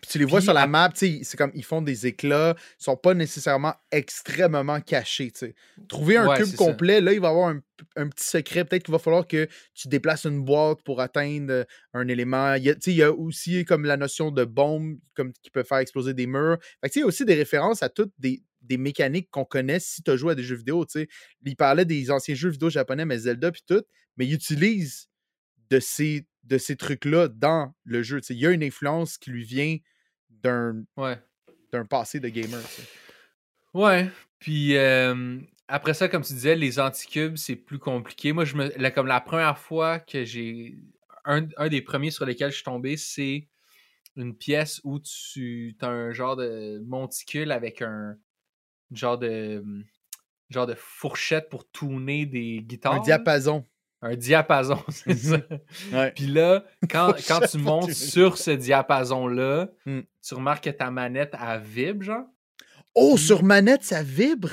Puis 0.00 0.10
tu 0.10 0.18
les 0.18 0.24
vois 0.24 0.38
Puis 0.38 0.44
sur 0.44 0.54
la 0.54 0.66
map, 0.66 0.88
tu 0.90 0.98
sais, 0.98 1.20
c'est 1.24 1.36
comme 1.36 1.52
ils 1.54 1.64
font 1.64 1.82
des 1.82 2.06
éclats, 2.06 2.54
ils 2.80 2.82
sont 2.84 2.96
pas 2.96 3.14
nécessairement 3.14 3.74
extrêmement 3.90 4.80
cachés, 4.80 5.30
tu 5.30 5.38
sais. 5.40 5.54
Trouver 5.88 6.16
un 6.16 6.26
Ouais, 6.26 6.36
cube 6.38 6.46
ça. 6.46 6.56
complet, 6.56 7.00
là, 7.00 7.12
il 7.12 7.20
va 7.20 7.28
y 7.28 7.30
avoir 7.30 7.48
un, 7.48 7.60
un 7.96 8.08
petit 8.08 8.26
secret. 8.26 8.64
Peut-être 8.64 8.84
qu'il 8.84 8.92
va 8.92 8.98
falloir 8.98 9.26
que 9.26 9.48
tu 9.74 9.88
déplaces 9.88 10.24
une 10.24 10.42
boîte 10.44 10.82
pour 10.82 11.00
atteindre 11.00 11.52
euh, 11.52 11.64
un 11.94 12.08
élément. 12.08 12.54
Il 12.54 12.64
y 12.64 12.70
a, 12.70 12.74
tu 12.74 12.80
sais, 12.82 12.90
il 12.92 12.96
y 12.96 13.02
a 13.02 13.12
aussi 13.12 13.64
comme 13.64 13.84
la 13.84 13.96
notion 13.96 14.30
de 14.30 14.44
bombe 14.44 14.98
comme, 15.14 15.32
qui 15.42 15.50
peut 15.50 15.62
faire 15.62 15.78
exploser 15.78 16.14
des 16.14 16.26
murs. 16.26 16.58
Fait 16.80 16.88
que, 16.88 16.92
tu 16.92 16.92
sais, 16.94 17.00
il 17.00 17.02
y 17.02 17.04
a 17.04 17.06
aussi 17.08 17.24
des 17.24 17.34
références 17.34 17.82
à 17.82 17.88
toutes 17.88 18.12
des, 18.18 18.42
des 18.62 18.78
mécaniques 18.78 19.28
qu'on 19.30 19.44
connaît 19.44 19.80
si 19.80 20.02
tu 20.02 20.10
as 20.10 20.16
joué 20.16 20.32
à 20.32 20.34
des 20.34 20.44
jeux 20.44 20.56
vidéo, 20.56 20.84
tu 20.86 21.00
sais. 21.00 21.08
Il 21.44 21.56
parlait 21.56 21.84
des 21.84 22.10
anciens 22.10 22.34
jeux 22.34 22.50
vidéo 22.50 22.70
japonais, 22.70 23.04
mais 23.04 23.18
Zelda 23.18 23.50
puis 23.52 23.62
tout, 23.66 23.82
mais 24.16 24.26
il 24.26 24.32
utilise 24.34 25.08
de 25.70 25.80
ces, 25.80 26.26
de 26.44 26.58
ces 26.58 26.76
trucs-là 26.76 27.28
dans 27.28 27.74
le 27.84 28.02
jeu. 28.02 28.20
Il 28.30 28.36
y 28.36 28.46
a 28.46 28.50
une 28.50 28.62
influence 28.64 29.18
qui 29.18 29.30
lui 29.30 29.44
vient 29.44 29.76
d'un 30.30 30.84
Ouais. 30.96 31.18
passé 31.88 32.20
de 32.20 32.28
gamer. 32.28 32.60
Ouais. 33.74 34.10
Puis 34.38 34.76
euh, 34.76 35.38
après 35.68 35.94
ça, 35.94 36.08
comme 36.08 36.22
tu 36.22 36.32
disais, 36.34 36.56
les 36.56 36.78
anticubes, 36.80 37.36
c'est 37.36 37.56
plus 37.56 37.78
compliqué. 37.78 38.32
Moi, 38.32 38.44
je 38.44 38.56
me, 38.56 38.90
comme 38.90 39.06
la 39.06 39.20
première 39.20 39.58
fois 39.58 39.98
que 40.00 40.24
j'ai. 40.24 40.76
Un, 41.24 41.46
un 41.56 41.68
des 41.68 41.82
premiers 41.82 42.10
sur 42.10 42.26
lesquels 42.26 42.50
je 42.50 42.56
suis 42.56 42.64
tombé, 42.64 42.96
c'est 42.96 43.46
une 44.16 44.36
pièce 44.36 44.80
où 44.82 44.98
tu 44.98 45.76
as 45.80 45.86
un 45.86 46.10
genre 46.12 46.34
de 46.34 46.82
monticule 46.84 47.52
avec 47.52 47.80
un 47.80 48.16
genre 48.90 49.18
de 49.18 49.64
genre 50.50 50.66
de 50.66 50.74
fourchette 50.74 51.48
pour 51.48 51.70
tourner 51.70 52.26
des 52.26 52.60
guitares. 52.62 52.94
Un 52.94 53.00
diapason. 53.00 53.64
Un 54.04 54.16
diapason, 54.16 54.82
c'est 54.88 55.14
ça. 55.16 55.38
Ouais. 55.92 56.10
Puis 56.12 56.26
là, 56.26 56.64
quand, 56.90 57.12
quand 57.26 57.36
Fourchette 57.36 57.50
tu 57.52 57.58
montes 57.58 57.92
sur 57.92 58.36
ce 58.36 58.50
diapason-là, 58.50 59.68
Hmm. 59.86 60.00
tu 60.26 60.34
remarques 60.34 60.64
que 60.64 60.70
ta 60.70 60.90
manette, 60.90 61.34
elle 61.40 61.60
vibre, 61.62 62.02
genre? 62.02 62.24
Oh, 62.94 63.16
sur 63.16 63.42
manette, 63.44 63.84
ça 63.84 64.02
vibre? 64.02 64.50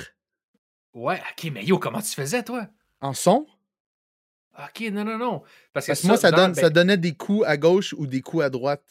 Ouais, 0.94 1.20
ok, 1.32 1.52
mais 1.52 1.66
yo, 1.66 1.78
comment 1.80 2.02
tu 2.02 2.12
faisais, 2.12 2.44
toi? 2.44 2.68
en 3.02 3.14
son? 3.14 3.48
Ok, 4.58 4.82
non, 4.92 5.04
non, 5.06 5.18
non. 5.18 5.42
Parce 5.74 5.86
que 5.86 5.92
Parce 5.92 6.02
que 6.02 6.08
moi, 6.08 6.18
ça, 6.18 6.32
donne, 6.32 6.52
ben- 6.52 6.62
ça 6.62 6.70
donnait 6.70 6.98
des 6.98 7.14
coups 7.16 7.46
à 7.48 7.56
gauche 7.58 7.94
ou 7.98 8.06
des 8.08 8.22
coups 8.22 8.44
à 8.44 8.50
droite. 8.50 8.84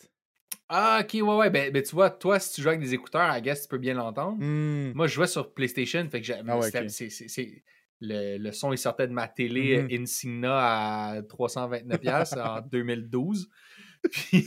Ah, 0.68 1.00
ok, 1.02 1.12
ouais, 1.14 1.22
ouais. 1.36 1.50
Ben, 1.50 1.70
ben, 1.72 1.82
tu 1.82 1.94
vois, 1.94 2.10
toi, 2.10 2.38
si 2.40 2.54
tu 2.54 2.62
joues 2.62 2.68
avec 2.68 2.80
des 2.80 2.94
écouteurs, 2.94 3.34
I 3.36 3.42
guess 3.42 3.62
tu 3.62 3.68
peux 3.68 3.78
bien 3.78 3.94
l'entendre. 3.94 4.38
Hmm. 4.40 4.92
Moi, 4.94 5.06
je 5.06 5.14
jouais 5.14 5.26
sur 5.26 5.52
PlayStation, 5.52 6.06
fait 6.10 6.20
que 6.20 6.26
j'ai- 6.26 6.40
Ah 6.46 6.58
ouais, 6.58 6.70
c'est- 6.88 7.62
le, 8.00 8.38
le 8.38 8.52
son, 8.52 8.72
il 8.72 8.78
sortait 8.78 9.06
de 9.08 9.12
ma 9.12 9.28
télé 9.28 9.82
Mhm. 9.82 9.88
euh, 9.90 10.02
Insignia 10.02 10.56
à 10.58 11.20
329$ 11.22 11.98
piastres 11.98 12.38
en 12.38 12.60
2012. 12.72 13.48
Puis, 14.12 14.46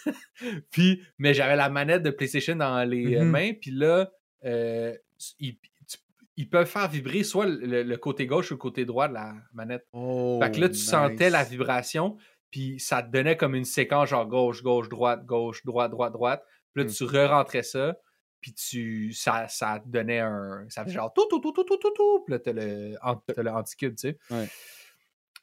puis- 0.70 1.02
mais 1.18 1.34
j'avais 1.34 1.56
la 1.56 1.68
manette 1.68 2.02
de 2.02 2.10
PlayStation 2.10 2.56
dans 2.56 2.82
les 2.88 3.16
euh, 3.16 3.24
Mhm. 3.24 3.30
mains, 3.30 3.52
puis 3.54 3.70
là, 3.70 4.10
euh, 4.44 4.96
ils, 5.38 6.48
peuvent 6.50 6.66
faire 6.68 6.88
vibrer 6.88 7.22
soit 7.24 7.46
le, 7.46 7.82
le 7.82 7.96
côté 7.96 8.26
gauche 8.26 8.50
ou 8.50 8.54
le 8.54 8.58
côté 8.58 8.84
droit 8.84 9.08
de 9.08 9.14
la 9.14 9.34
manette. 9.52 9.86
Oh, 9.92 10.38
Fait 10.42 10.50
que 10.52 10.60
là, 10.60 10.68
tu 10.68 10.76
sentais 10.76 11.30
la 11.30 11.42
vibration, 11.44 12.16
puis 12.50 12.78
ça 12.78 13.02
te 13.02 13.10
donnait 13.10 13.36
comme 13.36 13.54
une 13.54 13.64
séquence 13.64 14.08
genre 14.10 14.26
gauche, 14.26 14.62
gauche, 14.62 14.88
droite, 14.88 15.24
gauche, 15.26 15.64
droite, 15.64 15.90
droite, 15.90 16.12
droite. 16.12 16.44
Puis 16.72 16.84
là, 16.84 16.88
Mm. 16.90 16.92
tu 16.92 17.04
re-rentrais 17.04 17.62
ça, 17.64 17.96
puis 18.40 18.52
tu, 18.54 19.12
ça, 19.12 19.48
ça 19.48 19.82
donnait 19.84 20.20
un. 20.20 20.64
Ça 20.68 20.84
fait 20.84 20.92
genre 20.92 21.12
tout, 21.12 21.26
tout, 21.30 21.40
tout, 21.40 21.52
tout, 21.52 21.64
tout, 21.64 21.76
tout, 21.76 21.90
tout. 21.94 22.24
Puis 22.24 22.32
là, 22.32 22.38
t'as 22.38 22.52
le, 22.52 22.94
t'as 23.34 23.42
le 23.42 23.50
anticube, 23.50 23.94
tu 23.96 24.08
sais. 24.10 24.18
Ouais. 24.30 24.48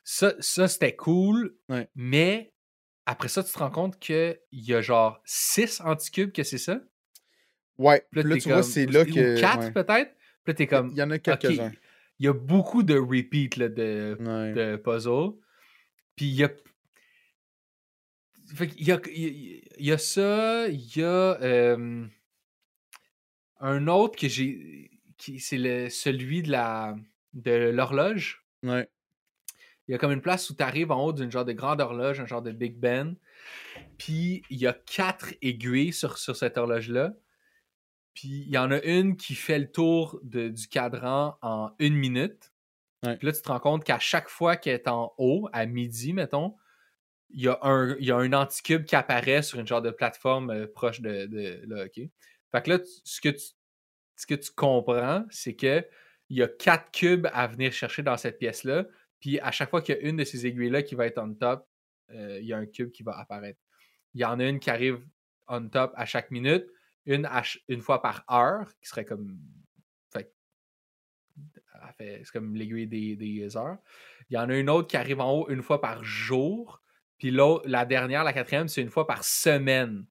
Ça, 0.04 0.34
ça 0.40 0.68
c'était 0.68 0.96
cool, 0.96 1.56
Ouais. 1.70 1.90
mais 1.96 2.54
après 3.06 3.28
ça, 3.28 3.44
tu 3.44 3.52
te 3.52 3.58
rends 3.60 3.72
compte 3.72 4.00
qu'il 4.00 4.38
y 4.52 4.74
a 4.74 4.82
genre 4.82 5.22
six 5.26 5.82
anticubes 5.82 6.32
que 6.32 6.44
c'est 6.44 6.58
ça? 6.58 6.80
Ouais, 7.78 8.06
Puis 8.12 8.24
là, 8.24 8.38
tu 8.38 8.50
vois, 8.50 8.64
c'est 8.64 8.86
là 8.86 9.02
ou 9.02 9.06
que. 9.06 9.40
quatre 9.40 9.60
ouais. 9.66 9.72
peut-être? 9.74 10.16
Puis 10.16 10.48
là, 10.48 10.54
t'es 10.54 10.68
comme. 10.68 10.90
Il 10.92 10.98
y 10.98 11.04
en 11.04 11.12
a 11.12 11.20
quelques-uns. 11.20 11.72
il 12.20 12.26
y 12.26 12.30
a 12.30 12.34
beaucoup 12.34 12.84
de 12.84 12.98
repeats 12.98 13.58
là, 13.60 13.68
de, 13.68 14.16
de 14.56 14.76
puzzle. 14.78 15.32
Puis 16.16 16.28
il 16.28 16.36
y 16.36 16.44
a. 16.46 16.50
Fait 18.56 18.68
qu'il 18.68 18.88
y 18.88 18.92
a, 18.92 19.00
il 19.08 19.22
y 19.22 19.26
a- 19.26 19.62
il 19.80 19.86
y 19.88 19.92
a 19.92 19.98
ça, 19.98 20.68
il 20.68 20.96
y 20.98 21.02
a 21.04 21.42
euh, 21.42 22.06
un 23.60 23.88
autre 23.88 24.18
que 24.20 24.28
j'ai. 24.28 24.92
qui 25.18 25.40
C'est 25.40 25.58
le, 25.58 25.90
celui 25.90 26.42
de 26.44 26.52
la 26.52 26.96
de 27.34 27.70
l'horloge. 27.70 28.46
Ouais. 28.64 28.90
Il 29.88 29.92
y 29.92 29.96
a 29.96 29.98
comme 29.98 30.12
une 30.12 30.22
place 30.22 30.50
où 30.50 30.56
tu 30.56 30.64
arrives 30.64 30.92
en 30.92 31.04
haut 31.06 31.14
d'une 31.14 31.32
genre 31.32 31.46
de 31.46 31.54
grande 31.54 31.80
horloge, 31.80 32.20
un 32.20 32.26
genre 32.26 32.42
de 32.42 32.52
Big 32.52 32.78
Ben. 32.78 33.16
Puis 33.98 34.42
il 34.50 34.58
y 34.58 34.66
a 34.68 34.74
quatre 34.74 35.34
aiguilles 35.42 35.94
sur, 35.94 36.18
sur 36.18 36.36
cette 36.36 36.58
horloge-là. 36.58 37.14
Puis 38.14 38.30
il 38.48 38.50
y 38.50 38.58
en 38.58 38.72
a 38.72 38.82
une 38.82 39.16
qui 39.18 39.36
fait 39.36 39.60
le 39.60 39.72
tour 39.72 40.20
de- 40.24 40.50
du 40.50 40.68
cadran 40.68 41.38
en 41.42 41.72
une 41.80 41.96
minute. 41.96 42.52
Ouais. 43.06 43.18
Puis 43.18 43.28
là, 43.28 43.34
tu 43.34 43.42
te 43.42 43.50
rends 43.50 43.60
compte 43.60 43.84
qu'à 43.84 44.00
chaque 44.00 44.30
fois 44.30 44.56
qu'elle 44.56 44.76
est 44.76 44.88
en 44.88 45.14
haut, 45.18 45.50
à 45.54 45.66
midi, 45.66 46.14
mettons, 46.14 46.56
il 47.30 47.42
y 47.44 47.48
a 47.48 47.60
un, 47.62 47.96
il 48.00 48.06
y 48.06 48.12
a 48.12 48.16
un 48.18 48.34
anticube 48.34 48.86
qui 48.86 48.96
apparaît 48.96 49.42
sur 49.44 49.60
une 49.60 49.68
genre 49.68 49.82
de 49.82 49.92
plateforme 49.92 50.50
euh, 50.50 50.68
proche 50.68 51.02
de, 51.02 51.26
de 51.26 51.62
là, 51.68 51.86
OK? 51.86 52.10
Fait 52.56 52.62
que 52.64 52.70
là, 52.72 52.80
ce 53.04 53.20
que 53.20 53.30
tu, 53.30 53.46
ce 54.16 54.26
que 54.26 54.36
tu 54.36 54.50
comprends, 54.56 55.26
c'est 55.30 55.56
que 55.56 55.86
il 56.30 56.38
y 56.38 56.42
a 56.42 56.48
quatre 56.48 56.90
cubes 56.92 57.28
à 57.34 57.48
venir 57.48 57.74
chercher 57.74 58.02
dans 58.02 58.16
cette 58.16 58.40
pièce-là. 58.40 58.86
Puis 59.20 59.40
à 59.42 59.52
chaque 59.52 59.70
fois 59.70 59.82
qu'il 59.82 59.96
y 59.96 59.98
a 59.98 60.02
une 60.02 60.16
de 60.16 60.24
ces 60.24 60.46
aiguilles-là 60.48 60.84
qui 60.84 60.96
va 60.96 61.06
être 61.06 61.18
on 61.22 61.34
top, 61.34 61.68
euh, 62.12 62.40
il 62.40 62.46
y 62.48 62.54
a 62.54 62.58
un 62.58 62.66
cube 62.66 62.92
qui 62.92 63.04
va 63.04 63.18
apparaître. 63.20 63.60
Il 64.14 64.22
y 64.22 64.26
en 64.26 64.40
a 64.40 64.46
une 64.46 64.60
qui 64.60 64.70
arrive 64.70 65.06
on 65.48 65.68
top 65.68 65.92
à 65.96 66.06
chaque 66.06 66.32
minute, 66.32 66.66
une, 67.06 67.30
une 67.68 67.82
fois 67.82 68.02
par 68.02 68.24
heure, 68.32 68.72
qui 68.82 68.88
serait 68.88 69.06
comme. 69.06 69.38
Fait- 70.12 70.34
c'est 71.98 72.32
comme 72.32 72.56
l'aiguille 72.56 72.88
des, 72.88 73.16
des 73.18 73.58
heures. 73.58 73.78
Il 74.30 74.36
y 74.36 74.38
en 74.38 74.50
a 74.50 74.58
une 74.58 74.70
autre 74.70 74.88
qui 74.88 74.98
arrive 74.98 75.20
en 75.20 75.32
haut 75.32 75.50
une 75.50 75.62
fois 75.62 75.82
par 75.82 76.04
jour. 76.04 76.82
Puis 77.18 77.32
l'autre, 77.32 77.68
la 77.68 77.86
dernière, 77.86 78.24
la 78.24 78.34
quatrième, 78.34 78.68
c'est 78.70 78.82
une 78.82 78.90
fois 78.90 79.06
par 79.06 79.24
semaine. 79.24 80.06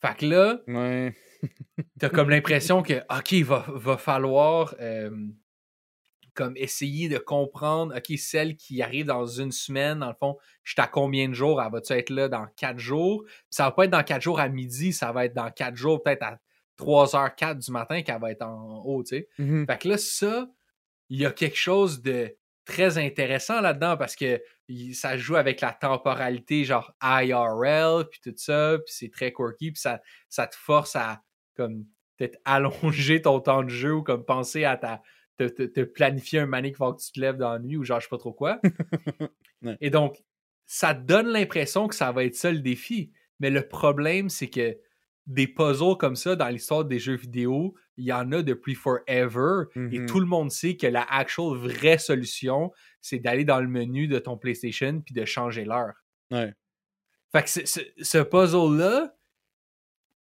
Fait 0.00 0.16
que 0.16 0.26
là, 0.26 0.60
Ouais. 0.66 1.16
T'as 1.98 2.08
comme 2.08 2.30
l'impression 2.30 2.82
que, 2.82 2.94
OK, 3.16 3.32
il 3.32 3.44
va, 3.44 3.64
va 3.68 3.96
falloir 3.96 4.74
euh, 4.80 5.10
comme 6.36 6.56
essayer 6.56 7.08
de 7.08 7.18
comprendre, 7.18 7.96
OK, 7.96 8.16
celle 8.18 8.56
qui 8.56 8.82
arrive 8.82 9.06
dans 9.06 9.26
une 9.26 9.50
semaine, 9.50 10.00
dans 10.00 10.08
le 10.08 10.14
fond, 10.14 10.36
je 10.62 10.72
suis 10.72 10.80
à 10.80 10.86
combien 10.86 11.28
de 11.28 11.34
jours? 11.34 11.60
Elle 11.60 11.72
va-tu 11.72 11.92
être 11.94 12.10
là 12.10 12.28
dans 12.28 12.46
quatre 12.56 12.78
jours? 12.78 13.24
Puis 13.24 13.44
ça 13.50 13.64
va 13.64 13.72
pas 13.72 13.84
être 13.86 13.90
dans 13.90 14.04
quatre 14.04 14.22
jours 14.22 14.38
à 14.38 14.48
midi, 14.48 14.92
ça 14.92 15.10
va 15.12 15.24
être 15.24 15.34
dans 15.34 15.50
quatre 15.50 15.76
jours, 15.76 16.02
peut-être 16.02 16.22
à 16.22 16.38
3h04 16.78 17.64
du 17.64 17.70
matin 17.72 18.02
qu'elle 18.02 18.20
va 18.20 18.30
être 18.30 18.42
en 18.42 18.82
haut, 18.84 19.02
tu 19.02 19.16
sais. 19.16 19.28
Mhm. 19.38 19.66
Fait 19.66 19.78
que 19.78 19.88
là, 19.88 19.98
ça, 19.98 20.46
il 21.08 21.20
y 21.20 21.26
a 21.26 21.30
quelque 21.30 21.56
chose 21.56 22.02
de 22.02 22.36
très 22.66 22.98
intéressant 22.98 23.60
là-dedans 23.60 23.96
parce 23.96 24.16
que 24.16 24.42
ça 24.92 25.16
joue 25.16 25.36
avec 25.36 25.60
la 25.60 25.72
temporalité, 25.72 26.64
genre 26.64 26.92
IRL, 27.02 28.04
puis 28.10 28.20
tout 28.22 28.34
ça, 28.36 28.76
puis 28.84 28.92
c'est 28.94 29.10
très 29.10 29.32
quirky, 29.32 29.72
puis 29.72 29.80
ça, 29.80 30.02
ça 30.28 30.46
te 30.46 30.56
force 30.56 30.96
à, 30.96 31.22
comme, 31.56 31.84
peut-être 32.18 32.38
allonger 32.44 33.20
ton 33.22 33.40
temps 33.40 33.62
de 33.64 33.68
jeu 33.70 33.94
ou 33.94 34.02
comme 34.02 34.24
penser 34.24 34.64
à 34.64 34.76
ta. 34.76 35.02
te, 35.38 35.44
te- 35.48 35.64
te 35.64 35.80
planifier 35.82 36.38
un 36.40 36.46
manique 36.46 36.72
qu'il 36.74 36.78
faut 36.78 36.94
que 36.94 37.02
tu 37.02 37.12
te 37.12 37.20
lèves 37.20 37.36
dans 37.36 37.52
la 37.52 37.58
nuit 37.58 37.76
ou 37.76 37.84
genre 37.84 38.00
je 38.00 38.04
sais 38.06 38.10
pas 38.10 38.16
trop 38.18 38.32
quoi. 38.32 38.60
Ouais. 39.62 39.76
Et 39.80 39.90
donc, 39.90 40.22
ça 40.66 40.94
te 40.94 41.00
donne 41.02 41.28
l'impression 41.28 41.88
que 41.88 41.94
ça 41.94 42.12
va 42.12 42.24
être 42.24 42.34
ça 42.34 42.52
le 42.52 42.60
défi. 42.60 43.10
Mais 43.40 43.50
le 43.50 43.66
problème, 43.66 44.28
c'est 44.28 44.48
que 44.50 44.76
des 45.26 45.48
puzzles 45.48 45.96
comme 45.98 46.14
ça 46.14 46.36
dans 46.36 46.48
l'histoire 46.48 46.84
des 46.84 46.98
jeux 46.98 47.16
vidéo, 47.16 47.74
il 47.96 48.04
y 48.04 48.12
en 48.12 48.30
a 48.32 48.42
depuis 48.42 48.74
forever. 48.74 49.64
Et 49.74 49.98
Mhm. 50.00 50.06
tout 50.06 50.20
le 50.20 50.26
monde 50.26 50.50
sait 50.50 50.76
que 50.76 50.86
la 50.86 51.02
actual 51.02 51.56
vraie 51.56 51.98
solution, 51.98 52.70
c'est 53.00 53.18
d'aller 53.18 53.44
dans 53.44 53.60
le 53.60 53.66
menu 53.68 54.08
de 54.08 54.18
ton 54.18 54.36
PlayStation 54.36 55.00
puis 55.00 55.14
de 55.14 55.24
changer 55.24 55.64
l'heure. 55.64 55.94
Ouais. 56.30 56.52
Fait 57.32 57.42
que 57.42 57.48
ce, 57.50 57.66
ce- 57.66 57.80
ce 58.02 58.18
puzzle-là, 58.18 59.15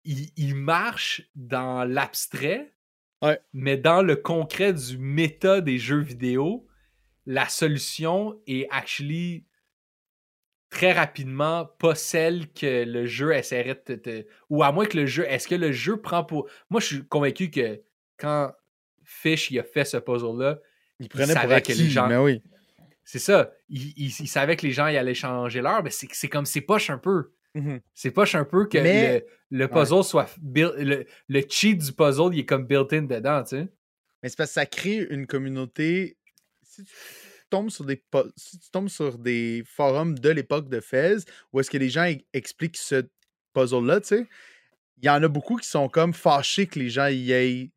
il, 0.05 0.29
il 0.37 0.55
marche 0.55 1.21
dans 1.35 1.83
l'abstrait, 1.83 2.73
Ouais. 3.21 3.39
mais 3.53 3.77
dans 3.77 4.01
le 4.01 4.17
concret 4.17 4.73
du 4.73 4.97
méta 4.97 5.61
des 5.61 5.77
jeux 5.77 6.01
vidéo, 6.01 6.67
la 7.25 7.47
solution 7.47 8.41
est 8.47 8.67
actually 8.69 9.45
très 10.69 10.91
rapidement 10.91 11.65
pas 11.79 11.95
celle 11.95 12.51
que 12.51 12.83
le 12.83 13.05
jeu 13.05 13.33
essaierait 13.33 13.81
de 13.87 13.95
te, 13.95 14.25
Ou 14.49 14.63
à 14.63 14.71
moins 14.73 14.85
que 14.85 14.97
le 14.97 15.05
jeu... 15.05 15.23
Est-ce 15.29 15.47
que 15.47 15.55
le 15.55 15.71
jeu 15.71 16.01
prend 16.01 16.23
pour... 16.25 16.49
Moi, 16.69 16.81
je 16.81 16.85
suis 16.87 17.07
convaincu 17.07 17.49
que 17.49 17.81
quand 18.17 18.51
Fish 19.05 19.51
il 19.51 19.59
a 19.59 19.63
fait 19.63 19.85
ce 19.85 19.97
puzzle-là, 19.97 20.59
Il 20.99 21.07
prenait 21.09 21.27
pour 21.27 21.41
savait 21.43 21.61
que 21.61 21.71
acquis, 21.71 21.75
les 21.75 21.89
gens- 21.89 22.07
mais 22.07 22.17
oui. 22.17 22.41
c'est 23.05 23.19
ça. 23.19 23.51
Il, 23.69 23.93
il- 23.95 24.13
il 24.19 24.27
savait 24.27 24.55
que 24.57 24.65
les 24.65 24.71
gens 24.73 24.87
y 24.87 24.97
allaient 24.97 25.13
changer 25.13 25.61
l'heure, 25.61 25.83
mais 25.83 25.91
c'est 25.91 26.07
c'est 26.11 26.27
comme... 26.27 26.45
C'est 26.45 26.61
poche 26.61 26.89
un 26.89 26.97
peu. 26.97 27.31
Mhm. 27.55 27.81
C'est 27.93 28.11
poche 28.11 28.35
un 28.35 28.45
peu 28.45 28.65
que 28.67 28.77
Mais- 28.79 29.25
le, 29.51 29.59
le 29.59 29.67
puzzle 29.67 30.03
soit... 30.03 30.29
built- 30.41 30.75
le, 30.77 31.05
le 31.29 31.41
cheat 31.47 31.77
du 31.77 31.91
puzzle, 31.93 32.33
il 32.33 32.39
est 32.39 32.45
comme 32.45 32.65
built-in 32.65 33.03
dedans, 33.03 33.43
tu 33.43 33.49
sais. 33.57 33.67
Mais 34.21 34.29
c'est 34.29 34.37
parce 34.37 34.49
que 34.49 34.53
ça 34.55 34.65
crée 34.65 35.05
une 35.09 35.27
communauté. 35.27 36.17
Si 36.63 36.83
tu 36.83 36.91
tombes 37.49 37.69
sur 37.69 37.85
des, 37.85 37.97
po- 37.97 38.31
si 38.35 38.57
tu 38.57 38.69
tombes 38.71 38.89
sur 38.89 39.17
des 39.19 39.63
forums 39.67 40.17
de 40.17 40.29
l'époque 40.29 40.69
de 40.69 40.79
Fez, 40.79 41.17
où 41.51 41.59
est-ce 41.59 41.69
que 41.69 41.77
les 41.77 41.89
gens 41.89 42.11
expliquent 42.33 42.77
ce 42.77 43.03
puzzle-là, 43.53 44.01
tu 44.01 44.07
sais, 44.07 44.27
il 44.97 45.05
y 45.05 45.09
en 45.09 45.21
a 45.21 45.27
beaucoup 45.27 45.57
qui 45.57 45.67
sont 45.67 45.89
comme 45.89 46.13
fâchés 46.13 46.65
que 46.65 46.79
les 46.79 46.89
gens 46.89 47.07
y 47.07 47.31
aient 47.33 47.69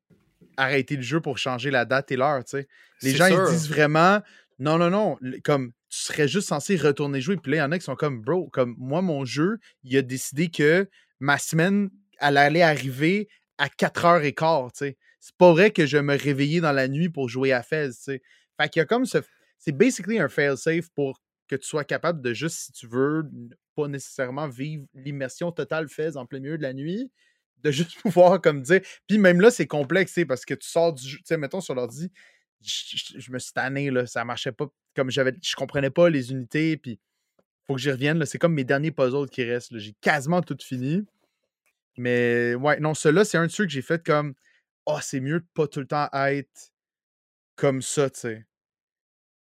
arrêté 0.57 0.97
le 0.97 1.03
jeu 1.03 1.21
pour 1.21 1.37
changer 1.37 1.71
la 1.71 1.85
date 1.85 2.11
et 2.13 2.17
l'heure, 2.17 2.43
tu 2.45 2.53
sais. 2.53 2.69
Les 3.03 3.15
gens, 3.15 3.27
sûr. 3.27 3.45
ils 3.49 3.51
disent 3.51 3.69
vraiment, 3.69 4.23
non, 4.59 4.79
non, 4.79 4.91
non, 4.91 5.19
comme, 5.45 5.73
tu 5.89 5.99
serais 5.99 6.29
juste 6.29 6.49
censé 6.49 6.77
retourner 6.77 7.21
jouer. 7.21 7.37
Puis 7.37 7.53
là, 7.53 7.57
il 7.59 7.61
y 7.61 7.63
en 7.63 7.73
a 7.73 7.79
qui 7.79 7.85
sont 7.85 7.97
comme, 7.97 8.23
bro, 8.23 8.49
comme, 8.49 8.75
moi, 8.79 9.03
mon 9.03 9.25
jeu, 9.25 9.59
il 9.83 9.97
a 9.97 10.03
décidé 10.03 10.49
que 10.49 10.89
ma 11.21 11.39
semaine, 11.39 11.91
elle 12.21 12.37
allait 12.39 12.63
arriver 12.63 13.29
à 13.59 13.69
4h15, 13.69 14.71
tu 14.73 14.79
sais. 14.79 14.97
C'est 15.21 15.37
pas 15.37 15.53
vrai 15.53 15.71
que 15.73 15.87
je 15.87 15.99
me 15.99 16.17
réveillais 16.17 16.61
dans 16.61 16.73
la 16.73 16.89
nuit 16.89 17.09
pour 17.09 17.29
jouer 17.29 17.53
à 17.53 17.63
Fez, 17.63 17.89
tu 17.89 17.95
sais. 17.95 18.23
Fait 18.61 18.69
qu'il 18.69 18.81
y 18.81 18.83
a 18.83 18.87
comme 18.87 19.07
ce... 19.07 19.19
C'est 19.59 19.73
basically 19.73 20.19
un 20.19 20.29
fail-safe 20.29 20.89
pour 20.95 21.21
que 21.49 21.57
tu 21.57 21.67
sois 21.67 21.85
capable 21.85 22.23
de 22.23 22.33
juste, 22.33 22.59
si 22.59 22.73
tu 22.73 22.87
veux, 22.87 23.25
pas 23.75 23.89
nécessairement 23.89 24.49
vivre 24.49 24.85
l'immersion 24.95 25.53
totale 25.53 25.89
Fez 25.89 26.17
en 26.17 26.27
plein 26.27 26.41
milieu 26.41 26.59
de 26.59 26.63
la 26.63 26.75
nuit, 26.75 27.11
de 27.63 27.71
juste 27.73 28.01
pouvoir 28.01 28.41
comme 28.41 28.63
dire... 28.63 28.81
Puis 29.07 29.19
même 29.19 29.41
là, 29.41 29.51
c'est 29.51 29.67
complexe, 29.67 30.19
parce 30.29 30.45
que 30.45 30.55
tu 30.55 30.69
sors 30.69 30.93
du 30.93 31.07
jeu... 31.07 31.19
Tu 31.19 31.25
sais, 31.25 31.37
mettons 31.37 31.61
sur 31.61 31.75
l'ordi, 31.75 32.11
je, 32.63 33.31
me 33.31 33.39
suis 33.39 33.53
tanné, 33.53 33.91
là, 33.91 34.07
ça 34.07 34.25
marchait 34.25 34.53
pas 34.53 34.67
comme 34.95 35.11
j'avais... 35.11 35.35
Je 35.43 35.55
comprenais 35.55 35.91
pas 35.91 36.09
les 36.09 36.33
unités, 36.33 36.77
puis 36.77 36.99
faut 37.67 37.75
que 37.75 37.81
j'y 37.81 37.91
revienne. 37.91 38.25
C'est 38.25 38.39
comme 38.39 38.55
mes 38.55 38.65
derniers 38.65 38.91
puzzles 38.91 39.29
qui 39.29 39.45
restent. 39.45 39.77
J'ai 39.77 39.95
quasiment 40.01 40.43
tout 40.43 40.57
fini. 40.61 41.05
Mais 41.97 42.55
ouais, 42.55 42.81
non, 42.81 42.95
celui-là, 42.95 43.25
c'est 43.25 43.39
un 43.39 43.47
de 43.47 43.53
que 43.53 43.69
j'ai 43.69 43.83
fait 43.83 44.05
comme... 44.05 44.35
Oh, 44.87 44.99
c'est 45.03 45.21
mieux 45.21 45.41
de 45.41 45.47
pas 45.55 45.67
tout 45.67 45.81
le 45.81 45.87
temps 45.87 46.09
être 46.13 46.73
comme 47.57 47.83
ça, 47.83 48.09
tu 48.11 48.21
sais. 48.21 48.47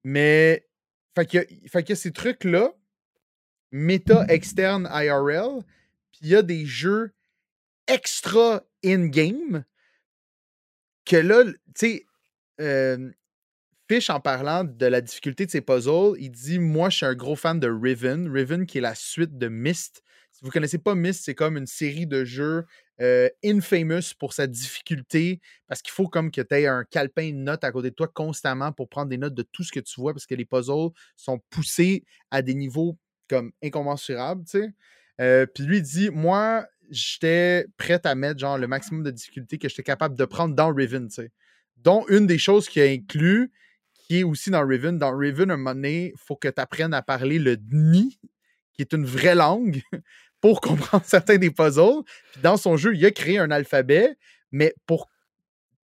Mais, 0.03 0.65
fait 1.15 1.25
que, 1.25 1.69
fait 1.69 1.83
que 1.83 1.95
ces 1.95 2.13
trucs-là, 2.13 2.71
méta 3.71 4.25
externe 4.29 4.87
IRL, 4.91 5.63
puis 6.11 6.19
il 6.21 6.27
y 6.29 6.35
a 6.35 6.41
des 6.41 6.65
jeux 6.65 7.13
extra 7.87 8.63
in-game 8.85 9.65
que 11.05 11.17
là, 11.17 11.43
tu 11.43 11.53
sais, 11.75 12.06
Fish, 13.89 14.09
en 14.09 14.19
parlant 14.19 14.65
de 14.65 14.85
la 14.85 14.99
difficulté 14.99 15.45
de 15.45 15.51
ses 15.51 15.61
puzzles, 15.61 16.15
il 16.19 16.29
dit 16.29 16.59
Moi, 16.59 16.89
je 16.89 16.97
suis 16.97 17.05
un 17.05 17.15
gros 17.15 17.37
fan 17.37 17.57
de 17.57 17.69
Riven. 17.69 18.29
Riven, 18.29 18.65
qui 18.65 18.79
est 18.79 18.81
la 18.81 18.95
suite 18.95 19.37
de 19.37 19.47
Myst. 19.47 20.03
Si 20.33 20.41
vous 20.41 20.47
ne 20.47 20.51
connaissez 20.51 20.77
pas 20.77 20.93
Myst, 20.93 21.23
c'est 21.23 21.35
comme 21.35 21.55
une 21.55 21.67
série 21.67 22.05
de 22.05 22.25
jeux 22.25 22.65
euh, 22.99 23.29
infamous 23.45 24.13
pour 24.19 24.33
sa 24.33 24.45
difficulté, 24.45 25.39
parce 25.67 25.81
qu'il 25.81 25.93
faut 25.93 26.09
comme 26.09 26.31
que 26.31 26.41
tu 26.41 26.53
aies 26.53 26.67
un 26.67 26.83
calepin 26.83 27.29
de 27.29 27.37
notes 27.37 27.63
à 27.63 27.71
côté 27.71 27.91
de 27.91 27.95
toi 27.95 28.09
constamment 28.09 28.73
pour 28.73 28.89
prendre 28.89 29.07
des 29.07 29.17
notes 29.17 29.35
de 29.35 29.43
tout 29.43 29.63
ce 29.63 29.71
que 29.71 29.79
tu 29.79 30.01
vois, 30.01 30.13
parce 30.13 30.25
que 30.25 30.35
les 30.35 30.45
puzzles 30.45 30.89
sont 31.15 31.39
poussés 31.49 32.03
à 32.29 32.41
des 32.41 32.55
niveaux 32.55 32.97
comme 33.29 33.53
incommensurables, 33.63 34.43
puis 34.43 35.63
lui, 35.63 35.77
il 35.77 35.83
dit 35.83 36.09
Moi, 36.09 36.67
j'étais 36.89 37.67
prêt 37.77 38.05
à 38.05 38.15
mettre 38.15 38.39
genre 38.39 38.57
le 38.57 38.67
maximum 38.67 39.03
de 39.03 39.11
difficulté 39.11 39.57
que 39.57 39.69
j'étais 39.69 39.83
capable 39.83 40.17
de 40.17 40.25
prendre 40.25 40.55
dans 40.55 40.73
Riven, 40.73 41.07
tu. 41.07 41.31
Dont 41.77 42.05
une 42.09 42.27
des 42.27 42.37
choses 42.37 42.67
qui 42.67 42.81
a 42.81 42.85
inclus, 42.85 43.51
qui 43.93 44.19
est 44.19 44.23
aussi 44.23 44.49
dans 44.49 44.65
Riven. 44.65 44.97
Dans 44.97 45.15
Riven, 45.15 45.51
un 45.51 45.57
moment 45.57 45.75
donné, 45.75 46.11
il 46.13 46.19
faut 46.19 46.35
que 46.35 46.47
tu 46.47 46.61
apprennes 46.61 46.93
à 46.93 47.01
parler 47.01 47.39
le 47.39 47.57
Dni, 47.57 48.19
qui 48.73 48.81
est 48.81 48.93
une 48.93 49.05
vraie 49.05 49.35
langue, 49.35 49.81
pour 50.41 50.61
comprendre 50.61 51.03
certains 51.05 51.37
des 51.37 51.51
puzzles. 51.51 52.03
Puis 52.31 52.41
dans 52.41 52.57
son 52.57 52.77
jeu, 52.77 52.95
il 52.95 53.05
a 53.05 53.11
créé 53.11 53.37
un 53.37 53.51
alphabet, 53.51 54.17
mais 54.51 54.73
pour, 54.85 55.09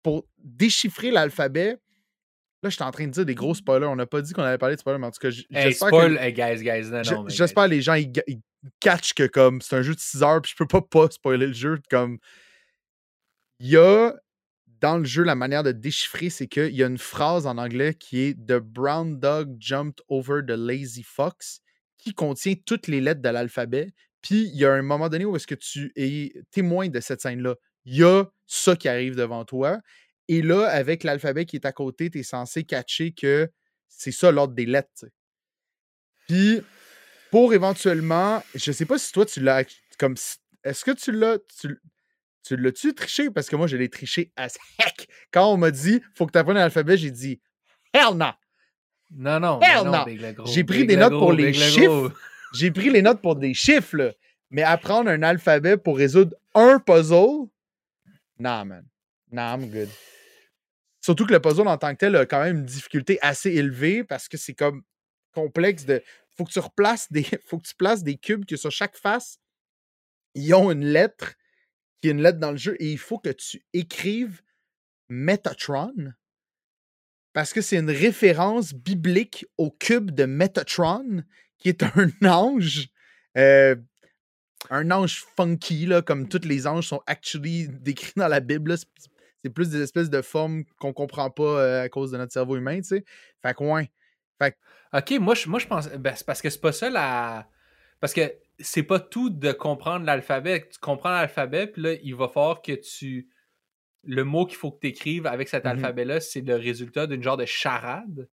pour 0.03 0.27
déchiffrer 0.39 1.11
l'alphabet, 1.11 1.79
Là, 2.63 2.71
je 2.71 2.77
suis 2.77 2.85
en 2.85 2.93
train 2.93 3.07
de 3.07 3.11
dire 3.11 3.27
des 3.27 3.35
gros 3.35 3.57
spoilers. 3.57 3.87
On 3.87 3.97
n'a 3.97 4.07
pas 4.07 4.23
dit 4.23 4.33
qu'on 4.33 4.43
allait 4.43 4.57
parler 4.57 4.77
de 4.77 4.81
spoilers, 4.81 5.01
mais 5.01 5.09
en 5.09 5.11
tout 5.11 5.19
cas, 5.19 5.31
j'espère 5.31 5.91
que... 5.91 6.17
hey, 6.17 6.33
guys, 6.33 6.63
guys, 6.63 6.91
non, 6.91 7.03
non, 7.03 7.29
J'espère 7.29 7.65
que 7.65 7.71
les 7.71 7.83
gens, 7.83 7.95
ils, 7.95 8.13
catchent 8.79 9.15
que 9.15 9.27
comme 9.27 9.61
c'est 9.61 9.75
un 9.75 9.83
jeu 9.83 9.97
de 9.97 10.01
6 10.01 10.23
heures, 10.23 10.41
puis 10.41 10.53
je 10.53 10.57
peux 10.57 10.69
pas 10.69 10.81
pas 10.81 11.11
spoiler 11.11 11.49
le 11.49 11.53
jeu. 11.53 11.81
Comme, 11.91 12.19
il 13.59 13.71
y 13.71 13.77
a 13.77 14.15
dans 14.83 14.99
le 14.99 15.05
jeu, 15.05 15.23
la 15.23 15.37
manière 15.37 15.63
de 15.63 15.71
déchiffrer, 15.71 16.29
c'est 16.29 16.49
qu'il 16.49 16.75
y 16.75 16.83
a 16.83 16.89
une 16.89 16.99
phrase 16.99 17.47
en 17.47 17.57
anglais 17.57 17.95
qui 17.95 18.21
est 18.21 18.35
The 18.35 18.59
brown 18.59 19.21
dog 19.21 19.57
jumped 19.61 20.03
over 20.09 20.41
the 20.45 20.57
lazy 20.57 21.05
fox, 21.05 21.61
qui 21.99 22.13
contient 22.13 22.55
toutes 22.67 22.89
les 22.89 23.01
lettres 23.01 23.23
de 23.23 23.29
l'alphabet. 23.29 23.93
Puis 24.23 24.51
il 24.53 24.57
y 24.57 24.65
a 24.65 24.73
un 24.73 24.83
moment 24.83 25.09
donné 25.09 25.25
où 25.25 25.37
est-ce 25.37 25.47
que 25.47 25.55
tu 25.55 25.93
es 25.95 26.33
témoin 26.51 26.89
de 26.89 26.99
cette 26.99 27.21
scène-là. 27.21 27.55
Il 27.85 27.97
y 27.97 28.03
a 28.03 28.25
ça 28.47 28.75
qui 28.75 28.89
arrive 28.89 29.15
devant 29.15 29.45
toi. 29.45 29.79
Et 30.27 30.43
là, 30.43 30.67
avec 30.67 31.05
l'alphabet 31.05 31.45
qui 31.47 31.57
est 31.57 31.67
à 31.67 31.73
côté, 31.73 32.11
tu 32.11 32.19
es 32.19 32.23
censé 32.25 32.65
catcher 32.65 33.13
que 33.13 33.49
c'est 33.89 34.13
ça 34.13 34.33
l'ordre 34.33 34.55
des 34.55 34.67
lettres. 34.67 35.07
Puis, 36.27 36.61
pour 37.31 37.55
éventuellement, 37.55 38.43
je 38.57 38.73
sais 38.73 38.87
pas 38.87 38.99
si 38.99 39.13
toi 39.13 39.27
tu 39.27 39.41
l'as 39.41 39.65
comme. 39.99 40.17
Est-ce 40.65 40.85
que 40.85 40.91
tu 40.91 41.13
l'as. 41.13 41.39
Tu 42.43 42.57
l'as-tu 42.57 42.95
triché? 42.95 43.31
Parce 43.31 43.49
que 43.49 43.57
moi, 43.57 43.67
je 43.67 43.77
l'ai 43.77 43.89
triché 43.89 44.33
as 44.37 44.59
heck. 44.79 45.09
Quand 45.31 45.53
on 45.53 45.57
m'a 45.57 45.71
dit, 45.71 46.03
faut 46.15 46.27
que 46.27 46.33
tu 46.33 46.39
apprennes 46.39 46.57
l'alphabet, 46.57 46.97
j'ai 46.97 47.11
dit, 47.11 47.41
hell 47.93 48.15
no! 48.15 48.27
Non, 49.11 49.41
non. 49.41 49.61
Hell 49.61 49.85
no! 49.85 50.47
J'ai 50.47 50.65
pris 50.65 50.87
des 50.87 50.97
notes 50.97 51.13
pour 51.13 51.33
les 51.33 51.53
chiffres. 51.53 52.13
J'ai 52.55 52.71
pris 52.71 52.91
les 52.91 53.01
notes 53.01 53.23
pour 53.23 53.37
des 53.37 53.55
chiffres, 53.55 53.97
là. 53.97 54.13
Mais 54.51 54.63
apprendre 54.63 55.09
un 55.09 55.23
alphabet 55.23 55.79
pour 55.79 55.97
résoudre 55.97 56.37
un 56.55 56.79
puzzle, 56.79 57.49
nah, 58.39 58.65
man. 58.65 58.85
Nah, 59.31 59.55
I'm 59.55 59.71
good. 59.71 59.89
Surtout 61.01 61.27
que 61.27 61.33
le 61.33 61.41
puzzle 61.41 61.67
en 61.67 61.79
tant 61.79 61.93
que 61.93 61.99
tel 61.99 62.17
a 62.17 62.27
quand 62.27 62.43
même 62.43 62.59
une 62.59 62.65
difficulté 62.65 63.19
assez 63.23 63.51
élevée 63.51 64.05
parce 64.05 64.29
que 64.29 64.37
c'est 64.37 64.55
comme 64.55 64.83
complexe 65.33 65.87
de. 65.87 66.03
Faut 66.37 66.45
que 66.45 66.53
tu 66.53 66.59
replaces 66.59 67.11
des. 67.11 67.25
Faut 67.47 67.59
que 67.59 67.67
tu 67.67 67.75
places 67.75 68.03
des 68.03 68.17
cubes 68.17 68.45
que 68.45 68.57
sur 68.57 68.71
chaque 68.71 68.97
face, 68.97 69.39
ils 70.35 70.53
ont 70.55 70.71
une 70.71 70.85
lettre 70.85 71.33
qui 72.03 72.09
est 72.09 72.13
une 72.13 72.21
lettre 72.21 72.39
dans 72.41 72.51
le 72.51 72.57
jeu 72.57 72.77
et 72.81 72.91
il 72.91 72.99
faut 72.99 73.19
que 73.19 73.31
tu 73.31 73.65
écrives 73.73 74.43
Metatron 75.09 76.13
parce 77.33 77.53
que 77.53 77.63
c'est 77.63 77.79
une 77.79 77.91
référence 77.91 78.75
biblique 78.75 79.47
au 79.57 79.71
cube 79.71 80.11
de 80.11 80.25
Metatron 80.25 81.23
qui 81.59 81.69
est 81.69 81.83
un 81.83 82.11
ange. 82.29 82.89
Euh, 83.39 83.77
un 84.71 84.91
ange 84.91 85.25
funky, 85.37 85.87
là, 85.87 86.03
comme 86.03 86.29
tous 86.29 86.45
les 86.45 86.67
anges 86.67 86.89
sont 86.89 87.03
actually 87.07 87.69
décrits 87.69 88.13
dans 88.17 88.29
la 88.29 88.41
Bible. 88.41 88.77
C'est 89.43 89.51
plus 89.51 89.71
des 89.71 89.81
espèces 89.81 90.11
de 90.11 90.23
formes 90.23 90.65
qu'on 90.79 90.93
comprend 90.93 91.31
pas 91.31 91.43
euh, 91.43 91.83
à 91.85 91.89
cause 91.89 92.13
de 92.13 92.19
notre 92.19 92.33
cerveau 92.33 92.57
humain, 92.57 92.77
tu 92.77 92.85
sais. 92.85 93.05
Fait 93.43 93.55
que. 93.55 93.65
Fait 94.39 94.57
Ok, 94.93 95.13
moi, 95.21 95.35
je, 95.35 95.49
moi, 95.49 95.59
je 95.59 95.67
pense. 95.67 95.89
Ben, 95.89 96.15
parce 96.27 96.43
que 96.43 96.51
c'est 96.51 96.61
pas 96.61 96.73
ça 96.73 96.91
la. 96.91 97.49
Parce 98.03 98.15
que 98.15 98.35
c'est 98.59 98.83
pas 98.83 98.99
tout 98.99 99.31
de 99.31 99.53
comprendre 99.53 100.05
l'alphabet. 100.05 100.69
Tu 100.69 100.81
comprends 100.81 101.13
l'alphabet, 101.13 101.69
puis 101.69 101.83
là, 101.83 101.93
il 102.03 102.17
va 102.17 102.27
falloir 102.27 102.61
que 102.61 102.73
tu. 102.73 103.29
Le 104.03 104.25
mot 104.25 104.45
qu'il 104.45 104.57
faut 104.57 104.73
que 104.73 104.81
tu 104.81 104.89
écrives 104.89 105.25
avec 105.25 105.49
cet 105.49 105.65
mmh 105.65 105.69
alphabet-là, 105.69 106.21
c'est 106.21 106.41
le 106.41 106.57
résultat 106.57 107.07
d'une 107.07 107.23
genre 107.23 107.37
de 107.37 107.45
charade. 107.45 108.29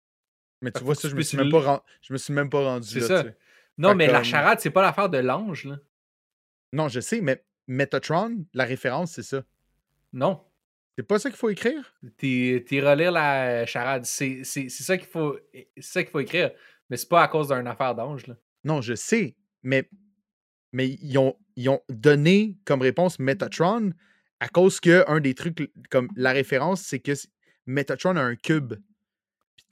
Mais 0.62 0.72
tu 0.72 0.84
vois, 0.84 0.94
ça, 0.94 1.10
je 1.10 1.16
me, 1.16 1.24
suis 1.24 1.36
même 1.36 1.50
pas 1.50 1.84
je 2.00 2.14
me 2.14 2.20
suis 2.20 2.32
même 2.32 2.52
pas 2.52 2.64
rendu 2.64 2.88
C'est 2.88 3.02
ça. 3.02 3.24
Non, 3.80 3.96
mais 3.96 4.06
la 4.06 4.22
charade, 4.22 4.60
c'est 4.60 4.70
pas 4.70 4.84
l'affaire 4.84 5.10
de 5.10 5.18
l'ange, 5.18 5.66
là. 5.66 5.80
Non, 6.72 6.88
je 6.88 7.00
sais, 7.00 7.22
mais 7.22 7.44
Metatron, 7.66 8.46
la 8.54 8.66
référence, 8.66 9.14
c'est 9.14 9.24
ça. 9.24 9.44
Non. 10.14 10.44
C'est 10.96 11.04
pas 11.04 11.18
ça 11.18 11.32
qu'il 11.32 11.40
faut 11.40 11.50
écrire? 11.50 11.96
T'es 12.18 12.64
relire 12.72 13.12
la 13.12 13.66
charade. 13.66 14.06
C'est 14.06 14.44
ça 14.44 14.98
qu'il 14.98 15.08
faut, 15.08 15.40
ça 15.80 16.04
qu'il 16.04 16.12
faut 16.12 16.20
écrire. 16.20 16.52
Mais 16.92 16.98
c'est 16.98 17.10
pas 17.10 17.24
à 17.24 17.28
cause 17.28 17.48
d'une 17.48 17.66
affaire 17.66 17.96
d'ange, 17.96 18.28
là. 18.28 18.36
Non, 18.64 18.82
je 18.82 18.94
sais, 18.94 19.36
mais 19.66 19.90
mais 20.72 20.90
ils 21.02 21.18
ont, 21.18 21.36
donné 21.90 22.58
comme 22.66 22.82
réponse 22.82 23.18
Metatron 23.20 23.92
à 24.42 24.50
cause 24.50 24.82
que 24.82 25.10
un 25.10 25.22
des 25.22 25.34
trucs, 25.34 25.72
comme 25.90 26.10
la 26.18 26.34
référence, 26.34 26.82
c'est 26.82 27.00
que 27.00 27.14
Metatron 27.66 28.18
a 28.18 28.22
un 28.22 28.36
cube 28.36 28.74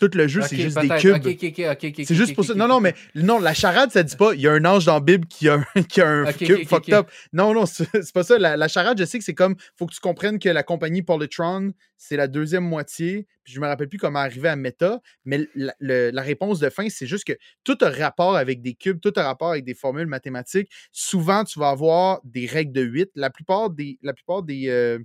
tout 0.10 0.18
le 0.18 0.28
jeu, 0.28 0.42
c'est 0.42 0.58
juste 0.58 0.80
des 0.80 0.90
cubes. 0.90 2.06
c'est 2.06 2.16
juste 2.16 2.36
pour 2.36 2.46
ça. 2.46 2.54
Non, 2.54 2.68
non, 2.68 2.80
mais 2.80 2.94
non, 3.16 3.40
la 3.40 3.54
charade, 3.54 3.92
ça 3.92 4.04
dit 4.04 4.16
pas 4.16 4.34
il 4.34 4.42
y 4.42 4.48
a 4.48 4.52
un 4.52 4.66
ange 4.66 4.86
dans 4.86 4.96
la 4.96 5.00
Bible 5.00 5.28
qui 5.28 5.50
a, 5.50 5.64
qui 5.90 6.02
a 6.02 6.08
un 6.08 6.32
cube 6.34 6.68
fucked 6.68 6.94
up. 6.94 7.10
Non, 7.32 7.54
non, 7.54 7.66
c'est 7.66 7.88
pas 8.14 8.24
ça. 8.24 8.38
La, 8.38 8.68
charade, 8.68 8.98
je 9.00 9.06
sais 9.06 9.18
que 9.18 9.24
c'est 9.24 9.34
comme 9.34 9.56
faut 9.78 9.86
que 9.86 9.94
tu 9.94 10.00
comprennes 10.00 10.40
que 10.40 10.50
la 10.50 10.64
compagnie 10.64 11.02
Polytron, 11.02 11.72
c'est 11.98 12.18
la 12.18 12.28
deuxième 12.28 12.64
moitié. 12.64 13.28
Puis 13.44 13.54
je 13.54 13.60
me 13.60 13.68
rappelle 13.68 13.90
plus 13.90 13.98
comment 13.98 14.20
arriver 14.20 14.50
à 14.50 14.56
Meta, 14.56 15.02
mais 15.26 15.48
la, 15.80 16.22
réponse 16.22 16.60
de 16.60 16.70
fin, 16.70 16.88
c'est 16.90 17.08
juste 17.08 17.26
que 17.26 17.34
tout 17.64 17.78
a 17.82 17.90
rapport 17.90 18.38
avec 18.38 18.62
des 18.62 18.74
cubes, 18.74 19.02
tout 19.02 19.14
a 19.18 19.24
rapport 19.24 19.52
avec 19.52 19.66
des 19.66 19.74
formules 19.74 20.08
mathématiques. 20.08 20.70
Souvent, 20.92 21.44
tu 21.44 21.60
vas 21.60 21.70
avoir 21.70 22.22
des 22.24 22.46
règles 22.46 22.72
de 22.72 22.82
8. 22.82 23.12
La 23.16 23.30
plupart 23.30 23.70
des. 23.70 24.00
La 24.02 24.14
plupart 24.14 24.44
des 24.44 24.70
euh, 24.70 25.00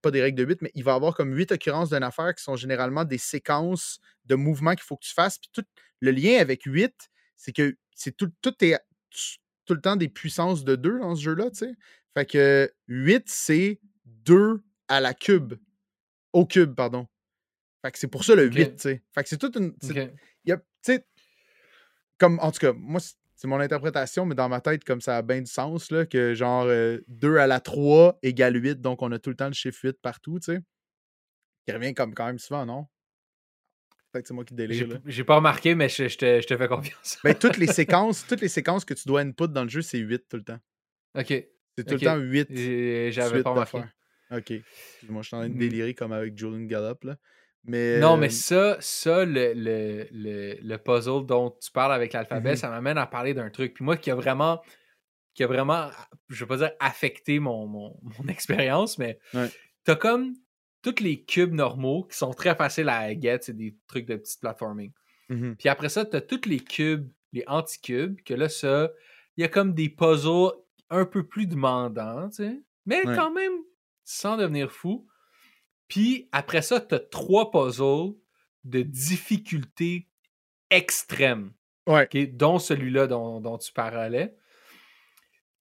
pas, 0.00 0.10
des 0.10 0.22
règles 0.22 0.38
de 0.38 0.44
8, 0.44 0.62
mais 0.62 0.70
il 0.74 0.84
va 0.84 0.92
y 0.92 0.94
avoir 0.94 1.14
comme 1.14 1.34
8 1.34 1.52
occurrences 1.52 1.90
d'une 1.90 2.02
affaire 2.02 2.34
qui 2.34 2.42
sont 2.42 2.56
généralement 2.56 3.04
des 3.04 3.18
séquences 3.18 4.00
de 4.26 4.34
mouvements 4.34 4.72
qu'il 4.72 4.84
faut 4.84 4.96
que 4.96 5.04
tu 5.04 5.14
fasses. 5.14 5.38
Puis 5.38 5.50
tout 5.52 5.64
le 6.00 6.10
lien 6.10 6.38
avec 6.38 6.62
8, 6.64 6.92
c'est 7.36 7.52
que 7.52 7.76
c'est 7.94 8.16
tout, 8.16 8.30
tout 8.40 8.54
est 8.64 8.78
tout 9.64 9.74
le 9.74 9.80
temps 9.80 9.96
des 9.96 10.08
puissances 10.08 10.64
de 10.64 10.76
2 10.76 10.98
dans 11.00 11.14
ce 11.14 11.22
jeu-là, 11.22 11.50
tu 11.50 11.58
sais. 11.58 11.72
Fait 12.14 12.26
que 12.26 12.72
8, 12.88 13.28
c'est 13.28 13.80
2 14.04 14.62
à 14.88 15.00
la 15.00 15.14
cube. 15.14 15.54
Au 16.32 16.46
cube, 16.46 16.74
pardon. 16.74 17.06
Fait 17.82 17.92
que 17.92 17.98
c'est 17.98 18.08
pour 18.08 18.24
ça 18.24 18.34
le 18.34 18.46
8, 18.46 18.76
tu 18.76 18.78
sais. 18.78 19.02
Fait 19.14 19.22
que 19.22 19.28
c'est 19.28 19.38
toute 19.38 19.56
une. 19.56 19.76
Tu 19.78 19.94
sais, 20.82 21.06
comme, 22.18 22.38
en 22.40 22.50
tout 22.52 22.58
cas, 22.58 22.72
moi, 22.72 23.00
c'est 23.42 23.48
mon 23.48 23.58
interprétation, 23.58 24.24
mais 24.24 24.36
dans 24.36 24.48
ma 24.48 24.60
tête, 24.60 24.84
comme 24.84 25.00
ça 25.00 25.16
a 25.16 25.22
bien 25.22 25.40
du 25.40 25.50
sens, 25.50 25.90
là, 25.90 26.06
que 26.06 26.32
genre 26.32 26.64
2 26.64 26.68
euh, 26.70 27.40
à 27.40 27.48
la 27.48 27.58
3 27.58 28.20
égale 28.22 28.54
8, 28.54 28.80
donc 28.80 29.02
on 29.02 29.10
a 29.10 29.18
tout 29.18 29.30
le 29.30 29.36
temps 29.36 29.48
le 29.48 29.52
chiffre 29.52 29.80
8 29.82 30.00
partout, 30.00 30.38
tu 30.38 30.52
sais. 30.52 30.60
Qui 31.66 31.72
revient 31.72 31.92
comme 31.92 32.14
quand 32.14 32.26
même 32.26 32.38
souvent, 32.38 32.64
non? 32.64 32.86
Peut-être 34.12 34.22
que 34.22 34.28
c'est 34.28 34.34
moi 34.34 34.44
qui 34.44 34.54
délire. 34.54 35.00
J'ai 35.06 35.24
pas 35.24 35.34
remarqué, 35.34 35.74
mais 35.74 35.88
je, 35.88 36.04
te, 36.16 36.40
je, 36.40 36.46
te, 36.46 36.56
fais 36.56 36.68
confiance. 36.68 37.18
ben, 37.24 37.34
toutes 37.34 37.56
les 37.56 37.66
séquences, 37.72 38.24
toutes 38.28 38.42
les 38.42 38.48
séquences 38.48 38.84
que 38.84 38.94
tu 38.94 39.08
dois 39.08 39.22
input 39.22 39.48
dans 39.48 39.64
le 39.64 39.68
jeu, 39.68 39.82
c'est 39.82 39.98
8 39.98 40.28
tout 40.28 40.36
le 40.36 40.44
temps. 40.44 40.60
OK. 41.18 41.26
C'est 41.26 41.84
tout 41.84 41.94
le 41.94 42.00
temps 42.00 42.18
8. 42.18 43.10
J'avais 43.10 43.42
pas 43.42 43.50
remarqué. 43.50 43.82
OK. 44.30 44.52
Moi, 45.08 45.22
je 45.22 45.26
suis 45.26 45.36
en 45.36 45.40
train 45.40 45.48
de 45.48 45.58
délirer 45.58 45.94
comme 45.94 46.12
avec 46.12 46.38
Julian 46.38 46.60
Gallup, 46.66 47.02
là. 47.02 47.16
Mais, 47.64 48.00
non, 48.00 48.16
mais 48.16 48.28
ça, 48.28 48.76
ça 48.80 49.24
le, 49.24 49.52
le, 49.54 50.58
le, 50.60 50.76
puzzle 50.78 51.24
dont 51.24 51.56
tu 51.60 51.70
parles 51.70 51.92
avec 51.92 52.12
l'alphabet, 52.12 52.54
mmh 52.54 52.56
ça 52.56 52.70
m'amène 52.70 52.98
à 52.98 53.06
parler 53.06 53.34
d'un 53.34 53.50
truc. 53.50 53.74
Puis 53.74 53.84
moi, 53.84 53.96
qui 53.96 54.10
a 54.10 54.16
vraiment, 54.16 54.60
qui 55.34 55.44
a 55.44 55.46
vraiment, 55.46 55.88
je 56.28 56.44
vais 56.44 56.48
pas 56.48 56.56
dire 56.56 56.72
affecté 56.80 57.38
mon, 57.38 57.66
mon, 57.66 57.96
mon 58.18 58.28
expérience, 58.28 58.98
mais 58.98 59.18
ouais. 59.34 59.48
t'as 59.84 59.94
comme 59.94 60.34
tous 60.82 61.00
les 61.00 61.22
cubes 61.22 61.52
normaux 61.52 62.04
qui 62.10 62.16
sont 62.16 62.32
très 62.32 62.56
faciles 62.56 62.88
à 62.88 63.14
get, 63.18 63.38
c'est 63.42 63.56
des 63.56 63.76
trucs 63.86 64.06
de 64.06 64.16
petite 64.16 64.40
platforming. 64.40 64.92
Mmh 65.28 65.52
Puis 65.54 65.68
après 65.68 65.88
ça, 65.88 66.04
t'as 66.04 66.20
tous 66.20 66.48
les 66.48 66.58
cubes, 66.58 67.08
les 67.32 67.44
anti-cubes, 67.46 68.20
que 68.22 68.34
là, 68.34 68.48
ça, 68.48 68.90
il 69.36 69.42
y 69.42 69.44
a 69.44 69.48
comme 69.48 69.72
des 69.72 69.88
puzzles 69.88 70.50
un 70.90 71.06
peu 71.06 71.26
plus 71.26 71.46
demandants, 71.46 72.28
tu 72.28 72.36
sais, 72.36 72.60
mais 72.86 73.02
quand 73.04 73.30
même 73.30 73.52
sans 74.04 74.36
devenir 74.36 74.70
fou. 74.70 75.06
Puis 75.92 76.26
après 76.32 76.62
ça, 76.62 76.80
tu 76.80 76.94
as 76.94 77.00
trois 77.00 77.50
puzzles 77.50 78.14
de 78.64 78.80
difficulté 78.80 80.08
extrême. 80.70 81.52
dont 82.32 82.58
celui-là 82.58 83.06
dont, 83.06 83.58
tu 83.58 83.70
parlais. 83.74 84.34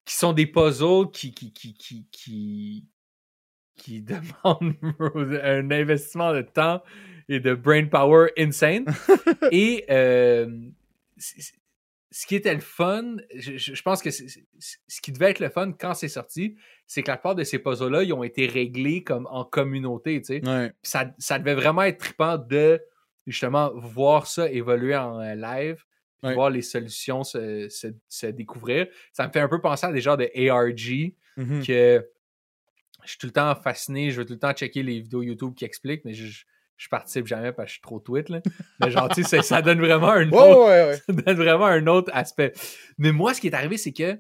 Qui 0.06 0.16
sont 0.16 0.32
des 0.32 0.48
puzzles 0.48 1.12
qui, 1.12 1.34
qui, 1.34 1.52
qui, 1.52 1.76
qui, 2.10 2.88
qui, 3.76 4.02
demandent 4.04 4.78
un 5.44 5.70
investissement 5.70 6.32
de 6.34 6.44
temps 6.44 6.82
et 7.28 7.42
de 7.42 7.54
brain 7.54 7.88
power 7.88 8.30
insane. 8.38 8.86
et 9.52 9.84
euh, 9.90 10.48
ce 12.14 12.28
qui 12.28 12.36
était 12.36 12.54
le 12.54 12.60
fun, 12.60 13.16
je, 13.34 13.82
pense 13.82 14.02
que 14.04 14.12
ce 14.12 15.02
qui 15.02 15.12
devait 15.14 15.32
être 15.32 15.40
le 15.40 15.50
fun 15.50 15.72
quand 15.72 15.94
c'est 15.94 16.10
sorti, 16.10 16.58
c'est 16.86 17.04
que 17.04 17.08
la 17.10 17.16
plupart 17.18 17.36
de 17.36 17.44
ces 17.46 17.58
puzzles-là, 17.58 18.04
ils 18.04 18.12
ont 18.14 18.24
été 18.24 18.48
réglés 18.48 19.02
comme 19.04 19.28
en 19.32 19.46
communauté, 19.46 20.20
tu 20.22 20.26
sais. 20.42 20.48
Ouais. 20.48 20.72
Ça, 20.84 21.14
ça 21.18 21.40
devait 21.40 21.56
vraiment 21.56 21.84
être 21.84 22.00
trippant 22.00 22.38
de 22.38 22.82
justement 23.26 23.72
voir 23.76 24.28
ça 24.28 24.52
évoluer 24.52 24.96
en 24.96 25.20
euh, 25.22 25.36
live, 25.36 25.84
Ouais. 26.24 26.36
voir 26.36 26.52
les 26.52 26.62
solutions 26.62 27.24
se, 27.24 27.68
se- 27.70 27.88
se 28.08 28.28
découvrir. 28.28 28.86
Ça 29.12 29.26
me 29.28 29.32
fait 29.32 29.40
un 29.40 29.48
peu 29.48 29.60
penser 29.60 29.88
à 29.88 29.92
des 29.92 30.02
genres 30.02 30.18
de 30.18 30.30
ARG 30.50 31.16
Mhm. 31.38 31.66
que 31.66 32.06
je 33.04 33.10
suis 33.10 33.18
tout 33.18 33.26
le 33.26 33.32
temps 33.32 33.56
fasciné, 33.56 34.12
je 34.12 34.18
veux 34.20 34.26
tout 34.28 34.34
le 34.34 34.40
temps 34.40 34.54
checker 34.54 34.84
les 34.84 35.00
vidéos 35.00 35.24
YouTube 35.24 35.56
qui 35.56 35.66
expliquent, 35.66 36.06
mais 36.06 36.14
je, 36.14 36.44
je, 36.84 36.90
participe 36.90 37.28
jamais 37.28 37.52
parce 37.52 37.66
que 37.66 37.70
je 37.70 37.74
suis 37.74 37.82
trop 37.82 38.00
tweet. 38.00 38.30
Là. 38.30 38.42
Mais 38.80 38.90
genre, 38.92 39.10
tu 39.10 39.24
sais, 39.24 39.42
ça- 39.42 39.62
donne 39.62 39.80
vraiment 39.80 40.10
un 40.10 40.28
autre, 40.32 40.68
ouais, 40.68 40.88
ouais. 40.90 40.98
ça 41.06 41.14
donne 41.14 41.38
vraiment 41.38 41.66
un 41.66 41.86
autre 41.88 42.10
aspect. 42.14 42.54
Mais 42.98 43.12
moi, 43.12 43.34
ce 43.34 43.42
qui 43.42 43.48
est 43.48 43.54
arrivé, 43.54 43.78
c'est 43.78 43.94
que 43.94 44.20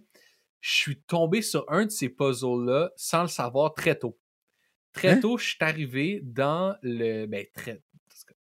je 0.59 0.71
suis 0.75 1.01
tombé 1.01 1.41
sur 1.41 1.65
un 1.71 1.85
de 1.85 1.89
ces 1.91 2.09
puzzles-là 2.09 2.91
sans 2.95 3.23
le 3.23 3.27
savoir 3.27 3.73
très 3.73 3.95
tôt. 3.95 4.17
Très 4.93 5.09
Hein? 5.11 5.19
tôt, 5.21 5.37
je 5.37 5.45
suis 5.45 5.57
arrivé 5.61 6.19
dans 6.23 6.75
le. 6.81 7.25
Ben, 7.25 7.45
très, 7.53 7.81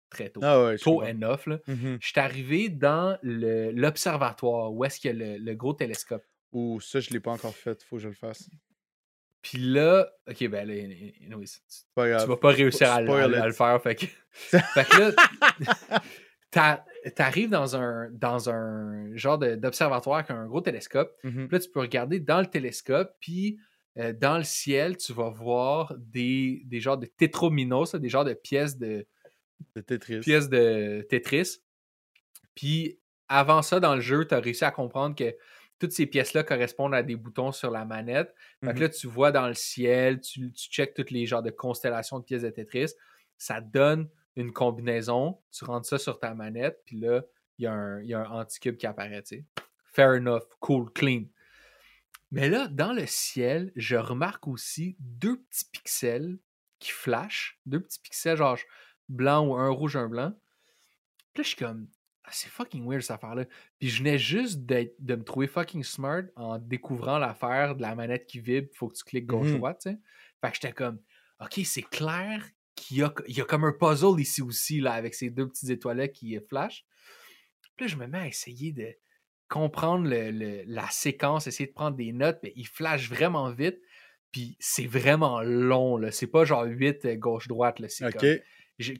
très 0.08 0.30
tôt. 0.30 0.40
Ah 0.42 0.64
ouais, 0.64 0.78
tôt 0.78 1.02
enough, 1.02 1.46
là. 1.46 1.58
Mhm. 1.66 1.98
Je 2.00 2.06
suis 2.08 2.20
arrivé 2.20 2.68
dans 2.68 3.18
l'observatoire 3.22 4.72
où 4.72 4.84
est-ce 4.84 5.00
qu'il 5.00 5.10
y 5.10 5.22
a 5.22 5.26
le, 5.36 5.38
le 5.44 5.54
gros 5.54 5.72
télescope. 5.74 6.24
Ouh, 6.52 6.80
ça, 6.80 7.00
je 7.00 7.10
l'ai 7.10 7.20
pas 7.20 7.32
encore 7.32 7.54
fait. 7.54 7.82
Faut 7.82 7.96
que 7.96 8.02
je 8.02 8.08
le 8.08 8.14
fasse. 8.14 8.48
Puis 9.48 9.58
là, 9.58 10.10
ok, 10.28 10.48
ben 10.48 10.66
là, 10.66 10.74
anyways, 10.74 11.46
tu- 11.46 12.26
vas 12.26 12.36
pas 12.36 12.50
réussir 12.50 12.90
à, 12.90 13.00
le- 13.00 13.06
spoil 13.06 13.34
à- 13.34 13.36
à 13.36 13.40
it. 13.40 13.46
le 13.46 13.52
faire. 13.52 13.80
Fait 13.82 13.94
que, 13.94 14.06
fait 14.32 14.84
que 14.88 14.98
là, 15.00 15.12
t'a- 16.50 16.84
t'arrives 17.14 17.50
dans 17.50 17.76
un, 17.76 18.10
dans 18.10 18.50
un 18.50 19.14
genre 19.16 19.38
d'observatoire 19.38 20.16
avec 20.18 20.30
un 20.30 20.46
gros 20.46 20.60
télescope. 20.60 21.14
Puis 21.22 21.48
là, 21.50 21.58
tu 21.60 21.68
peux 21.70 21.80
regarder 21.80 22.18
dans 22.20 22.40
le 22.40 22.46
télescope, 22.46 23.14
puis 23.20 23.58
euh, 23.98 24.12
dans 24.12 24.38
le 24.38 24.44
ciel, 24.44 24.96
tu 24.96 25.12
vas 25.12 25.30
voir 25.30 25.94
des, 25.96 26.62
des 26.66 26.80
genres 26.80 26.98
de 26.98 27.06
tétrominos, 27.06 27.94
des 27.94 28.08
genres 28.08 28.24
de 28.24 28.34
pièces 28.34 28.76
de, 28.76 29.06
De 29.74 29.80
Tetris. 29.80 30.20
pièces 30.20 30.48
de 30.48 31.06
Tetris. 31.08 31.58
Puis 32.54 32.98
avant 33.28 33.62
ça, 33.62 33.80
dans 33.80 33.94
le 33.94 34.00
jeu, 34.00 34.26
tu 34.26 34.34
as 34.34 34.40
réussi 34.40 34.64
à 34.64 34.70
comprendre 34.70 35.14
que 35.14 35.34
toutes 35.78 35.92
ces 35.92 36.06
pièces-là 36.06 36.42
correspondent 36.42 36.94
à 36.94 37.02
des 37.02 37.16
boutons 37.16 37.52
sur 37.52 37.70
la 37.70 37.84
manette. 37.84 38.34
Fait 38.64 38.68
que 38.68 38.72
Mhm. 38.76 38.80
là, 38.80 38.88
tu 38.88 39.06
vois 39.06 39.32
dans 39.32 39.46
le 39.48 39.54
ciel, 39.54 40.20
tu, 40.20 40.52
tu 40.52 40.70
checkes 40.70 40.94
toutes 40.94 41.10
les 41.10 41.26
genres 41.26 41.42
de 41.42 41.50
constellations 41.50 42.18
de 42.18 42.24
pièces 42.24 42.42
de 42.42 42.50
Tetris. 42.50 42.92
Ça 43.38 43.60
te 43.60 43.66
donne 43.70 44.08
une 44.36 44.52
combinaison. 44.52 45.38
Tu 45.52 45.64
rentres 45.64 45.86
ça 45.88 45.98
sur 45.98 46.18
ta 46.18 46.34
manette, 46.34 46.80
puis 46.86 46.98
là, 46.98 47.22
il 47.58 47.64
y, 47.64 47.66
a 47.66 47.72
un- 47.72 48.02
y 48.02 48.14
a 48.14 48.20
un 48.20 48.30
anticube 48.30 48.76
qui 48.76 48.86
apparaît. 48.86 49.22
Fair 49.92 50.10
enough, 50.10 50.42
cool, 50.60 50.90
clean. 50.92 51.24
Mais 52.30 52.48
là, 52.48 52.68
dans 52.68 52.92
le 52.92 53.06
ciel, 53.06 53.72
je 53.76 53.96
remarque 53.96 54.46
aussi 54.48 54.96
deux 54.98 55.38
petits 55.42 55.64
pixels 55.72 56.38
qui 56.78 56.90
flashent. 56.90 57.58
Deux 57.66 57.80
petits 57.80 58.00
pixels, 58.00 58.36
genre 58.36 58.58
blanc 59.08 59.46
ou 59.46 59.54
un 59.54 59.68
rouge, 59.70 59.96
un 59.96 60.08
blanc. 60.08 60.32
Puis 61.32 61.40
là, 61.40 61.42
je 61.42 61.48
suis 61.48 61.56
comme, 61.56 61.88
c'est 62.32 62.48
fucking 62.48 62.86
weird 62.88 63.02
cette 63.02 63.12
affaire-là. 63.16 63.44
Puis 63.78 63.88
je 63.88 63.98
venais 63.98 64.18
juste 64.18 64.64
de, 64.66 64.92
de 64.98 65.14
me 65.16 65.22
trouver 65.24 65.46
fucking 65.46 65.84
smart 65.84 66.22
en 66.36 66.58
découvrant 66.58 67.18
l'affaire 67.18 67.76
de 67.76 67.82
la 67.82 67.94
manette 67.94 68.26
qui 68.26 68.40
vibre, 68.40 68.68
faut 68.74 68.88
que 68.88 68.96
tu 68.96 69.04
cliques 69.04 69.26
gauche-droite, 69.26 69.80
tu 69.82 69.90
sais. 69.90 69.98
Fait 70.40 70.48
que 70.50 70.54
j'étais 70.54 70.72
comme, 70.72 71.00
ok, 71.40 71.60
c'est 71.64 71.82
clair 71.82 72.44
qu'il 72.74 72.98
y 72.98 73.02
a, 73.02 73.12
il 73.28 73.36
y 73.36 73.40
a 73.40 73.44
comme 73.44 73.64
un 73.64 73.72
puzzle 73.72 74.20
ici 74.20 74.42
aussi, 74.42 74.80
là, 74.80 74.92
avec 74.92 75.14
ces 75.14 75.30
deux 75.30 75.48
petites 75.48 75.70
étoiles 75.70 76.10
qui 76.12 76.36
euh, 76.36 76.40
flashent. 76.48 76.84
Puis 77.76 77.84
là, 77.84 77.86
je 77.86 77.96
me 77.96 78.06
mets 78.06 78.18
à 78.18 78.26
essayer 78.26 78.72
de 78.72 78.88
comprendre 79.48 80.08
le- 80.08 80.30
le- 80.30 80.62
la 80.66 80.88
séquence, 80.90 81.46
essayer 81.46 81.68
de 81.68 81.72
prendre 81.74 81.96
des 81.96 82.12
notes, 82.12 82.38
mais 82.42 82.52
il 82.56 82.66
flash 82.66 83.08
vraiment 83.08 83.50
vite. 83.50 83.78
Puis 84.32 84.56
c'est 84.58 84.86
vraiment 84.86 85.40
long, 85.42 85.96
là. 85.96 86.10
C'est 86.10 86.26
pas 86.26 86.44
genre 86.44 86.64
8 86.64 87.06
gauche-droite, 87.18 87.78
là. 87.78 87.88
C'est. 87.88 88.04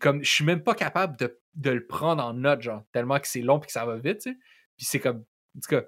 Comme, 0.01 0.23
je 0.23 0.31
suis 0.31 0.45
même 0.45 0.63
pas 0.63 0.75
capable 0.75 1.17
de, 1.19 1.39
de 1.55 1.71
le 1.71 1.87
prendre 1.87 2.25
en 2.25 2.33
note, 2.33 2.63
genre, 2.63 2.85
tellement 2.93 3.21
que 3.21 3.29
c'est 3.29 3.43
long 3.43 3.59
puis 3.59 3.67
que 3.67 3.73
ça 3.73 3.85
va 3.85 3.97
vite, 3.97 4.21
tu 4.21 4.31
sais. 4.31 4.39
Puis 4.77 4.87
c'est 4.87 5.01
comme, 5.01 5.25
en 5.57 5.61
tout 5.61 5.71
cas. 5.71 5.83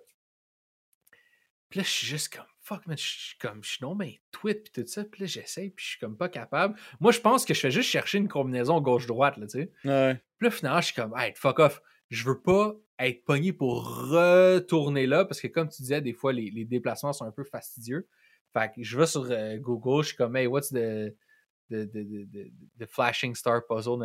Puis 1.69 1.81
là, 1.81 1.85
je 1.85 1.91
suis 1.91 2.07
juste 2.07 2.35
comme, 2.35 2.47
fuck, 2.61 2.87
man, 2.87 2.97
je 2.97 3.03
suis 3.03 3.39
comme, 3.39 3.63
je 3.63 3.71
suis 3.71 3.79
non, 3.83 3.95
mais 3.95 4.21
tweet 4.31 4.71
puis 4.71 4.83
tout 4.83 4.89
ça. 4.89 5.05
Puis 5.05 5.23
là, 5.23 5.27
j'essaye, 5.27 5.71
puis 5.71 5.85
je 5.85 5.91
suis 5.91 5.99
comme 5.99 6.17
pas 6.17 6.29
capable. 6.29 6.79
Moi, 7.01 7.13
je 7.13 7.21
pense 7.21 7.45
que 7.45 7.55
je 7.55 7.61
fais 7.61 7.71
juste 7.71 7.91
chercher 7.91 8.19
une 8.19 8.29
combinaison 8.29 8.81
gauche-droite, 8.81 9.37
là, 9.37 9.47
tu 9.47 9.61
sais. 9.61 9.73
Ouais. 9.85 10.15
Puis 10.39 10.47
là, 10.47 10.51
finalement, 10.51 10.81
je 10.81 10.87
suis 10.87 10.95
comme, 10.95 11.15
hey, 11.17 11.33
fuck 11.35 11.59
off. 11.59 11.81
Je 12.11 12.25
veux 12.25 12.41
pas 12.41 12.75
être 12.99 13.25
pogné 13.25 13.53
pour 13.53 14.09
retourner 14.11 15.07
là, 15.07 15.25
parce 15.25 15.41
que 15.41 15.47
comme 15.47 15.69
tu 15.69 15.83
disais, 15.83 16.01
des 16.01 16.15
fois, 16.15 16.33
les, 16.33 16.51
les 16.51 16.65
déplacements 16.65 17.13
sont 17.13 17.27
un 17.27 17.33
peu 17.33 17.45
fastidieux. 17.45 18.09
Fait 18.53 18.73
que 18.75 18.83
je 18.83 18.99
vais 18.99 19.07
sur 19.07 19.27
euh, 19.31 19.59
Google, 19.59 20.03
je 20.03 20.09
suis 20.09 20.17
comme, 20.17 20.37
hey, 20.37 20.47
what's 20.47 20.71
the, 20.71 21.15
the- 21.71 21.87
the- 21.93 22.51
the 22.79 22.87
flashing 22.87 23.35
star 23.35 23.65
puzzle. 23.67 23.99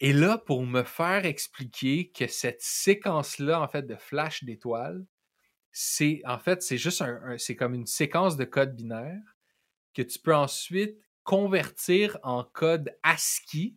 Et 0.00 0.12
là, 0.12 0.38
pour 0.38 0.64
me 0.64 0.84
faire 0.84 1.24
expliquer 1.26 2.10
que 2.10 2.26
cette 2.28 2.62
séquence-là, 2.62 3.60
en 3.60 3.68
fait, 3.68 3.82
de 3.82 3.96
flash 3.96 4.44
d'étoiles, 4.44 5.04
c'est, 5.72 6.22
en 6.24 6.38
fait, 6.38 6.62
c'est 6.62 6.78
juste 6.78 7.02
un, 7.02 7.20
un- 7.24 7.38
c'est 7.38 7.56
comme 7.56 7.74
une 7.74 7.86
séquence 7.86 8.36
de 8.36 8.44
code 8.44 8.74
binaire 8.76 9.20
que 9.94 10.02
tu 10.02 10.18
peux 10.18 10.34
ensuite 10.34 10.96
convertir 11.24 12.18
en 12.22 12.44
code 12.44 12.96
ASCII. 13.02 13.76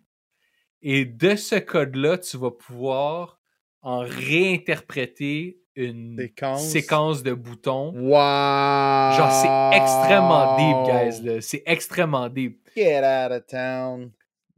Et 0.82 1.06
de 1.06 1.36
ce 1.36 1.56
code-là, 1.56 2.18
tu 2.18 2.38
vas 2.38 2.52
pouvoir 2.52 3.40
en 3.82 4.00
réinterpréter 4.00 5.61
une 5.76 6.18
Séquence. 6.18 6.68
séquence 6.68 7.24
de 7.24 7.34
boutons. 7.34 7.94
Wow! 7.96 9.16
Genre, 9.18 9.32
c'est 9.32 9.78
extrêmement 9.78 10.58
deep, 10.58 11.22
guys. 11.24 11.42
C'est 11.42 11.64
extrêmement 11.66 12.30
deep. 12.30 12.68
Get 12.76 13.00
out 13.04 13.32
of 13.32 13.46
town. 13.48 14.12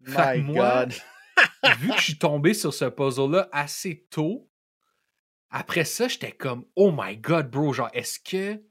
My 0.08 0.42
moi, 0.42 0.86
God. 0.86 0.94
Vu 1.80 1.90
que 1.90 1.98
je 1.98 2.04
suis 2.04 2.18
tombé 2.18 2.54
sur 2.54 2.74
ce 2.74 2.86
puzzle-là 2.86 3.50
assez 3.52 4.06
tôt, 4.10 4.50
après 5.50 5.86
ça, 5.86 6.08
j'étais 6.08 6.32
comme, 6.32 6.66
oh 6.76 6.92
my 6.96 7.18
god, 7.18 7.50
bro, 7.50 7.74
genre, 7.74 7.90
est-ce 7.94 8.20
que. 8.20 8.62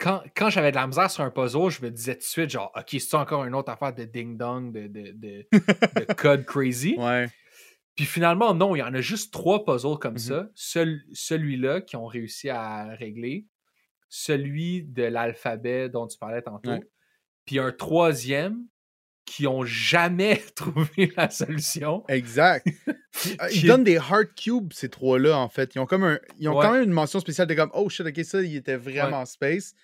Quand, 0.00 0.22
quand 0.36 0.48
j'avais 0.48 0.70
de 0.70 0.76
la 0.76 0.86
misère 0.86 1.10
sur 1.10 1.24
un 1.24 1.30
puzzle, 1.30 1.70
je 1.70 1.82
me 1.82 1.90
disais 1.90 2.14
tout 2.14 2.20
de 2.20 2.24
suite, 2.24 2.50
genre, 2.50 2.70
ok, 2.76 3.00
c'est 3.00 3.14
encore 3.16 3.44
une 3.44 3.54
autre 3.56 3.72
affaire 3.72 3.92
de 3.92 4.04
ding-dong, 4.04 4.70
de, 4.72 4.86
de, 4.86 5.10
de, 5.10 5.46
de 5.50 6.12
code 6.16 6.44
crazy? 6.44 6.94
Ouais. 6.96 7.26
Puis 7.98 8.06
finalement, 8.06 8.54
non, 8.54 8.74
il 8.76 8.78
y 8.78 8.82
en 8.82 8.94
a 8.94 9.00
juste 9.00 9.32
trois 9.32 9.64
puzzles 9.64 9.98
comme 9.98 10.12
Mhm. 10.14 10.18
ça. 10.18 10.48
Seul- 10.54 11.02
Celui-là 11.12 11.80
qui 11.80 11.96
ont 11.96 12.06
réussi 12.06 12.48
à 12.48 12.94
régler, 12.94 13.44
celui 14.08 14.84
de 14.84 15.02
l'alphabet 15.02 15.88
dont 15.88 16.06
tu 16.06 16.16
parlais 16.16 16.40
tantôt, 16.42 16.70
Ouais. 16.70 16.80
puis 17.44 17.58
un 17.58 17.72
troisième 17.72 18.64
qui 19.26 19.46
ont 19.48 19.64
jamais 19.64 20.40
trouvé 20.54 21.12
la 21.16 21.28
solution. 21.28 22.04
Exact. 22.08 22.64
Qui 23.12 23.36
Ils 23.52 23.66
donnent 23.66 23.84
des 23.84 23.96
hard 23.98 24.28
cubes, 24.36 24.72
ces 24.72 24.88
trois-là, 24.88 25.36
en 25.36 25.48
fait. 25.48 25.74
Ils 25.74 25.80
ont 25.80 25.86
comme 25.86 26.04
un. 26.04 26.18
Ils 26.38 26.48
ont 26.48 26.56
Ouais. 26.56 26.64
quand 26.64 26.72
même 26.72 26.84
une 26.84 26.92
mention 26.92 27.18
spéciale 27.20 27.46
de 27.48 27.54
comme 27.54 27.70
Oh 27.74 27.88
shit, 27.88 28.06
ok, 28.06 28.24
ça, 28.24 28.40
il 28.40 28.54
était 28.56 28.76
vraiment 28.76 29.26
space. 29.26 29.74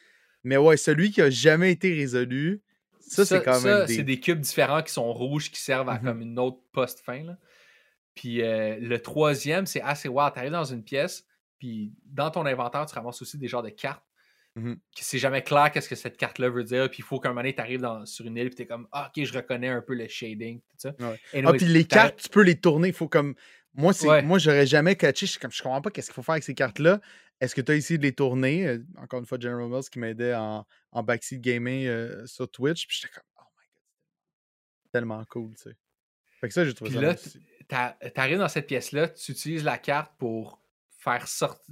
Mais 0.45 0.57
ouais, 0.57 0.77
celui 0.77 1.11
qui 1.11 1.21
a 1.21 1.31
jamais 1.31 1.73
été 1.73 1.93
résolu, 1.93 2.63
ça, 3.01 3.27
c'est 3.27 3.43
quand 3.43 3.55
ça, 3.55 3.79
même 3.81 3.87
c'est 3.89 3.97
deep. 3.97 4.07
des 4.07 4.21
cubes 4.21 4.41
différents 4.41 4.83
qui 4.83 4.93
sont 4.93 5.13
rouges 5.13 5.51
qui 5.51 5.61
servent 5.61 5.89
à 5.89 5.99
Mhm. 5.99 6.05
comme 6.05 6.21
une 6.23 6.39
autre 6.39 6.61
post-fin. 6.73 7.37
Puis 8.15 8.43
euh, 8.43 8.77
le 8.81 9.01
troisième, 9.01 9.67
c'est 9.67 9.81
assez 9.81 10.09
wild. 10.09 10.33
Tu 10.35 10.39
arrives 10.39 10.53
dans 10.53 10.65
une 10.65 10.85
pièce, 10.85 11.27
puis 11.59 11.93
dans 12.05 12.31
ton 12.31 12.47
inventaire, 12.47 12.87
tu 12.87 12.95
ramasses 12.95 13.21
aussi 13.23 13.39
des 13.39 13.49
genres 13.49 13.63
de 13.63 13.71
cartes. 13.71 14.05
Que 14.57 14.77
C'est 14.95 15.19
jamais 15.19 15.43
clair 15.43 15.73
qu'est-ce 15.73 15.89
que 15.89 15.97
cette 15.97 16.17
carte-là 16.17 16.49
veut 16.49 16.63
dire. 16.63 16.89
Puis 16.89 17.01
il 17.01 17.05
faut 17.05 17.19
qu'un 17.19 17.31
moment 17.31 17.41
donné, 17.41 17.57
tu 17.57 17.61
arrives 17.61 17.85
sur 18.05 18.25
une 18.25 18.37
île, 18.37 18.51
puis 18.51 18.55
tu 18.55 18.63
es 18.63 18.67
comme, 18.67 18.87
ah, 18.93 19.11
ok, 19.15 19.25
je 19.25 19.33
reconnais 19.33 19.69
un 19.69 19.83
peu 19.83 19.95
le 19.95 20.07
shading. 20.07 20.61
Tout 20.61 20.77
ça. 20.79 20.95
Ouais. 21.01 21.21
Ah, 21.45 21.53
puis 21.53 21.67
les 21.67 21.85
cartes, 21.85 22.23
tu 22.23 22.29
peux 22.29 22.43
les 22.43 22.55
tourner. 22.55 22.89
Il 22.89 22.95
faut 22.95 23.09
comme. 23.09 23.35
Moi. 23.73 23.93
Ouais. 24.05 24.23
moi 24.23 24.39
j'aurais 24.39 24.67
jamais 24.67 24.95
catché. 24.95 25.27
Je, 25.27 25.41
comme, 25.41 25.51
je 25.51 25.61
comprends 25.61 25.83
pas 25.83 25.91
qu'est-ce 25.91 26.07
qu'il 26.07 26.15
faut 26.15 26.23
faire 26.23 26.35
avec 26.35 26.45
ces 26.45 26.55
cartes-là. 26.55 27.01
Est-ce 27.41 27.53
que 27.53 27.61
tu 27.61 27.73
as 27.73 27.75
essayé 27.75 27.99
de 27.99 28.05
les 28.05 28.13
tourner? 28.13 28.65
Euh, 28.65 28.79
Encore 28.97 29.19
une 29.19 29.27
fois, 29.27 29.39
General 29.41 29.69
Mills 29.69 29.91
qui 29.91 29.99
m'aidait 29.99 30.35
en, 30.35 30.65
en 30.93 31.03
backseat 31.03 31.41
gaming 31.41 31.87
euh, 31.87 32.25
sur 32.27 32.49
Twitch. 32.49 32.87
Puis 32.87 32.99
j'étais 33.01 33.13
comme, 33.13 33.25
oh 33.41 33.43
my 33.59 33.67
god, 33.75 34.93
tellement 34.93 35.25
cool, 35.25 35.51
tu 35.57 35.65
sais. 35.65 35.77
Fait 36.41 36.47
que 36.47 36.55
ça, 36.55 36.65
j'ai 36.65 36.75
trouvé 36.75 36.91
Puis 36.91 37.01
ça 37.01 37.03
là, 37.05 37.17
t'arrives 37.69 38.39
dans 38.39 38.49
cette 38.49 38.67
pièce-là, 38.67 39.09
tu 39.09 39.33
utilises 39.33 39.65
la 39.65 39.79
carte 39.79 40.13
pour 40.19 40.61
faire 40.99 41.29
sortir. 41.29 41.63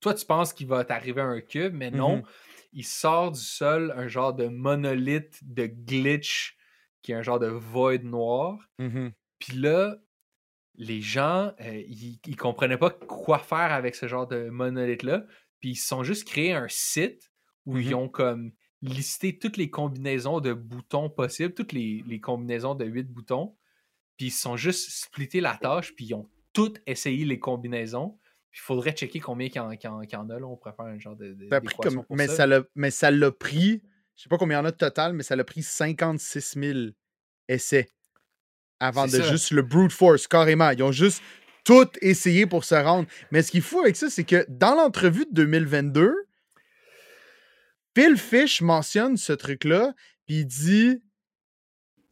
Toi, 0.00 0.14
tu 0.14 0.24
penses 0.26 0.52
qu'il 0.52 0.66
va 0.66 0.84
t'arriver 0.84 1.20
un 1.20 1.40
cube, 1.40 1.74
mais 1.74 1.90
non. 1.90 2.16
Mhm. 2.18 2.22
Il 2.72 2.84
sort 2.84 3.32
du 3.32 3.40
sol 3.40 3.92
un 3.96 4.08
genre 4.08 4.34
de 4.34 4.46
monolithe 4.48 5.38
de 5.42 5.66
glitch 5.66 6.56
qui 7.02 7.12
est 7.12 7.14
un 7.14 7.22
genre 7.22 7.38
de 7.38 7.46
void 7.48 8.02
noir. 8.02 8.58
Mhm. 8.78 9.12
Puis 9.38 9.56
là, 9.56 9.96
les 10.76 11.00
gens, 11.00 11.52
euh, 11.60 11.82
ils, 11.88 12.20
ils 12.26 12.36
comprenaient 12.36 12.78
pas 12.78 12.90
quoi 12.90 13.38
faire 13.38 13.72
avec 13.72 13.94
ce 13.94 14.06
genre 14.06 14.26
de 14.26 14.48
monolithe-là. 14.48 15.24
Puis 15.60 15.70
ils 15.70 15.76
se 15.76 15.88
sont 15.88 16.04
juste 16.04 16.26
créé 16.26 16.52
un 16.52 16.68
site 16.68 17.30
où 17.66 17.78
ils 17.78 17.88
Mhm. 17.88 17.94
ont 17.94 18.08
comme 18.08 18.52
listé 18.82 19.38
toutes 19.38 19.56
les 19.56 19.70
combinaisons 19.70 20.40
de 20.40 20.52
boutons 20.52 21.10
possibles, 21.10 21.52
toutes 21.54 21.72
les, 21.72 22.04
les 22.06 22.20
combinaisons 22.20 22.74
de 22.76 22.84
8 22.84 23.04
boutons. 23.12 23.56
Puis 24.18 24.26
ils 24.26 24.30
se 24.30 24.42
sont 24.42 24.56
juste 24.58 24.90
splittés 24.90 25.40
la 25.40 25.56
tâche, 25.56 25.94
puis 25.94 26.04
ils 26.06 26.14
ont 26.14 26.28
tous 26.52 26.74
essayé 26.86 27.24
les 27.24 27.38
combinaisons. 27.38 28.18
Puis 28.50 28.60
il 28.62 28.66
faudrait 28.66 28.92
checker 28.92 29.20
combien 29.20 29.46
il 29.46 29.54
y, 29.54 29.58
en, 29.60 29.70
a. 29.70 30.38
Là. 30.40 30.46
On 30.46 30.56
pourrait 30.56 30.74
faire 30.76 30.86
un 30.86 30.98
genre 30.98 31.16
de. 31.16 31.32
de- 31.34 31.48
Ça 31.48 31.56
a 31.56 31.60
pris 31.60 31.68
d'équation 31.74 32.00
comme- 32.00 32.06
pour 32.06 32.16
mais, 32.16 32.26
ça. 32.26 32.46
mais 32.74 32.90
ça 32.90 33.10
l'a 33.10 33.30
pris, 33.30 33.82
je 34.16 34.22
sais 34.24 34.28
pas 34.28 34.36
combien 34.38 34.58
il 34.58 34.60
y 34.60 34.62
en 34.62 34.66
a 34.66 34.70
de 34.72 34.76
total, 34.76 35.12
mais 35.14 35.22
ça 35.22 35.36
l'a 35.36 35.44
pris 35.44 35.62
56 35.62 36.54
000 36.58 36.78
essais 37.48 37.88
avant 38.80 39.04
de 39.06 39.10
ça. 39.10 39.22
juste 39.22 39.50
le 39.52 39.62
brute 39.62 39.92
force, 39.92 40.26
carrément. 40.26 40.70
Ils 40.70 40.82
ont 40.82 40.92
juste 40.92 41.22
tout 41.64 41.88
essayé 42.00 42.46
pour 42.46 42.64
se 42.64 42.74
rendre. 42.74 43.06
Mais 43.30 43.42
ce 43.42 43.50
qu'il 43.50 43.62
faut 43.62 43.80
avec 43.80 43.96
ça, 43.96 44.08
c'est 44.10 44.24
que 44.24 44.44
dans 44.48 44.74
l'entrevue 44.74 45.26
de 45.26 45.32
2022, 45.34 46.14
Phil 47.96 48.16
Fish 48.16 48.60
mentionne 48.62 49.16
ce 49.16 49.32
truc-là, 49.32 49.92
puis 50.26 50.40
il 50.40 50.46
dit 50.46 51.02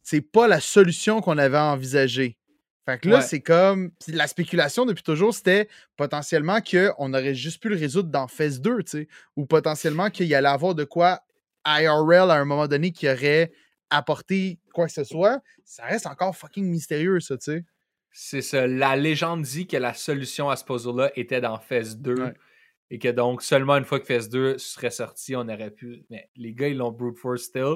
c'est 0.09 0.21
pas 0.21 0.47
la 0.47 0.61
solution 0.61 1.19
qu'on 1.19 1.37
avait 1.37 1.57
envisagée. 1.57 2.37
Fait 2.85 2.97
que 2.97 3.09
là, 3.09 3.17
Ouais. 3.17 3.21
c'est 3.21 3.41
comme. 3.41 3.91
La 4.07 4.25
spéculation 4.27 4.85
depuis 4.85 5.03
toujours, 5.03 5.33
c'était 5.33 5.67
potentiellement 5.97 6.61
qu'on 6.61 7.13
aurait 7.13 7.35
juste 7.35 7.61
pu 7.61 7.67
le 7.67 7.75
résoudre 7.75 8.09
dans 8.09 8.29
Phase 8.29 8.61
2, 8.61 8.83
tu 8.83 8.91
sais. 8.91 9.07
Ou 9.35 9.45
potentiellement 9.45 10.09
qu'il 10.09 10.27
y 10.27 10.33
allait 10.35 10.47
avoir 10.47 10.75
de 10.75 10.85
quoi 10.85 11.19
IRL 11.65 12.31
à 12.31 12.35
un 12.35 12.45
moment 12.45 12.69
donné 12.69 12.93
qui 12.93 13.09
aurait 13.09 13.51
apporté 13.89 14.59
quoi 14.73 14.85
que 14.87 14.93
ce 14.93 15.03
soit. 15.03 15.41
Ça 15.65 15.83
reste 15.83 16.07
encore 16.07 16.33
fucking 16.37 16.63
mystérieux, 16.65 17.19
ça, 17.19 17.37
tu 17.37 17.51
sais. 17.51 17.65
C'est 18.13 18.41
ça. 18.41 18.65
La 18.65 18.95
légende 18.95 19.41
dit 19.41 19.67
que 19.67 19.75
la 19.75 19.93
solution 19.93 20.49
à 20.49 20.55
ce 20.55 20.63
puzzle-là 20.63 21.11
était 21.17 21.41
dans 21.41 21.59
Phase 21.59 21.97
2. 21.97 22.15
Ouais. 22.15 22.33
Et 22.91 22.97
que 22.99 23.09
donc, 23.09 23.43
seulement 23.43 23.75
une 23.75 23.83
fois 23.83 23.99
que 23.99 24.05
Phase 24.05 24.29
2 24.29 24.57
serait 24.57 24.91
sorti, 24.91 25.35
on 25.35 25.49
aurait 25.49 25.71
pu. 25.71 26.05
Mais 26.09 26.29
les 26.37 26.53
gars, 26.53 26.69
ils 26.69 26.77
l'ont 26.77 26.93
brute 26.93 27.17
force 27.17 27.41
still. 27.41 27.75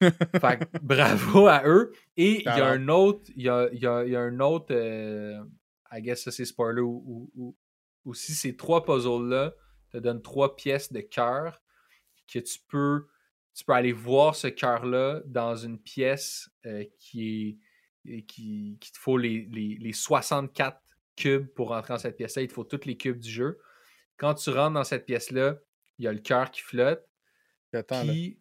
Fait 0.00 0.58
que 0.58 0.78
bravo 0.82 1.46
à 1.46 1.62
eux. 1.66 1.92
Et 2.16 2.40
il 2.40 2.42
y 2.44 2.48
a 2.48 2.66
un 2.68 2.88
autre. 2.88 3.30
Il 3.36 3.42
y 3.44 3.48
a, 3.48 3.68
y 3.72 3.86
a- 3.86 4.04
y 4.04 4.16
a 4.16 4.20
un 4.20 4.40
autre. 4.40 4.66
euh, 4.74 5.42
I 5.92 6.02
guess 6.02 6.24
ça 6.24 6.30
c'est 6.30 6.44
spoiler. 6.44 6.80
Ou, 6.82 7.30
ou- 7.34 7.56
aussi, 8.04 8.32
ces 8.34 8.56
trois 8.56 8.84
puzzles-là 8.84 9.52
te 9.90 9.98
donnent 9.98 10.22
trois 10.22 10.54
pièces 10.56 10.92
de 10.92 11.00
cœur 11.00 11.60
que 12.32 12.38
tu 12.38 12.58
peux. 12.68 13.06
Tu 13.54 13.64
peux 13.64 13.72
aller 13.72 13.92
voir 13.92 14.36
ce 14.36 14.48
cœur-là 14.48 15.22
dans 15.26 15.56
une 15.56 15.78
pièce 15.80 16.50
euh, 16.66 16.84
qui 16.98 17.26
est 17.48 17.58
et 18.08 18.24
qui, 18.24 18.78
qui 18.80 18.92
te 18.92 18.98
faut 18.98 19.18
les, 19.18 19.48
les, 19.50 19.76
les 19.80 19.92
64 19.92 20.80
cubes 21.16 21.46
pour 21.54 21.70
rentrer 21.70 21.94
dans 21.94 21.98
cette 21.98 22.16
pièce-là. 22.16 22.42
Il 22.42 22.48
te 22.48 22.52
faut 22.52 22.62
tous 22.62 22.84
les 22.84 22.96
cubes 22.96 23.18
du 23.18 23.28
jeu. 23.30 23.58
Quand 24.16 24.34
tu 24.34 24.50
rentres 24.50 24.74
dans 24.74 24.84
cette 24.84 25.06
pièce-là, 25.06 25.56
il 25.98 26.04
y 26.04 26.08
a 26.08 26.12
le 26.12 26.20
cœur 26.20 26.50
qui 26.52 26.60
flotte. 26.60 27.04
Attends. 27.72 28.06
Puis, 28.06 28.38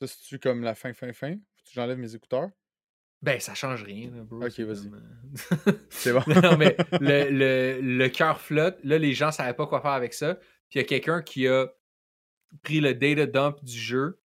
Ça, 0.00 0.06
c'est-tu 0.06 0.38
comme 0.38 0.62
la 0.62 0.74
fin, 0.74 0.92
fin, 0.92 1.12
fin? 1.12 1.32
Faut 1.34 1.64
que 1.64 1.70
j'enlève 1.74 1.98
mes 1.98 2.14
écouteurs? 2.14 2.48
ben, 3.22 3.40
ça 3.40 3.54
change 3.54 3.82
rien. 3.82 4.10
bro. 4.12 4.44
Ok, 4.44 4.60
vas-y. 4.60 4.88
euh, 4.88 5.72
C'est 5.90 6.12
bon. 6.12 6.22
non, 6.42 6.56
mais 6.56 6.76
le, 7.00 7.30
le, 7.30 7.80
le 7.80 8.08
cœur 8.08 8.40
flotte. 8.40 8.78
Là, 8.84 8.98
les 8.98 9.14
gens 9.14 9.28
ne 9.28 9.32
savaient 9.32 9.54
pas 9.54 9.66
quoi 9.66 9.80
faire 9.80 9.92
avec 9.92 10.12
ça. 10.14 10.34
Puis 10.34 10.74
il 10.74 10.78
y 10.78 10.80
a 10.80 10.84
quelqu'un 10.84 11.22
qui 11.22 11.48
a 11.48 11.66
pris 12.62 12.80
le 12.80 12.94
data 12.94 13.26
dump 13.26 13.64
du 13.64 13.76
jeu. 13.78 14.20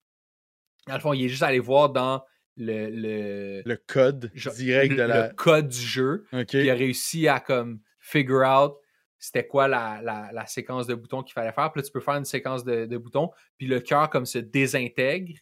Dans 0.87 0.95
le 0.95 1.01
fond, 1.01 1.13
il 1.15 1.25
est 1.25 1.29
juste 1.29 1.43
allé 1.45 1.61
voir 1.61 1.91
dans 1.91 2.25
le, 2.57 2.91
le, 2.91 3.63
le 3.65 3.77
code 3.87 4.31
genre, 4.35 4.53
direct 4.55 4.95
de 4.95 5.03
la. 5.03 5.29
le 5.29 5.35
code 5.35 5.69
du 5.69 5.79
jeu. 5.81 6.27
Ok. 6.33 6.49
Puis 6.49 6.65
il 6.65 6.71
a 6.71 6.75
réussi 6.75 7.29
à 7.29 7.41
comme 7.41 7.81
figure 8.01 8.43
out 8.47 8.77
c'était 9.23 9.47
quoi 9.47 9.69
la, 9.69 10.01
la, 10.03 10.31
la 10.33 10.47
séquence 10.47 10.87
de 10.87 10.95
boutons 10.95 11.23
qu'il 11.23 11.35
fallait 11.35 11.53
faire. 11.53 11.71
Puis 11.73 11.81
là, 11.83 11.87
tu 11.87 11.93
peux 11.93 12.01
faire 12.01 12.15
une 12.17 12.25
séquence 12.25 12.65
de, 12.65 12.87
de 12.87 12.99
boutons, 12.99 13.31
puis 13.59 13.67
le 13.67 13.79
cœur 13.81 14.09
comme 14.11 14.25
se 14.25 14.39
désintègre, 14.39 15.35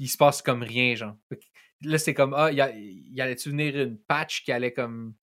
il 0.00 0.08
se 0.08 0.16
passe 0.16 0.42
comme 0.42 0.62
rien, 0.64 0.94
genre. 0.96 1.16
Là, 1.82 1.96
c'est 1.98 2.12
comme, 2.14 2.34
ah, 2.34 2.50
y 2.52 3.20
allait-tu 3.20 3.50
venir 3.50 3.78
une 3.80 3.96
patch 3.98 4.42
qui 4.44 4.50
allait 4.52 4.72
comme 4.72 5.14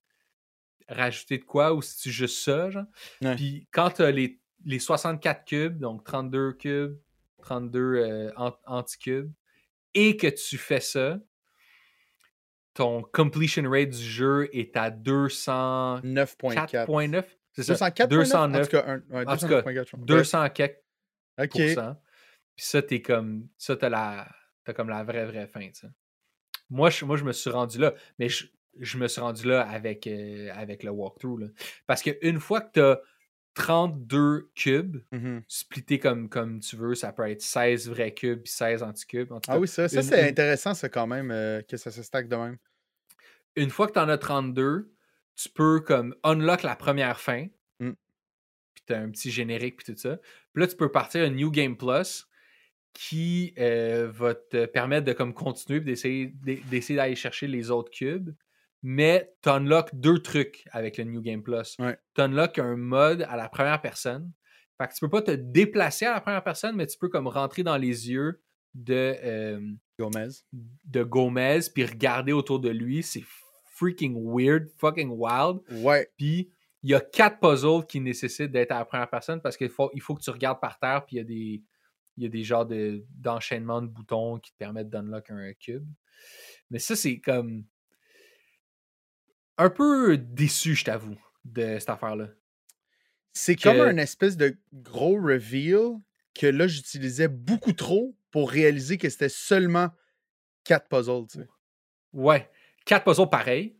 rajouter 0.87 1.37
de 1.37 1.43
quoi, 1.43 1.73
ou 1.73 1.81
c'est-tu 1.81 2.11
juste 2.11 2.43
ça, 2.43 2.69
genre? 2.69 2.85
Ouais. 3.21 3.35
Puis 3.35 3.67
quand 3.71 3.89
tu 3.91 4.01
as 4.03 4.11
les, 4.11 4.39
les 4.65 4.79
64 4.79 5.45
cubes, 5.45 5.77
donc 5.79 6.03
32 6.05 6.53
cubes, 6.53 6.97
32 7.43 7.79
euh, 7.79 8.31
ant- 8.37 8.57
anti-cubes, 8.65 9.31
et 9.93 10.15
que 10.17 10.27
tu 10.27 10.57
fais 10.57 10.79
ça, 10.79 11.19
ton 12.73 13.01
completion 13.01 13.69
rate 13.69 13.89
du 13.89 14.03
jeu 14.03 14.49
est 14.53 14.77
à 14.77 14.89
200 14.91 15.99
9.4. 16.03 16.69
4.9. 16.85 17.23
C'est 17.51 17.63
ça. 17.63 17.73
204.9? 17.89 18.07
209. 18.07 18.61
En 18.61 18.63
tout 18.63 18.69
cas, 18.71 18.85
un, 18.87 18.97
ouais, 19.09 19.27
En 19.27 19.37
tout 19.37 19.47
cas, 19.47 19.61
209.4, 19.61 19.85
je 19.85 19.91
pense. 19.97 20.05
200 20.05 20.49
quelques 20.51 20.77
Ok. 21.39 21.51
Puis 22.55 22.65
ça, 22.65 22.81
t'es 22.81 23.01
comme. 23.01 23.47
Ça, 23.57 23.75
t'as 23.75 23.89
la. 23.89 24.27
T'as 24.67 24.73
comme 24.73 24.89
la 24.89 25.01
vraie, 25.05 25.25
vraie 25.25 25.47
fin. 25.47 25.69
Moi 26.69 26.89
je, 26.89 27.05
moi, 27.05 27.15
je 27.15 27.23
me 27.23 27.31
suis 27.31 27.49
rendu 27.49 27.77
là. 27.77 27.93
Mais 28.19 28.27
je, 28.27 28.47
je 28.77 28.97
me 28.97 29.07
suis 29.07 29.21
rendu 29.21 29.47
là 29.47 29.61
avec, 29.61 30.05
euh, 30.07 30.51
avec 30.53 30.83
le 30.83 30.91
walkthrough. 30.91 31.39
Là. 31.39 31.47
Parce 31.85 32.01
qu'une 32.01 32.41
fois 32.41 32.59
que 32.59 32.71
t'as 32.73 32.99
32 33.53 34.51
cubes, 34.55 34.97
splittés 35.47 35.99
comme, 35.99 36.27
comme 36.27 36.59
tu 36.59 36.75
veux, 36.75 36.95
ça 36.95 37.13
peut 37.13 37.29
être 37.29 37.41
16 37.41 37.87
vrais 37.89 38.13
cubes 38.13 38.41
puis 38.43 38.51
16 38.51 38.83
anti-cubes. 38.83 39.31
En 39.31 39.39
tout 39.39 39.49
Ah 39.51 39.57
oui, 39.57 39.69
ça, 39.69 39.87
ça 39.87 40.01
c'est 40.03 40.21
une- 40.21 40.27
intéressant, 40.27 40.73
ça, 40.73 40.89
quand 40.89 41.07
même, 41.07 41.31
euh, 41.31 41.61
que 41.61 41.77
ça 41.77 41.89
se 41.89 42.03
stack 42.03 42.27
de 42.27 42.35
même. 42.35 42.57
une 43.55 43.69
fois 43.69 43.87
que 43.87 43.93
tu 43.93 43.99
en 43.99 44.09
as 44.09 44.17
32, 44.17 44.91
tu 45.35 45.49
peux 45.49 45.79
comme 45.79 46.13
unlock 46.23 46.61
la 46.63 46.75
première 46.75 47.21
fin. 47.21 47.47
Mm. 47.79 47.91
Puis 48.75 48.83
tu 48.85 48.93
as 48.93 48.99
un 48.99 49.09
petit 49.11 49.31
générique 49.31 49.77
puis 49.77 49.93
tout 49.93 49.99
ça. 49.99 50.17
Puis 50.53 50.61
là, 50.61 50.67
tu 50.67 50.75
peux 50.75 50.91
partir 50.91 51.23
un 51.25 51.29
New 51.29 51.49
Game 51.51 51.77
Plus 51.77 52.27
qui 52.99 53.53
euh, 53.59 54.09
va 54.11 54.33
te 54.33 54.65
permettre 54.65 55.05
de 55.05 55.13
comme 55.13 55.31
continuer 55.35 55.79
d'essayer 55.81 56.27
d'e- 56.27 56.59
d'essayer 56.71 56.95
d'aller 56.97 57.15
chercher 57.15 57.45
les 57.45 57.69
autres 57.69 57.91
cubes. 57.91 58.31
Mais 58.81 59.33
tu 59.43 59.49
unlock 59.49 59.89
deux 59.93 60.19
trucs 60.19 60.65
avec 60.71 60.97
le 60.97 61.03
New 61.03 61.21
Game 61.21 61.43
Plus. 61.43 61.75
Ouais. 61.77 61.95
Tu 62.15 62.21
unlock 62.21 62.57
un 62.57 62.75
mode 62.75 63.21
à 63.29 63.35
la 63.35 63.49
première 63.49 63.81
personne. 63.81 64.31
Fait 64.79 64.87
que 64.87 64.93
tu 64.93 64.99
peux 65.01 65.09
pas 65.09 65.21
te 65.21 65.31
déplacer 65.31 66.05
à 66.05 66.13
la 66.15 66.21
première 66.21 66.43
personne, 66.43 66.75
mais 66.75 66.87
tu 66.87 66.97
peux 66.97 67.09
comme 67.09 67.27
rentrer 67.27 67.61
dans 67.63 67.77
les 67.77 68.09
yeux 68.09 68.41
de, 68.73 69.15
euh, 69.23 69.59
Gomez. 69.99 70.29
de 70.85 71.03
Gomez 71.03 71.59
puis 71.73 71.85
regarder 71.85 72.31
autour 72.31 72.59
de 72.59 72.69
lui. 72.69 73.03
C'est 73.03 73.23
freaking 73.75 74.15
weird, 74.23 74.69
fucking 74.77 75.09
wild. 75.11 75.59
Ouais. 75.83 76.09
Puis 76.17 76.49
il 76.83 76.89
y 76.91 76.95
a 76.95 76.99
quatre 77.01 77.39
puzzles 77.39 77.85
qui 77.87 77.99
nécessitent 77.99 78.51
d'être 78.51 78.71
à 78.71 78.79
la 78.79 78.85
première 78.85 79.09
personne 79.09 79.39
parce 79.41 79.55
qu'il 79.57 79.69
faut, 79.69 79.91
il 79.93 80.01
faut 80.01 80.15
que 80.15 80.21
tu 80.21 80.29
regardes 80.31 80.59
par 80.59 80.79
terre 80.79 81.05
puis 81.05 81.15
il 81.17 81.19
y 81.19 81.21
a 81.21 81.25
des, 81.25 81.63
il 82.17 82.23
y 82.23 82.25
a 82.25 82.29
des 82.29 82.43
genres 82.43 82.65
de, 82.65 83.05
d'enchaînements 83.15 83.81
de 83.81 83.87
boutons 83.87 84.39
qui 84.39 84.51
te 84.51 84.57
permettent 84.57 84.89
d'unlock 84.89 85.29
un 85.29 85.53
cube. 85.53 85.87
Mais 86.69 86.79
ça, 86.79 86.95
c'est 86.95 87.19
comme 87.19 87.63
un 89.57 89.69
peu 89.69 90.17
déçu, 90.17 90.75
je 90.75 90.85
t'avoue, 90.85 91.17
de 91.45 91.77
cette 91.79 91.89
affaire-là. 91.89 92.29
C'est 93.33 93.55
que- 93.55 93.63
comme 93.63 93.81
un 93.81 93.97
espèce 93.97 94.37
de 94.37 94.57
gros 94.73 95.15
reveal 95.21 95.99
que 96.33 96.47
là, 96.47 96.67
j'utilisais 96.67 97.27
beaucoup 97.27 97.73
trop 97.73 98.15
pour 98.31 98.51
réaliser 98.51 98.97
que 98.97 99.09
c'était 99.09 99.29
seulement 99.29 99.89
quatre 100.63 100.87
puzzles, 100.87 101.27
tu 101.31 101.39
sais. 101.39 101.47
Ouais. 102.13 102.49
Quatre 102.85 103.03
puzzles 103.03 103.29
pareils. 103.29 103.77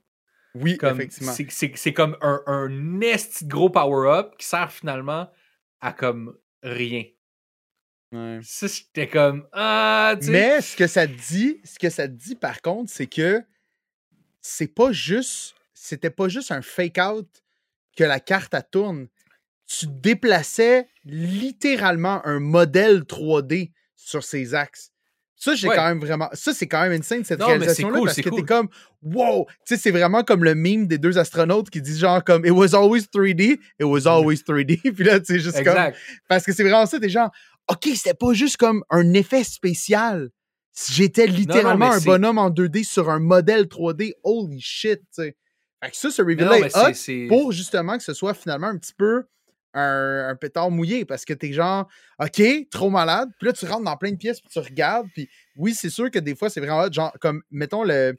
Oui, 0.55 0.77
Comme, 0.77 0.95
effectivement. 0.99 1.31
c'est, 1.34 1.49
c'est- 1.51 1.76
c'est 1.76 1.93
comme 1.93 2.18
un, 2.22 2.41
un 2.47 2.69
de 2.69 3.47
gros 3.47 3.69
power-up 3.69 4.35
qui 4.38 4.45
sert 4.47 4.72
finalement 4.72 5.30
à 5.81 5.93
comme 5.93 6.38
rien. 6.64 7.03
Ouais. 8.11 8.39
Ça, 8.41 8.67
j'étais 8.67 9.07
comme 9.07 9.45
Ah, 9.51 10.15
tu 10.19 10.27
sais. 10.27 10.31
Mais 10.31 10.61
ce 10.61 10.75
que 10.75 10.88
ça 10.88 11.07
dit, 11.07 11.59
ce 11.63 11.77
que 11.77 11.89
ça 11.89 12.07
dit 12.07 12.35
par 12.35 12.61
contre, 12.61 12.91
c'est 12.91 13.07
que 13.07 13.41
c'est 14.41 14.73
pas 14.73 14.91
juste, 14.91 15.55
c'était 15.73 16.09
pas 16.09 16.29
juste 16.29 16.51
un 16.51 16.61
fake 16.61 16.97
out 16.99 17.27
que 17.97 18.03
la 18.05 18.19
carte 18.19 18.53
à 18.53 18.61
tourne. 18.61 19.07
Tu 19.67 19.85
déplaçais 19.88 20.88
littéralement 21.03 22.25
un 22.25 22.39
modèle 22.39 23.01
3D 23.01 23.71
sur 23.97 24.23
ses 24.23 24.53
axes. 24.53 24.91
Ça, 25.35 25.53
j'ai 25.53 25.67
Ouais. 25.67 25.75
quand 25.75 25.85
même 25.88 25.99
vraiment. 25.99 26.29
Ça, 26.34 26.53
c'est 26.53 26.67
quand 26.67 26.81
même 26.81 26.93
insane, 26.99 27.23
cette 27.23 27.43
réalisation-là, 27.43 27.97
cool, 27.97 28.05
parce 28.05 28.15
c'est 28.15 28.23
que 28.23 28.29
t'es 28.29 28.35
cool. 28.38 28.45
comme 28.45 28.69
Wow! 29.03 29.45
Tu 29.67 29.75
sais, 29.75 29.77
c'est 29.77 29.91
vraiment 29.91 30.23
comme 30.23 30.43
le 30.43 30.55
meme 30.55 30.88
des 30.88 30.97
deux 30.97 31.17
astronautes 31.19 31.69
qui 31.69 31.79
disent 31.81 31.99
genre 31.99 32.23
comme 32.23 32.43
It 32.45 32.51
was 32.53 32.73
always 32.73 33.01
3D, 33.13 33.59
it 33.79 33.84
was 33.84 34.07
always 34.07 34.38
3D. 34.38 34.79
Puis 34.95 35.03
là, 35.03 35.19
tu 35.19 35.25
sais, 35.34 35.39
juste 35.39 35.63
comme. 35.63 35.91
Parce 36.27 36.43
que 36.45 36.53
c'est 36.53 36.63
vraiment 36.63 36.85
ça, 36.88 36.97
des 36.97 37.09
gens. 37.09 37.29
OK, 37.69 37.89
c'était 37.95 38.14
pas 38.14 38.34
juste 38.34 38.57
comme 38.57 38.84
un 38.89 39.14
effet 39.14 39.44
spécial. 39.44 40.30
J'étais 40.89 41.27
littéralement 41.27 41.91
un 41.91 41.99
bonhomme 41.99 42.38
en 42.38 42.49
2D 42.49 42.84
sur 42.84 43.10
un 43.10 43.19
modèle 43.19 43.65
3D. 43.65 44.14
Holy 44.23 44.61
shit, 44.61 44.99
tu 44.99 45.23
sais. 45.23 45.35
Fait 45.84 45.91
que 45.91 45.98
ça, 45.98 46.10
ce 46.10 46.22
reveal 46.22 46.41
est 46.41 46.76
hot 46.76 47.27
pour 47.27 47.52
justement 47.52 47.98
que 47.98 48.03
ce 48.03 48.14
soit 48.14 48.34
finalement 48.34 48.68
un 48.68 48.77
petit 48.77 48.94
peu 48.94 49.26
un, 49.73 50.30
un 50.30 50.35
pétard 50.35 50.72
mouillé 50.72 51.06
parce 51.06 51.23
que 51.23 51.34
t'es 51.34 51.53
genre, 51.53 51.88
OK, 52.19 52.41
trop 52.72 52.89
malade. 52.89 53.30
Puis 53.38 53.48
là, 53.48 53.53
tu 53.53 53.65
rentres 53.65 53.84
dans 53.84 53.98
plein 53.98 54.11
de 54.11 54.18
pièces 54.18 54.41
puis 54.41 54.49
tu 54.49 54.60
regardes. 54.60 55.07
Puis 55.14 55.30
oui, 55.56 55.73
c'est 55.76 55.89
sûr 55.89 56.10
que 56.10 56.19
des 56.19 56.35
fois, 56.35 56.49
c'est 56.49 56.60
vraiment 56.60 56.81
hot. 56.81 56.91
Genre, 56.91 57.14
comme, 57.22 57.44
mettons, 57.52 57.84
le. 57.84 58.18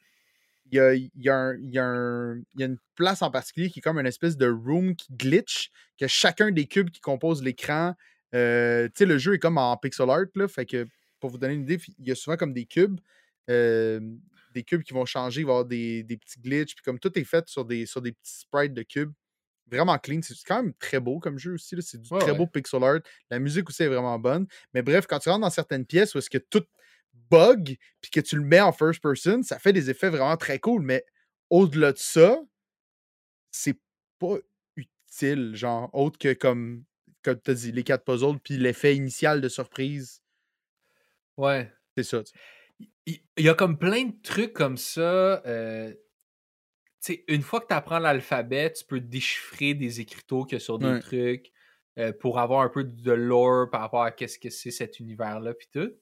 Il 0.70 0.76
y 0.76 0.80
a, 0.80 0.94
y, 0.94 1.08
a 1.30 1.54
y 1.62 1.78
a 1.78 2.34
y 2.56 2.62
a 2.62 2.66
une 2.66 2.76
place 2.94 3.22
en 3.22 3.30
particulier 3.30 3.70
qui 3.70 3.78
est 3.78 3.82
comme 3.82 3.98
une 3.98 4.06
espèce 4.06 4.36
de 4.36 4.50
room 4.50 4.94
qui 4.96 5.06
glitch, 5.14 5.70
que 5.98 6.06
chacun 6.06 6.50
des 6.50 6.66
cubes 6.66 6.90
qui 6.90 7.00
composent 7.00 7.42
l'écran, 7.42 7.94
euh, 8.34 8.86
tu 8.88 8.92
sais, 8.98 9.06
le 9.06 9.18
jeu 9.18 9.34
est 9.34 9.38
comme 9.38 9.58
en 9.58 9.76
pixel 9.76 10.10
art, 10.10 10.26
là, 10.34 10.48
fait 10.48 10.66
que 10.66 10.86
pour 11.20 11.30
vous 11.30 11.38
donner 11.38 11.54
une 11.54 11.62
idée, 11.62 11.78
il 11.98 12.06
y 12.08 12.10
a 12.12 12.14
souvent 12.14 12.36
comme 12.36 12.52
des 12.52 12.66
cubes, 12.66 13.00
euh, 13.50 14.00
des 14.54 14.62
cubes 14.62 14.82
qui 14.82 14.92
vont 14.94 15.04
changer, 15.06 15.40
il 15.40 15.44
va 15.46 15.50
y 15.52 15.54
avoir 15.54 15.64
des, 15.66 16.02
des 16.04 16.16
petits 16.16 16.40
glitches, 16.40 16.74
puis 16.74 16.84
comme 16.84 16.98
tout 16.98 17.16
est 17.18 17.24
fait 17.24 17.48
sur 17.48 17.64
des, 17.64 17.86
sur 17.86 18.02
des 18.02 18.12
petits 18.12 18.38
sprites 18.40 18.74
de 18.74 18.82
cubes. 18.82 19.12
Vraiment 19.70 19.98
clean. 19.98 20.20
C'est 20.22 20.34
quand 20.46 20.62
même 20.62 20.72
très 20.78 20.98
beau 20.98 21.18
comme 21.18 21.38
jeu 21.38 21.52
aussi. 21.52 21.76
là. 21.76 21.82
C'est 21.82 22.00
du 22.00 22.08
Ouais, 22.10 22.20
très 22.20 22.30
ouais. 22.30 22.38
beau 22.38 22.46
pixel 22.46 22.82
art. 22.82 23.00
La 23.30 23.38
musique 23.38 23.68
aussi 23.68 23.82
est 23.82 23.88
vraiment 23.88 24.18
bonne. 24.18 24.46
Mais 24.72 24.80
bref, 24.80 25.06
quand 25.06 25.18
tu 25.18 25.28
rentres 25.28 25.42
dans 25.42 25.50
certaines 25.50 25.84
pièces 25.84 26.14
où 26.14 26.18
est-ce 26.18 26.30
que 26.30 26.38
tout 26.38 26.64
bug, 27.30 27.76
puis 28.00 28.10
que 28.10 28.20
tu 28.20 28.36
le 28.36 28.44
mets 28.44 28.62
en 28.62 28.72
first 28.72 29.02
person, 29.02 29.42
ça 29.42 29.58
fait 29.58 29.74
des 29.74 29.90
effets 29.90 30.08
vraiment 30.08 30.38
très 30.38 30.58
cool. 30.58 30.80
Mais 30.82 31.04
au-delà 31.50 31.92
de 31.92 31.98
ça, 31.98 32.40
c'est 33.50 33.78
pas 34.18 34.36
utile, 34.76 35.54
genre, 35.54 35.90
autre 35.92 36.18
que 36.18 36.32
comme, 36.32 36.84
comme 37.22 37.40
tu 37.40 37.50
as 37.50 37.54
dit, 37.54 37.72
les 37.72 37.84
quatre 37.84 38.04
puzzles, 38.04 38.38
puis 38.40 38.56
l'effet 38.58 38.96
initial 38.96 39.40
de 39.40 39.48
surprise. 39.48 40.22
Ouais. 41.36 41.72
C'est 41.96 42.04
ça. 42.04 42.22
Il 43.06 43.20
y 43.38 43.48
a 43.48 43.54
comme 43.54 43.78
plein 43.78 44.04
de 44.04 44.22
trucs 44.22 44.52
comme 44.52 44.76
ça. 44.76 45.42
euh, 45.46 45.92
tu 47.04 47.14
sais, 47.14 47.24
une 47.28 47.42
fois 47.42 47.60
que 47.60 47.66
tu 47.68 47.74
apprends 47.74 47.98
l'alphabet, 48.00 48.72
tu 48.72 48.84
peux 48.84 49.00
déchiffrer 49.00 49.74
des 49.74 50.00
écriteaux 50.00 50.44
qu'il 50.44 50.56
y 50.56 50.60
a 50.60 50.60
sur 50.60 50.78
des 50.78 50.94
Ouais. 50.94 50.98
trucs 50.98 51.52
euh, 51.98 52.12
pour 52.12 52.38
avoir 52.38 52.62
un 52.62 52.68
peu 52.68 52.84
de 52.84 53.12
lore 53.12 53.70
par 53.70 53.80
rapport 53.82 54.02
à 54.02 54.10
qu'est-ce 54.10 54.38
que 54.38 54.50
c'est 54.50 54.70
cet 54.70 54.98
univers-là, 55.00 55.54
puis 55.54 55.68
tout. 55.72 55.92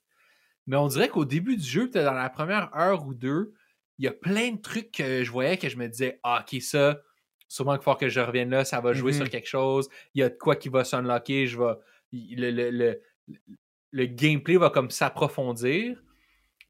Mais 0.67 0.77
on 0.77 0.89
dirait 0.89 1.09
qu'au 1.09 1.25
début 1.27 1.57
du 1.57 1.65
jeu, 1.65 1.91
peut-être 1.91 2.07
dans 2.07 2.15
la 2.15 2.31
première 2.31 2.75
heure 2.77 3.07
ou 3.07 3.15
deux, 3.15 3.55
il 3.99 4.07
y 4.07 4.09
a 4.09 4.13
plein 4.13 4.53
de 4.53 4.61
trucs 4.61 4.93
que 4.93 5.25
je 5.25 5.31
voyais 5.33 5.59
que 5.59 5.69
je 5.69 5.77
me 5.79 5.89
disais, 5.89 6.21
ah, 6.25 6.45
ok, 6.49 6.61
ça, 6.63 7.01
sûrement 7.49 7.75
qu'il 7.77 7.85
faut 7.85 7.95
que 7.95 8.09
je 8.09 8.21
revienne 8.21 8.51
là, 8.51 8.65
ça 8.65 8.81
va 8.81 8.93
jouer 8.93 9.13
sur 9.13 9.29
quelque 9.31 9.49
chose. 9.49 9.89
Il 10.15 10.21
y 10.21 10.23
a 10.23 10.29
de 10.29 10.35
quoi 10.37 10.57
qui 10.57 10.69
va 10.69 10.85
s'unlocker, 10.85 11.47
je 11.47 11.59
vais. 11.59 11.75
Le, 12.13 12.51
le, 12.51 12.71
le, 12.71 13.01
le 13.93 14.07
gameplay 14.07 14.57
va 14.57 14.71
comme 14.71 14.91
s'approfondir. 14.91 16.03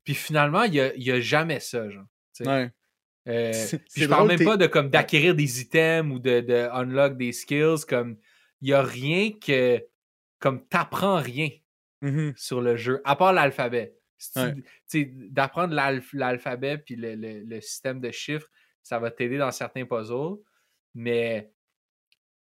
Puis 0.04 0.14
finalement, 0.14 0.62
il 0.64 0.72
n'y 0.72 0.80
a, 0.80 0.94
y 0.96 1.10
a 1.10 1.20
jamais 1.20 1.60
ça, 1.60 1.88
genre. 1.90 2.06
Ouais. 2.40 2.70
Euh, 3.28 3.52
je 3.96 4.06
parle 4.06 4.28
même 4.28 4.44
pas 4.44 4.56
de 4.56 4.66
comme 4.68 4.88
d'acquérir 4.88 5.34
des 5.34 5.60
items 5.60 6.14
ou 6.14 6.18
de, 6.20 6.40
de 6.40 6.68
unlock 6.72 7.16
des 7.16 7.32
skills. 7.32 7.84
Comme 7.88 8.16
il 8.60 8.68
y 8.68 8.72
a 8.72 8.82
rien 8.82 9.32
que. 9.32 9.84
Comme 10.38 10.66
t'apprends 10.66 11.16
rien 11.20 11.48
Mhm. 12.02 12.34
sur 12.36 12.60
le 12.60 12.76
jeu, 12.76 13.00
à 13.04 13.16
part 13.16 13.32
l'alphabet. 13.32 13.96
Ouais. 14.36 14.54
D'apprendre 15.30 15.74
l'alph- 15.74 16.12
l'alphabet 16.12 16.76
puis 16.78 16.94
le, 16.94 17.14
le- 17.14 17.40
le 17.40 17.60
système 17.62 18.00
de 18.00 18.10
chiffres, 18.10 18.48
ça 18.82 18.98
va 18.98 19.10
t'aider 19.10 19.38
dans 19.38 19.50
certains 19.50 19.86
puzzles. 19.86 20.36
Mais 20.96 21.52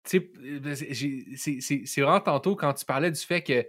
tu 0.04 0.20
sais, 0.20 0.32
euh, 0.44 0.76
j'ai- 0.92 1.36
c'est 1.38 1.62
c'est- 1.62 1.86
c'est 1.86 2.02
vraiment 2.02 2.20
tantôt 2.22 2.56
quand 2.56 2.74
tu 2.74 2.86
parlais 2.86 3.12
du 3.12 3.20
fait 3.20 3.42
que 3.44 3.66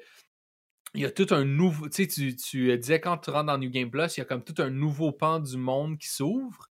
il 0.94 1.00
y 1.00 1.04
a 1.06 1.10
tout 1.10 1.26
un 1.30 1.44
nouveau. 1.44 1.88
Tu 1.88 2.04
sais, 2.04 2.06
tu, 2.08 2.36
tu 2.36 2.76
disais 2.78 3.00
quand 3.00 3.16
tu 3.18 3.30
rentres 3.30 3.46
dans 3.46 3.56
New 3.58 3.70
Game 3.70 3.90
Plus, 3.90 4.16
il 4.16 4.20
y 4.20 4.22
a 4.22 4.26
comme 4.26 4.44
tout 4.44 4.60
un 4.60 4.68
nouveau 4.70 5.12
pan 5.12 5.40
du 5.40 5.56
monde 5.56 5.98
qui 5.98 6.08
s'ouvre. 6.08 6.66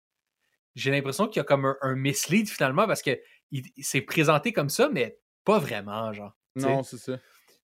J'ai 0.75 0.91
l'impression 0.91 1.27
qu'il 1.27 1.39
y 1.39 1.41
a 1.41 1.45
comme 1.45 1.65
un, 1.65 1.77
un 1.83 1.95
mislead 1.95 2.49
finalement 2.49 2.87
parce 2.87 3.03
que 3.03 3.19
s'est 3.81 4.03
présenté 4.03 4.53
comme 4.53 4.69
ça, 4.69 4.89
mais 4.91 5.19
pas 5.45 5.59
vraiment, 5.59 6.13
genre. 6.13 6.37
Non, 6.57 6.83
c'est 6.83 6.99
ça. 6.99 7.19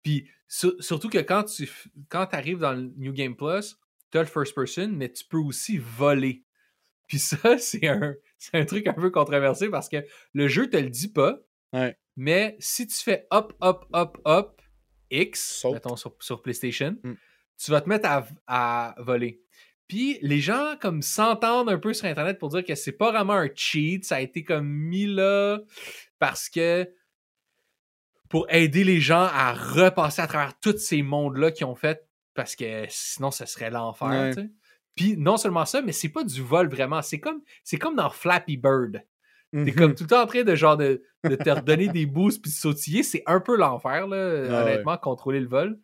Puis 0.03 0.29
sur- 0.49 0.75
surtout 0.83 1.09
que 1.09 1.19
quand 1.19 1.45
tu 1.45 1.71
quand 2.09 2.33
arrives 2.35 2.59
dans 2.59 2.73
le 2.73 2.93
New 2.97 3.13
Game 3.13 3.37
Plus, 3.37 3.77
tu 4.13 4.19
as 4.19 4.23
le 4.23 4.29
first 4.29 4.55
person, 4.55 4.89
mais 4.89 5.11
tu 5.13 5.25
peux 5.25 5.39
aussi 5.39 5.79
voler. 5.79 6.45
Puis 7.09 7.19
ça, 7.19 7.39
c'est 7.59 7.87
un, 7.89 8.15
c'est 8.53 8.59
un 8.59 8.65
truc 8.65 8.87
un 8.87 8.93
peu 8.93 9.11
controversé 9.11 9.69
parce 9.69 9.89
que 9.89 10.05
le 10.33 10.49
jeu 10.49 10.69
te 10.69 10.77
le 10.77 10.91
dit 10.91 11.09
pas, 11.13 11.39
Ouais. 11.73 11.97
mais 12.17 12.57
si 12.61 12.87
tu 12.87 12.97
fais 12.97 13.27
hop, 13.31 13.53
hop, 13.61 13.87
hop, 13.93 14.19
hop, 14.25 14.63
X, 15.11 15.59
Saute. 15.61 15.75
mettons 15.75 15.97
sur, 15.97 16.15
sur 16.21 16.41
PlayStation, 16.43 16.97
Mm. 17.03 17.15
tu 17.59 17.71
vas 17.71 17.81
te 17.81 17.89
mettre 17.89 18.09
à, 18.09 18.27
à 18.47 18.95
voler. 19.03 19.41
Puis 19.89 20.19
les 20.23 20.41
gens 20.41 20.77
comme 20.81 21.03
s'entendent 21.03 21.69
un 21.69 21.79
peu 21.79 21.93
sur 21.93 22.07
Internet 22.07 22.39
pour 22.39 22.49
dire 22.49 22.65
que 22.65 22.75
c'est 22.75 22.93
pas 22.93 23.11
vraiment 23.13 23.35
un 23.35 23.49
cheat, 23.55 24.05
ça 24.05 24.17
a 24.17 24.21
été 24.21 24.43
comme 24.45 24.67
mis 24.67 25.07
là 25.07 25.59
parce 26.19 26.49
que 26.49 26.89
pour 28.31 28.47
aider 28.51 28.83
les 28.85 29.01
gens 29.01 29.29
à 29.31 29.53
repasser 29.53 30.23
à 30.23 30.27
travers 30.27 30.59
tous 30.59 30.79
ces 30.79 31.03
mondes-là 31.03 31.51
qu'ils 31.53 31.67
ont 31.67 31.75
fait 31.75 32.09
parce 32.35 32.57
que 32.57 32.85
sinon 32.89 33.31
ce 33.31 33.45
serait 33.47 33.71
l'enfer. 33.71 34.09
Ouais. 34.37 34.49
Puis 34.95 35.17
non 35.17 35.37
seulement 35.37 35.65
ça, 35.65 35.83
mais 35.83 35.93
c'est 35.93 36.09
pas 36.09 36.25
du 36.25 36.43
vol 36.43 36.69
vraiment. 36.69 37.03
C'est 37.03 37.19
comme, 37.21 37.43
c'est 37.65 37.79
comme 37.79 37.97
dans 37.97 38.11
Flappy 38.11 38.57
Bird. 38.57 39.03
T'es 39.53 39.59
Mhm. 39.61 39.75
comme 39.75 39.95
tout 39.95 40.05
le 40.05 40.09
temps 40.09 40.23
en 40.23 40.27
train 40.27 40.43
de 40.43 40.55
genre 40.57 40.77
de, 40.77 41.03
de 41.23 41.37
te 41.37 41.49
redonner 41.51 41.89
des 41.89 42.07
boosts 42.07 42.43
puis 42.43 42.51
de 42.51 42.57
sautiller. 42.57 43.03
C'est 43.05 43.23
un 43.27 43.39
peu 43.41 43.57
l'enfer, 43.57 44.07
là, 44.09 44.47
Ah 44.51 44.63
honnêtement, 44.65 44.97
contrôler 44.99 45.39
le 45.41 45.47
vol. 45.49 45.79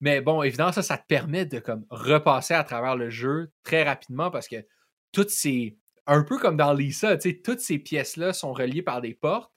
Mais 0.00 0.20
bon, 0.20 0.42
évidemment, 0.42 0.72
ça, 0.72 0.82
ça 0.82 0.96
te 0.98 1.06
permet 1.06 1.44
de 1.44 1.58
comme 1.58 1.84
repasser 1.90 2.54
à 2.54 2.64
travers 2.64 2.96
le 2.96 3.10
jeu 3.10 3.52
très 3.64 3.82
rapidement 3.82 4.30
parce 4.30 4.48
que 4.48 4.56
toutes 5.12 5.30
ces. 5.30 5.76
Un 6.06 6.24
peu 6.24 6.38
comme 6.38 6.56
dans 6.56 6.72
Lisa, 6.72 7.16
tu 7.18 7.30
sais, 7.30 7.36
toutes 7.40 7.60
ces 7.60 7.78
pièces-là 7.78 8.32
sont 8.32 8.52
reliées 8.52 8.82
par 8.82 9.00
des 9.00 9.14
portes. 9.14 9.52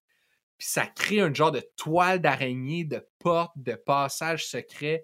Puis 0.60 0.68
ça 0.68 0.86
crée 0.86 1.20
un 1.20 1.34
genre 1.34 1.52
de 1.52 1.64
toile 1.78 2.20
d'araignée, 2.22 2.84
de 2.84 3.04
portes, 3.20 3.54
de 3.56 3.74
passages 3.74 4.46
secrets 4.46 5.04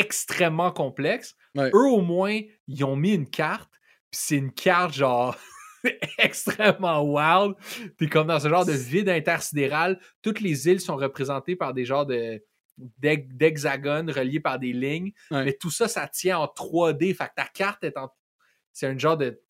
extrêmement 0.00 0.72
complexes. 0.72 1.36
Ouais. 1.54 1.70
Eux, 1.74 1.88
au 1.88 2.00
moins, 2.00 2.40
ils 2.66 2.84
ont 2.84 2.96
mis 2.96 3.14
une 3.14 3.28
carte. 3.28 3.70
Puis 4.10 4.20
c'est 4.24 4.36
une 4.36 4.52
carte 4.52 4.92
genre 4.94 5.36
extrêmement 6.18 7.02
wild. 7.02 7.54
T'es 7.98 8.08
comme 8.08 8.26
dans 8.28 8.40
ce 8.40 8.48
genre 8.48 8.66
de 8.66 8.72
vide 8.72 9.08
intersidéral. 9.08 10.00
Toutes 10.22 10.40
les 10.40 10.68
îles 10.68 10.80
sont 10.80 10.96
représentées 10.96 11.56
par 11.56 11.74
des 11.74 11.84
genres 11.84 12.06
de 12.06 12.42
d'hex- 12.98 13.28
d'hexagones 13.28 14.10
reliés 14.10 14.40
par 14.40 14.58
des 14.58 14.72
lignes. 14.72 15.12
Ouais. 15.30 15.44
Mais 15.44 15.52
tout 15.52 15.70
ça, 15.70 15.88
ça 15.88 16.08
tient 16.08 16.38
en 16.38 16.46
3D. 16.46 17.14
Fait 17.14 17.26
que 17.26 17.34
ta 17.36 17.44
carte 17.46 17.84
est 17.84 17.96
en. 17.96 18.08
C'est 18.72 18.86
un 18.86 18.96
genre 18.98 19.16
de, 19.16 19.40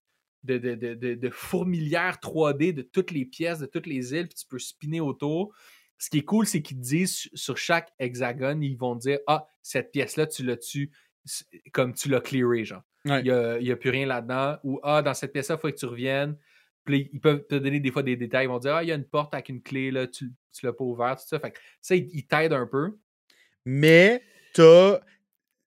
de, 0.44 0.58
de, 0.58 0.74
de, 0.74 0.94
de- 0.94 1.14
de 1.14 1.30
fourmilière 1.30 2.18
3D 2.22 2.72
de 2.72 2.82
toutes 2.82 3.10
les 3.10 3.24
pièces, 3.24 3.58
de 3.58 3.66
toutes 3.66 3.86
les 3.86 4.14
îles, 4.14 4.28
puis 4.28 4.36
tu 4.36 4.46
peux 4.46 4.58
spinner 4.58 5.00
autour. 5.00 5.54
Ce 6.00 6.08
qui 6.08 6.18
est 6.18 6.24
cool, 6.24 6.46
c'est 6.46 6.62
qu'ils 6.62 6.78
te 6.78 6.82
disent 6.82 7.14
su- 7.14 7.30
sur 7.34 7.58
chaque 7.58 7.92
hexagone, 7.98 8.62
ils 8.62 8.76
vont 8.76 8.96
dire 8.96 9.18
Ah, 9.26 9.46
cette 9.62 9.92
pièce-là, 9.92 10.26
tu 10.26 10.42
l'as 10.42 10.56
tu 10.56 10.90
comme 11.72 11.92
tu 11.92 12.08
l'as 12.08 12.20
clearé, 12.20 12.64
genre. 12.64 12.82
Ouais. 13.04 13.20
Il 13.20 13.62
n'y 13.62 13.70
a, 13.70 13.76
plus 13.76 13.90
rien 13.90 14.06
là-dedans. 14.06 14.56
Ou 14.64 14.80
Ah, 14.82 15.02
dans 15.02 15.12
cette 15.12 15.32
pièce-là, 15.32 15.56
il 15.56 15.60
faut 15.60 15.70
que 15.70 15.76
tu 15.78 15.86
reviennes. 15.86 16.36
Puis 16.84 17.10
ils 17.12 17.20
peuvent 17.20 17.46
te 17.46 17.54
donner 17.54 17.80
des 17.80 17.90
fois 17.92 18.02
des 18.02 18.16
détails. 18.16 18.46
Ils 18.46 18.48
vont 18.48 18.58
dire 18.58 18.76
Ah, 18.76 18.82
il 18.82 18.88
y 18.88 18.92
a 18.92 18.94
une 18.94 19.04
porte 19.04 19.34
avec 19.34 19.50
une 19.50 19.62
clé, 19.62 19.90
là, 19.90 20.06
tu, 20.06 20.32
tu 20.52 20.64
l'as 20.64 20.72
pas 20.72 20.84
ouvert, 20.84 21.16
tout 21.16 21.28
ça. 21.28 21.38
Fait 21.38 21.50
que 21.50 21.58
ça, 21.82 21.94
ils 21.94 22.26
t'aident 22.26 22.54
un 22.54 22.66
peu. 22.66 22.96
Mais 23.66 24.22
t'as 24.54 25.00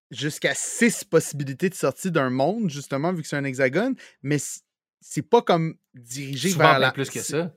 jusqu'à 0.10 0.54
six 0.56 1.04
possibilités 1.04 1.70
de 1.70 1.76
sortie 1.76 2.12
d'un 2.12 2.32
monde, 2.32 2.70
justement, 2.70 3.14
vu 3.14 3.22
que 3.22 3.28
c'est 3.28 3.36
un 3.36 3.44
hexagone, 3.44 3.96
mais 4.24 4.38
c'est 5.00 5.30
pas 5.30 5.42
comme 5.42 5.76
dirigé 5.94 6.50
Souvent 6.50 6.64
vers 6.64 6.80
la... 6.80 6.92
plus 6.92 7.10
que 7.10 7.20
ça. 7.20 7.54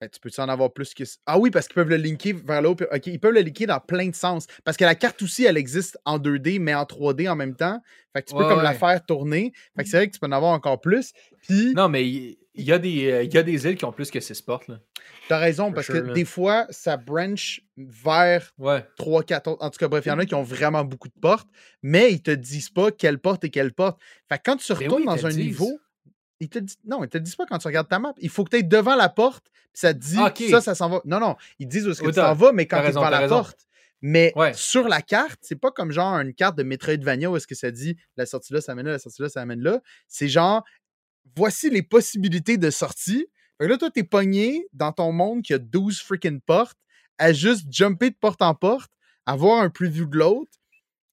Ben, 0.00 0.08
tu 0.10 0.18
peux-tu 0.20 0.40
en 0.40 0.48
avoir 0.48 0.72
plus 0.72 0.92
que? 0.92 1.04
Ah 1.24 1.38
oui, 1.38 1.50
parce 1.50 1.66
qu'ils 1.68 1.76
peuvent 1.76 1.88
le 1.88 1.96
linker 1.96 2.34
vers 2.44 2.60
là. 2.60 2.70
OK, 2.70 3.06
ils 3.06 3.20
peuvent 3.20 3.32
le 3.32 3.40
linker 3.40 3.66
dans 3.68 3.80
plein 3.80 4.08
de 4.08 4.14
sens. 4.14 4.46
Parce 4.64 4.76
que 4.76 4.84
la 4.84 4.94
carte 4.96 5.22
aussi, 5.22 5.44
elle 5.44 5.56
existe 5.56 5.96
en 6.04 6.18
2D, 6.18 6.58
mais 6.60 6.74
en 6.74 6.84
3D 6.84 7.28
en 7.30 7.36
même 7.36 7.54
temps. 7.54 7.80
Fait 8.12 8.22
que 8.22 8.28
tu 8.28 8.34
peux 8.34 8.42
Ouais, 8.42 8.48
comme 8.48 8.62
la 8.62 8.74
faire 8.74 9.04
tourner. 9.06 9.52
Fait 9.76 9.84
que 9.84 9.88
c'est 9.88 9.96
vrai 9.96 10.08
que 10.08 10.12
tu 10.12 10.18
peux 10.18 10.26
en 10.26 10.32
avoir 10.32 10.52
encore 10.52 10.80
plus. 10.80 11.12
Puis, 11.42 11.72
Non, 11.74 11.88
mais 11.88 12.06
il 12.08 12.36
y, 12.56 12.72
a 12.72 12.78
des, 12.78 13.10
euh, 13.10 13.22
y 13.24 13.38
a 13.38 13.42
des 13.42 13.66
îles 13.66 13.76
qui 13.76 13.84
ont 13.84 13.92
plus 13.92 14.10
que 14.10 14.20
6 14.20 14.42
portes. 14.42 14.68
Là. 14.68 14.80
t'as 15.28 15.38
raison, 15.38 15.66
For 15.66 15.74
parce 15.74 15.86
sure, 15.86 15.94
que 15.94 16.00
là. 16.08 16.12
des 16.12 16.24
fois, 16.24 16.66
ça 16.70 16.96
branch 16.96 17.62
vers 17.76 18.52
Ouais. 18.58 18.84
3, 18.96 19.22
4 19.22 19.48
autres. 19.48 19.64
En 19.64 19.70
tout 19.70 19.78
cas, 19.78 19.88
bref, 19.88 20.04
il 20.06 20.08
y 20.08 20.12
en 20.12 20.18
a 20.18 20.26
qui 20.26 20.34
ont 20.34 20.42
vraiment 20.42 20.84
beaucoup 20.84 21.08
de 21.08 21.18
portes, 21.20 21.48
mais 21.82 22.12
ils 22.12 22.22
te 22.22 22.30
disent 22.32 22.70
pas 22.70 22.90
quelle 22.90 23.18
porte 23.18 23.44
et 23.44 23.50
quelle 23.50 23.72
porte. 23.72 24.00
Fait 24.28 24.36
que 24.38 24.42
quand 24.44 24.56
tu 24.56 24.72
Ben 24.72 24.78
retournes 24.80 25.02
oui, 25.02 25.06
dans 25.06 25.24
un 25.26 25.28
le 25.30 25.34
disent. 25.34 25.44
niveau, 25.46 25.78
ils 26.40 26.48
te 26.48 26.58
disent. 26.58 26.78
Non, 26.84 27.02
ils 27.04 27.08
te 27.08 27.16
le 27.18 27.22
disent 27.24 27.36
pas 27.36 27.46
quand 27.46 27.58
tu 27.58 27.66
regardes 27.68 27.88
ta 27.88 27.98
map. 27.98 28.12
Il 28.18 28.28
faut 28.30 28.44
que 28.44 28.50
tu 28.50 28.56
aies 28.56 28.62
devant 28.62 28.94
la 28.96 29.08
porte, 29.08 29.46
puis 29.72 29.80
ça 29.80 29.94
te 29.94 29.98
dit 29.98 30.16
Ah, 30.18 30.32
ça, 30.50 30.60
ça 30.60 30.74
s'en 30.74 30.88
va. 30.88 31.00
Non, 31.04 31.20
non, 31.20 31.36
ils 31.58 31.66
disent 31.68 31.86
où 31.86 31.90
est-ce 31.90 32.02
que 32.02 32.08
tu 32.08 32.14
t'en 32.14 32.34
vas, 32.34 32.52
mais 32.52 32.66
quand 32.66 32.80
tu 32.80 32.86
es 32.86 32.88
devant 32.90 33.08
la 33.10 33.20
raison. 33.20 33.36
porte. 33.36 33.66
Mais 34.06 34.32
Ouais. 34.36 34.52
sur 34.54 34.86
la 34.86 35.00
carte, 35.00 35.38
c'est 35.40 35.56
pas 35.58 35.70
comme 35.70 35.90
genre 35.90 36.18
une 36.18 36.34
carte 36.34 36.56
de 36.58 36.62
Metroidvania 36.62 37.30
où 37.30 37.36
est-ce 37.36 37.46
que 37.46 37.54
ça 37.54 37.70
dit 37.70 37.96
la 38.18 38.26
sortie 38.26 38.52
là, 38.52 38.60
ça 38.60 38.72
amène 38.72 38.84
là, 38.86 38.92
la 38.92 38.98
sortie 38.98 39.22
là, 39.22 39.28
ça 39.30 39.40
amène 39.40 39.60
là. 39.62 39.80
C'est 40.08 40.28
genre 40.28 40.62
voici 41.36 41.70
les 41.70 41.82
possibilités 41.82 42.58
de 42.58 42.68
sortie. 42.70 43.26
Fait 43.58 43.64
que 43.66 43.70
là, 43.70 43.78
toi, 43.78 43.90
t'es 43.90 44.02
pogné 44.04 44.66
dans 44.72 44.92
ton 44.92 45.10
monde 45.12 45.42
qui 45.42 45.54
a 45.54 45.58
12 45.58 46.00
freaking 46.02 46.40
portes, 46.40 46.76
à 47.18 47.32
juste 47.32 47.66
jumper 47.72 48.10
de 48.10 48.16
porte 48.16 48.42
en 48.42 48.54
porte, 48.54 48.90
à 49.26 49.36
voir 49.36 49.62
un 49.62 49.70
preview 49.70 50.04
de 50.06 50.18
l'autre, 50.18 50.50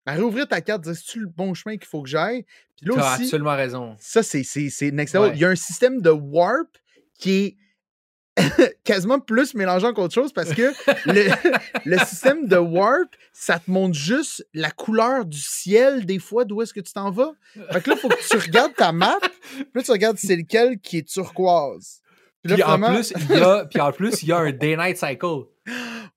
à 0.06 0.14
réouvrir 0.14 0.48
ta 0.48 0.62
carte, 0.62 0.84
dire 0.84 0.96
c'est-tu 0.96 1.20
le 1.20 1.28
bon 1.28 1.54
chemin 1.54 1.78
qu'il 1.78 1.88
faut 1.88 2.02
que 2.02 2.10
j'aille? 2.10 2.46
Puis 2.78 2.88
là 2.88 2.96
aussi, 2.96 3.24
absolument 3.24 3.56
raison. 3.56 3.96
ça, 4.00 4.24
c'est, 4.24 4.44
next 4.92 5.14
level. 5.14 5.30
Ouais. 5.30 5.36
Il 5.36 5.42
y 5.42 5.46
a 5.46 5.50
un 5.50 5.56
système 5.56 6.02
de 6.02 6.10
warp 6.10 6.70
qui 7.20 7.32
est 7.32 7.58
quasiment 8.84 9.20
plus 9.20 9.54
mélangeant 9.54 9.94
qu'autre 9.94 10.14
chose 10.14 10.32
parce 10.34 10.54
que 10.54 10.72
le, 11.06 11.30
le 11.86 11.98
système 12.00 12.48
de 12.48 12.58
warp, 12.58 13.10
ça 13.34 13.60
te 13.60 13.70
montre 13.70 13.96
juste 13.96 14.46
la 14.54 14.72
couleur 14.72 15.26
du 15.26 15.40
ciel 15.40 16.06
des 16.06 16.20
fois 16.20 16.46
d'où 16.46 16.62
est-ce 16.62 16.74
que 16.74 16.80
tu 16.80 16.94
t'en 16.94 17.12
vas. 17.12 17.32
Fait 17.72 17.82
que 17.82 17.90
là, 17.90 17.96
il 17.98 18.00
faut 18.00 18.10
que 18.10 18.28
tu 18.28 18.38
regardes 18.38 18.74
ta 18.74 18.92
map, 18.92 19.18
puis 19.20 19.66
là, 19.76 19.84
tu 19.84 19.92
regardes 19.92 20.18
c'est 20.18 20.36
lequel 20.36 20.80
qui 20.80 20.98
est 20.98 21.08
turquoise. 21.08 22.02
Puis 22.44 22.56
là, 22.56 22.56
Puis 22.56 22.64
en, 22.64 22.80
plus, 22.80 23.14
il 23.30 23.38
y 23.38 23.42
a, 23.42 23.66
puis 23.66 23.82
en 23.82 23.92
plus, 23.92 24.24
il 24.24 24.30
y 24.30 24.32
a 24.32 24.38
un 24.38 24.52
day-night 24.52 24.98
cycle. 24.98 25.46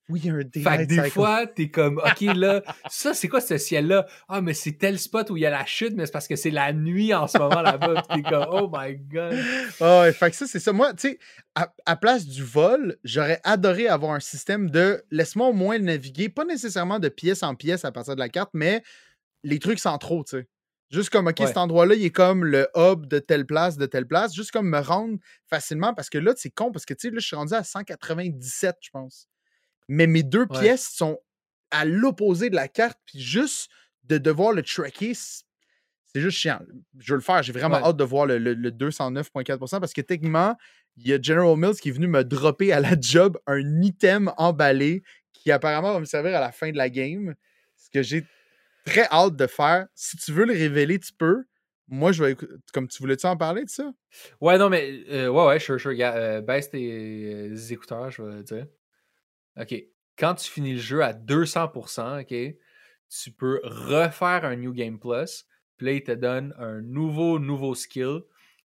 Oui, 0.09 0.29
un 0.31 0.39
Fait 0.39 0.45
que 0.45 0.49
daylight 0.59 0.89
des 0.89 0.95
cycle. 0.97 1.11
fois, 1.11 1.47
t'es 1.47 1.71
comme, 1.71 1.99
OK, 2.05 2.21
là, 2.35 2.63
ça, 2.89 3.15
c'est 3.15 3.29
quoi 3.29 3.41
ce 3.41 3.57
ciel-là? 3.59 4.07
Ah, 4.29 4.41
mais 4.41 4.55
c'est 4.55 4.73
tel 4.73 4.99
spot 4.99 5.31
où 5.31 5.37
il 5.37 5.41
y 5.43 5.47
a 5.47 5.51
la 5.51 5.65
chute, 5.67 5.95
mais 5.95 6.07
c'est 6.07 6.13
parce 6.13 6.29
que 6.29 6.37
c'est 6.37 6.51
la 6.51 6.73
nuit 6.73 7.13
en 7.15 7.27
ce 7.27 7.39
moment 7.39 7.61
là-bas. 7.63 8.03
T'es 8.15 8.23
comme, 8.23 8.47
oh 8.51 8.71
my 8.73 8.97
god. 8.97 9.35
Ouais, 9.81 10.13
fait 10.13 10.31
que 10.31 10.37
ça, 10.37 10.47
c'est 10.47 10.61
ça. 10.61 10.73
Moi, 10.73 10.93
tu 10.95 11.09
sais, 11.11 11.19
à, 11.55 11.73
à 11.87 11.97
place 11.97 12.27
du 12.27 12.43
vol, 12.43 12.97
j'aurais 13.05 13.41
adoré 13.45 13.87
avoir 13.89 14.13
un 14.13 14.21
système 14.21 14.71
de 14.71 15.03
laisse-moi 15.11 15.49
au 15.49 15.53
moins 15.53 15.79
naviguer, 15.79 16.29
pas 16.29 16.45
nécessairement 16.45 16.99
de 16.99 17.09
pièce 17.09 17.43
en 17.43 17.55
pièce 17.55 17.85
à 17.85 17.93
partir 17.93 18.15
de 18.15 18.21
la 18.21 18.29
carte, 18.29 18.51
mais 18.55 18.83
les 19.43 19.59
trucs 19.59 19.79
centraux, 19.79 20.25
tu 20.25 20.39
sais. 20.39 20.49
Juste 20.91 21.11
comme, 21.11 21.27
OK, 21.27 21.41
Ouais. 21.41 21.47
cet 21.47 21.57
endroit-là, 21.57 21.95
il 21.97 22.05
est 22.05 22.11
comme 22.11 22.45
le 22.45 22.69
hub 22.77 23.07
de 23.07 23.19
telle 23.19 23.47
place, 23.47 23.77
de 23.79 23.87
telle 23.87 24.07
place. 24.07 24.35
Juste 24.35 24.53
comme 24.53 24.69
me 24.69 24.79
rendre 24.79 25.19
facilement, 25.49 25.93
parce 25.93 26.09
que 26.09 26.19
là, 26.19 26.35
c'est 26.37 26.51
con, 26.51 26.71
parce 26.71 26.85
que, 26.85 26.95
tu 26.95 27.09
sais, 27.09 27.11
là, 27.15 27.19
je 27.21 27.27
suis 27.27 27.35
rendu 27.37 27.55
à 27.55 27.65
197, 27.65 28.77
je 28.81 28.91
pense. 28.91 29.27
Mais 29.89 30.07
mes 30.07 30.23
deux 30.23 30.47
Ouais. 30.51 30.59
pièces 30.61 30.89
sont 30.95 31.19
à 31.71 31.85
l'opposé 31.85 32.51
de 32.51 32.55
la 32.57 32.69
carte, 32.69 32.99
puis 33.07 33.21
juste 33.21 33.71
de 34.05 34.19
devoir 34.19 34.53
le 34.53 34.63
tracker, 34.63 35.15
c'est 35.15 36.21
juste 36.21 36.39
chiant. 36.39 36.61
Je 36.99 37.13
veux 37.13 37.17
le 37.19 37.23
faire. 37.23 37.43
J'ai 37.43 37.53
vraiment 37.53 37.77
Ouais. 37.77 37.83
hâte 37.85 37.97
de 37.97 38.05
voir 38.05 38.27
le, 38.27 38.39
le- 38.39 38.55
le 38.55 38.71
209,4% 38.71 39.81
parce 39.81 39.93
que 39.93 40.01
techniquement, 40.01 40.57
il 40.97 41.09
y 41.09 41.13
a 41.13 41.21
General 41.21 41.57
Mills 41.57 41.75
qui 41.81 41.89
est 41.89 41.93
venu 41.93 42.07
me 42.07 42.23
dropper 42.23 42.73
à 42.73 42.81
la 42.81 42.95
job 43.01 43.39
un 43.47 43.83
item 43.83 44.33
emballé 44.37 45.03
qui 45.33 45.51
apparemment 45.51 45.93
va 45.93 46.01
me 46.01 46.05
servir 46.05 46.37
à 46.37 46.41
la 46.41 46.53
fin 46.53 46.71
de 46.71 46.77
la 46.77 46.89
game. 46.89 47.35
Ce 47.77 47.91
que 47.91 48.03
j'ai 48.03 48.25
très 48.85 49.07
hâte 49.11 49.37
de 49.37 49.47
faire. 49.47 49.87
Si 49.95 50.17
tu 50.17 50.33
veux 50.33 50.45
le 50.45 50.53
révéler, 50.53 50.99
tu 51.01 51.13
peux. 51.13 51.45
Moi, 51.89 52.13
je 52.13 52.23
vais 52.25 52.37
Comme 52.73 52.89
tu 52.89 52.99
voulais-tu 53.03 53.27
en 53.27 53.37
parler 53.37 53.65
de 53.65 53.71
ça? 53.71 53.91
Ouais, 54.41 54.57
non, 54.59 54.69
mais, 54.71 55.05
euh, 55.11 55.29
ouais, 55.29 55.47
ouais, 55.47 55.59
sure, 55.59 55.81
sure. 55.81 55.93
euh, 55.99 56.41
baisse 56.41 56.71
tes 56.71 57.51
euh, 57.51 57.57
écouteurs, 57.71 58.11
je 58.11 58.23
vais 58.23 58.43
dire. 58.43 58.67
OK. 59.61 59.75
Quand 60.17 60.35
tu 60.35 60.49
finis 60.51 60.75
le 60.75 60.79
jeu 60.79 61.03
à 61.03 61.13
200%, 61.13 62.21
OK, 62.21 62.35
tu 63.09 63.31
peux 63.33 63.61
refaire 63.65 64.45
un 64.45 64.57
New 64.57 64.73
Game 64.73 64.99
Plus. 64.99 65.47
Puis 65.77 65.87
là, 65.87 65.93
il 65.93 66.03
te 66.05 66.13
donne 66.13 66.55
un 66.59 66.81
nouveau, 66.81 67.39
nouveau 67.39 67.75
skill 67.75 68.21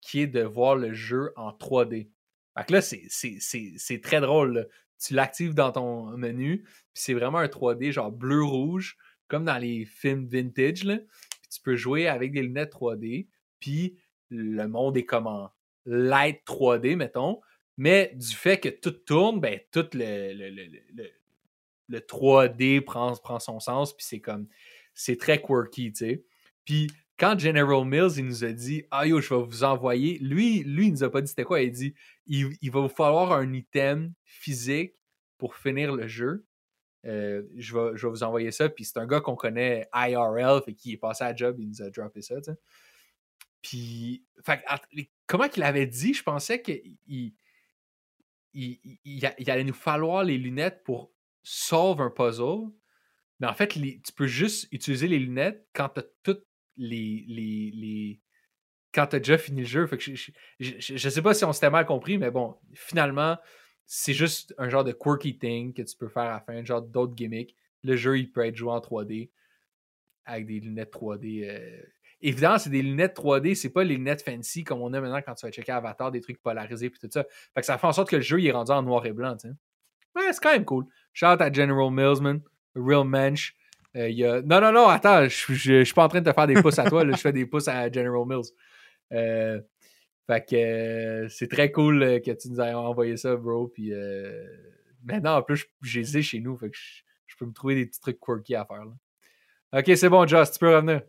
qui 0.01 0.21
est 0.21 0.27
de 0.27 0.43
voir 0.43 0.77
le 0.77 0.93
jeu 0.93 1.33
en 1.37 1.53
3D. 1.53 2.11
Fait 2.57 2.65
que 2.65 2.73
là, 2.73 2.81
c'est- 2.81 4.01
très 4.03 4.21
drôle. 4.21 4.69
Tu 4.99 5.13
l'actives 5.13 5.55
dans 5.55 5.73
ton 5.73 6.17
menu, 6.17 6.63
puis 6.63 6.73
c'est 6.95 7.13
vraiment 7.15 7.39
un 7.39 7.49
3D 7.49 7.93
genre 7.93 8.11
bleu-rouge, 8.11 8.97
comme 9.29 9.45
dans 9.45 9.59
les 9.59 9.85
films 9.85 10.27
vintage. 10.27 10.85
Puis 10.85 11.51
tu 11.51 11.61
peux 11.63 11.77
jouer 11.77 12.09
avec 12.09 12.33
des 12.33 12.43
lunettes 12.43 12.73
3D, 12.73 13.29
puis 13.61 13.99
le 14.31 14.67
monde 14.67 14.97
est 14.97 15.05
comme 15.05 15.27
en 15.27 15.51
light 15.85 16.41
3D, 16.47 16.97
mettons. 16.97 17.41
Mais 17.77 18.13
du 18.15 18.35
fait 18.35 18.59
que 18.59 18.69
tout 18.69 18.91
tourne, 18.93 19.41
ben 19.41 19.61
tout 19.71 19.87
le, 19.93 20.33
le, 20.33 20.51
le, 20.51 20.65
le- 20.65 20.81
le- 20.95 21.11
le 21.89 22.01
3D 22.01 22.81
prend, 22.81 23.15
prend 23.17 23.39
son 23.39 23.61
sens, 23.61 23.97
puis 23.97 24.05
c'est 24.05 24.21
comme, 24.21 24.49
c'est 24.95 25.17
très 25.17 25.41
quirky, 25.41 25.93
tu 25.93 25.99
sais. 26.07 26.25
Puis 26.65 26.89
quand 27.19 27.39
General 27.39 27.85
Mills, 27.85 28.15
il 28.19 28.27
nous 28.27 28.45
a 28.45 28.53
dit, 28.53 28.85
ah 28.91 29.07
yo, 29.07 29.21
je 29.21 29.33
vais 29.35 29.43
vous 29.43 29.63
envoyer, 29.63 30.19
lui, 30.19 30.65
lui, 30.65 30.87
il 30.89 30.93
nous 30.93 31.05
a 31.05 31.11
pas 31.11 31.21
dit 31.21 31.29
c'était 31.29 31.45
quoi, 31.45 31.61
il 31.63 31.71
dit, 31.71 31.95
il, 32.27 32.49
il 32.61 32.71
va 32.73 32.81
vous 32.81 32.89
falloir 32.89 33.33
un 33.33 33.53
item 33.53 34.13
physique 34.25 34.95
pour 35.39 35.55
finir 35.55 35.95
le 35.95 36.09
jeu. 36.09 36.45
Euh, 37.05 37.43
je, 37.57 37.73
vais, 37.79 37.97
je 37.97 38.07
vais 38.07 38.11
vous 38.11 38.23
envoyer 38.25 38.51
ça, 38.51 38.69
puis 38.69 38.85
c'est 38.85 38.99
un 38.99 39.07
gars 39.07 39.21
qu'on 39.21 39.37
connaît 39.37 39.89
IRL, 39.95 40.61
fait 40.65 40.75
qu'il 40.75 40.93
est 40.95 40.97
passé 40.97 41.23
à 41.23 41.37
job, 41.37 41.57
il 41.61 41.69
nous 41.69 41.83
a 41.83 41.91
droppé 41.91 42.21
ça. 42.21 42.35
Puis, 43.63 44.25
comment 45.27 45.49
qu'il 45.49 45.63
avait 45.63 45.87
dit, 45.87 46.15
je 46.15 46.23
pensais 46.23 46.61
qu'il 46.63 47.33
il, 48.57 49.51
allait 49.51 49.65
nous 49.65 49.75
falloir 49.75 50.25
les 50.25 50.39
lunettes 50.39 50.83
pour 50.85 51.13
solve 51.43 52.01
un 52.01 52.11
puzzle. 52.11 52.71
Mais 53.41 53.47
en 53.47 53.55
fait, 53.55 53.69
tu 53.69 54.01
peux 54.17 54.27
juste 54.27 54.69
utiliser 54.73 55.09
les 55.09 55.19
lunettes 55.19 55.67
quand 55.75 55.91
tu 56.25 56.31
as 56.31 56.35
les, 56.79 58.21
Quand 58.93 59.09
tu 59.09 59.19
déjà 59.19 59.39
fini 59.39 59.61
le 59.61 59.67
jeu. 59.67 59.89
Je, 59.99 60.15
je, 60.15 60.31
je- 60.59 60.97
je 60.97 61.09
sais 61.09 61.23
pas 61.23 61.35
si 61.35 61.45
on 61.45 61.53
s'était 61.53 61.71
mal 61.71 61.87
compris, 61.87 62.19
mais 62.19 62.31
bon, 62.31 62.57
finalement, 62.75 63.37
c'est 63.85 64.15
juste 64.15 64.55
un 64.59 64.69
genre 64.71 64.85
de 64.85 64.93
quirky 64.93 65.39
thing 65.39 65.75
que 65.75 65.83
tu 65.83 65.97
peux 65.97 66.09
faire 66.09 66.33
à 66.33 66.41
fin, 66.41 66.65
genre 66.65 66.83
d'autres 66.83 67.15
gimmicks. 67.15 67.55
Le 67.83 67.97
jeu, 67.97 68.19
il 68.19 68.33
peut 68.33 68.45
être 68.45 68.57
joué 68.57 68.73
en 68.73 68.81
3D 68.81 69.31
avec 70.25 70.47
des 70.47 70.61
lunettes 70.61 70.93
3D. 70.93 71.45
euh. 71.45 71.83
Évidemment, 72.23 72.59
c'est 72.59 72.71
des 72.71 72.83
lunettes 72.83 73.17
3D, 73.17 73.55
c'est 73.55 73.71
pas 73.71 73.85
les 73.85 73.97
lunettes 73.97 74.23
fancy 74.23 74.65
comme 74.65 74.81
on 74.81 74.93
a 74.93 75.01
maintenant 75.01 75.21
quand 75.21 75.35
tu 75.35 75.47
vas 75.47 75.53
checker 75.53 75.73
Avatar, 75.73 76.11
des 76.11 76.21
trucs 76.21 76.41
polarisés 76.41 76.89
puis 76.89 76.99
tout 76.99 77.09
ça. 77.11 77.25
Fait 77.55 77.61
que 77.61 77.67
ça 77.67 77.77
fait 77.77 77.87
en 77.87 77.93
sorte 77.93 78.09
que 78.09 78.17
le 78.17 78.23
jeu 78.23 78.41
il 78.41 78.47
est 78.47 78.53
rendu 78.53 78.73
en 78.73 78.83
noir 78.83 79.05
et 79.05 79.13
blanc. 79.13 79.37
Ouais, 80.15 80.33
c'est 80.33 80.43
quand 80.43 80.53
même 80.53 80.65
cool. 80.65 80.87
Shout 81.13 81.27
out 81.27 81.41
à 81.43 81.53
General 81.53 81.91
Mills, 81.91 82.23
man. 82.23 82.41
Real 82.75 83.05
mensch. 83.05 83.55
Euh, 83.97 84.11
y 84.11 84.25
a... 84.25 84.43
Non, 84.43 84.61
non, 84.61 84.73
non, 84.73 84.89
attends, 84.89 85.29
je, 85.29 85.85
suis 85.85 85.95
pas 85.95 86.05
en 86.05 86.09
train 86.09 86.21
de 86.21 86.31
te 86.31 86.35
faire 86.35 86.47
des 86.47 86.61
pouces 86.61 86.79
à 86.79 86.89
toi, 86.89 87.05
je 87.07 87.17
fais 87.17 87.33
des 87.33 87.47
pouces 87.47 87.69
à 87.69 87.91
General 87.91 88.27
Mills. 88.27 88.51
Euh, 89.13 89.61
fait 90.27 90.45
que 90.49 90.57
euh, 90.57 91.29
c'est 91.29 91.49
très 91.49 91.71
cool 91.71 92.21
que 92.21 92.31
tu 92.33 92.51
nous 92.51 92.61
aies 92.61 92.75
envoyé 92.75 93.17
ça, 93.17 93.37
bro. 93.37 93.69
Puis 93.69 93.93
maintenant, 95.05 95.37
en 95.37 95.43
plus, 95.43 95.67
j'ai 95.83 96.05
chez 96.23 96.41
nous, 96.41 96.57
fait 96.57 96.71
que 96.71 96.77
je, 97.27 97.37
peux 97.37 97.47
me 97.47 97.53
trouver 97.53 97.75
des 97.75 97.87
petits 97.87 98.01
trucs 98.01 98.21
quirky 98.21 98.55
à 98.55 98.65
faire. 98.65 98.85
Ok, 99.73 99.97
c'est 99.97 100.09
bon, 100.09 100.27
Joss, 100.27 100.53
tu 100.53 100.59
peux 100.59 100.75
revenir. 100.75 101.03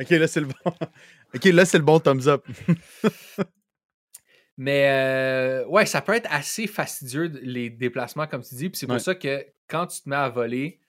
Ok, 0.00 0.10
là, 0.10 0.26
c'est 0.28 0.40
le 0.40 0.46
bon. 0.46 0.54
ok, 1.34 1.44
là, 1.46 1.64
c'est 1.64 1.78
le 1.78 1.84
bon 1.84 1.98
thumbs 2.00 2.26
up. 2.28 2.46
Mais 4.56 4.88
euh, 4.90 5.66
ouais, 5.66 5.86
ça 5.86 6.00
peut 6.02 6.14
être 6.14 6.26
assez 6.32 6.66
fastidieux 6.66 7.30
les 7.42 7.70
déplacements, 7.70 8.26
comme 8.26 8.42
tu 8.42 8.54
dis. 8.56 8.68
Puis 8.70 8.78
c'est 8.78 8.86
pour 8.86 8.94
Ouais. 8.94 9.00
ça 9.00 9.14
que 9.14 9.46
quand 9.68 9.86
tu 9.86 10.00
te 10.02 10.08
mets 10.08 10.16
à 10.16 10.28
voler, 10.28 10.80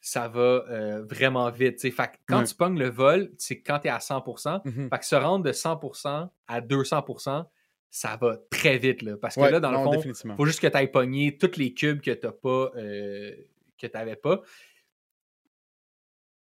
ça 0.00 0.28
va 0.28 0.40
euh, 0.70 1.04
vraiment 1.08 1.50
vite. 1.50 1.76
t'sais. 1.76 1.90
Fait 1.90 2.06
que 2.06 2.12
quand 2.28 2.38
Ouais. 2.40 2.44
tu 2.46 2.54
pognes 2.54 2.78
le 2.78 2.88
vol, 2.88 3.32
c'est 3.38 3.60
quand 3.60 3.80
tu 3.80 3.88
es 3.88 3.90
à 3.90 3.98
100%. 3.98 4.60
Mhm. 4.64 4.88
Fait 4.90 4.98
que 4.98 5.04
se 5.04 5.16
rendre 5.16 5.44
de 5.44 5.52
100% 5.52 6.30
à 6.46 6.60
200%, 6.60 7.46
ça 7.90 8.16
va 8.20 8.38
très 8.50 8.78
vite. 8.78 9.02
Là, 9.02 9.16
parce 9.16 9.34
que 9.34 9.40
Ouais, 9.40 9.50
là, 9.50 9.58
dans 9.58 9.72
non, 9.72 9.78
le 9.78 9.84
fond, 9.84 9.90
définitivement. 9.96 10.36
faut 10.36 10.46
juste 10.46 10.60
que 10.60 10.68
tu 10.68 10.76
ailles 10.76 10.90
pogner 10.92 11.36
tous 11.36 11.56
les 11.56 11.74
cubes 11.74 12.00
que 12.00 12.12
tu 12.12 12.28
pas, 12.40 12.70
euh, 12.76 13.32
que 13.80 13.86
tu 13.88 13.92
n'avais 13.96 14.16
pas. 14.16 14.42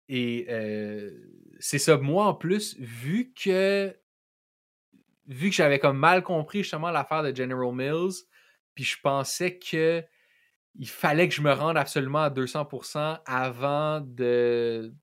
Et 0.09 0.45
euh, 0.49 1.11
c'est 1.59 1.79
ça. 1.79 1.97
Moi, 1.97 2.25
en 2.25 2.34
plus, 2.34 2.75
vu 2.79 3.34
que 3.34 3.95
vu 5.27 5.49
que 5.49 5.55
j'avais 5.55 5.79
comme 5.79 5.97
mal 5.97 6.23
compris 6.23 6.59
justement 6.59 6.89
l'affaire 6.89 7.23
de 7.23 7.35
General 7.35 7.73
Mills, 7.73 8.23
puis 8.73 8.85
je 8.85 8.97
pensais 9.01 9.57
que 9.57 10.03
il 10.79 10.88
fallait 10.88 11.27
que 11.27 11.34
je 11.34 11.41
me 11.41 11.51
rende 11.51 11.77
absolument 11.77 12.21
à 12.21 12.29
200% 12.29 13.19
avant 13.25 13.99
de... 14.01 14.93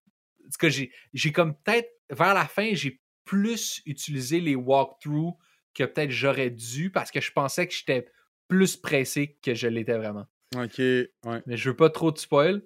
En 0.40 0.44
tout 0.44 0.58
cas, 0.60 0.68
j'ai, 0.68 1.32
comme 1.32 1.56
peut-être, 1.56 1.90
vers 2.10 2.34
la 2.34 2.46
fin, 2.46 2.74
j'ai 2.74 3.00
plus 3.24 3.82
utilisé 3.86 4.40
les 4.40 4.54
walkthroughs 4.54 5.36
que 5.74 5.84
peut-être 5.84 6.10
j'aurais 6.10 6.50
dû 6.50 6.90
parce 6.90 7.10
que 7.10 7.20
je 7.20 7.32
pensais 7.32 7.66
que 7.66 7.74
j'étais 7.74 8.06
plus 8.46 8.76
pressé 8.76 9.36
que 9.42 9.54
je 9.54 9.66
l'étais 9.66 9.96
vraiment. 9.96 10.26
Ok, 10.54 10.78
ouais. 10.78 11.42
Mais 11.46 11.56
je 11.56 11.70
veux 11.70 11.76
pas 11.76 11.90
trop 11.90 12.12
te 12.12 12.20
spoil. 12.20 12.62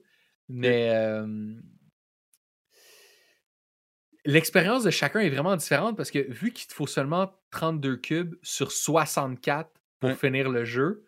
Mais 0.48 0.90
euh, 0.92 1.54
l'expérience 4.32 4.84
de 4.84 4.90
chacun 4.90 5.20
est 5.20 5.30
vraiment 5.30 5.56
différente 5.56 5.96
parce 5.96 6.10
que 6.10 6.18
vu 6.30 6.52
qu'il 6.52 6.66
te 6.68 6.74
faut 6.74 6.86
seulement 6.86 7.32
32 7.50 7.96
cubes 7.96 8.34
sur 8.42 8.70
64 8.72 9.70
pour 10.00 10.10
Ouais. 10.10 10.16
finir 10.16 10.48
le 10.50 10.64
jeu, 10.64 11.04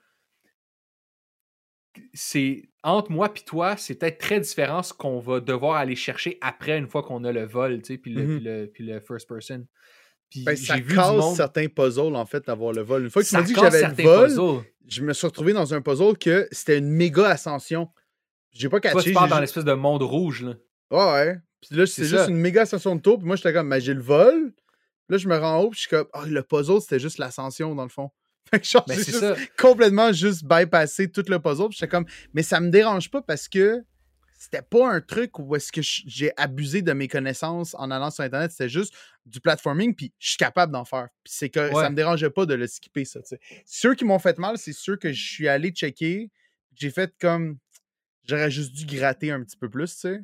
c'est 2.15 2.69
entre 2.83 3.11
moi 3.11 3.31
et 3.35 3.41
toi, 3.45 3.77
c'est 3.77 3.97
peut-être 3.97 4.19
très 4.19 4.41
différent 4.41 4.83
ce 4.83 4.93
qu'on 4.95 5.19
va 5.21 5.41
devoir 5.41 5.77
aller 5.77 5.97
chercher 5.97 6.39
après 6.41 6.79
une 6.79 6.87
fois 6.89 7.03
qu'on 7.03 7.25
a 7.25 7.33
le 7.33 7.45
vol, 7.45 7.83
tu 7.83 7.95
sais, 7.95 7.99
puis 7.99 8.13
le, 8.13 8.23
Mhm. 8.23 8.37
puis 8.37 8.45
le, 8.45 8.67
puis 8.73 8.85
le 8.87 9.01
first 9.01 9.29
person. 9.29 9.67
Puis 10.31 10.45
Ben, 10.45 10.57
ça 10.57 10.77
vu 10.77 10.83
du 10.83 10.95
casse 10.95 11.13
monde. 11.17 11.37
certains 11.37 11.67
puzzles, 11.67 12.15
en 12.15 12.25
fait, 12.25 12.47
d'avoir 12.47 12.73
le 12.73 12.83
vol. 12.83 13.03
Une 13.05 13.11
fois 13.11 13.23
que 13.23 13.29
tu 13.29 13.35
m'as 13.35 13.43
dit 13.43 13.53
que 13.53 13.61
j'avais 13.61 13.83
le 13.83 14.03
vol, 14.03 14.29
puzzles. 14.29 14.65
je 14.87 15.03
me 15.03 15.13
suis 15.13 15.27
retrouvé 15.27 15.53
dans 15.53 15.75
un 15.75 15.83
puzzle 15.83 16.17
que 16.17 16.49
c'était 16.53 16.79
une 16.79 16.89
méga 16.91 17.29
ascension. 17.29 17.91
J'ai 18.53 18.69
pas 18.69 18.81
Toi, 18.81 18.93
catché. 18.93 19.09
tu 19.11 19.13
parles 19.13 19.29
j'ai 19.29 19.35
dans 19.35 19.41
l'espèce 19.41 19.65
de 19.65 19.73
monde 19.73 20.03
rouge, 20.03 20.45
là. 20.45 20.55
Ouais, 20.93 21.13
ouais. 21.13 21.37
Puis 21.61 21.77
là, 21.77 21.87
C'est 21.87 22.05
juste 22.05 22.25
ça. 22.25 22.29
une 22.29 22.37
méga 22.37 22.63
ascension 22.63 22.97
de 22.97 23.01
tour. 23.01 23.19
Puis 23.19 23.27
moi, 23.27 23.37
j'étais 23.37 23.53
comme, 23.53 23.69
ben, 23.69 23.81
j'ai 23.81 23.95
le 23.95 24.03
vol. 24.03 24.53
Là, 25.09 25.17
je 25.19 25.29
me 25.29 25.37
rends 25.37 25.59
en 25.59 25.63
haut. 25.63 25.71
Puis 25.71 25.79
je 25.79 25.89
suis 25.89 25.91
comme, 25.91 26.07
ah, 26.13 26.25
le 26.27 26.43
puzzle, 26.43 26.81
c'était 26.81 27.01
juste 27.01 27.19
l'ascension, 27.19 27.75
dans 27.75 27.83
le 27.83 27.89
fond. 27.89 28.11
Fait 28.51 28.61
que 28.61 28.67
genre, 28.67 28.85
Mais 28.89 28.97
juste 28.97 29.21
ça. 29.21 29.37
complètement 29.59 30.13
juste 30.13 30.45
bypassé 30.45 31.11
tout 31.11 31.25
le 31.29 31.39
puzzle. 31.39 31.69
Puis 31.69 31.79
j'étais 31.79 31.89
comme, 31.91 32.07
mais 32.35 32.43
ça 32.43 32.61
me 32.61 32.71
dérange 32.71 33.11
pas 33.11 33.21
parce 33.23 33.49
que 33.49 33.83
c'était 34.39 34.63
pas 34.63 34.91
un 34.91 35.03
truc 35.03 35.39
où 35.39 35.55
est-ce 35.55 35.71
que 35.71 35.83
j'ai 35.83 36.33
abusé 36.39 36.81
de 36.81 36.93
mes 36.95 37.09
connaissances 37.09 37.75
en 37.79 37.91
allant 37.91 38.11
sur 38.11 38.25
Internet. 38.25 38.51
C'était 38.53 38.71
juste 38.71 38.95
du 39.27 39.39
platforming. 39.41 39.95
Puis 39.95 40.15
je 40.19 40.29
suis 40.31 40.37
capable 40.39 40.73
d'en 40.73 40.87
faire. 40.87 41.09
Puis 41.23 41.35
c'est 41.37 41.51
que 41.51 41.61
Ouais. 41.61 41.83
ça 41.83 41.91
me 41.91 41.95
dérangeait 41.95 42.31
pas 42.31 42.47
de 42.47 42.55
le 42.55 42.67
skipper, 42.67 43.05
ça, 43.05 43.21
tu 43.21 43.29
sais. 43.29 43.41
Ceux 43.67 43.95
qui 43.95 44.07
m'ont 44.07 44.19
fait 44.19 44.39
mal, 44.39 44.57
c'est 44.57 44.73
ceux 44.73 44.97
que 44.97 45.13
je 45.13 45.23
suis 45.23 45.47
allé 45.47 45.71
checker. 45.71 46.31
J'ai 46.75 46.91
fait 46.91 47.13
comme, 47.21 47.59
j'aurais 48.27 48.51
juste 48.51 48.73
dû 48.73 48.87
gratter 48.87 49.31
un 49.31 49.43
petit 49.45 49.59
peu 49.59 49.69
plus, 49.69 49.93
tu 49.93 50.01
sais. 50.01 50.21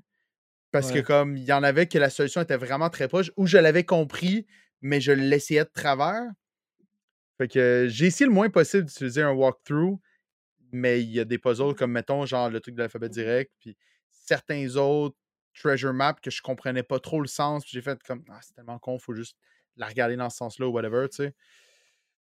Parce 0.81 0.93
que 0.93 1.01
comme 1.01 1.36
il 1.36 1.44
y 1.44 1.53
en 1.53 1.62
avait 1.62 1.86
que 1.86 1.98
la 1.98 2.11
solution 2.11 2.40
était 2.43 2.57
vraiment 2.57 2.90
très 2.90 3.09
proche, 3.09 3.31
ou 3.36 3.47
je 3.47 3.59
l'avais 3.59 3.85
compris, 3.85 4.47
mais 4.82 5.01
je 5.01 5.12
l'essayais 5.12 5.65
de 5.65 5.70
travers. 5.73 6.24
Fait 7.39 7.48
que 7.48 7.86
j'ai 7.89 8.07
essayé 8.07 8.27
le 8.27 8.32
moins 8.32 8.48
possible 8.48 8.85
d'utiliser 8.85 9.23
un 9.23 9.32
walkthrough. 9.32 9.98
mais 10.73 11.03
il 11.03 11.11
y 11.11 11.20
a 11.20 11.24
des 11.24 11.39
puzzles 11.39 11.74
comme, 11.74 11.93
mettons, 11.93 12.27
genre 12.27 12.51
le 12.51 12.61
truc 12.61 12.74
de 12.74 12.81
l'alphabet 12.81 13.09
direct, 13.09 13.53
puis 13.61 13.77
certains 14.11 14.77
autres 14.77 15.16
treasure 15.55 15.94
maps 15.94 16.15
que 16.23 16.31
je 16.31 16.43
comprenais 16.43 16.82
pas 16.82 17.01
trop 17.01 17.20
le 17.20 17.28
sens, 17.28 17.65
puis 17.65 17.73
j'ai 17.74 17.82
fait 17.82 18.03
comme, 18.03 18.24
ah, 18.31 18.40
c'est 18.43 18.55
tellement 18.55 18.78
con, 18.78 18.98
faut 18.98 19.15
juste 19.15 19.36
la 19.77 19.86
regarder 19.86 20.16
dans 20.16 20.31
ce 20.31 20.36
sens-là 20.39 20.66
ou 20.69 20.73
whatever, 20.73 21.09
tu 21.09 21.16
sais. 21.16 21.35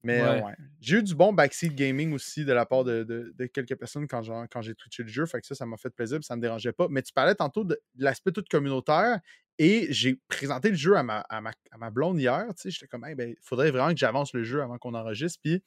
Mais 0.05 0.21
euh, 0.21 0.35
Ouais. 0.37 0.43
ouais. 0.45 0.55
J'ai 0.81 0.99
eu 0.99 1.03
du 1.03 1.15
bon 1.15 1.33
backseat 1.33 1.75
gaming 1.75 2.13
aussi 2.13 2.45
de 2.45 2.53
la 2.53 2.67
part 2.67 2.85
de, 2.85 3.05
de- 3.05 3.35
de 3.37 3.47
quelques 3.47 3.75
personnes 3.77 4.07
quand, 4.07 4.23
j'ai- 4.23 4.45
quand 4.51 4.63
j'ai 4.63 4.75
twitché 4.75 5.03
le 5.03 5.09
jeu. 5.09 5.27
Fait 5.27 5.41
que 5.41 5.47
ça, 5.47 5.55
ça 5.55 5.67
m'a 5.67 5.77
fait 5.77 5.91
plaisir 5.91 6.19
ça 6.23 6.37
me 6.37 6.43
dérangeait 6.43 6.73
pas. 6.73 6.87
Mais 6.91 7.03
tu 7.03 7.13
parlais 7.13 7.35
tantôt 7.35 7.65
de, 7.65 7.81
de 7.95 8.05
l'aspect 8.05 8.31
tout 8.33 8.45
communautaire 8.51 9.19
et 9.59 9.87
j'ai 9.91 10.21
présenté 10.29 10.69
le 10.71 10.77
jeu 10.77 10.97
à 10.97 11.03
ma, 11.03 11.21
à 11.21 11.41
ma, 11.41 11.51
à 11.71 11.79
ma 11.79 11.91
blonde 11.91 12.19
hier. 12.21 12.47
Tu 12.57 12.63
sais, 12.63 12.71
j'étais 12.71 12.87
comme, 12.87 13.07
il 13.09 13.15
ben, 13.15 13.35
faudrait 13.41 13.71
vraiment 13.71 13.91
que 13.93 13.99
j'avance 13.99 14.33
le 14.35 14.43
jeu 14.45 14.63
avant 14.63 14.79
qu'on 14.79 14.95
enregistre. 14.95 15.41
Puis 15.43 15.63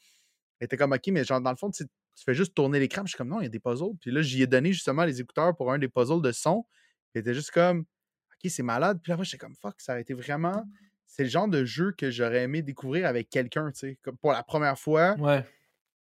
elle 0.60 0.66
était 0.66 0.78
comme, 0.78 0.92
OK, 0.94 1.08
mais 1.08 1.24
genre, 1.24 1.42
dans 1.42 1.52
le 1.52 1.58
fond, 1.58 1.70
tu 1.72 1.86
fais 2.26 2.34
juste 2.34 2.54
tourner 2.54 2.80
l'écran. 2.80 3.04
Je 3.06 3.10
suis 3.10 3.18
comme, 3.18 3.30
non, 3.30 3.40
il 3.42 3.44
y 3.44 3.48
a 3.48 3.50
des 3.50 3.60
puzzles. 3.60 3.96
Puis 4.02 4.12
là, 4.12 4.22
j'y 4.22 4.42
ai 4.42 4.48
donné 4.48 4.74
justement 4.74 5.04
les 5.06 5.20
écouteurs 5.22 5.56
pour 5.56 5.72
un 5.72 5.80
des 5.80 5.88
puzzles 5.88 6.22
de 6.22 6.32
son. 6.32 6.64
Puis 6.64 7.12
elle 7.16 7.22
était 7.22 7.34
juste 7.34 7.52
comme, 7.52 7.80
OK, 7.82 8.52
c'est 8.52 8.64
malade. 8.64 9.00
Puis 9.02 9.10
là, 9.12 9.16
moi, 9.16 9.24
j'étais 9.26 9.38
comme, 9.38 9.56
fuck, 9.56 9.76
ça 9.80 9.94
a 9.94 10.00
été 10.00 10.14
vraiment. 10.14 10.64
C'est 11.08 11.24
le 11.24 11.30
genre 11.30 11.48
de 11.48 11.66
jeu 11.66 11.94
que 11.98 12.12
j'aurais 12.12 12.44
aimé 12.44 12.62
découvrir 12.62 13.08
avec 13.08 13.30
quelqu'un, 13.30 13.72
tu 13.72 13.80
sais. 13.80 14.00
Comme 14.04 14.18
pour 14.18 14.32
la 14.34 14.44
première 14.44 14.78
fois, 14.78 15.16
Ouais. 15.18 15.44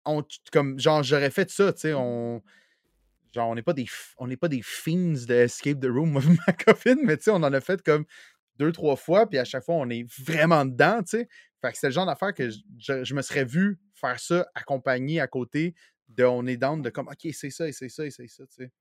on, 0.04 0.22
comme, 0.52 0.78
genre, 0.78 1.02
j'aurais 1.02 1.30
fait 1.30 1.50
ça, 1.50 1.72
tu 1.72 1.80
sais. 1.80 1.94
On, 1.94 2.42
genre, 3.34 3.48
on 3.50 3.54
n'est 3.54 3.62
pas 3.62 3.72
des, 3.72 3.86
on 4.18 4.26
n'est 4.28 4.36
pas 4.36 4.48
des 4.48 4.62
fiends 4.62 5.14
de 5.26 5.34
Escape 5.34 5.80
the 5.80 5.86
Room, 5.86 6.12
ma 6.46 6.52
copine, 6.52 6.98
mais 7.04 7.16
tu 7.16 7.24
sais, 7.24 7.30
on 7.30 7.36
en 7.36 7.52
a 7.52 7.60
fait 7.60 7.82
comme 7.82 8.04
deux, 8.56 8.72
trois 8.72 8.96
fois, 8.96 9.26
puis 9.28 9.38
à 9.38 9.44
chaque 9.44 9.64
fois, 9.64 9.76
on 9.76 9.88
est 9.90 10.04
vraiment 10.22 10.64
dedans, 10.66 11.02
tu 11.02 11.18
sais. 11.18 11.28
Fait 11.62 11.72
que 11.72 11.78
c'est 11.78 11.88
le 11.88 11.92
genre 11.92 12.06
d'affaire 12.06 12.34
que 12.34 12.50
je, 12.50 12.58
je- 12.78 13.04
je 13.04 13.14
me 13.14 13.22
serais 13.22 13.44
vu 13.44 13.78
faire 13.94 14.18
ça 14.20 14.46
accompagné 14.54 15.20
à 15.20 15.26
côté 15.26 15.74
de 16.08 16.24
on 16.24 16.46
est 16.46 16.56
down 16.56 16.82
de 16.82 16.90
comme, 16.90 17.08
OK, 17.08 17.32
c'est 17.32 17.50
ça, 17.50 17.68
et 17.68 17.72
c'est 17.72 17.88
ça, 17.88 18.04
et 18.06 18.10
c'est 18.10 18.28
ça, 18.28 18.44
tu 18.46 18.54
sais. 18.64 18.72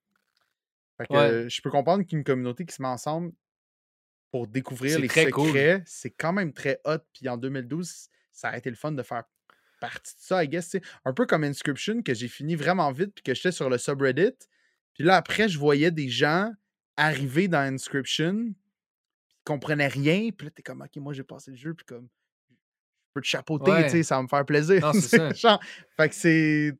Fait 0.98 1.08
que 1.08 1.14
Ouais. 1.14 1.20
euh, 1.20 1.50
je 1.50 1.62
peux 1.62 1.70
comprendre 1.70 2.04
qu'une 2.06 2.24
communauté 2.24 2.66
qui 2.66 2.76
se 2.76 2.82
met 2.82 2.88
ensemble 2.88 3.32
pour 4.32 4.48
découvrir 4.48 5.00
les 5.00 5.08
très 5.08 5.30
cool. 5.32 5.48
secrets, 5.48 5.84
c'est 5.86 6.12
quand 6.12 6.34
même 6.34 6.54
très 6.54 6.80
hot. 6.86 7.00
Puis 7.14 7.28
en 7.30 7.38
2012, 7.38 8.10
ça 8.32 8.50
a 8.50 8.58
été 8.58 8.70
le 8.70 8.76
fun 8.76 8.92
de 8.92 9.04
faire 9.04 9.24
partie 9.82 10.16
de 10.16 10.22
ça, 10.22 10.44
I 10.44 10.48
guess. 10.48 10.70
tu 10.70 10.80
sais. 10.80 10.84
Un 11.06 11.14
peu 11.14 11.26
comme 11.26 11.44
Inscription, 11.44 12.02
que 12.02 12.14
j'ai 12.14 12.28
fini 12.28 12.56
vraiment 12.56 12.92
vite, 12.92 13.14
puis 13.16 13.24
que 13.24 13.34
j'étais 13.34 13.52
sur 13.52 13.70
le 13.70 13.78
subreddit. 13.78 14.34
Puis 14.94 15.04
là, 15.04 15.16
après, 15.16 15.48
je 15.50 15.58
voyais 15.58 15.92
des 15.92 16.10
gens 16.10 16.52
arriver 16.98 17.48
dans 17.48 17.60
Inscription, 17.60 18.54
qui 19.30 19.38
comprenaient 19.46 19.88
rien. 19.88 20.30
Puis 20.32 20.46
là, 20.48 20.52
t'es 20.52 20.62
comme, 20.62 20.82
OK, 20.82 20.96
moi, 20.98 21.14
j'ai 21.14 21.24
passé 21.24 21.52
le 21.52 21.58
jeu, 21.58 21.74
puis 21.74 21.86
comme, 21.86 22.08
je 22.50 23.14
peux 23.14 23.22
te 23.22 23.28
chapeauter, 23.28 23.72
Ouais. 23.72 23.84
tu 23.86 23.90
sais, 23.92 24.04
ça 24.04 24.18
va 24.18 24.24
me 24.24 24.28
faire 24.28 24.46
plaisir. 24.46 24.82
Non, 24.82 24.92
c'est 24.94 25.02
sais, 25.02 25.18
ça. 25.18 25.34
genre, 25.34 25.64
fait 25.98 26.10
que 26.10 26.16
c'est. 26.16 26.78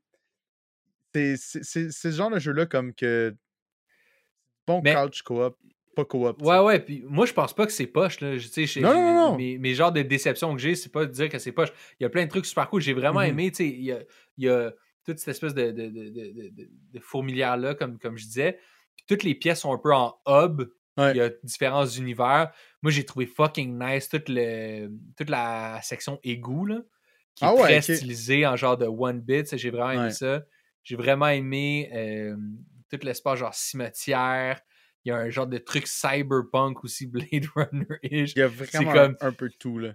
C'est 1.12 1.36
c'est- 1.36 1.64
c'est- 1.64 1.90
c'est 1.90 2.12
ce 2.12 2.16
genre 2.16 2.30
de 2.30 2.38
jeu-là 2.38 2.66
comme 2.66 2.94
que. 2.94 3.34
Bon 4.66 4.80
Mais- 4.84 4.94
couch 4.94 5.22
co-op, 5.22 5.58
pas 5.94 6.04
co-op. 6.04 6.40
Ouais, 6.42 6.58
ouais, 6.60 6.80
puis 6.80 7.02
moi, 7.06 7.26
je 7.26 7.32
pense 7.32 7.52
pas 7.54 7.66
que 7.66 7.72
c'est 7.72 7.86
poche, 7.86 8.20
là. 8.20 8.36
Je- 8.38 8.80
Non, 8.80 8.92
non, 8.94 9.14
non. 9.30 9.36
Mes, 9.36 9.58
mes 9.58 9.74
genres 9.74 9.92
de 9.92 10.02
déceptions 10.02 10.54
que 10.54 10.60
j'ai, 10.60 10.74
c'est 10.74 10.90
pas 10.92 11.04
de 11.06 11.10
dire 11.12 11.28
que 11.28 11.38
c'est 11.38 11.52
poche. 11.52 11.70
Il 11.98 12.02
y 12.04 12.06
a 12.06 12.08
plein 12.08 12.24
de 12.24 12.30
trucs 12.30 12.46
super 12.46 12.68
cool. 12.68 12.80
J'ai 12.80 12.92
vraiment 12.94 13.20
Mhm. 13.20 13.26
aimé, 13.28 13.50
tu 13.50 13.56
sais, 13.56 13.68
il 13.68 13.82
y 13.82 13.92
a, 13.92 14.00
il 14.38 14.44
y 14.44 14.48
a 14.48 14.72
toute 15.04 15.18
cette 15.18 15.28
espèce 15.28 15.54
de, 15.54 15.72
fourmilière-là, 17.00 17.74
comme, 17.74 17.98
comme 17.98 18.16
je 18.16 18.24
disais. 18.26 18.58
Puis 18.96 19.04
toutes 19.08 19.22
les 19.22 19.34
pièces 19.34 19.60
sont 19.60 19.72
un 19.72 19.78
peu 19.78 19.92
en 19.94 20.14
hub. 20.26 20.62
Ouais. 20.96 21.12
Il 21.12 21.16
y 21.16 21.20
a 21.20 21.30
différents 21.42 21.86
univers. 21.86 22.52
Moi, 22.82 22.90
j'ai 22.92 23.04
trouvé 23.04 23.26
fucking 23.26 23.78
nice 23.78 24.08
toute, 24.08 24.28
le, 24.28 24.88
toute 25.16 25.30
la 25.30 25.80
section 25.82 26.18
égout, 26.22 26.66
là, 26.66 26.80
qui 27.34 27.44
est 27.44 27.46
Ah 27.46 27.54
ouais, 27.54 27.80
très 27.80 27.80
stylisée 27.96 28.46
en 28.46 28.56
genre 28.56 28.76
de 28.76 28.86
one 28.86 29.20
bit. 29.20 29.56
J'ai 29.56 29.70
vraiment 29.70 29.92
aimé 29.92 30.02
Ouais. 30.04 30.10
ça. 30.10 30.42
J'ai 30.82 30.96
vraiment 30.96 31.28
aimé 31.28 31.90
euh, 31.94 32.36
tout 32.90 32.98
l'espace 33.02 33.38
genre 33.38 33.54
cimetière. 33.54 34.60
Il 35.04 35.08
y 35.08 35.12
a 35.12 35.16
un 35.16 35.30
genre 35.30 35.46
de 35.46 35.58
truc 35.58 35.86
cyberpunk 35.86 36.84
aussi, 36.84 37.06
Blade 37.08 37.46
Runner-ish. 37.54 38.32
Il 38.36 38.38
y 38.38 38.42
a 38.42 38.48
vraiment 38.48 38.92
comme- 38.92 39.16
un, 39.20 39.32
peu 39.32 39.48
de 39.48 39.54
tout, 39.58 39.78
là. 39.78 39.94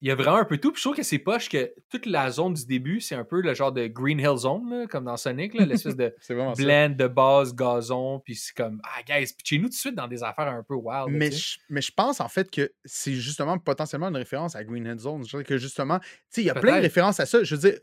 Il 0.00 0.06
y 0.06 0.12
a 0.12 0.14
vraiment 0.14 0.36
un 0.36 0.44
peu 0.44 0.58
tout. 0.58 0.70
Puis 0.70 0.78
je 0.78 0.84
trouve 0.84 0.96
que 0.96 1.02
c'est 1.02 1.18
poche 1.18 1.48
que 1.48 1.74
toute 1.90 2.06
la 2.06 2.30
zone 2.30 2.54
du 2.54 2.64
début, 2.66 3.00
c'est 3.00 3.16
un 3.16 3.24
peu 3.24 3.40
le 3.42 3.52
genre 3.52 3.72
de 3.72 3.88
Green 3.88 4.20
Hill 4.20 4.36
Zone, 4.36 4.70
là, 4.70 4.86
comme 4.86 5.06
dans 5.06 5.16
Sonic, 5.16 5.54
l'espèce 5.54 5.96
de 5.96 6.14
ça. 6.20 6.34
blend 6.56 6.90
de 6.90 7.08
base, 7.08 7.52
gazon. 7.52 8.20
Puis 8.20 8.36
c'est 8.36 8.54
comme, 8.54 8.80
ah, 8.84 9.02
guys, 9.02 9.34
pitchez-nous 9.36 9.64
tout 9.64 9.70
de 9.70 9.74
suite 9.74 9.96
dans 9.96 10.06
des 10.06 10.22
affaires 10.22 10.46
un 10.46 10.62
peu 10.62 10.74
wild. 10.74 11.08
Mais 11.10 11.32
je, 11.32 11.58
mais 11.68 11.80
je 11.82 11.90
pense 11.90 12.20
en 12.20 12.28
fait 12.28 12.48
que 12.48 12.72
c'est 12.84 13.14
justement 13.14 13.58
potentiellement 13.58 14.06
une 14.06 14.16
référence 14.16 14.54
à 14.54 14.62
Green 14.62 14.86
Head 14.86 15.00
Zone. 15.00 15.24
Je 15.24 15.30
dirais 15.30 15.42
que 15.42 15.58
justement, 15.58 15.98
tu 15.98 16.06
sais, 16.30 16.42
il 16.42 16.46
y 16.46 16.50
a 16.50 16.54
plein 16.54 16.76
de 16.76 16.82
références 16.82 17.18
à 17.18 17.26
ça. 17.26 17.42
Je 17.42 17.56
veux 17.56 17.60
dire, 17.70 17.80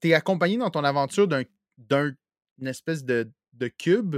t'es 0.00 0.14
accompagné 0.14 0.56
dans 0.56 0.70
ton 0.70 0.84
aventure 0.84 1.28
d'un 1.28 1.42
d'un- 1.76 2.14
une 2.58 2.66
espèce 2.66 3.04
de, 3.04 3.30
de 3.52 3.68
cube 3.68 4.16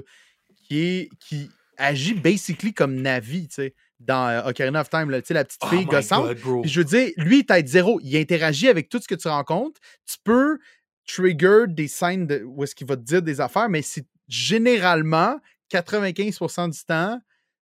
qui 0.69 0.79
est 0.79 1.09
qui 1.19 1.51
agit 1.77 2.15
basically 2.15 2.73
comme 2.73 2.95
Navi, 3.01 3.49
tu 3.49 3.55
sais, 3.57 3.75
dans 4.01 4.29
euh, 4.29 4.49
Ocarina 4.51 4.81
of 4.81 4.91
Time, 4.91 5.11
là, 5.11 5.21
tu 5.21 5.29
sais, 5.29 5.35
la 5.35 5.45
petite 5.45 5.61
Oh 5.65 5.69
fille 5.69 5.85
gossante. 5.87 6.35
Puis 6.63 6.71
je 6.71 6.81
veux 6.81 6.85
dire, 6.85 7.11
lui, 7.17 7.39
il 7.41 7.47
t'aide 7.47 7.69
zéro. 7.69 8.01
Il 8.03 8.17
interagit 8.17 8.69
avec 8.69 8.89
tout 8.89 9.01
ce 9.01 9.09
que 9.09 9.15
tu 9.15 9.29
rencontres. 9.29 9.81
Tu 10.07 10.17
peux 10.25 10.59
trigger 11.07 11.65
des 11.69 11.89
scènes 11.89 12.27
de, 12.27 12.43
où 12.45 12.65
est-ce 12.65 12.75
qu'il 12.75 12.87
va 12.87 12.97
te 12.97 13.03
dire 13.03 13.23
des 13.23 13.41
affaires, 13.41 13.69
mais 13.69 13.83
c'est 13.83 14.07
généralement 14.29 15.39
95% 15.73 16.71
du 16.71 16.85
temps 16.85 17.21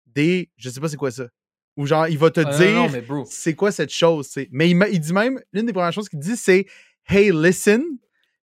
des. 0.08 0.50
Je 0.58 0.70
sais 0.70 0.80
pas 0.80 0.88
c'est 0.90 0.98
quoi 0.98 1.12
ça. 1.12 1.28
Ou 1.76 1.88
genre, 1.88 2.08
il 2.08 2.18
va 2.20 2.30
te 2.30 2.42
Ah, 2.46 2.58
dire 2.58 2.90
c'est 3.28 3.56
quoi 3.56 3.72
cette 3.72 3.92
chose. 3.92 4.28
tu 4.28 4.34
sais. 4.34 4.50
Mais 4.52 4.70
il, 4.70 4.78
il 4.92 5.00
dit 5.00 5.14
même, 5.14 5.40
l'une 5.54 5.66
des 5.66 5.74
premières 5.74 5.94
choses 5.94 6.08
qu'il 6.10 6.20
dit, 6.20 6.38
c'est 6.38 6.66
Hey, 7.08 7.32
listen. 7.34 7.84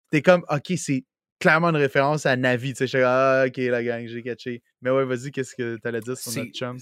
T'es 0.10 0.22
comme, 0.22 0.46
OK, 0.50 0.72
c'est 0.78 1.04
clairement 1.40 1.70
une 1.70 1.76
référence 1.78 2.26
à 2.26 2.36
Navi. 2.36 2.74
Tu 2.74 2.78
sais, 2.80 2.86
je 2.86 2.90
suis 2.90 2.98
comme, 3.00 3.08
ah, 3.08 3.46
OK, 3.48 3.58
la 3.58 3.84
gang, 3.84 4.08
j'ai 4.08 4.22
catché. 4.24 4.64
Mais 4.82 4.90
ouais, 4.90 5.06
vas-y, 5.06 5.32
qu'est-ce 5.32 5.56
que 5.56 5.78
t'allais 5.78 6.00
dire 6.02 6.18
sur 6.18 6.32
notre 6.34 6.52
chum? 6.52 6.78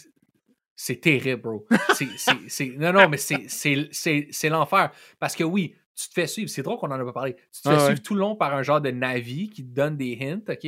C'est 0.76 1.00
terrible, 1.00 1.42
bro. 1.42 1.66
C'est- 1.96 2.18
c'est- 2.18 2.50
c'est- 2.50 2.78
Non, 2.78 2.92
non, 2.92 3.08
mais 3.10 3.18
c'est- 3.18 4.50
l'enfer. 4.50 4.92
Parce 5.20 5.36
que 5.36 5.44
oui, 5.44 5.76
tu 5.96 6.10
te 6.10 6.14
fais 6.14 6.28
suivre. 6.28 6.50
C'est 6.50 6.64
drôle 6.64 6.78
qu'on 6.78 6.88
en 6.92 7.00
a 7.00 7.06
pas 7.06 7.14
parlé. 7.14 7.36
Tu 7.54 7.62
te 7.62 7.70
fais 7.70 7.76
ouais. 7.76 7.86
suivre 7.86 8.02
tout 8.02 8.14
le 8.14 8.20
long 8.20 8.36
par 8.36 8.54
un 8.54 8.62
genre 8.64 8.82
de 8.82 8.92
Navi 8.92 9.50
qui 9.50 9.64
te 9.66 9.74
donne 9.74 9.96
des 9.96 10.18
hints, 10.22 10.42
OK? 10.52 10.68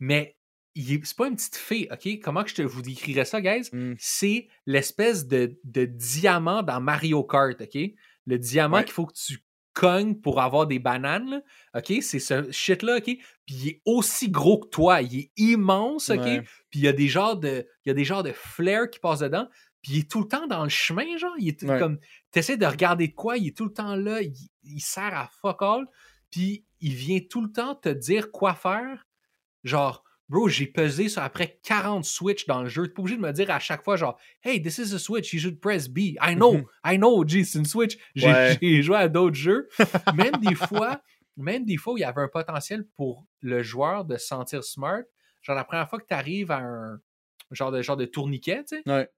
Mais 0.00 0.36
c'est 0.76 1.16
pas 1.16 1.28
une 1.28 1.36
petite 1.36 1.56
fée, 1.56 1.88
OK? 1.92 2.20
Comment 2.22 2.42
que 2.42 2.50
je 2.50 2.54
te 2.56 2.62
vous 2.62 2.80
décrirais 2.82 3.24
ça, 3.26 3.40
guys? 3.40 3.68
Hmm. 3.72 3.94
C'est 3.98 4.48
l'espèce 4.66 5.26
de, 5.26 5.58
de 5.64 5.84
diamant 5.84 6.62
dans 6.62 6.80
Mario 6.80 7.22
Kart, 7.24 7.60
OK? 7.60 7.78
Le 8.26 8.38
diamant 8.38 8.78
Ouais. 8.78 8.84
qu'il 8.84 8.92
faut 8.94 9.04
que 9.06 9.12
tu 9.14 9.38
cognes 9.74 10.14
pour 10.14 10.40
avoir 10.40 10.66
des 10.66 10.78
bananes, 10.78 11.28
là, 11.28 11.40
OK? 11.80 11.92
C'est 12.02 12.18
ce 12.18 12.50
shit-là, 12.50 12.96
OK? 12.98 13.04
Puis 13.04 13.54
il 13.54 13.68
est 13.68 13.82
aussi 13.84 14.30
gros 14.30 14.58
que 14.60 14.68
toi. 14.68 15.02
Il 15.02 15.18
est 15.18 15.30
immense, 15.36 16.08
OK? 16.10 16.20
Ouais. 16.20 16.42
Puis 16.70 16.80
il 16.80 16.82
y 16.84 16.88
a 16.88 16.92
des 16.92 17.08
genres 17.08 17.36
de, 17.36 17.66
il 17.84 17.88
y 17.88 17.90
a 17.90 17.94
des 17.94 18.04
genres 18.04 18.22
de 18.22 18.32
flares 18.32 18.88
qui 18.88 19.00
passent 19.00 19.18
dedans. 19.20 19.48
Puis 19.82 19.92
il 19.92 19.98
est 19.98 20.10
tout 20.10 20.20
le 20.22 20.28
temps 20.28 20.46
dans 20.46 20.62
le 20.62 20.70
chemin, 20.70 21.16
genre. 21.18 21.34
Il 21.38 21.48
est 21.48 21.58
tout 21.60 21.66
Ouais. 21.66 21.78
comme, 21.78 21.98
t'essaies 22.30 22.56
de 22.56 22.64
regarder 22.66 23.08
de 23.08 23.14
quoi, 23.14 23.36
il 23.36 23.48
est 23.48 23.56
tout 23.56 23.64
le 23.66 23.72
temps 23.72 23.96
là. 23.96 24.22
Il, 24.22 24.32
il 24.62 24.80
sert 24.80 25.14
à 25.14 25.28
fuck 25.42 25.60
all. 25.60 25.86
Puis 26.30 26.64
il 26.80 26.94
vient 26.94 27.20
tout 27.28 27.42
le 27.42 27.50
temps 27.50 27.74
te 27.74 27.88
dire 27.88 28.30
quoi 28.30 28.54
faire. 28.54 29.06
Genre, 29.64 30.03
bro, 30.28 30.48
j'ai 30.48 30.66
pesé 30.66 31.08
sur 31.08 31.22
après 31.22 31.58
40 31.62 32.04
switches 32.04 32.46
dans 32.46 32.62
le 32.62 32.68
jeu. 32.68 32.86
T'es 32.88 32.94
pas 32.94 33.02
obligé 33.02 33.16
de 33.16 33.22
me 33.22 33.32
dire 33.32 33.50
à 33.50 33.58
chaque 33.60 33.82
fois, 33.84 33.96
genre, 33.96 34.18
hey, 34.42 34.60
this 34.62 34.78
is 34.78 34.94
a 34.94 34.98
switch, 34.98 35.32
you 35.32 35.40
should 35.40 35.60
press 35.60 35.88
B. 35.88 35.98
I 36.20 36.34
know, 36.34 36.62
I 36.84 36.96
know, 36.96 37.26
G, 37.26 37.44
c'est 37.44 37.58
une 37.58 37.64
switch. 37.66 37.96
J'ai 38.14 38.28
Ouais. 38.32 38.58
joué 38.82 38.96
à 38.96 39.08
d'autres 39.08 39.36
jeux. 39.36 39.68
Même 40.14 40.36
des 40.40 40.54
fois, 40.54 41.00
même 41.36 41.64
des 41.64 41.76
fois 41.76 41.94
où 41.94 41.98
il 41.98 42.02
y 42.02 42.04
avait 42.04 42.22
un 42.22 42.28
potentiel 42.28 42.86
pour 42.96 43.26
le 43.40 43.62
joueur 43.62 44.04
de 44.04 44.16
se 44.16 44.26
sentir 44.26 44.62
smart. 44.64 45.02
Genre, 45.42 45.56
la 45.56 45.64
première 45.64 45.88
fois 45.88 45.98
que 45.98 46.06
tu 46.06 46.14
arrives 46.14 46.50
à 46.50 46.58
un 46.58 47.00
genre 47.50 47.70
de, 47.72 47.82
genre 47.82 47.96
de 47.96 48.06
tourniquet, 48.06 48.64
tu 48.68 48.76
sais, 48.76 48.82
Ouais. 48.90 49.08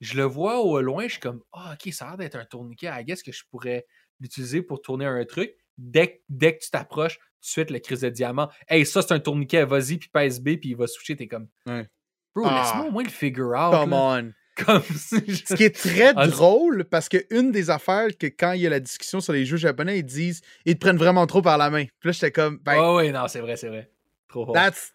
je 0.00 0.16
le 0.16 0.24
vois 0.24 0.60
au 0.60 0.80
loin, 0.80 1.04
je 1.04 1.12
suis 1.12 1.20
comme, 1.20 1.42
ah, 1.52 1.74
ok, 1.74 1.92
ça 1.92 2.06
a 2.06 2.08
l'air 2.08 2.16
d'être 2.18 2.36
un 2.36 2.44
tourniquet. 2.44 2.88
I 2.92 3.04
guess 3.04 3.22
que 3.22 3.30
je 3.32 3.44
pourrais 3.50 3.86
l'utiliser 4.18 4.62
pour 4.62 4.82
tourner 4.82 5.06
un 5.06 5.24
truc. 5.24 5.54
Dès, 5.78 6.08
que- 6.16 6.20
dès 6.28 6.56
que 6.58 6.64
tu 6.64 6.70
t'approches, 6.70 7.18
de 7.40 7.46
suite, 7.46 7.70
le 7.70 7.78
crise 7.78 8.00
de 8.00 8.08
diamant. 8.10 8.48
Hey, 8.68 8.84
ça, 8.86 9.02
c'est 9.02 9.12
un 9.12 9.20
tourniquet, 9.20 9.64
vas-y, 9.64 9.96
puis 9.98 10.08
pèse 10.08 10.40
B, 10.40 10.56
puis 10.56 10.70
il 10.70 10.76
va 10.76 10.86
switcher. 10.86 11.16
T'es 11.16 11.26
comme, 11.26 11.48
Ouais. 11.66 11.86
bro, 12.34 12.46
Ah. 12.48 12.62
laisse-moi 12.62 12.86
au 12.88 12.90
moins 12.90 13.02
le 13.02 13.08
figure 13.10 13.48
out. 13.50 13.72
Come 13.72 13.90
là. 13.90 13.96
on. 14.22 14.32
Comme 14.66 14.82
si 14.82 15.16
je- 15.26 15.44
Ce 15.46 15.54
qui 15.54 15.64
est 15.64 15.74
très 15.74 16.12
Ah, 16.16 16.26
drôle, 16.26 16.84
parce 16.84 17.08
que 17.08 17.16
une 17.30 17.50
des 17.50 17.70
affaires 17.70 18.08
que 18.18 18.26
quand 18.26 18.52
il 18.52 18.60
y 18.60 18.66
a 18.66 18.70
la 18.70 18.80
discussion 18.80 19.20
sur 19.20 19.32
les 19.32 19.46
jeux 19.46 19.56
japonais, 19.56 20.00
ils 20.00 20.04
disent 20.04 20.42
ils 20.66 20.74
te 20.74 20.80
prennent 20.80 20.98
vraiment 20.98 21.26
trop 21.26 21.40
par 21.40 21.56
la 21.56 21.70
main. 21.70 21.84
Puis 21.84 22.08
là, 22.08 22.12
j'étais 22.12 22.30
comme, 22.32 22.58
ben, 22.58 22.74
Ah 22.76 22.94
ouais, 22.94 23.10
non, 23.10 23.26
c'est 23.28 23.40
vrai, 23.40 23.56
c'est 23.56 23.68
vrai. 23.68 23.90
Trop 24.28 24.44
fort. 24.44 24.54
that's. 24.54 24.92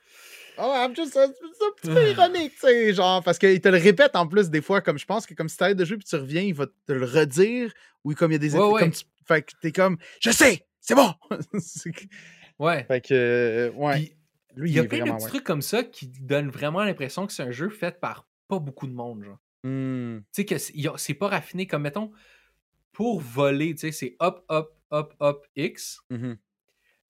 Oh, 0.59 0.71
I'm 0.75 0.95
just. 0.95 1.13
C'est 1.13 1.19
un 1.23 1.29
petit 1.29 1.87
peu 1.89 2.09
ironique, 2.11 2.53
tu 2.53 2.59
sais, 2.67 2.93
genre, 2.93 3.23
parce 3.23 3.39
qu'il 3.39 3.59
te 3.59 3.67
le 3.69 3.77
répète 3.77 4.15
en 4.15 4.27
plus 4.27 4.49
des 4.51 4.61
fois, 4.61 4.81
comme 4.81 4.99
je 4.99 5.05
pense 5.05 5.25
que 5.25 5.33
comme 5.33 5.49
si 5.49 5.57
t'arrêtes 5.57 5.77
de 5.77 5.85
jouer 5.85 5.97
puis 5.97 6.05
tu 6.07 6.15
reviens, 6.15 6.41
il 6.43 6.53
va 6.53 6.67
te 6.67 6.93
le 6.93 7.05
redire, 7.05 7.73
ou 8.03 8.13
comme 8.13 8.31
il 8.31 8.35
y 8.35 8.37
a 8.37 8.39
des 8.39 8.55
ouais. 8.55 8.79
comme 8.81 8.91
tu- 8.91 9.05
Fait 9.27 9.41
que 9.41 9.51
t'es 9.59 9.71
comme, 9.71 9.97
je 10.21 10.29
sais, 10.29 10.63
c'est 10.85 10.95
bon! 10.95 11.13
Ouais. 12.57 12.85
fait 12.85 13.01
que, 13.01 13.13
euh, 13.13 13.71
ouais. 13.71 13.95
Puis, 13.95 14.15
Lui, 14.55 14.69
il 14.71 14.75
y 14.75 14.79
a 14.79 14.85
plein 14.85 14.99
de 14.99 15.11
petits 15.11 15.23
ouais. 15.25 15.29
trucs 15.29 15.43
comme 15.43 15.61
ça 15.61 15.83
qui 15.83 16.07
donnent 16.07 16.49
vraiment 16.49 16.85
l'impression 16.85 17.27
que 17.27 17.33
c'est 17.33 17.43
un 17.43 17.51
jeu 17.51 17.67
fait 17.69 17.99
par 17.99 18.29
pas 18.47 18.59
beaucoup 18.59 18.87
de 18.87 18.93
monde, 18.93 19.25
genre. 19.25 19.39
Hmm. 19.65 20.19
Tu 20.31 20.43
sais, 20.43 20.45
que 20.45 20.57
c'est 20.97 21.13
pas 21.15 21.27
raffiné 21.27 21.67
comme, 21.67 21.81
mettons, 21.81 22.11
pour 22.93 23.19
voler, 23.19 23.75
tu 23.75 23.81
sais, 23.81 23.91
c'est 23.91 24.15
hop, 24.19 24.45
hop, 24.47 24.73
hop, 24.91 25.15
hop, 25.19 25.45
X. 25.57 25.99
Mhm. 26.09 26.37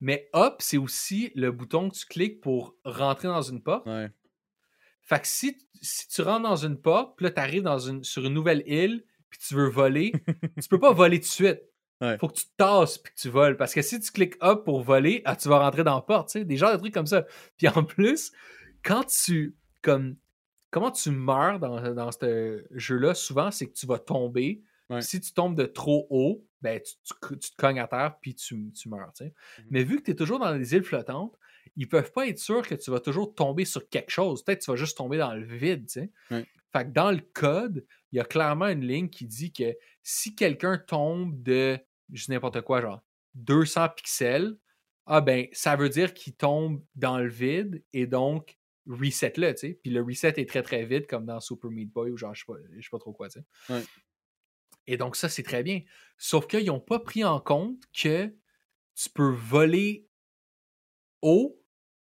Mais 0.00 0.28
up, 0.34 0.56
c'est 0.58 0.78
aussi 0.78 1.30
le 1.36 1.52
bouton 1.52 1.90
que 1.90 1.94
tu 1.94 2.06
cliques 2.06 2.40
pour 2.40 2.74
rentrer 2.84 3.28
dans 3.28 3.42
une 3.42 3.62
porte. 3.62 3.86
Ouais. 3.86 4.10
Fait 5.02 5.20
que 5.20 5.28
si, 5.28 5.56
si 5.80 6.08
tu 6.08 6.22
rentres 6.22 6.48
dans 6.48 6.56
une 6.56 6.80
porte, 6.80 7.16
puis 7.16 7.24
là, 7.24 7.30
tu 7.30 7.40
arrives 7.40 7.62
dans 7.62 7.78
une, 7.78 8.02
sur 8.02 8.26
une 8.26 8.34
nouvelle 8.34 8.64
île, 8.66 9.04
puis 9.30 9.38
tu 9.38 9.54
veux 9.54 9.68
voler, 9.68 10.10
tu 10.60 10.68
peux 10.68 10.80
pas 10.80 10.92
voler 10.92 11.20
tout 11.20 11.28
de 11.28 11.30
suite. 11.30 11.62
Ouais. 12.00 12.18
Faut 12.18 12.28
que 12.28 12.34
tu 12.34 12.44
te 12.44 12.56
tasses 12.56 12.98
puis 12.98 13.12
que 13.14 13.18
tu 13.20 13.28
voles. 13.28 13.56
Parce 13.56 13.72
que 13.72 13.82
si 13.82 13.98
tu 14.00 14.10
cliques 14.12 14.36
up 14.42 14.64
pour 14.64 14.82
voler, 14.82 15.22
ah, 15.24 15.34
tu 15.36 15.48
vas 15.48 15.58
rentrer 15.60 15.82
dans 15.84 15.94
la 15.94 16.02
porte, 16.02 16.28
tu 16.28 16.38
sais. 16.40 16.44
Des 16.44 16.56
genres 16.56 16.72
de 16.72 16.78
trucs 16.78 16.92
comme 16.94 17.06
ça. 17.06 17.24
Puis 17.56 17.68
en 17.68 17.84
plus, 17.84 18.32
quand 18.84 19.04
tu. 19.04 19.56
Comme, 19.82 20.16
comment 20.70 20.90
tu 20.90 21.10
meurs 21.10 21.58
dans, 21.60 21.94
dans 21.94 22.10
ce 22.12 22.64
jeu-là, 22.72 23.14
souvent, 23.14 23.50
c'est 23.50 23.66
que 23.68 23.72
tu 23.74 23.86
vas 23.86 23.98
tomber. 23.98 24.62
Ouais. 24.90 25.00
Si 25.00 25.20
tu 25.20 25.32
tombes 25.32 25.56
de 25.56 25.64
trop 25.64 26.06
haut, 26.10 26.44
ben, 26.60 26.80
tu, 26.80 26.94
tu- 27.04 27.38
tu 27.38 27.50
te 27.50 27.56
cognes 27.56 27.80
à 27.80 27.86
terre 27.88 28.16
puis 28.20 28.34
tu, 28.34 28.70
tu 28.72 28.88
meurs, 28.88 29.12
tu 29.16 29.24
sais. 29.24 29.34
Mhm. 29.58 29.66
Mais 29.70 29.84
vu 29.84 29.96
que 29.98 30.02
tu 30.04 30.10
es 30.10 30.14
toujours 30.14 30.38
dans 30.38 30.52
les 30.52 30.74
îles 30.74 30.84
flottantes, 30.84 31.36
ils 31.76 31.88
peuvent 31.88 32.12
pas 32.12 32.26
être 32.28 32.38
sûrs 32.38 32.66
que 32.66 32.74
tu 32.74 32.90
vas 32.90 33.00
toujours 33.00 33.34
tomber 33.34 33.64
sur 33.64 33.88
quelque 33.88 34.10
chose. 34.10 34.44
Peut-être 34.44 34.60
que 34.60 34.64
tu 34.64 34.70
vas 34.70 34.76
juste 34.76 34.96
tomber 34.96 35.18
dans 35.18 35.34
le 35.34 35.44
vide, 35.44 35.86
tu 35.86 36.00
sais. 36.00 36.10
Ouais. 36.30 36.46
Fait 36.72 36.84
que 36.84 36.90
dans 36.90 37.10
le 37.10 37.20
code, 37.32 37.84
il 38.12 38.16
y 38.16 38.20
a 38.20 38.24
clairement 38.24 38.68
une 38.68 38.84
ligne 38.86 39.08
qui 39.08 39.24
dit 39.26 39.52
que 39.52 39.74
si 40.02 40.34
quelqu'un 40.34 40.78
tombe 40.78 41.42
de, 41.42 41.78
je 42.12 42.24
dis 42.24 42.30
n'importe 42.30 42.60
quoi, 42.62 42.80
genre 42.80 43.02
200 43.34 43.90
pixels, 43.90 44.56
ah 45.06 45.20
ben, 45.20 45.46
ça 45.52 45.76
veut 45.76 45.88
dire 45.88 46.14
qu'il 46.14 46.34
tombe 46.34 46.84
dans 46.94 47.18
le 47.18 47.28
vide 47.28 47.84
et 47.92 48.06
donc 48.06 48.58
reset-le, 48.88 49.52
tu 49.52 49.58
sais. 49.58 49.80
Puis 49.82 49.90
le 49.90 50.02
reset 50.02 50.34
est 50.36 50.48
très 50.48 50.62
très 50.62 50.84
vite, 50.84 51.06
comme 51.06 51.26
dans 51.26 51.40
Super 51.40 51.70
Meat 51.70 51.92
Boy 51.92 52.10
ou 52.10 52.16
genre, 52.16 52.34
je 52.34 52.40
sais 52.40 52.46
pas, 52.46 52.58
je 52.76 52.82
sais 52.82 52.88
pas 52.90 52.98
trop 52.98 53.12
quoi, 53.12 53.28
tu 53.28 53.40
sais. 53.40 53.72
Ouais. 53.72 53.82
Et 54.86 54.96
donc 54.96 55.16
ça, 55.16 55.28
c'est 55.28 55.42
très 55.42 55.62
bien. 55.62 55.82
Sauf 56.16 56.46
qu'ils 56.46 56.66
n'ont 56.66 56.80
pas 56.80 57.00
pris 57.00 57.24
en 57.24 57.40
compte 57.40 57.82
que 57.92 58.32
tu 58.94 59.10
peux 59.10 59.30
voler 59.30 60.08
haut, 61.22 61.60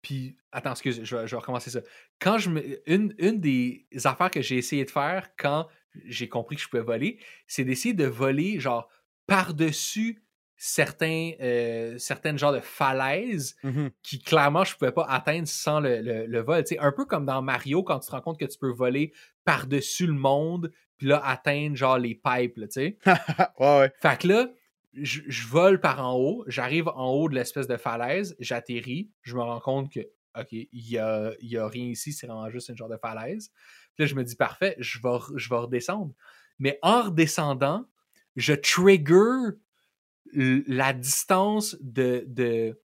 puis 0.02 0.36
attends, 0.52 0.72
excuse, 0.72 1.02
je 1.02 1.16
vais, 1.16 1.26
je 1.26 1.34
vais 1.34 1.40
recommencer 1.40 1.70
ça. 1.70 1.80
Quand 2.20 2.38
je 2.38 2.50
me, 2.50 2.90
une, 2.90 3.14
une 3.18 3.40
des 3.40 3.86
affaires 4.04 4.30
que 4.30 4.42
j'ai 4.42 4.56
essayé 4.56 4.84
de 4.84 4.90
faire 4.90 5.30
quand 5.36 5.68
j'ai 6.04 6.28
compris 6.28 6.56
que 6.56 6.62
je 6.62 6.68
pouvais 6.68 6.82
voler, 6.82 7.20
c'est 7.46 7.64
d'essayer 7.64 7.94
de 7.94 8.04
voler 8.04 8.60
genre 8.60 8.88
par-dessus 9.26 10.22
certains, 10.58 11.32
euh, 11.40 11.98
certaines 11.98 12.38
genres 12.38 12.52
de 12.54 12.60
falaises 12.60 13.56
Mhm. 13.62 13.90
qui 14.02 14.22
clairement 14.22 14.64
je 14.64 14.74
pouvais 14.74 14.92
pas 14.92 15.04
atteindre 15.04 15.46
sans 15.46 15.80
le, 15.80 16.00
le- 16.00 16.26
le 16.26 16.40
vol. 16.40 16.64
Tu 16.64 16.74
sais, 16.74 16.78
un 16.78 16.92
peu 16.92 17.04
comme 17.04 17.26
dans 17.26 17.42
Mario 17.42 17.82
quand 17.82 17.98
tu 17.98 18.06
te 18.06 18.12
rends 18.12 18.22
compte 18.22 18.38
que 18.40 18.46
tu 18.46 18.58
peux 18.58 18.70
voler 18.72 19.12
par-dessus 19.44 20.06
le 20.06 20.14
monde, 20.14 20.72
puis 20.96 21.08
là 21.08 21.20
atteindre 21.24 21.76
genre 21.76 21.98
les 21.98 22.14
pipes, 22.14 22.56
là, 22.56 22.66
tu 22.68 22.72
sais. 22.72 22.98
ouais, 23.60 23.78
ouais. 23.80 23.92
Fait 24.00 24.18
que 24.18 24.28
là, 24.28 24.48
je, 24.94 25.20
je 25.26 25.46
vole 25.46 25.78
par 25.78 26.02
en 26.02 26.14
haut, 26.16 26.42
j'arrive 26.46 26.88
en 26.88 27.10
haut 27.10 27.28
de 27.28 27.34
l'espèce 27.34 27.66
de 27.68 27.76
falaise, 27.76 28.34
j'atterris, 28.38 29.10
je 29.20 29.36
me 29.36 29.42
rends 29.42 29.60
compte 29.60 29.92
que, 29.92 30.00
OK, 30.40 30.48
il 30.52 30.68
y 30.72 30.96
a, 30.96 31.32
il 31.40 31.48
y 31.50 31.58
a 31.58 31.68
rien 31.68 31.84
ici, 31.84 32.14
c'est 32.14 32.26
vraiment 32.26 32.48
juste 32.48 32.70
une 32.70 32.76
genre 32.78 32.88
de 32.88 32.96
falaise. 32.96 33.50
Puis 33.94 34.04
là, 34.04 34.06
je 34.06 34.14
me 34.14 34.24
dis, 34.24 34.36
parfait, 34.36 34.74
je 34.78 34.98
vais, 35.02 35.08
re- 35.10 35.36
je 35.36 35.50
vais 35.50 35.56
redescendre. 35.56 36.14
Mais 36.58 36.78
en 36.80 37.02
redescendant, 37.02 37.84
je 38.36 38.52
trigger 38.52 39.56
la 40.34 40.92
distance 40.92 41.76
de, 41.80 42.24
de, 42.26 42.78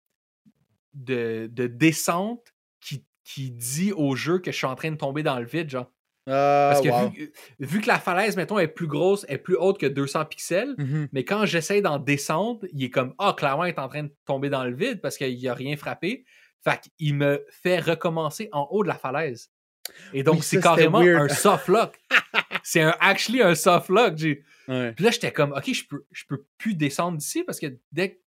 de, 0.95 1.49
de 1.53 1.67
descente 1.67 2.53
qui, 2.81 3.05
qui 3.25 3.51
dit 3.51 3.93
au 3.93 4.15
jeu 4.17 4.39
que 4.39 4.51
je 4.53 4.57
suis 4.57 4.67
en 4.67 4.75
train 4.75 4.91
de 4.91 4.97
tomber 4.97 5.23
dans 5.23 5.39
le 5.39 5.47
vide, 5.47 5.71
genre. 5.71 5.91
Ah, 6.31 6.71
Parce 6.73 6.85
que 6.85 6.91
wow. 6.91 7.09
vu, 7.11 7.33
vu 7.59 7.81
que 7.81 7.87
la 7.87 7.99
falaise, 7.99 8.37
mettons, 8.37 8.59
est 8.59 8.69
plus 8.69 8.87
grosse, 8.87 9.25
est 9.29 9.39
plus 9.39 9.57
haute 9.57 9.79
que 9.79 9.87
200 9.87 10.27
pixels, 10.27 10.75
Mhm. 10.77 11.09
mais 11.13 11.25
quand 11.25 11.47
j'essaie 11.47 11.81
d'en 11.81 11.99
descendre, 11.99 12.67
il 12.73 12.85
est 12.85 12.91
comme 12.91 13.15
Ah, 13.19 13.35
clairement, 13.37 13.65
il 13.65 13.71
est 13.71 13.79
en 13.79 13.89
train 13.89 14.03
de 14.03 14.15
tomber 14.27 14.51
dans 14.51 14.65
le 14.65 14.75
vide 14.75 15.01
parce 15.01 15.17
qu'il 15.17 15.43
n'a 15.43 15.55
rien 15.55 15.77
frappé. 15.79 16.27
Fait 16.63 16.81
qu'il 16.99 17.15
me 17.15 17.47
fait 17.49 17.79
recommencer 17.81 18.49
en 18.53 18.67
haut 18.71 18.83
de 18.83 18.89
la 18.89 18.97
falaise. 18.99 19.51
Et 20.13 20.23
donc, 20.23 20.37
Oui, 20.37 20.43
c'est 20.43 20.61
carrément 20.61 20.99
un 20.99 21.29
soft 21.29 21.69
lock. 21.69 21.99
c'est 22.63 22.81
un, 22.83 22.95
actually 23.01 23.43
un 23.43 23.55
soft 23.55 23.89
lock. 23.89 24.17
J'ai- 24.17 24.43
Ouais. 24.69 24.93
Puis 24.93 25.03
là, 25.03 25.11
j'étais 25.11 25.33
comme 25.33 25.53
OK, 25.53 25.73
je 25.73 25.85
peux, 25.87 26.05
je 26.13 26.25
peux 26.29 26.45
plus 26.59 26.75
descendre 26.75 27.17
d'ici 27.17 27.43
parce 27.43 27.59
que 27.59 27.67
dès 27.91 28.11
que 28.11 28.19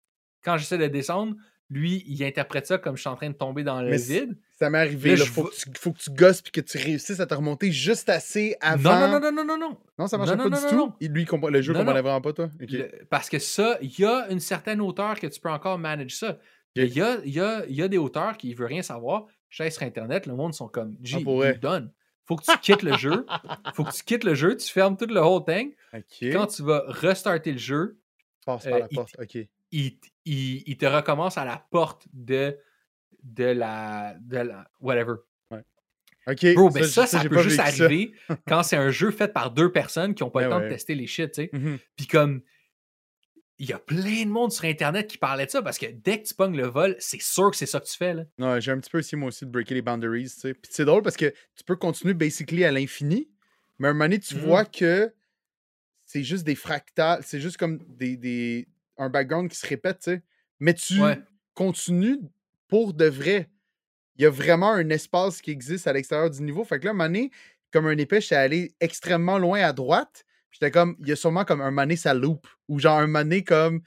quand 0.43 0.57
j'essaie 0.57 0.79
de 0.79 0.87
descendre, 0.87 1.35
lui, 1.69 2.03
il 2.07 2.23
interprète 2.23 2.65
ça 2.65 2.79
comme 2.79 2.95
je 2.97 3.01
suis 3.01 3.09
en 3.09 3.15
train 3.15 3.29
de 3.29 3.35
tomber 3.35 3.63
dans 3.63 3.79
le 3.81 3.91
Mais 3.91 3.97
vide. 3.97 4.35
Ça 4.59 4.69
m'est 4.71 4.79
arrivé. 4.79 5.15
Je 5.15 5.23
faut, 5.23 5.43
vois- 5.43 5.51
que 5.51 5.55
tu, 5.55 5.69
faut 5.79 5.91
que 5.93 5.99
tu 5.99 6.09
gosses 6.09 6.41
puis 6.41 6.51
que 6.51 6.61
tu 6.61 6.79
réussisses 6.79 7.19
à 7.19 7.27
te 7.27 7.33
remonter 7.35 7.71
juste 7.71 8.09
assez 8.09 8.55
avant. 8.59 8.91
Non, 8.91 9.07
non, 9.07 9.19
non, 9.19 9.19
non, 9.19 9.31
non, 9.31 9.45
non, 9.45 9.57
non. 9.69 9.77
Non, 9.99 10.07
ça 10.07 10.17
marchait 10.17 10.35
Non, 10.35 10.45
pas 10.45 10.49
non, 10.49 10.57
du 10.57 10.63
non, 10.63 10.69
tout? 10.69 10.75
non. 10.77 10.93
Il- 10.99 11.11
Lui, 11.11 11.21
il 11.21 11.25
comprend- 11.27 11.49
le 11.49 11.61
jeu 11.61 11.73
comprenait 11.73 12.01
vraiment 12.01 12.21
pas, 12.21 12.33
toi? 12.33 12.49
Le- 12.59 12.89
parce 13.11 13.29
que 13.29 13.37
ça, 13.37 13.77
il 13.83 13.97
y 13.99 14.03
a 14.03 14.27
une 14.31 14.39
certaine 14.39 14.81
hauteur 14.81 15.19
que 15.19 15.27
tu 15.27 15.39
peux 15.39 15.49
encore 15.49 15.77
manager 15.77 16.17
ça. 16.17 16.39
Il 16.75 16.85
y 16.87 17.01
a, 17.01 17.19
il 17.23 17.33
y, 17.33 17.39
a, 17.39 17.63
il 17.69 17.75
y 17.75 17.83
a 17.83 17.87
des 17.87 17.97
hauteurs 17.99 18.35
qui 18.37 18.49
ne 18.49 18.55
veulent 18.55 18.67
rien 18.67 18.81
savoir. 18.81 19.27
Je 19.49 19.69
sur 19.69 19.83
Internet, 19.83 20.25
le 20.25 20.33
monde 20.35 20.53
sont 20.55 20.67
comme 20.69 20.97
G, 21.03 21.23
Ah, 21.25 21.53
donne. 21.53 21.91
Faut 22.25 22.35
que 22.35 22.43
tu 22.45 22.57
quittes 22.59 22.83
le 22.83 22.95
jeu. 22.97 23.25
Faut 23.73 23.83
que 23.83 23.91
tu 23.91 24.03
quittes 24.03 24.23
le 24.23 24.33
jeu, 24.35 24.55
tu 24.55 24.67
fermes 24.71 24.95
tout 24.95 25.05
le 25.07 25.19
whole 25.19 25.43
thing. 25.45 25.73
Quand 26.31 26.47
tu 26.47 26.63
vas 26.63 26.83
restarter 26.87 27.51
le 27.51 27.57
jeu, 27.57 27.97
Passe 28.45 28.63
par 28.63 28.73
euh, 28.73 28.79
la 28.79 28.87
il- 28.89 28.95
porte. 28.95 29.15
Il, 29.71 29.97
il- 30.25 30.63
il 30.65 30.77
te 30.77 30.85
recommence 30.85 31.37
à 31.37 31.45
la 31.45 31.57
porte 31.71 32.07
de, 32.13 32.57
de 33.23 33.45
la. 33.45 34.15
De 34.21 34.37
la 34.37 34.69
whatever. 34.79 35.15
Ok. 36.27 36.53
Bro, 36.53 36.69
mais 36.69 36.83
ça, 36.83 37.07
ça, 37.07 37.19
j'ai 37.23 37.29
peut 37.29 37.41
juste 37.41 37.55
ça. 37.55 37.63
arriver 37.63 38.13
quand 38.47 38.61
c'est 38.61 38.75
un 38.77 38.91
jeu 38.91 39.09
fait 39.09 39.27
par 39.33 39.49
deux 39.49 39.71
personnes 39.71 40.13
qui 40.13 40.21
n'ont 40.23 40.29
pas 40.29 40.43
le 40.43 40.49
temps 40.49 40.57
ouais. 40.59 40.65
de 40.65 40.69
tester 40.69 40.93
les 40.93 41.07
shit, 41.07 41.31
tu 41.31 41.41
sais. 41.43 41.49
Mhm. 41.51 41.79
Puis 41.95 42.05
comme, 42.05 42.41
il 43.61 43.69
y 43.69 43.73
a 43.73 43.79
plein 43.79 44.25
de 44.25 44.29
monde 44.29 44.51
sur 44.51 44.65
Internet 44.65 45.05
qui 45.07 45.19
parlait 45.19 45.45
de 45.45 45.51
ça 45.51 45.61
parce 45.61 45.77
que 45.77 45.85
dès 45.85 46.19
que 46.19 46.27
tu 46.27 46.33
pognes 46.33 46.57
le 46.57 46.65
vol, 46.65 46.95
c'est 46.97 47.21
sûr 47.21 47.51
que 47.51 47.55
c'est 47.55 47.67
ça 47.67 47.79
que 47.79 47.85
tu 47.85 47.95
fais, 47.95 48.15
là. 48.15 48.23
Non, 48.39 48.59
j'ai 48.59 48.71
un 48.71 48.79
petit 48.79 48.89
peu 48.89 48.97
essayé 48.97 49.19
moi 49.19 49.27
aussi 49.27 49.45
de 49.45 49.51
breaker 49.51 49.75
les 49.75 49.83
boundaries, 49.83 50.23
tu 50.31 50.39
sais. 50.39 50.53
Puis 50.55 50.71
c'est 50.73 50.83
drôle 50.83 51.03
parce 51.03 51.15
que 51.15 51.27
tu 51.55 51.63
peux 51.63 51.75
continuer 51.75 52.15
basically 52.15 52.65
à 52.65 52.71
l'infini, 52.71 53.29
mais 53.77 53.87
à 53.87 53.91
un 53.91 53.93
moment 53.93 54.05
donné, 54.05 54.19
tu 54.19 54.33
Mhm. 54.33 54.41
vois 54.41 54.65
que 54.65 55.13
c'est 56.05 56.23
juste 56.23 56.43
des 56.43 56.55
fractales, 56.55 57.21
c'est 57.23 57.39
juste 57.39 57.57
comme 57.57 57.77
des, 57.87 58.17
des- 58.17 58.67
un 58.97 59.09
background 59.09 59.49
qui 59.49 59.57
se 59.57 59.67
répète, 59.67 59.99
tu 59.99 60.11
sais. 60.11 60.23
Mais 60.59 60.73
tu 60.73 60.99
Ouais. 60.99 61.19
continues 61.53 62.19
pour 62.67 62.93
de 62.95 63.05
vrai. 63.05 63.49
Il 64.17 64.23
y 64.23 64.25
a 64.25 64.31
vraiment 64.31 64.71
un 64.73 64.89
espace 64.89 65.41
qui 65.41 65.51
existe 65.51 65.85
à 65.87 65.93
l'extérieur 65.93 66.29
du 66.31 66.41
niveau. 66.41 66.63
Fait 66.63 66.79
que 66.79 66.85
là, 66.85 66.91
à 66.91 66.93
un 66.93 66.97
moment 66.97 67.05
donné, 67.09 67.31
comme 67.71 67.85
un 67.85 67.97
épée, 67.97 68.21
j'étais 68.21 68.35
allé 68.35 68.73
extrêmement 68.79 69.37
loin 69.37 69.61
à 69.61 69.71
droite. 69.71 70.25
J'étais 70.51 70.71
comme, 70.71 70.95
il 70.99 71.07
y 71.07 71.11
a 71.11 71.15
sûrement 71.15 71.45
comme 71.45 71.61
un 71.61 71.71
donné, 71.71 71.95
ça 71.95 72.13
loupe. 72.13 72.47
Ou 72.67 72.79
genre 72.79 72.99
un 72.99 73.07
donné, 73.07 73.43
comme 73.43 73.81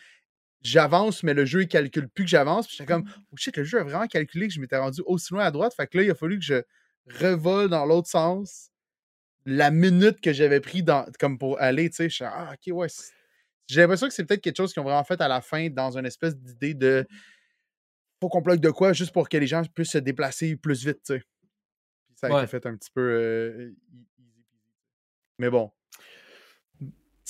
j'avance, 0.62 1.23
mais 1.23 1.35
le 1.35 1.45
jeu, 1.45 1.62
il 1.62 1.69
calcule 1.69 2.09
plus 2.09 2.24
que 2.24 2.31
j'avance. 2.31 2.66
Puis 2.66 2.77
j'étais 2.78 2.91
comme, 2.93 3.05
oh 3.32 3.36
shit, 3.36 3.57
le 3.57 3.65
jeu 3.65 3.81
a 3.81 3.85
vraiment 3.85 4.07
calculé 4.07 4.49
que 4.49 4.55
je 4.55 4.61
m'étais 4.61 4.78
rendu 4.78 5.03
aussi 5.07 5.32
loin 5.35 5.45
à 5.45 5.51
droite. 5.51 5.74
Fait 5.77 5.86
que 5.86 5.99
là, 5.99 6.05
il 6.05 6.11
a 6.11 6.15
fallu 6.15 6.39
que 6.39 6.45
je 6.45 6.62
revole 7.07 7.69
dans 7.69 7.85
l'autre 7.85 8.09
sens 8.09 8.70
la 9.47 9.70
minute 9.70 10.23
que 10.23 10.32
j'avais 10.32 10.61
pris 10.61 10.82
dans, 10.82 11.05
comme 11.20 11.36
pour 11.39 11.61
aller, 11.61 11.91
tu 11.91 11.97
sais. 11.97 12.09
Je 12.09 12.15
suis 12.15 12.24
ah, 12.24 12.55
ok, 12.55 12.74
ouais. 12.74 12.89
J'ai 13.66 13.81
l'impression 13.82 14.09
que 14.09 14.15
c'est 14.15 14.24
peut-être 14.24 14.41
quelque 14.41 14.57
chose 14.57 14.73
qu'ils 14.73 14.81
ont 14.81 14.85
vraiment 14.85 15.05
fait 15.05 15.20
à 15.20 15.28
la 15.28 15.43
fin 15.43 15.69
dans 15.69 15.99
une 15.99 16.07
espèce 16.07 16.35
d'idée 16.36 16.73
de 16.74 17.07
faut 18.20 18.31
qu'on 18.31 18.41
bloque 18.41 18.61
de 18.61 18.70
quoi 18.70 18.95
juste 18.95 19.12
pour 19.12 19.28
que 19.28 19.36
les 19.36 19.47
gens 19.47 19.62
puissent 19.74 19.91
se 19.93 19.99
déplacer 19.99 20.57
plus 20.57 20.85
vite, 20.86 21.01
tu 21.05 21.15
sais. 21.15 21.19
Puis 21.20 22.16
ça 22.16 22.28
a 22.28 22.31
Ouais. 22.31 22.39
été 22.43 22.47
fait 22.47 22.65
un 22.65 22.74
petit 22.77 22.91
peu 22.91 23.03
euh. 23.03 23.74
Mais 25.39 25.51
bon. 25.51 25.70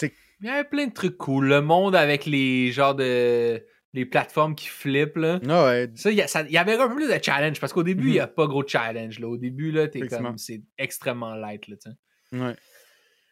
Il 0.02 0.46
y 0.46 0.48
avait 0.50 0.64
plein 0.68 0.86
de 0.88 0.92
trucs 0.92 1.16
cool. 1.16 1.46
Le 1.46 1.60
monde 1.60 1.94
avec 1.96 2.26
les 2.26 2.70
genres 2.72 2.94
de. 2.94 3.64
les 3.94 4.04
plateformes 4.04 4.54
qui 4.56 4.66
flippent, 4.66 5.16
là. 5.16 5.38
Ah 5.48 5.64
ouais. 5.66 5.90
Ça, 5.94 6.10
il 6.10 6.16
y, 6.16 6.56
avait 6.58 6.74
un 6.74 6.88
peu 6.88 6.96
plus 6.96 7.08
de 7.08 7.22
challenge 7.22 7.60
parce 7.60 7.72
qu'au 7.72 7.84
début, 7.84 8.08
il 8.08 8.12
n'y 8.12 8.16
Mhm. 8.18 8.24
a 8.24 8.26
pas 8.26 8.46
gros 8.48 8.64
de 8.64 8.68
challenge. 8.68 9.20
Là. 9.20 9.28
Au 9.28 9.36
début, 9.36 9.70
là, 9.70 9.86
t'es 9.88 10.00
comme. 10.08 10.36
C'est 10.38 10.62
extrêmement 10.76 11.34
light, 11.36 11.68
là, 11.68 11.76
tu 11.76 11.90
sais. 11.90 12.38
Ouais. 12.38 12.56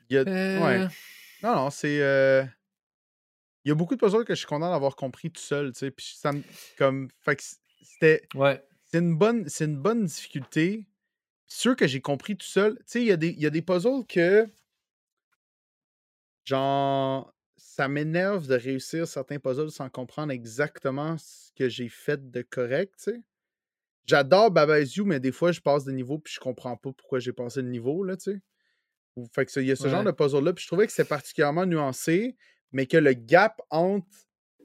Y 0.08 0.16
a- 0.18 0.24
Euh, 0.26 0.60
Ouais. 0.60 0.88
Non, 1.42 1.56
non, 1.56 1.70
c'est. 1.70 2.00
euh, 2.00 2.44
Il 3.64 3.68
y 3.68 3.72
a 3.72 3.74
beaucoup 3.74 3.94
de 3.96 4.00
puzzles 4.00 4.24
que 4.24 4.34
je 4.34 4.38
suis 4.38 4.46
content 4.46 4.70
d'avoir 4.70 4.94
compris 4.96 5.30
tout 5.30 5.40
seul, 5.42 5.72
tu 5.72 5.80
sais. 5.80 5.90
Puis 5.90 6.14
ça 6.16 6.32
me. 6.32 6.42
Comme. 6.78 7.08
Fait 7.20 7.36
que 7.36 7.42
c'était. 7.82 8.22
Ouais. 8.36 8.62
C'est 8.86 8.98
une 8.98 9.16
bonne. 9.16 9.48
C'est 9.48 9.64
une 9.64 9.76
bonne 9.76 10.04
difficulté. 10.04 10.86
Sûr 11.46 11.74
que 11.76 11.86
j'ai 11.88 12.00
compris 12.00 12.36
tout 12.36 12.46
seul. 12.46 12.76
Tu 12.78 12.82
sais, 12.86 13.02
il 13.02 13.06
y, 13.06 13.40
y 13.40 13.46
a 13.46 13.50
des 13.50 13.62
puzzles 13.62 14.06
que. 14.08 14.46
Genre. 16.44 17.32
Ça 17.64 17.86
m'énerve 17.86 18.48
de 18.48 18.54
réussir 18.54 19.06
certains 19.06 19.38
puzzles 19.38 19.70
sans 19.70 19.88
comprendre 19.88 20.32
exactement 20.32 21.16
ce 21.16 21.52
que 21.56 21.68
j'ai 21.68 21.88
fait 21.88 22.30
de 22.30 22.42
correct, 22.42 22.94
tu 22.96 23.12
sais. 23.12 23.20
J'adore 24.04 24.50
Baba 24.50 24.80
Is 24.80 24.94
You, 24.96 25.04
mais 25.04 25.20
des 25.20 25.30
fois, 25.30 25.52
je 25.52 25.60
passe 25.60 25.84
de 25.84 25.92
niveau 25.92 26.18
puis 26.18 26.34
je 26.34 26.40
comprends 26.40 26.76
pas 26.76 26.90
pourquoi 26.92 27.20
j'ai 27.20 27.32
passé 27.32 27.62
le 27.62 27.68
niveau, 27.68 28.02
là, 28.02 28.16
tu 28.16 28.32
sais. 28.32 28.40
Fait 29.32 29.46
que 29.46 29.60
il 29.60 29.66
y 29.66 29.70
a 29.70 29.76
ce 29.76 29.88
genre 29.88 30.02
de 30.02 30.10
puzzle-là. 30.10 30.52
Puis 30.52 30.64
je 30.64 30.68
trouvais 30.68 30.86
que 30.86 30.92
c'est 30.92 31.08
particulièrement 31.08 31.64
nuancé, 31.66 32.36
mais 32.72 32.86
que 32.86 32.96
le 32.96 33.12
gap 33.12 33.60
entre 33.70 34.08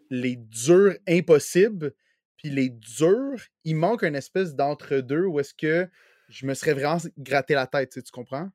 les 0.10 0.38
durs 0.38 0.96
impossibles 1.08 1.94
puis 2.38 2.50
les 2.50 2.70
durs, 2.70 3.42
il 3.64 3.76
manque 3.76 4.04
une 4.04 4.16
espèce 4.16 4.56
d'entre-deux 4.56 5.26
où 5.26 5.40
est-ce 5.40 5.54
que 5.54 5.88
je 6.30 6.46
me 6.46 6.54
serais 6.54 6.74
vraiment 6.74 6.98
gratté 7.18 7.54
la 7.54 7.68
tête, 7.68 7.92
tu 7.92 8.00
sais, 8.00 8.04
tu 8.04 8.12
comprends? 8.12 8.50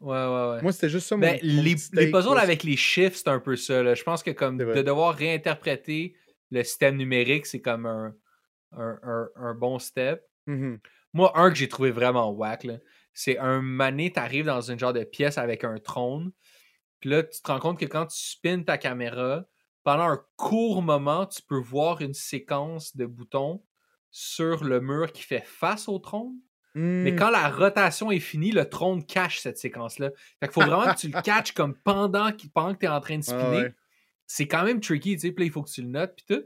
Ouais, 0.00 0.16
ouais, 0.16 0.50
ouais. 0.56 0.62
Moi, 0.62 0.72
c'était 0.72 0.88
juste 0.88 1.06
ça, 1.06 1.16
Ben, 1.16 1.38
mon 1.44 1.62
les, 1.62 2.10
puzzles 2.10 2.38
avec 2.38 2.62
les 2.64 2.76
chiffres, 2.76 3.16
c'est 3.16 3.28
un 3.28 3.38
peu 3.38 3.56
ça. 3.56 3.82
là. 3.82 3.94
Je 3.94 4.02
pense 4.02 4.22
que 4.22 4.30
comme 4.30 4.58
de 4.58 4.82
devoir 4.82 5.14
réinterpréter 5.14 6.16
le 6.50 6.64
système 6.64 6.96
numérique, 6.96 7.46
c'est 7.46 7.60
comme 7.60 7.86
un, 7.86 8.14
un, 8.72 8.98
un- 9.02 9.28
un 9.36 9.54
bon 9.54 9.78
step. 9.78 10.24
Mhm. 10.46 10.80
Moi, 11.14 11.32
un 11.38 11.50
que 11.50 11.56
j'ai 11.56 11.68
trouvé 11.68 11.90
vraiment 11.90 12.30
whack, 12.30 12.66
c'est 13.14 13.38
un 13.38 13.60
mané, 13.60 14.10
t'arrives 14.10 14.46
dans 14.46 14.62
une 14.62 14.78
genre 14.78 14.94
de 14.94 15.04
pièce 15.04 15.38
avec 15.38 15.62
un 15.64 15.78
trône, 15.78 16.32
puis 17.00 17.10
là, 17.10 17.22
tu 17.22 17.40
te 17.42 17.50
rends 17.50 17.58
compte 17.58 17.78
que 17.78 17.84
quand 17.84 18.06
tu 18.06 18.18
spins 18.18 18.62
ta 18.62 18.78
caméra, 18.78 19.44
pendant 19.84 20.04
un 20.04 20.24
court 20.36 20.82
moment, 20.82 21.26
tu 21.26 21.42
peux 21.42 21.58
voir 21.58 22.00
une 22.00 22.14
séquence 22.14 22.96
de 22.96 23.06
boutons 23.06 23.64
sur 24.10 24.64
le 24.64 24.80
mur 24.80 25.12
qui 25.12 25.22
fait 25.22 25.44
face 25.44 25.88
au 25.88 25.98
trône. 25.98 26.36
Mais 26.74 27.12
Mm. 27.12 27.16
quand 27.16 27.30
la 27.30 27.48
rotation 27.50 28.10
est 28.10 28.18
finie, 28.20 28.50
le 28.50 28.68
trône 28.68 29.04
cache 29.04 29.40
cette 29.40 29.58
séquence-là. 29.58 30.10
Fait 30.40 30.46
qu'il 30.48 30.52
faut 30.52 30.60
vraiment 30.62 30.92
que 30.94 30.98
tu 30.98 31.08
le 31.08 31.20
catches 31.20 31.52
comme 31.52 31.74
pendant, 31.76 32.30
pendant 32.54 32.74
que 32.74 32.78
tu 32.80 32.86
es 32.86 32.88
en 32.88 33.00
train 33.00 33.18
de 33.18 33.24
Ah 33.28 33.38
spinner. 33.40 33.62
ouais. 33.64 33.74
C'est 34.26 34.48
quand 34.48 34.64
même 34.64 34.80
tricky, 34.80 35.14
tu 35.16 35.20
sais. 35.20 35.32
Puis 35.32 35.44
là, 35.44 35.46
il 35.46 35.52
faut 35.52 35.62
que 35.62 35.70
tu 35.70 35.82
le 35.82 35.88
notes, 35.88 36.14
puis 36.16 36.24
tout. 36.36 36.44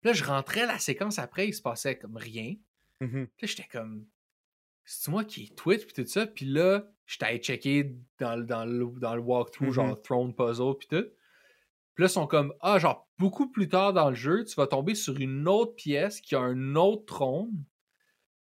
Puis 0.00 0.08
là, 0.10 0.12
je 0.12 0.24
rentrais 0.24 0.66
la 0.66 0.78
séquence 0.78 1.18
après, 1.18 1.48
il 1.48 1.54
se 1.54 1.62
passait 1.62 1.96
comme 1.98 2.16
rien. 2.16 2.54
Mhm. 3.00 3.28
Puis 3.36 3.46
là, 3.46 3.48
j'étais 3.56 3.68
comme. 3.70 4.06
C'est 4.84 5.10
moi 5.10 5.24
qui 5.24 5.52
Twitch, 5.54 5.84
puis 5.86 5.94
tout 6.04 6.08
ça? 6.08 6.26
Puis 6.26 6.46
là, 6.46 6.84
j'étais 7.06 7.24
allé 7.24 7.38
checker 7.38 7.96
dans, 8.18 8.36
le- 8.36 8.44
dans, 8.44 8.64
le, 8.64 8.84
dans 9.00 9.14
le 9.16 9.20
walkthrough, 9.20 9.68
Mhm. 9.68 9.72
genre 9.72 10.02
Throne 10.02 10.34
Puzzle, 10.34 10.74
puis 10.78 10.86
tout. 10.88 11.06
Puis 11.94 12.02
là, 12.02 12.06
ils 12.06 12.10
sont 12.10 12.26
comme, 12.26 12.54
ah, 12.60 12.78
genre, 12.78 13.08
beaucoup 13.18 13.50
plus 13.50 13.68
tard 13.68 13.92
dans 13.94 14.10
le 14.10 14.14
jeu, 14.14 14.44
tu 14.44 14.54
vas 14.54 14.66
tomber 14.66 14.94
sur 14.94 15.16
une 15.18 15.48
autre 15.48 15.74
pièce 15.74 16.20
qui 16.20 16.34
a 16.36 16.40
un 16.40 16.76
autre 16.76 17.06
trône. 17.06 17.64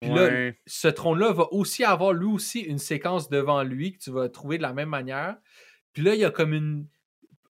Puis 0.01 0.11
là, 0.11 0.53
ce 0.67 0.89
trône-là 0.89 1.33
va 1.33 1.53
aussi 1.53 1.85
avoir 1.85 2.13
lui 2.13 2.27
aussi 2.27 2.61
une 2.61 2.79
séquence 2.79 3.29
devant 3.29 3.63
lui 3.63 3.93
que 3.93 3.99
tu 3.99 4.11
vas 4.11 4.29
trouver 4.31 4.57
de 4.57 4.63
la 4.63 4.73
même 4.73 4.89
manière. 4.89 5.37
Puis 5.93 6.03
là, 6.03 6.15
il 6.15 6.21
y 6.21 6.25
a 6.25 6.31
comme 6.31 6.55
une. 6.55 6.87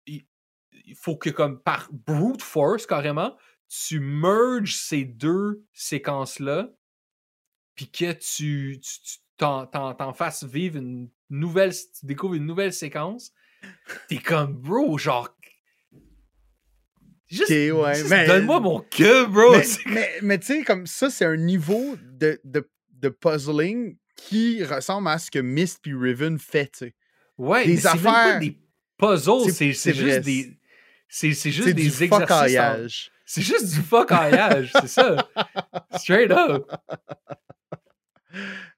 Il 0.08 0.96
faut 0.96 1.16
que, 1.16 1.30
comme 1.30 1.62
par 1.62 1.90
brute 1.92 2.42
force, 2.42 2.88
carrément, 2.88 3.38
tu 3.70 4.00
merges 4.00 4.76
ces 4.76 5.06
deux 5.06 5.64
séquences-là, 5.74 6.70
puis 7.76 7.90
que 7.90 8.12
tu, 8.14 8.82
t'en 9.38 10.14
fasses 10.14 10.44
vivre 10.44 10.78
une 10.78 11.10
nouvelle. 11.30 11.72
Tu 11.72 12.06
découvres 12.06 12.34
une 12.34 12.48
nouvelle 12.48 12.74
séquence. 12.74 13.32
T'es 14.10 14.18
comme, 14.18 14.54
bro, 14.54 14.98
genre. 14.98 15.30
Juste, 17.32 17.50
ouais, 17.50 17.96
juste 17.96 18.10
mais- 18.10 18.28
donne-moi 18.28 18.60
mon 18.60 18.80
cul, 18.82 19.26
bro. 19.30 19.52
mais 19.56 19.64
C'est- 19.64 19.86
mais, 19.90 20.10
mais 20.22 20.38
tu 20.40 20.48
sais, 20.48 20.64
comme 20.64 20.86
ça, 20.86 21.10
c'est 21.10 21.26
un 21.26 21.38
niveau 21.38 21.96
de, 22.20 22.40
de, 22.44 22.70
de 22.92 23.10
puzzling 23.10 23.96
qui 24.18 24.64
ressemble 24.64 25.08
à 25.08 25.18
ce 25.18 25.32
que 25.32 25.40
Myst 25.40 25.80
puis 25.82 25.94
Riven 25.96 26.38
fait, 26.38 26.68
tu 26.72 26.78
sais. 26.80 26.96
Ouais, 27.38 27.66
Des 27.66 27.76
mais 27.76 27.80
c'est 27.80 27.94
même 27.96 28.04
pas 28.04 28.22
affaires- 28.26 28.40
des 28.40 28.58
puzzles, 28.98 29.52
C'est- 29.52 29.72
juste 29.94 30.26
des. 30.26 30.58
C'est 31.08 31.34
c'est 31.34 31.52
juste 31.52 31.68
C'est 31.68 31.74
des 31.74 31.82
du 31.84 31.88
exercices. 32.04 32.58
en-. 32.58 32.88
C'est 33.26 33.42
juste 33.42 33.74
du 33.74 33.82
fuck-aillage, 33.82 34.72
c'est 34.82 34.88
ça. 34.88 35.16
Straight 35.98 36.32
up. 36.32 36.66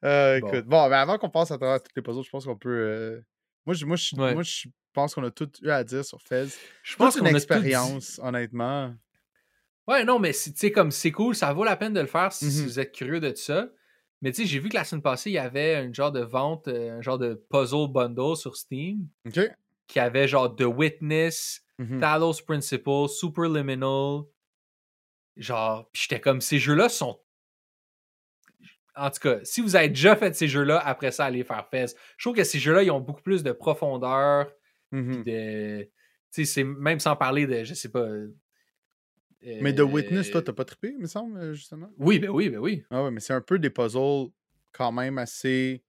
Euh, 0.04 0.40
Bon. 0.40 0.48
écoute, 0.48 0.66
bon, 0.66 0.90
mais 0.90 0.96
avant 0.96 1.18
qu'on 1.18 1.30
passe 1.30 1.52
à 1.52 1.58
travers 1.58 1.82
toutes 1.82 1.96
les 1.96 2.02
puzzles, 2.02 2.24
je 2.24 2.30
pense 2.30 2.46
qu'on 2.46 2.56
peut. 2.58 2.70
euh, 2.70 3.22
Moi, 3.66 3.74
je, 3.76 3.86
moi, 3.86 3.96
je, 3.96 4.16
Ouais. 4.16 4.34
moi, 4.34 4.44
je 4.44 4.68
pense 4.94 5.16
qu'on 5.16 5.24
a 5.24 5.32
tout 5.32 5.50
eu 5.62 5.70
à 5.70 5.84
dire 5.84 6.04
sur 6.06 6.22
Fez. 6.22 6.48
Je 6.84 6.96
pense 6.96 7.16
une 7.16 7.22
qu'on 7.22 7.26
a 7.26 7.30
tout 7.30 7.34
dit. 7.34 7.38
expérience, 7.38 8.20
honnêtement. 8.22 8.94
Ouais, 9.88 10.04
non, 10.06 10.20
mais 10.20 10.34
c'est- 10.34 10.52
tu 10.54 10.60
sais, 10.60 10.72
comme 10.72 10.92
c'est 10.92 11.12
cool, 11.12 11.36
ça 11.36 11.52
vaut 11.54 11.64
la 11.64 11.76
peine 11.76 11.94
de 11.94 12.00
le 12.00 12.08
faire 12.08 12.32
si, 12.32 12.46
Mhm. 12.46 12.64
vous 12.66 12.80
êtes 12.80 12.92
curieux 12.94 13.20
de 13.20 13.34
ça. 13.36 13.70
Mais 14.22 14.32
tu 14.32 14.42
sais, 14.44 14.48
j'ai 14.48 14.60
vu 14.60 14.70
que 14.70 14.76
la 14.76 14.86
semaine 14.86 15.02
passée, 15.02 15.30
il 15.32 15.34
y 15.34 15.38
avait 15.38 15.76
un 15.76 15.92
genre 15.92 16.12
de 16.12 16.22
vente, 16.22 16.68
euh, 16.70 16.98
un 16.98 17.02
genre 17.02 17.18
de 17.18 17.34
puzzle 17.50 17.88
bundle 17.92 18.38
sur 18.38 18.56
Steam 18.56 19.08
OK? 19.28 19.40
qui 19.88 20.00
avait 20.00 20.28
genre 20.30 20.56
The 20.56 20.62
Witness, 20.64 21.66
Mhm. 21.80 22.00
Talos 22.00 22.42
Principle, 22.46 23.10
Superliminal. 23.10 24.22
Genre, 25.36 25.90
j'étais 25.94 26.22
comme, 26.22 26.40
ces 26.42 26.60
jeux-là 26.60 26.90
sont. 26.90 27.20
En 28.96 29.10
tout 29.10 29.20
cas, 29.20 29.40
si 29.44 29.62
vous 29.62 29.76
avez 29.76 29.90
déjà 29.90 30.16
fait 30.16 30.36
ces 30.36 30.48
jeux-là, 30.48 30.80
après 30.80 31.12
ça, 31.12 31.26
allez 31.26 31.44
faire 31.44 31.68
Fez. 31.70 31.88
Je 32.18 32.24
trouve 32.24 32.36
que 32.36 32.44
ces 32.44 32.60
jeux-là, 32.60 32.84
ils 32.84 32.92
ont 32.92 33.00
beaucoup 33.00 33.22
plus 33.22 33.44
de 33.44 33.52
profondeur. 33.52 34.52
Mhm. 34.92 35.24
De... 35.24 35.90
Sais, 36.30 36.46
c'est 36.46 36.64
même 36.64 37.00
sans 37.00 37.16
parler 37.16 37.48
de, 37.48 37.64
je 37.64 37.74
sais 37.74 37.90
pas. 37.90 38.08
Mais 39.42 39.74
The 39.74 39.80
euh, 39.80 39.84
Witness, 39.84 40.32
toi, 40.32 40.42
t'as 40.42 40.54
pas 40.54 40.66
trippé, 40.66 40.92
il 40.92 41.00
me 41.00 41.08
semble, 41.08 41.38
euh, 41.38 41.54
justement? 41.54 41.90
Oui, 41.98 42.20
ben 42.20 42.30
oui, 42.30 42.50
ben 42.50 42.60
oui. 42.60 42.84
Ah 42.90 43.04
ouais, 43.04 43.12
mais 43.12 43.20
c'est 43.20 43.34
un 43.34 43.42
peu 43.42 43.60
des 43.60 43.70
puzzles 43.70 44.30
quand 44.72 44.92
même 44.92 45.18
assez. 45.18 45.84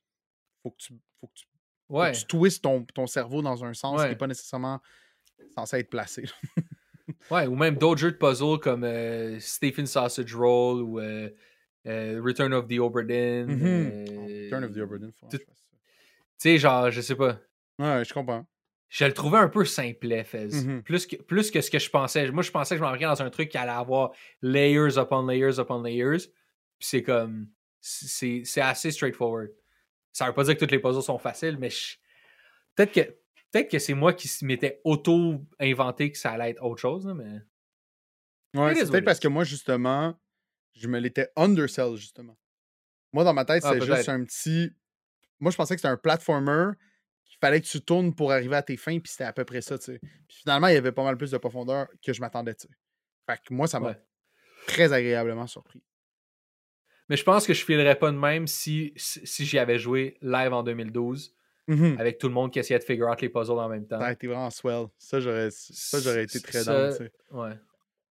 Faut 0.62 0.70
que 0.70 0.78
tu, 0.78 0.94
faut 1.20 1.28
que 1.28 1.34
tu, 1.34 1.46
faut 1.88 2.00
que 2.00 2.18
tu 2.18 2.26
twistes 2.26 2.62
ton, 2.64 2.84
ton 2.84 3.06
cerveau 3.06 3.42
dans 3.42 3.64
un 3.64 3.74
sens 3.74 4.02
qui 4.02 4.08
n'est 4.08 4.16
pas 4.16 4.26
nécessairement 4.26 4.80
censé 5.54 5.78
être 5.78 5.90
placé. 5.90 6.24
Ouais, 7.30 7.46
ou 7.46 7.54
même 7.54 7.76
d'autres 7.76 8.00
jeux 8.00 8.12
de 8.12 8.16
puzzle 8.16 8.58
comme 8.60 8.84
euh, 8.84 9.38
Stephen 9.40 9.86
Sausage 9.86 10.34
Roll 10.34 10.82
ou 10.82 11.00
euh, 11.00 11.30
euh, 11.86 12.20
Return 12.22 12.52
of 12.52 12.66
the 12.68 12.78
Obra 12.78 13.02
Dinn. 13.02 13.46
Mhm. 13.46 13.62
euh, 13.66 14.50
Turn 14.50 14.64
of 14.64 14.72
the 14.72 14.78
Oberdin, 14.78 15.10
faut. 15.18 15.28
Tu 15.28 15.38
sais, 16.38 16.58
genre, 16.58 16.90
je 16.90 17.00
sais 17.00 17.14
pas. 17.14 17.38
Ouais, 17.78 18.04
je 18.04 18.12
comprends. 18.14 18.46
Je 18.88 19.04
le 19.06 19.12
trouvais 19.12 19.38
un 19.38 19.48
peu 19.48 19.64
simplet, 19.64 20.22
Fez. 20.24 20.48
Mhm. 20.48 20.82
plus, 20.82 21.06
que, 21.06 21.16
plus 21.16 21.50
que 21.50 21.60
ce 21.60 21.70
que 21.70 21.78
je 21.78 21.90
pensais. 21.90 22.30
Moi, 22.30 22.42
je 22.42 22.50
pensais 22.50 22.74
que 22.74 22.78
je 22.78 22.82
m'embarquais 22.84 23.06
dans 23.06 23.22
un 23.22 23.30
truc 23.30 23.48
qui 23.48 23.58
allait 23.58 23.72
avoir 23.72 24.12
layers 24.42 24.96
upon 24.98 25.26
layers 25.26 25.58
upon 25.58 25.82
layers. 25.82 26.28
Puis 26.78 26.88
c'est 26.88 27.02
comme. 27.02 27.48
C'est 27.80 28.42
c'est 28.44 28.60
assez 28.60 28.90
straightforward. 28.90 29.50
Ça 30.12 30.26
veut 30.26 30.32
pas 30.32 30.44
dire 30.44 30.54
que 30.54 30.60
toutes 30.60 30.70
les 30.70 30.78
puzzles 30.78 31.02
sont 31.02 31.18
faciles, 31.18 31.58
mais 31.58 31.70
je- 31.70 31.96
peut-être 32.76 32.92
que. 32.92 33.16
Peut-être 33.50 33.70
que 33.70 33.78
c'est 33.78 33.94
moi 33.94 34.12
qui 34.12 34.28
m'étais 34.44 34.80
auto-inventé 34.84 36.10
que 36.10 36.18
ça 36.18 36.32
allait 36.32 36.50
être 36.50 36.62
autre 36.64 36.80
chose, 36.80 37.06
là, 37.06 37.14
mais. 37.14 37.40
Ouais, 38.60 38.74
c'est 38.74 38.90
peut-être 38.90 39.04
parce 39.04 39.20
que 39.20 39.28
moi, 39.28 39.44
justement, 39.44 40.18
je 40.74 40.88
me 40.88 40.98
l'étais 40.98 41.30
undersell, 41.36 41.96
justement. 41.96 42.36
Moi, 43.12 43.24
dans 43.24 43.34
ma 43.34 43.44
tête, 43.44 43.62
Ah, 43.64 43.72
c'est 43.72 43.84
juste 43.84 44.08
un 44.08 44.24
petit. 44.24 44.70
Moi, 45.40 45.50
je 45.50 45.56
pensais 45.56 45.74
que 45.74 45.80
c'était 45.80 45.92
un 45.92 45.96
platformer 45.96 46.72
qu'il 47.24 47.38
fallait 47.40 47.60
que 47.60 47.66
tu 47.66 47.80
tournes 47.80 48.14
pour 48.14 48.32
arriver 48.32 48.56
à 48.56 48.62
tes 48.62 48.76
fins, 48.76 48.98
puis 48.98 49.10
c'était 49.10 49.24
à 49.24 49.32
peu 49.32 49.44
près 49.44 49.60
ça, 49.60 49.78
tu 49.78 49.84
sais. 49.84 49.98
Puis 50.00 50.38
finalement, 50.38 50.68
il 50.68 50.74
y 50.74 50.76
avait 50.76 50.92
pas 50.92 51.04
mal 51.04 51.16
plus 51.16 51.30
de 51.30 51.38
profondeur 51.38 51.88
que 52.04 52.12
je 52.12 52.20
m'attendais, 52.20 52.54
tu 52.54 52.66
sais. 52.68 52.74
Fait 53.28 53.38
que 53.42 53.54
moi, 53.54 53.66
ça 53.66 53.80
m'a 53.80 53.88
Ouais. 53.88 54.02
très 54.66 54.92
agréablement 54.92 55.46
surpris. 55.46 55.82
Mais 57.08 57.16
je 57.16 57.22
pense 57.24 57.46
que 57.46 57.52
je 57.54 57.64
filerais 57.64 57.98
pas 57.98 58.10
de 58.10 58.16
même 58.16 58.46
si, 58.46 58.92
si, 58.96 59.44
j'y 59.44 59.58
avais 59.58 59.78
joué 59.78 60.16
live 60.22 60.52
en 60.52 60.62
2012 60.62 61.34
Mhm. 61.66 61.96
avec 61.98 62.18
tout 62.18 62.28
le 62.28 62.34
monde 62.34 62.52
qui 62.52 62.58
essayait 62.58 62.78
de 62.78 62.84
figure 62.84 63.08
out 63.08 63.20
les 63.22 63.28
puzzles 63.30 63.58
en 63.58 63.68
même 63.68 63.86
temps. 63.86 64.06
Été 64.08 64.26
vraiment 64.26 64.50
swell. 64.50 64.86
Ça, 64.98 65.20
j'aurais, 65.20 65.48
ça, 65.50 66.00
j'aurais 66.00 66.24
été 66.24 66.40
très 66.40 66.62
sais. 66.62 67.10
Ouais. 67.30 67.52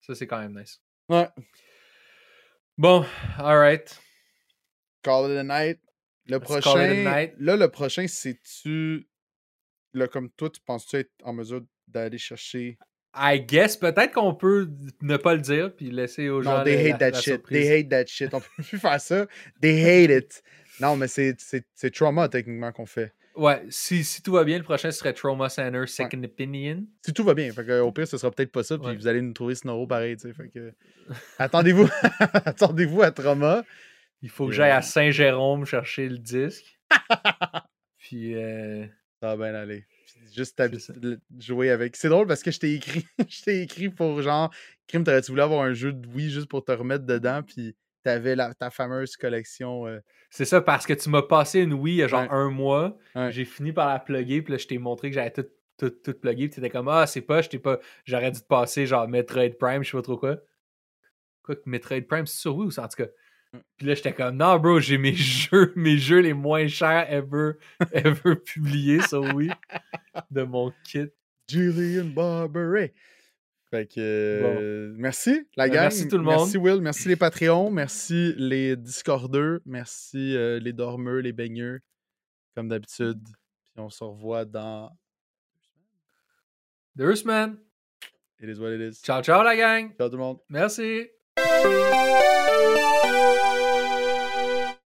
Ça, 0.00 0.14
c'est 0.14 0.26
quand 0.26 0.38
même 0.38 0.56
nice. 0.58 0.80
Ouais. 1.08 1.28
Bon, 2.78 3.04
alright. 3.38 3.98
Call 5.02 5.30
it 5.30 5.36
a 5.38 5.42
night. 5.44 5.78
Le 6.26 6.38
Let's 6.38 6.46
call 6.48 6.56
it 6.58 6.66
a 6.66 6.86
prochain. 6.86 7.04
night. 7.04 7.34
Là, 7.38 7.56
le 7.56 7.68
prochain, 7.68 8.06
c'est-tu. 8.08 9.06
Là, 9.94 10.08
comme 10.08 10.28
toi, 10.30 10.50
tu 10.50 10.60
penses-tu 10.60 10.96
être 10.96 11.10
en 11.22 11.32
mesure 11.32 11.62
d'aller 11.88 12.18
chercher? 12.18 12.78
I 13.14 13.40
guess, 13.40 13.76
peut-être 13.78 14.12
qu'on 14.12 14.34
peut 14.34 14.68
ne 15.00 15.16
pas 15.16 15.34
le 15.34 15.40
dire 15.40 15.74
puis 15.74 15.90
laisser 15.90 16.28
aux 16.28 16.42
gens 16.42 16.58
Non, 16.58 16.64
they 16.64 16.76
la- 16.76 16.94
hate 16.94 16.98
that 17.00 17.10
la 17.12 17.20
shit. 17.20 17.32
surprise. 17.34 17.58
They 17.66 17.80
hate 17.80 17.88
that 17.88 18.06
shit. 18.06 18.34
On 18.34 18.40
peut 18.40 18.46
plus 18.62 18.78
faire 18.78 19.00
ça. 19.00 19.26
They 19.62 19.80
hate 19.82 20.10
it. 20.10 20.42
Non, 20.80 20.96
mais 20.96 21.08
c'est 21.08 21.34
trauma 21.94 22.28
techniquement 22.28 22.72
qu'on 22.72 22.84
fait. 22.84 23.12
Ouais, 23.36 23.64
si, 23.68 24.02
si 24.02 24.22
tout 24.22 24.32
va 24.32 24.44
bien, 24.44 24.56
le 24.56 24.64
prochain 24.64 24.90
serait 24.90 25.12
Trauma 25.12 25.48
Center 25.50 25.86
Second 25.86 26.22
Opinion. 26.24 26.84
Si 27.04 27.12
tout 27.12 27.22
va 27.22 27.34
bien. 27.34 27.52
Fait 27.52 27.64
que, 27.66 27.80
au 27.80 27.92
pire, 27.92 28.08
ce 28.08 28.16
sera 28.16 28.30
peut-être 28.30 28.50
pas 28.50 28.62
ça. 28.62 28.78
Puis 28.78 28.86
Ouais. 28.86 28.96
vous 28.96 29.06
allez 29.06 29.20
nous 29.20 29.32
trouver 29.34 29.54
Snowro 29.54 29.86
pareil. 29.86 30.16
tu 30.16 30.22
sais, 30.28 30.32
Fait 30.34 30.48
que, 30.48 30.72
attendez-vous, 31.38 31.88
attendez-vous 32.44 33.02
à 33.02 33.10
trauma. 33.10 33.62
Il 34.22 34.30
faut 34.30 34.46
que 34.46 34.52
j'aille 34.52 34.70
euh, 34.72 34.76
à 34.78 34.82
Saint-Jérôme 34.82 35.66
chercher 35.66 36.08
le 36.08 36.18
disque. 36.18 36.78
puis, 37.98 38.34
euh, 38.34 38.86
Ça 39.20 39.36
va 39.36 39.50
bien 39.50 39.54
aller. 39.54 39.84
Juste 40.34 40.60
jouer 41.38 41.70
avec. 41.70 41.96
C'est 41.96 42.08
drôle 42.08 42.26
parce 42.26 42.42
que 42.42 42.50
je 42.50 42.58
t'ai 42.58 42.74
écrit. 42.74 43.06
je 43.28 43.42
t'ai 43.42 43.62
écrit 43.62 43.88
pour 43.90 44.20
genre. 44.22 44.52
Crime, 44.86 45.04
t'aurais-tu 45.04 45.30
voulu 45.32 45.42
avoir 45.42 45.62
un 45.62 45.72
jeu 45.72 45.92
de 45.92 46.06
Wii 46.08 46.30
juste 46.30 46.48
pour 46.48 46.64
te 46.64 46.72
remettre 46.72 47.04
dedans? 47.04 47.42
Puis 47.42 47.74
t'avais 48.06 48.36
la, 48.36 48.54
ta 48.54 48.70
fameuse 48.70 49.16
collection. 49.16 49.86
euh, 49.86 49.98
c'est 50.30 50.44
ça, 50.44 50.60
parce 50.60 50.86
que 50.86 50.92
tu 50.92 51.08
m'as 51.10 51.22
passé 51.22 51.60
une 51.60 51.72
Wii 51.74 51.94
il 51.94 51.98
y 51.98 52.02
a 52.04 52.08
genre 52.08 52.22
Ouais. 52.22 52.28
un 52.30 52.50
mois. 52.50 52.96
Ouais. 53.14 53.32
J'ai 53.32 53.44
fini 53.44 53.72
par 53.72 53.88
la 53.88 53.98
plugger, 53.98 54.42
puis 54.42 54.52
là, 54.52 54.58
je 54.58 54.66
t'ai 54.66 54.78
montré 54.78 55.08
que 55.10 55.14
j'avais 55.14 55.30
tout, 55.32 55.46
tout, 55.78 55.90
tout 55.90 56.14
plugué. 56.14 56.48
Puis 56.48 56.56
t'étais 56.56 56.70
comme, 56.70 56.88
ah, 56.88 57.06
c'est 57.06 57.20
pas, 57.20 57.42
j'étais 57.42 57.58
pas, 57.58 57.78
j'aurais 58.04 58.30
dû 58.30 58.40
te 58.40 58.46
passer 58.46 58.86
genre 58.86 59.08
Metroid 59.08 59.50
Prime, 59.58 59.82
je 59.82 59.90
sais 59.90 59.96
pas 59.96 60.02
trop 60.02 60.16
quoi. 60.16 60.36
Quoi 61.42 61.56
que 61.56 61.62
Metroid 61.66 62.02
Prime, 62.08 62.26
c'est 62.26 62.38
sur 62.40 62.56
Wii 62.56 62.68
ou 62.68 62.70
c'est 62.70 62.80
en 62.80 62.88
tout 62.88 63.02
cas. 63.02 63.08
Puis 63.78 63.86
là, 63.86 63.94
j'étais 63.94 64.12
comme, 64.12 64.36
non, 64.36 64.58
bro, 64.58 64.80
j'ai 64.80 64.98
mes 64.98 65.14
jeux, 65.14 65.72
mes 65.76 65.96
jeux 65.98 66.20
les 66.20 66.32
moins 66.34 66.66
chers 66.68 67.10
ever, 67.12 67.52
ever 67.92 68.36
publiés 68.36 69.00
sur 69.02 69.22
Wii 69.34 69.50
de 70.30 70.42
mon 70.42 70.72
kit. 70.84 71.06
Julian 71.48 72.06
Barberay. 72.06 72.92
Fait 73.70 73.86
que. 73.86 73.98
euh, 73.98 74.94
merci, 74.96 75.48
la 75.56 75.66
Ben, 75.66 75.74
gang. 75.74 75.82
merci 75.82 76.06
tout 76.08 76.18
le 76.18 76.24
Merci, 76.24 76.56
monde. 76.58 76.66
Will. 76.66 76.80
Merci 76.82 77.08
les 77.08 77.16
Patreons. 77.16 77.70
Merci 77.70 78.34
les 78.36 78.76
Discordeux. 78.76 79.60
Merci 79.66 80.36
euh, 80.36 80.58
les 80.60 80.72
dormeux, 80.72 81.18
les 81.18 81.32
baigneux. 81.32 81.80
Comme 82.54 82.68
d'habitude. 82.68 83.20
Puis 83.74 83.82
on 83.82 83.90
se 83.90 84.04
revoit 84.04 84.44
dans. 84.44 84.90
Deus, 86.94 87.24
man. 87.24 87.58
It 88.40 88.48
is 88.48 88.60
what 88.60 88.70
it 88.72 88.80
is. 88.80 89.00
Ciao, 89.02 89.22
ciao, 89.22 89.42
la 89.42 89.56
gang. 89.56 89.94
Ciao 89.98 90.08
tout 90.08 90.16
le 90.16 90.22
monde. 90.22 90.38
Merci. 90.48 91.08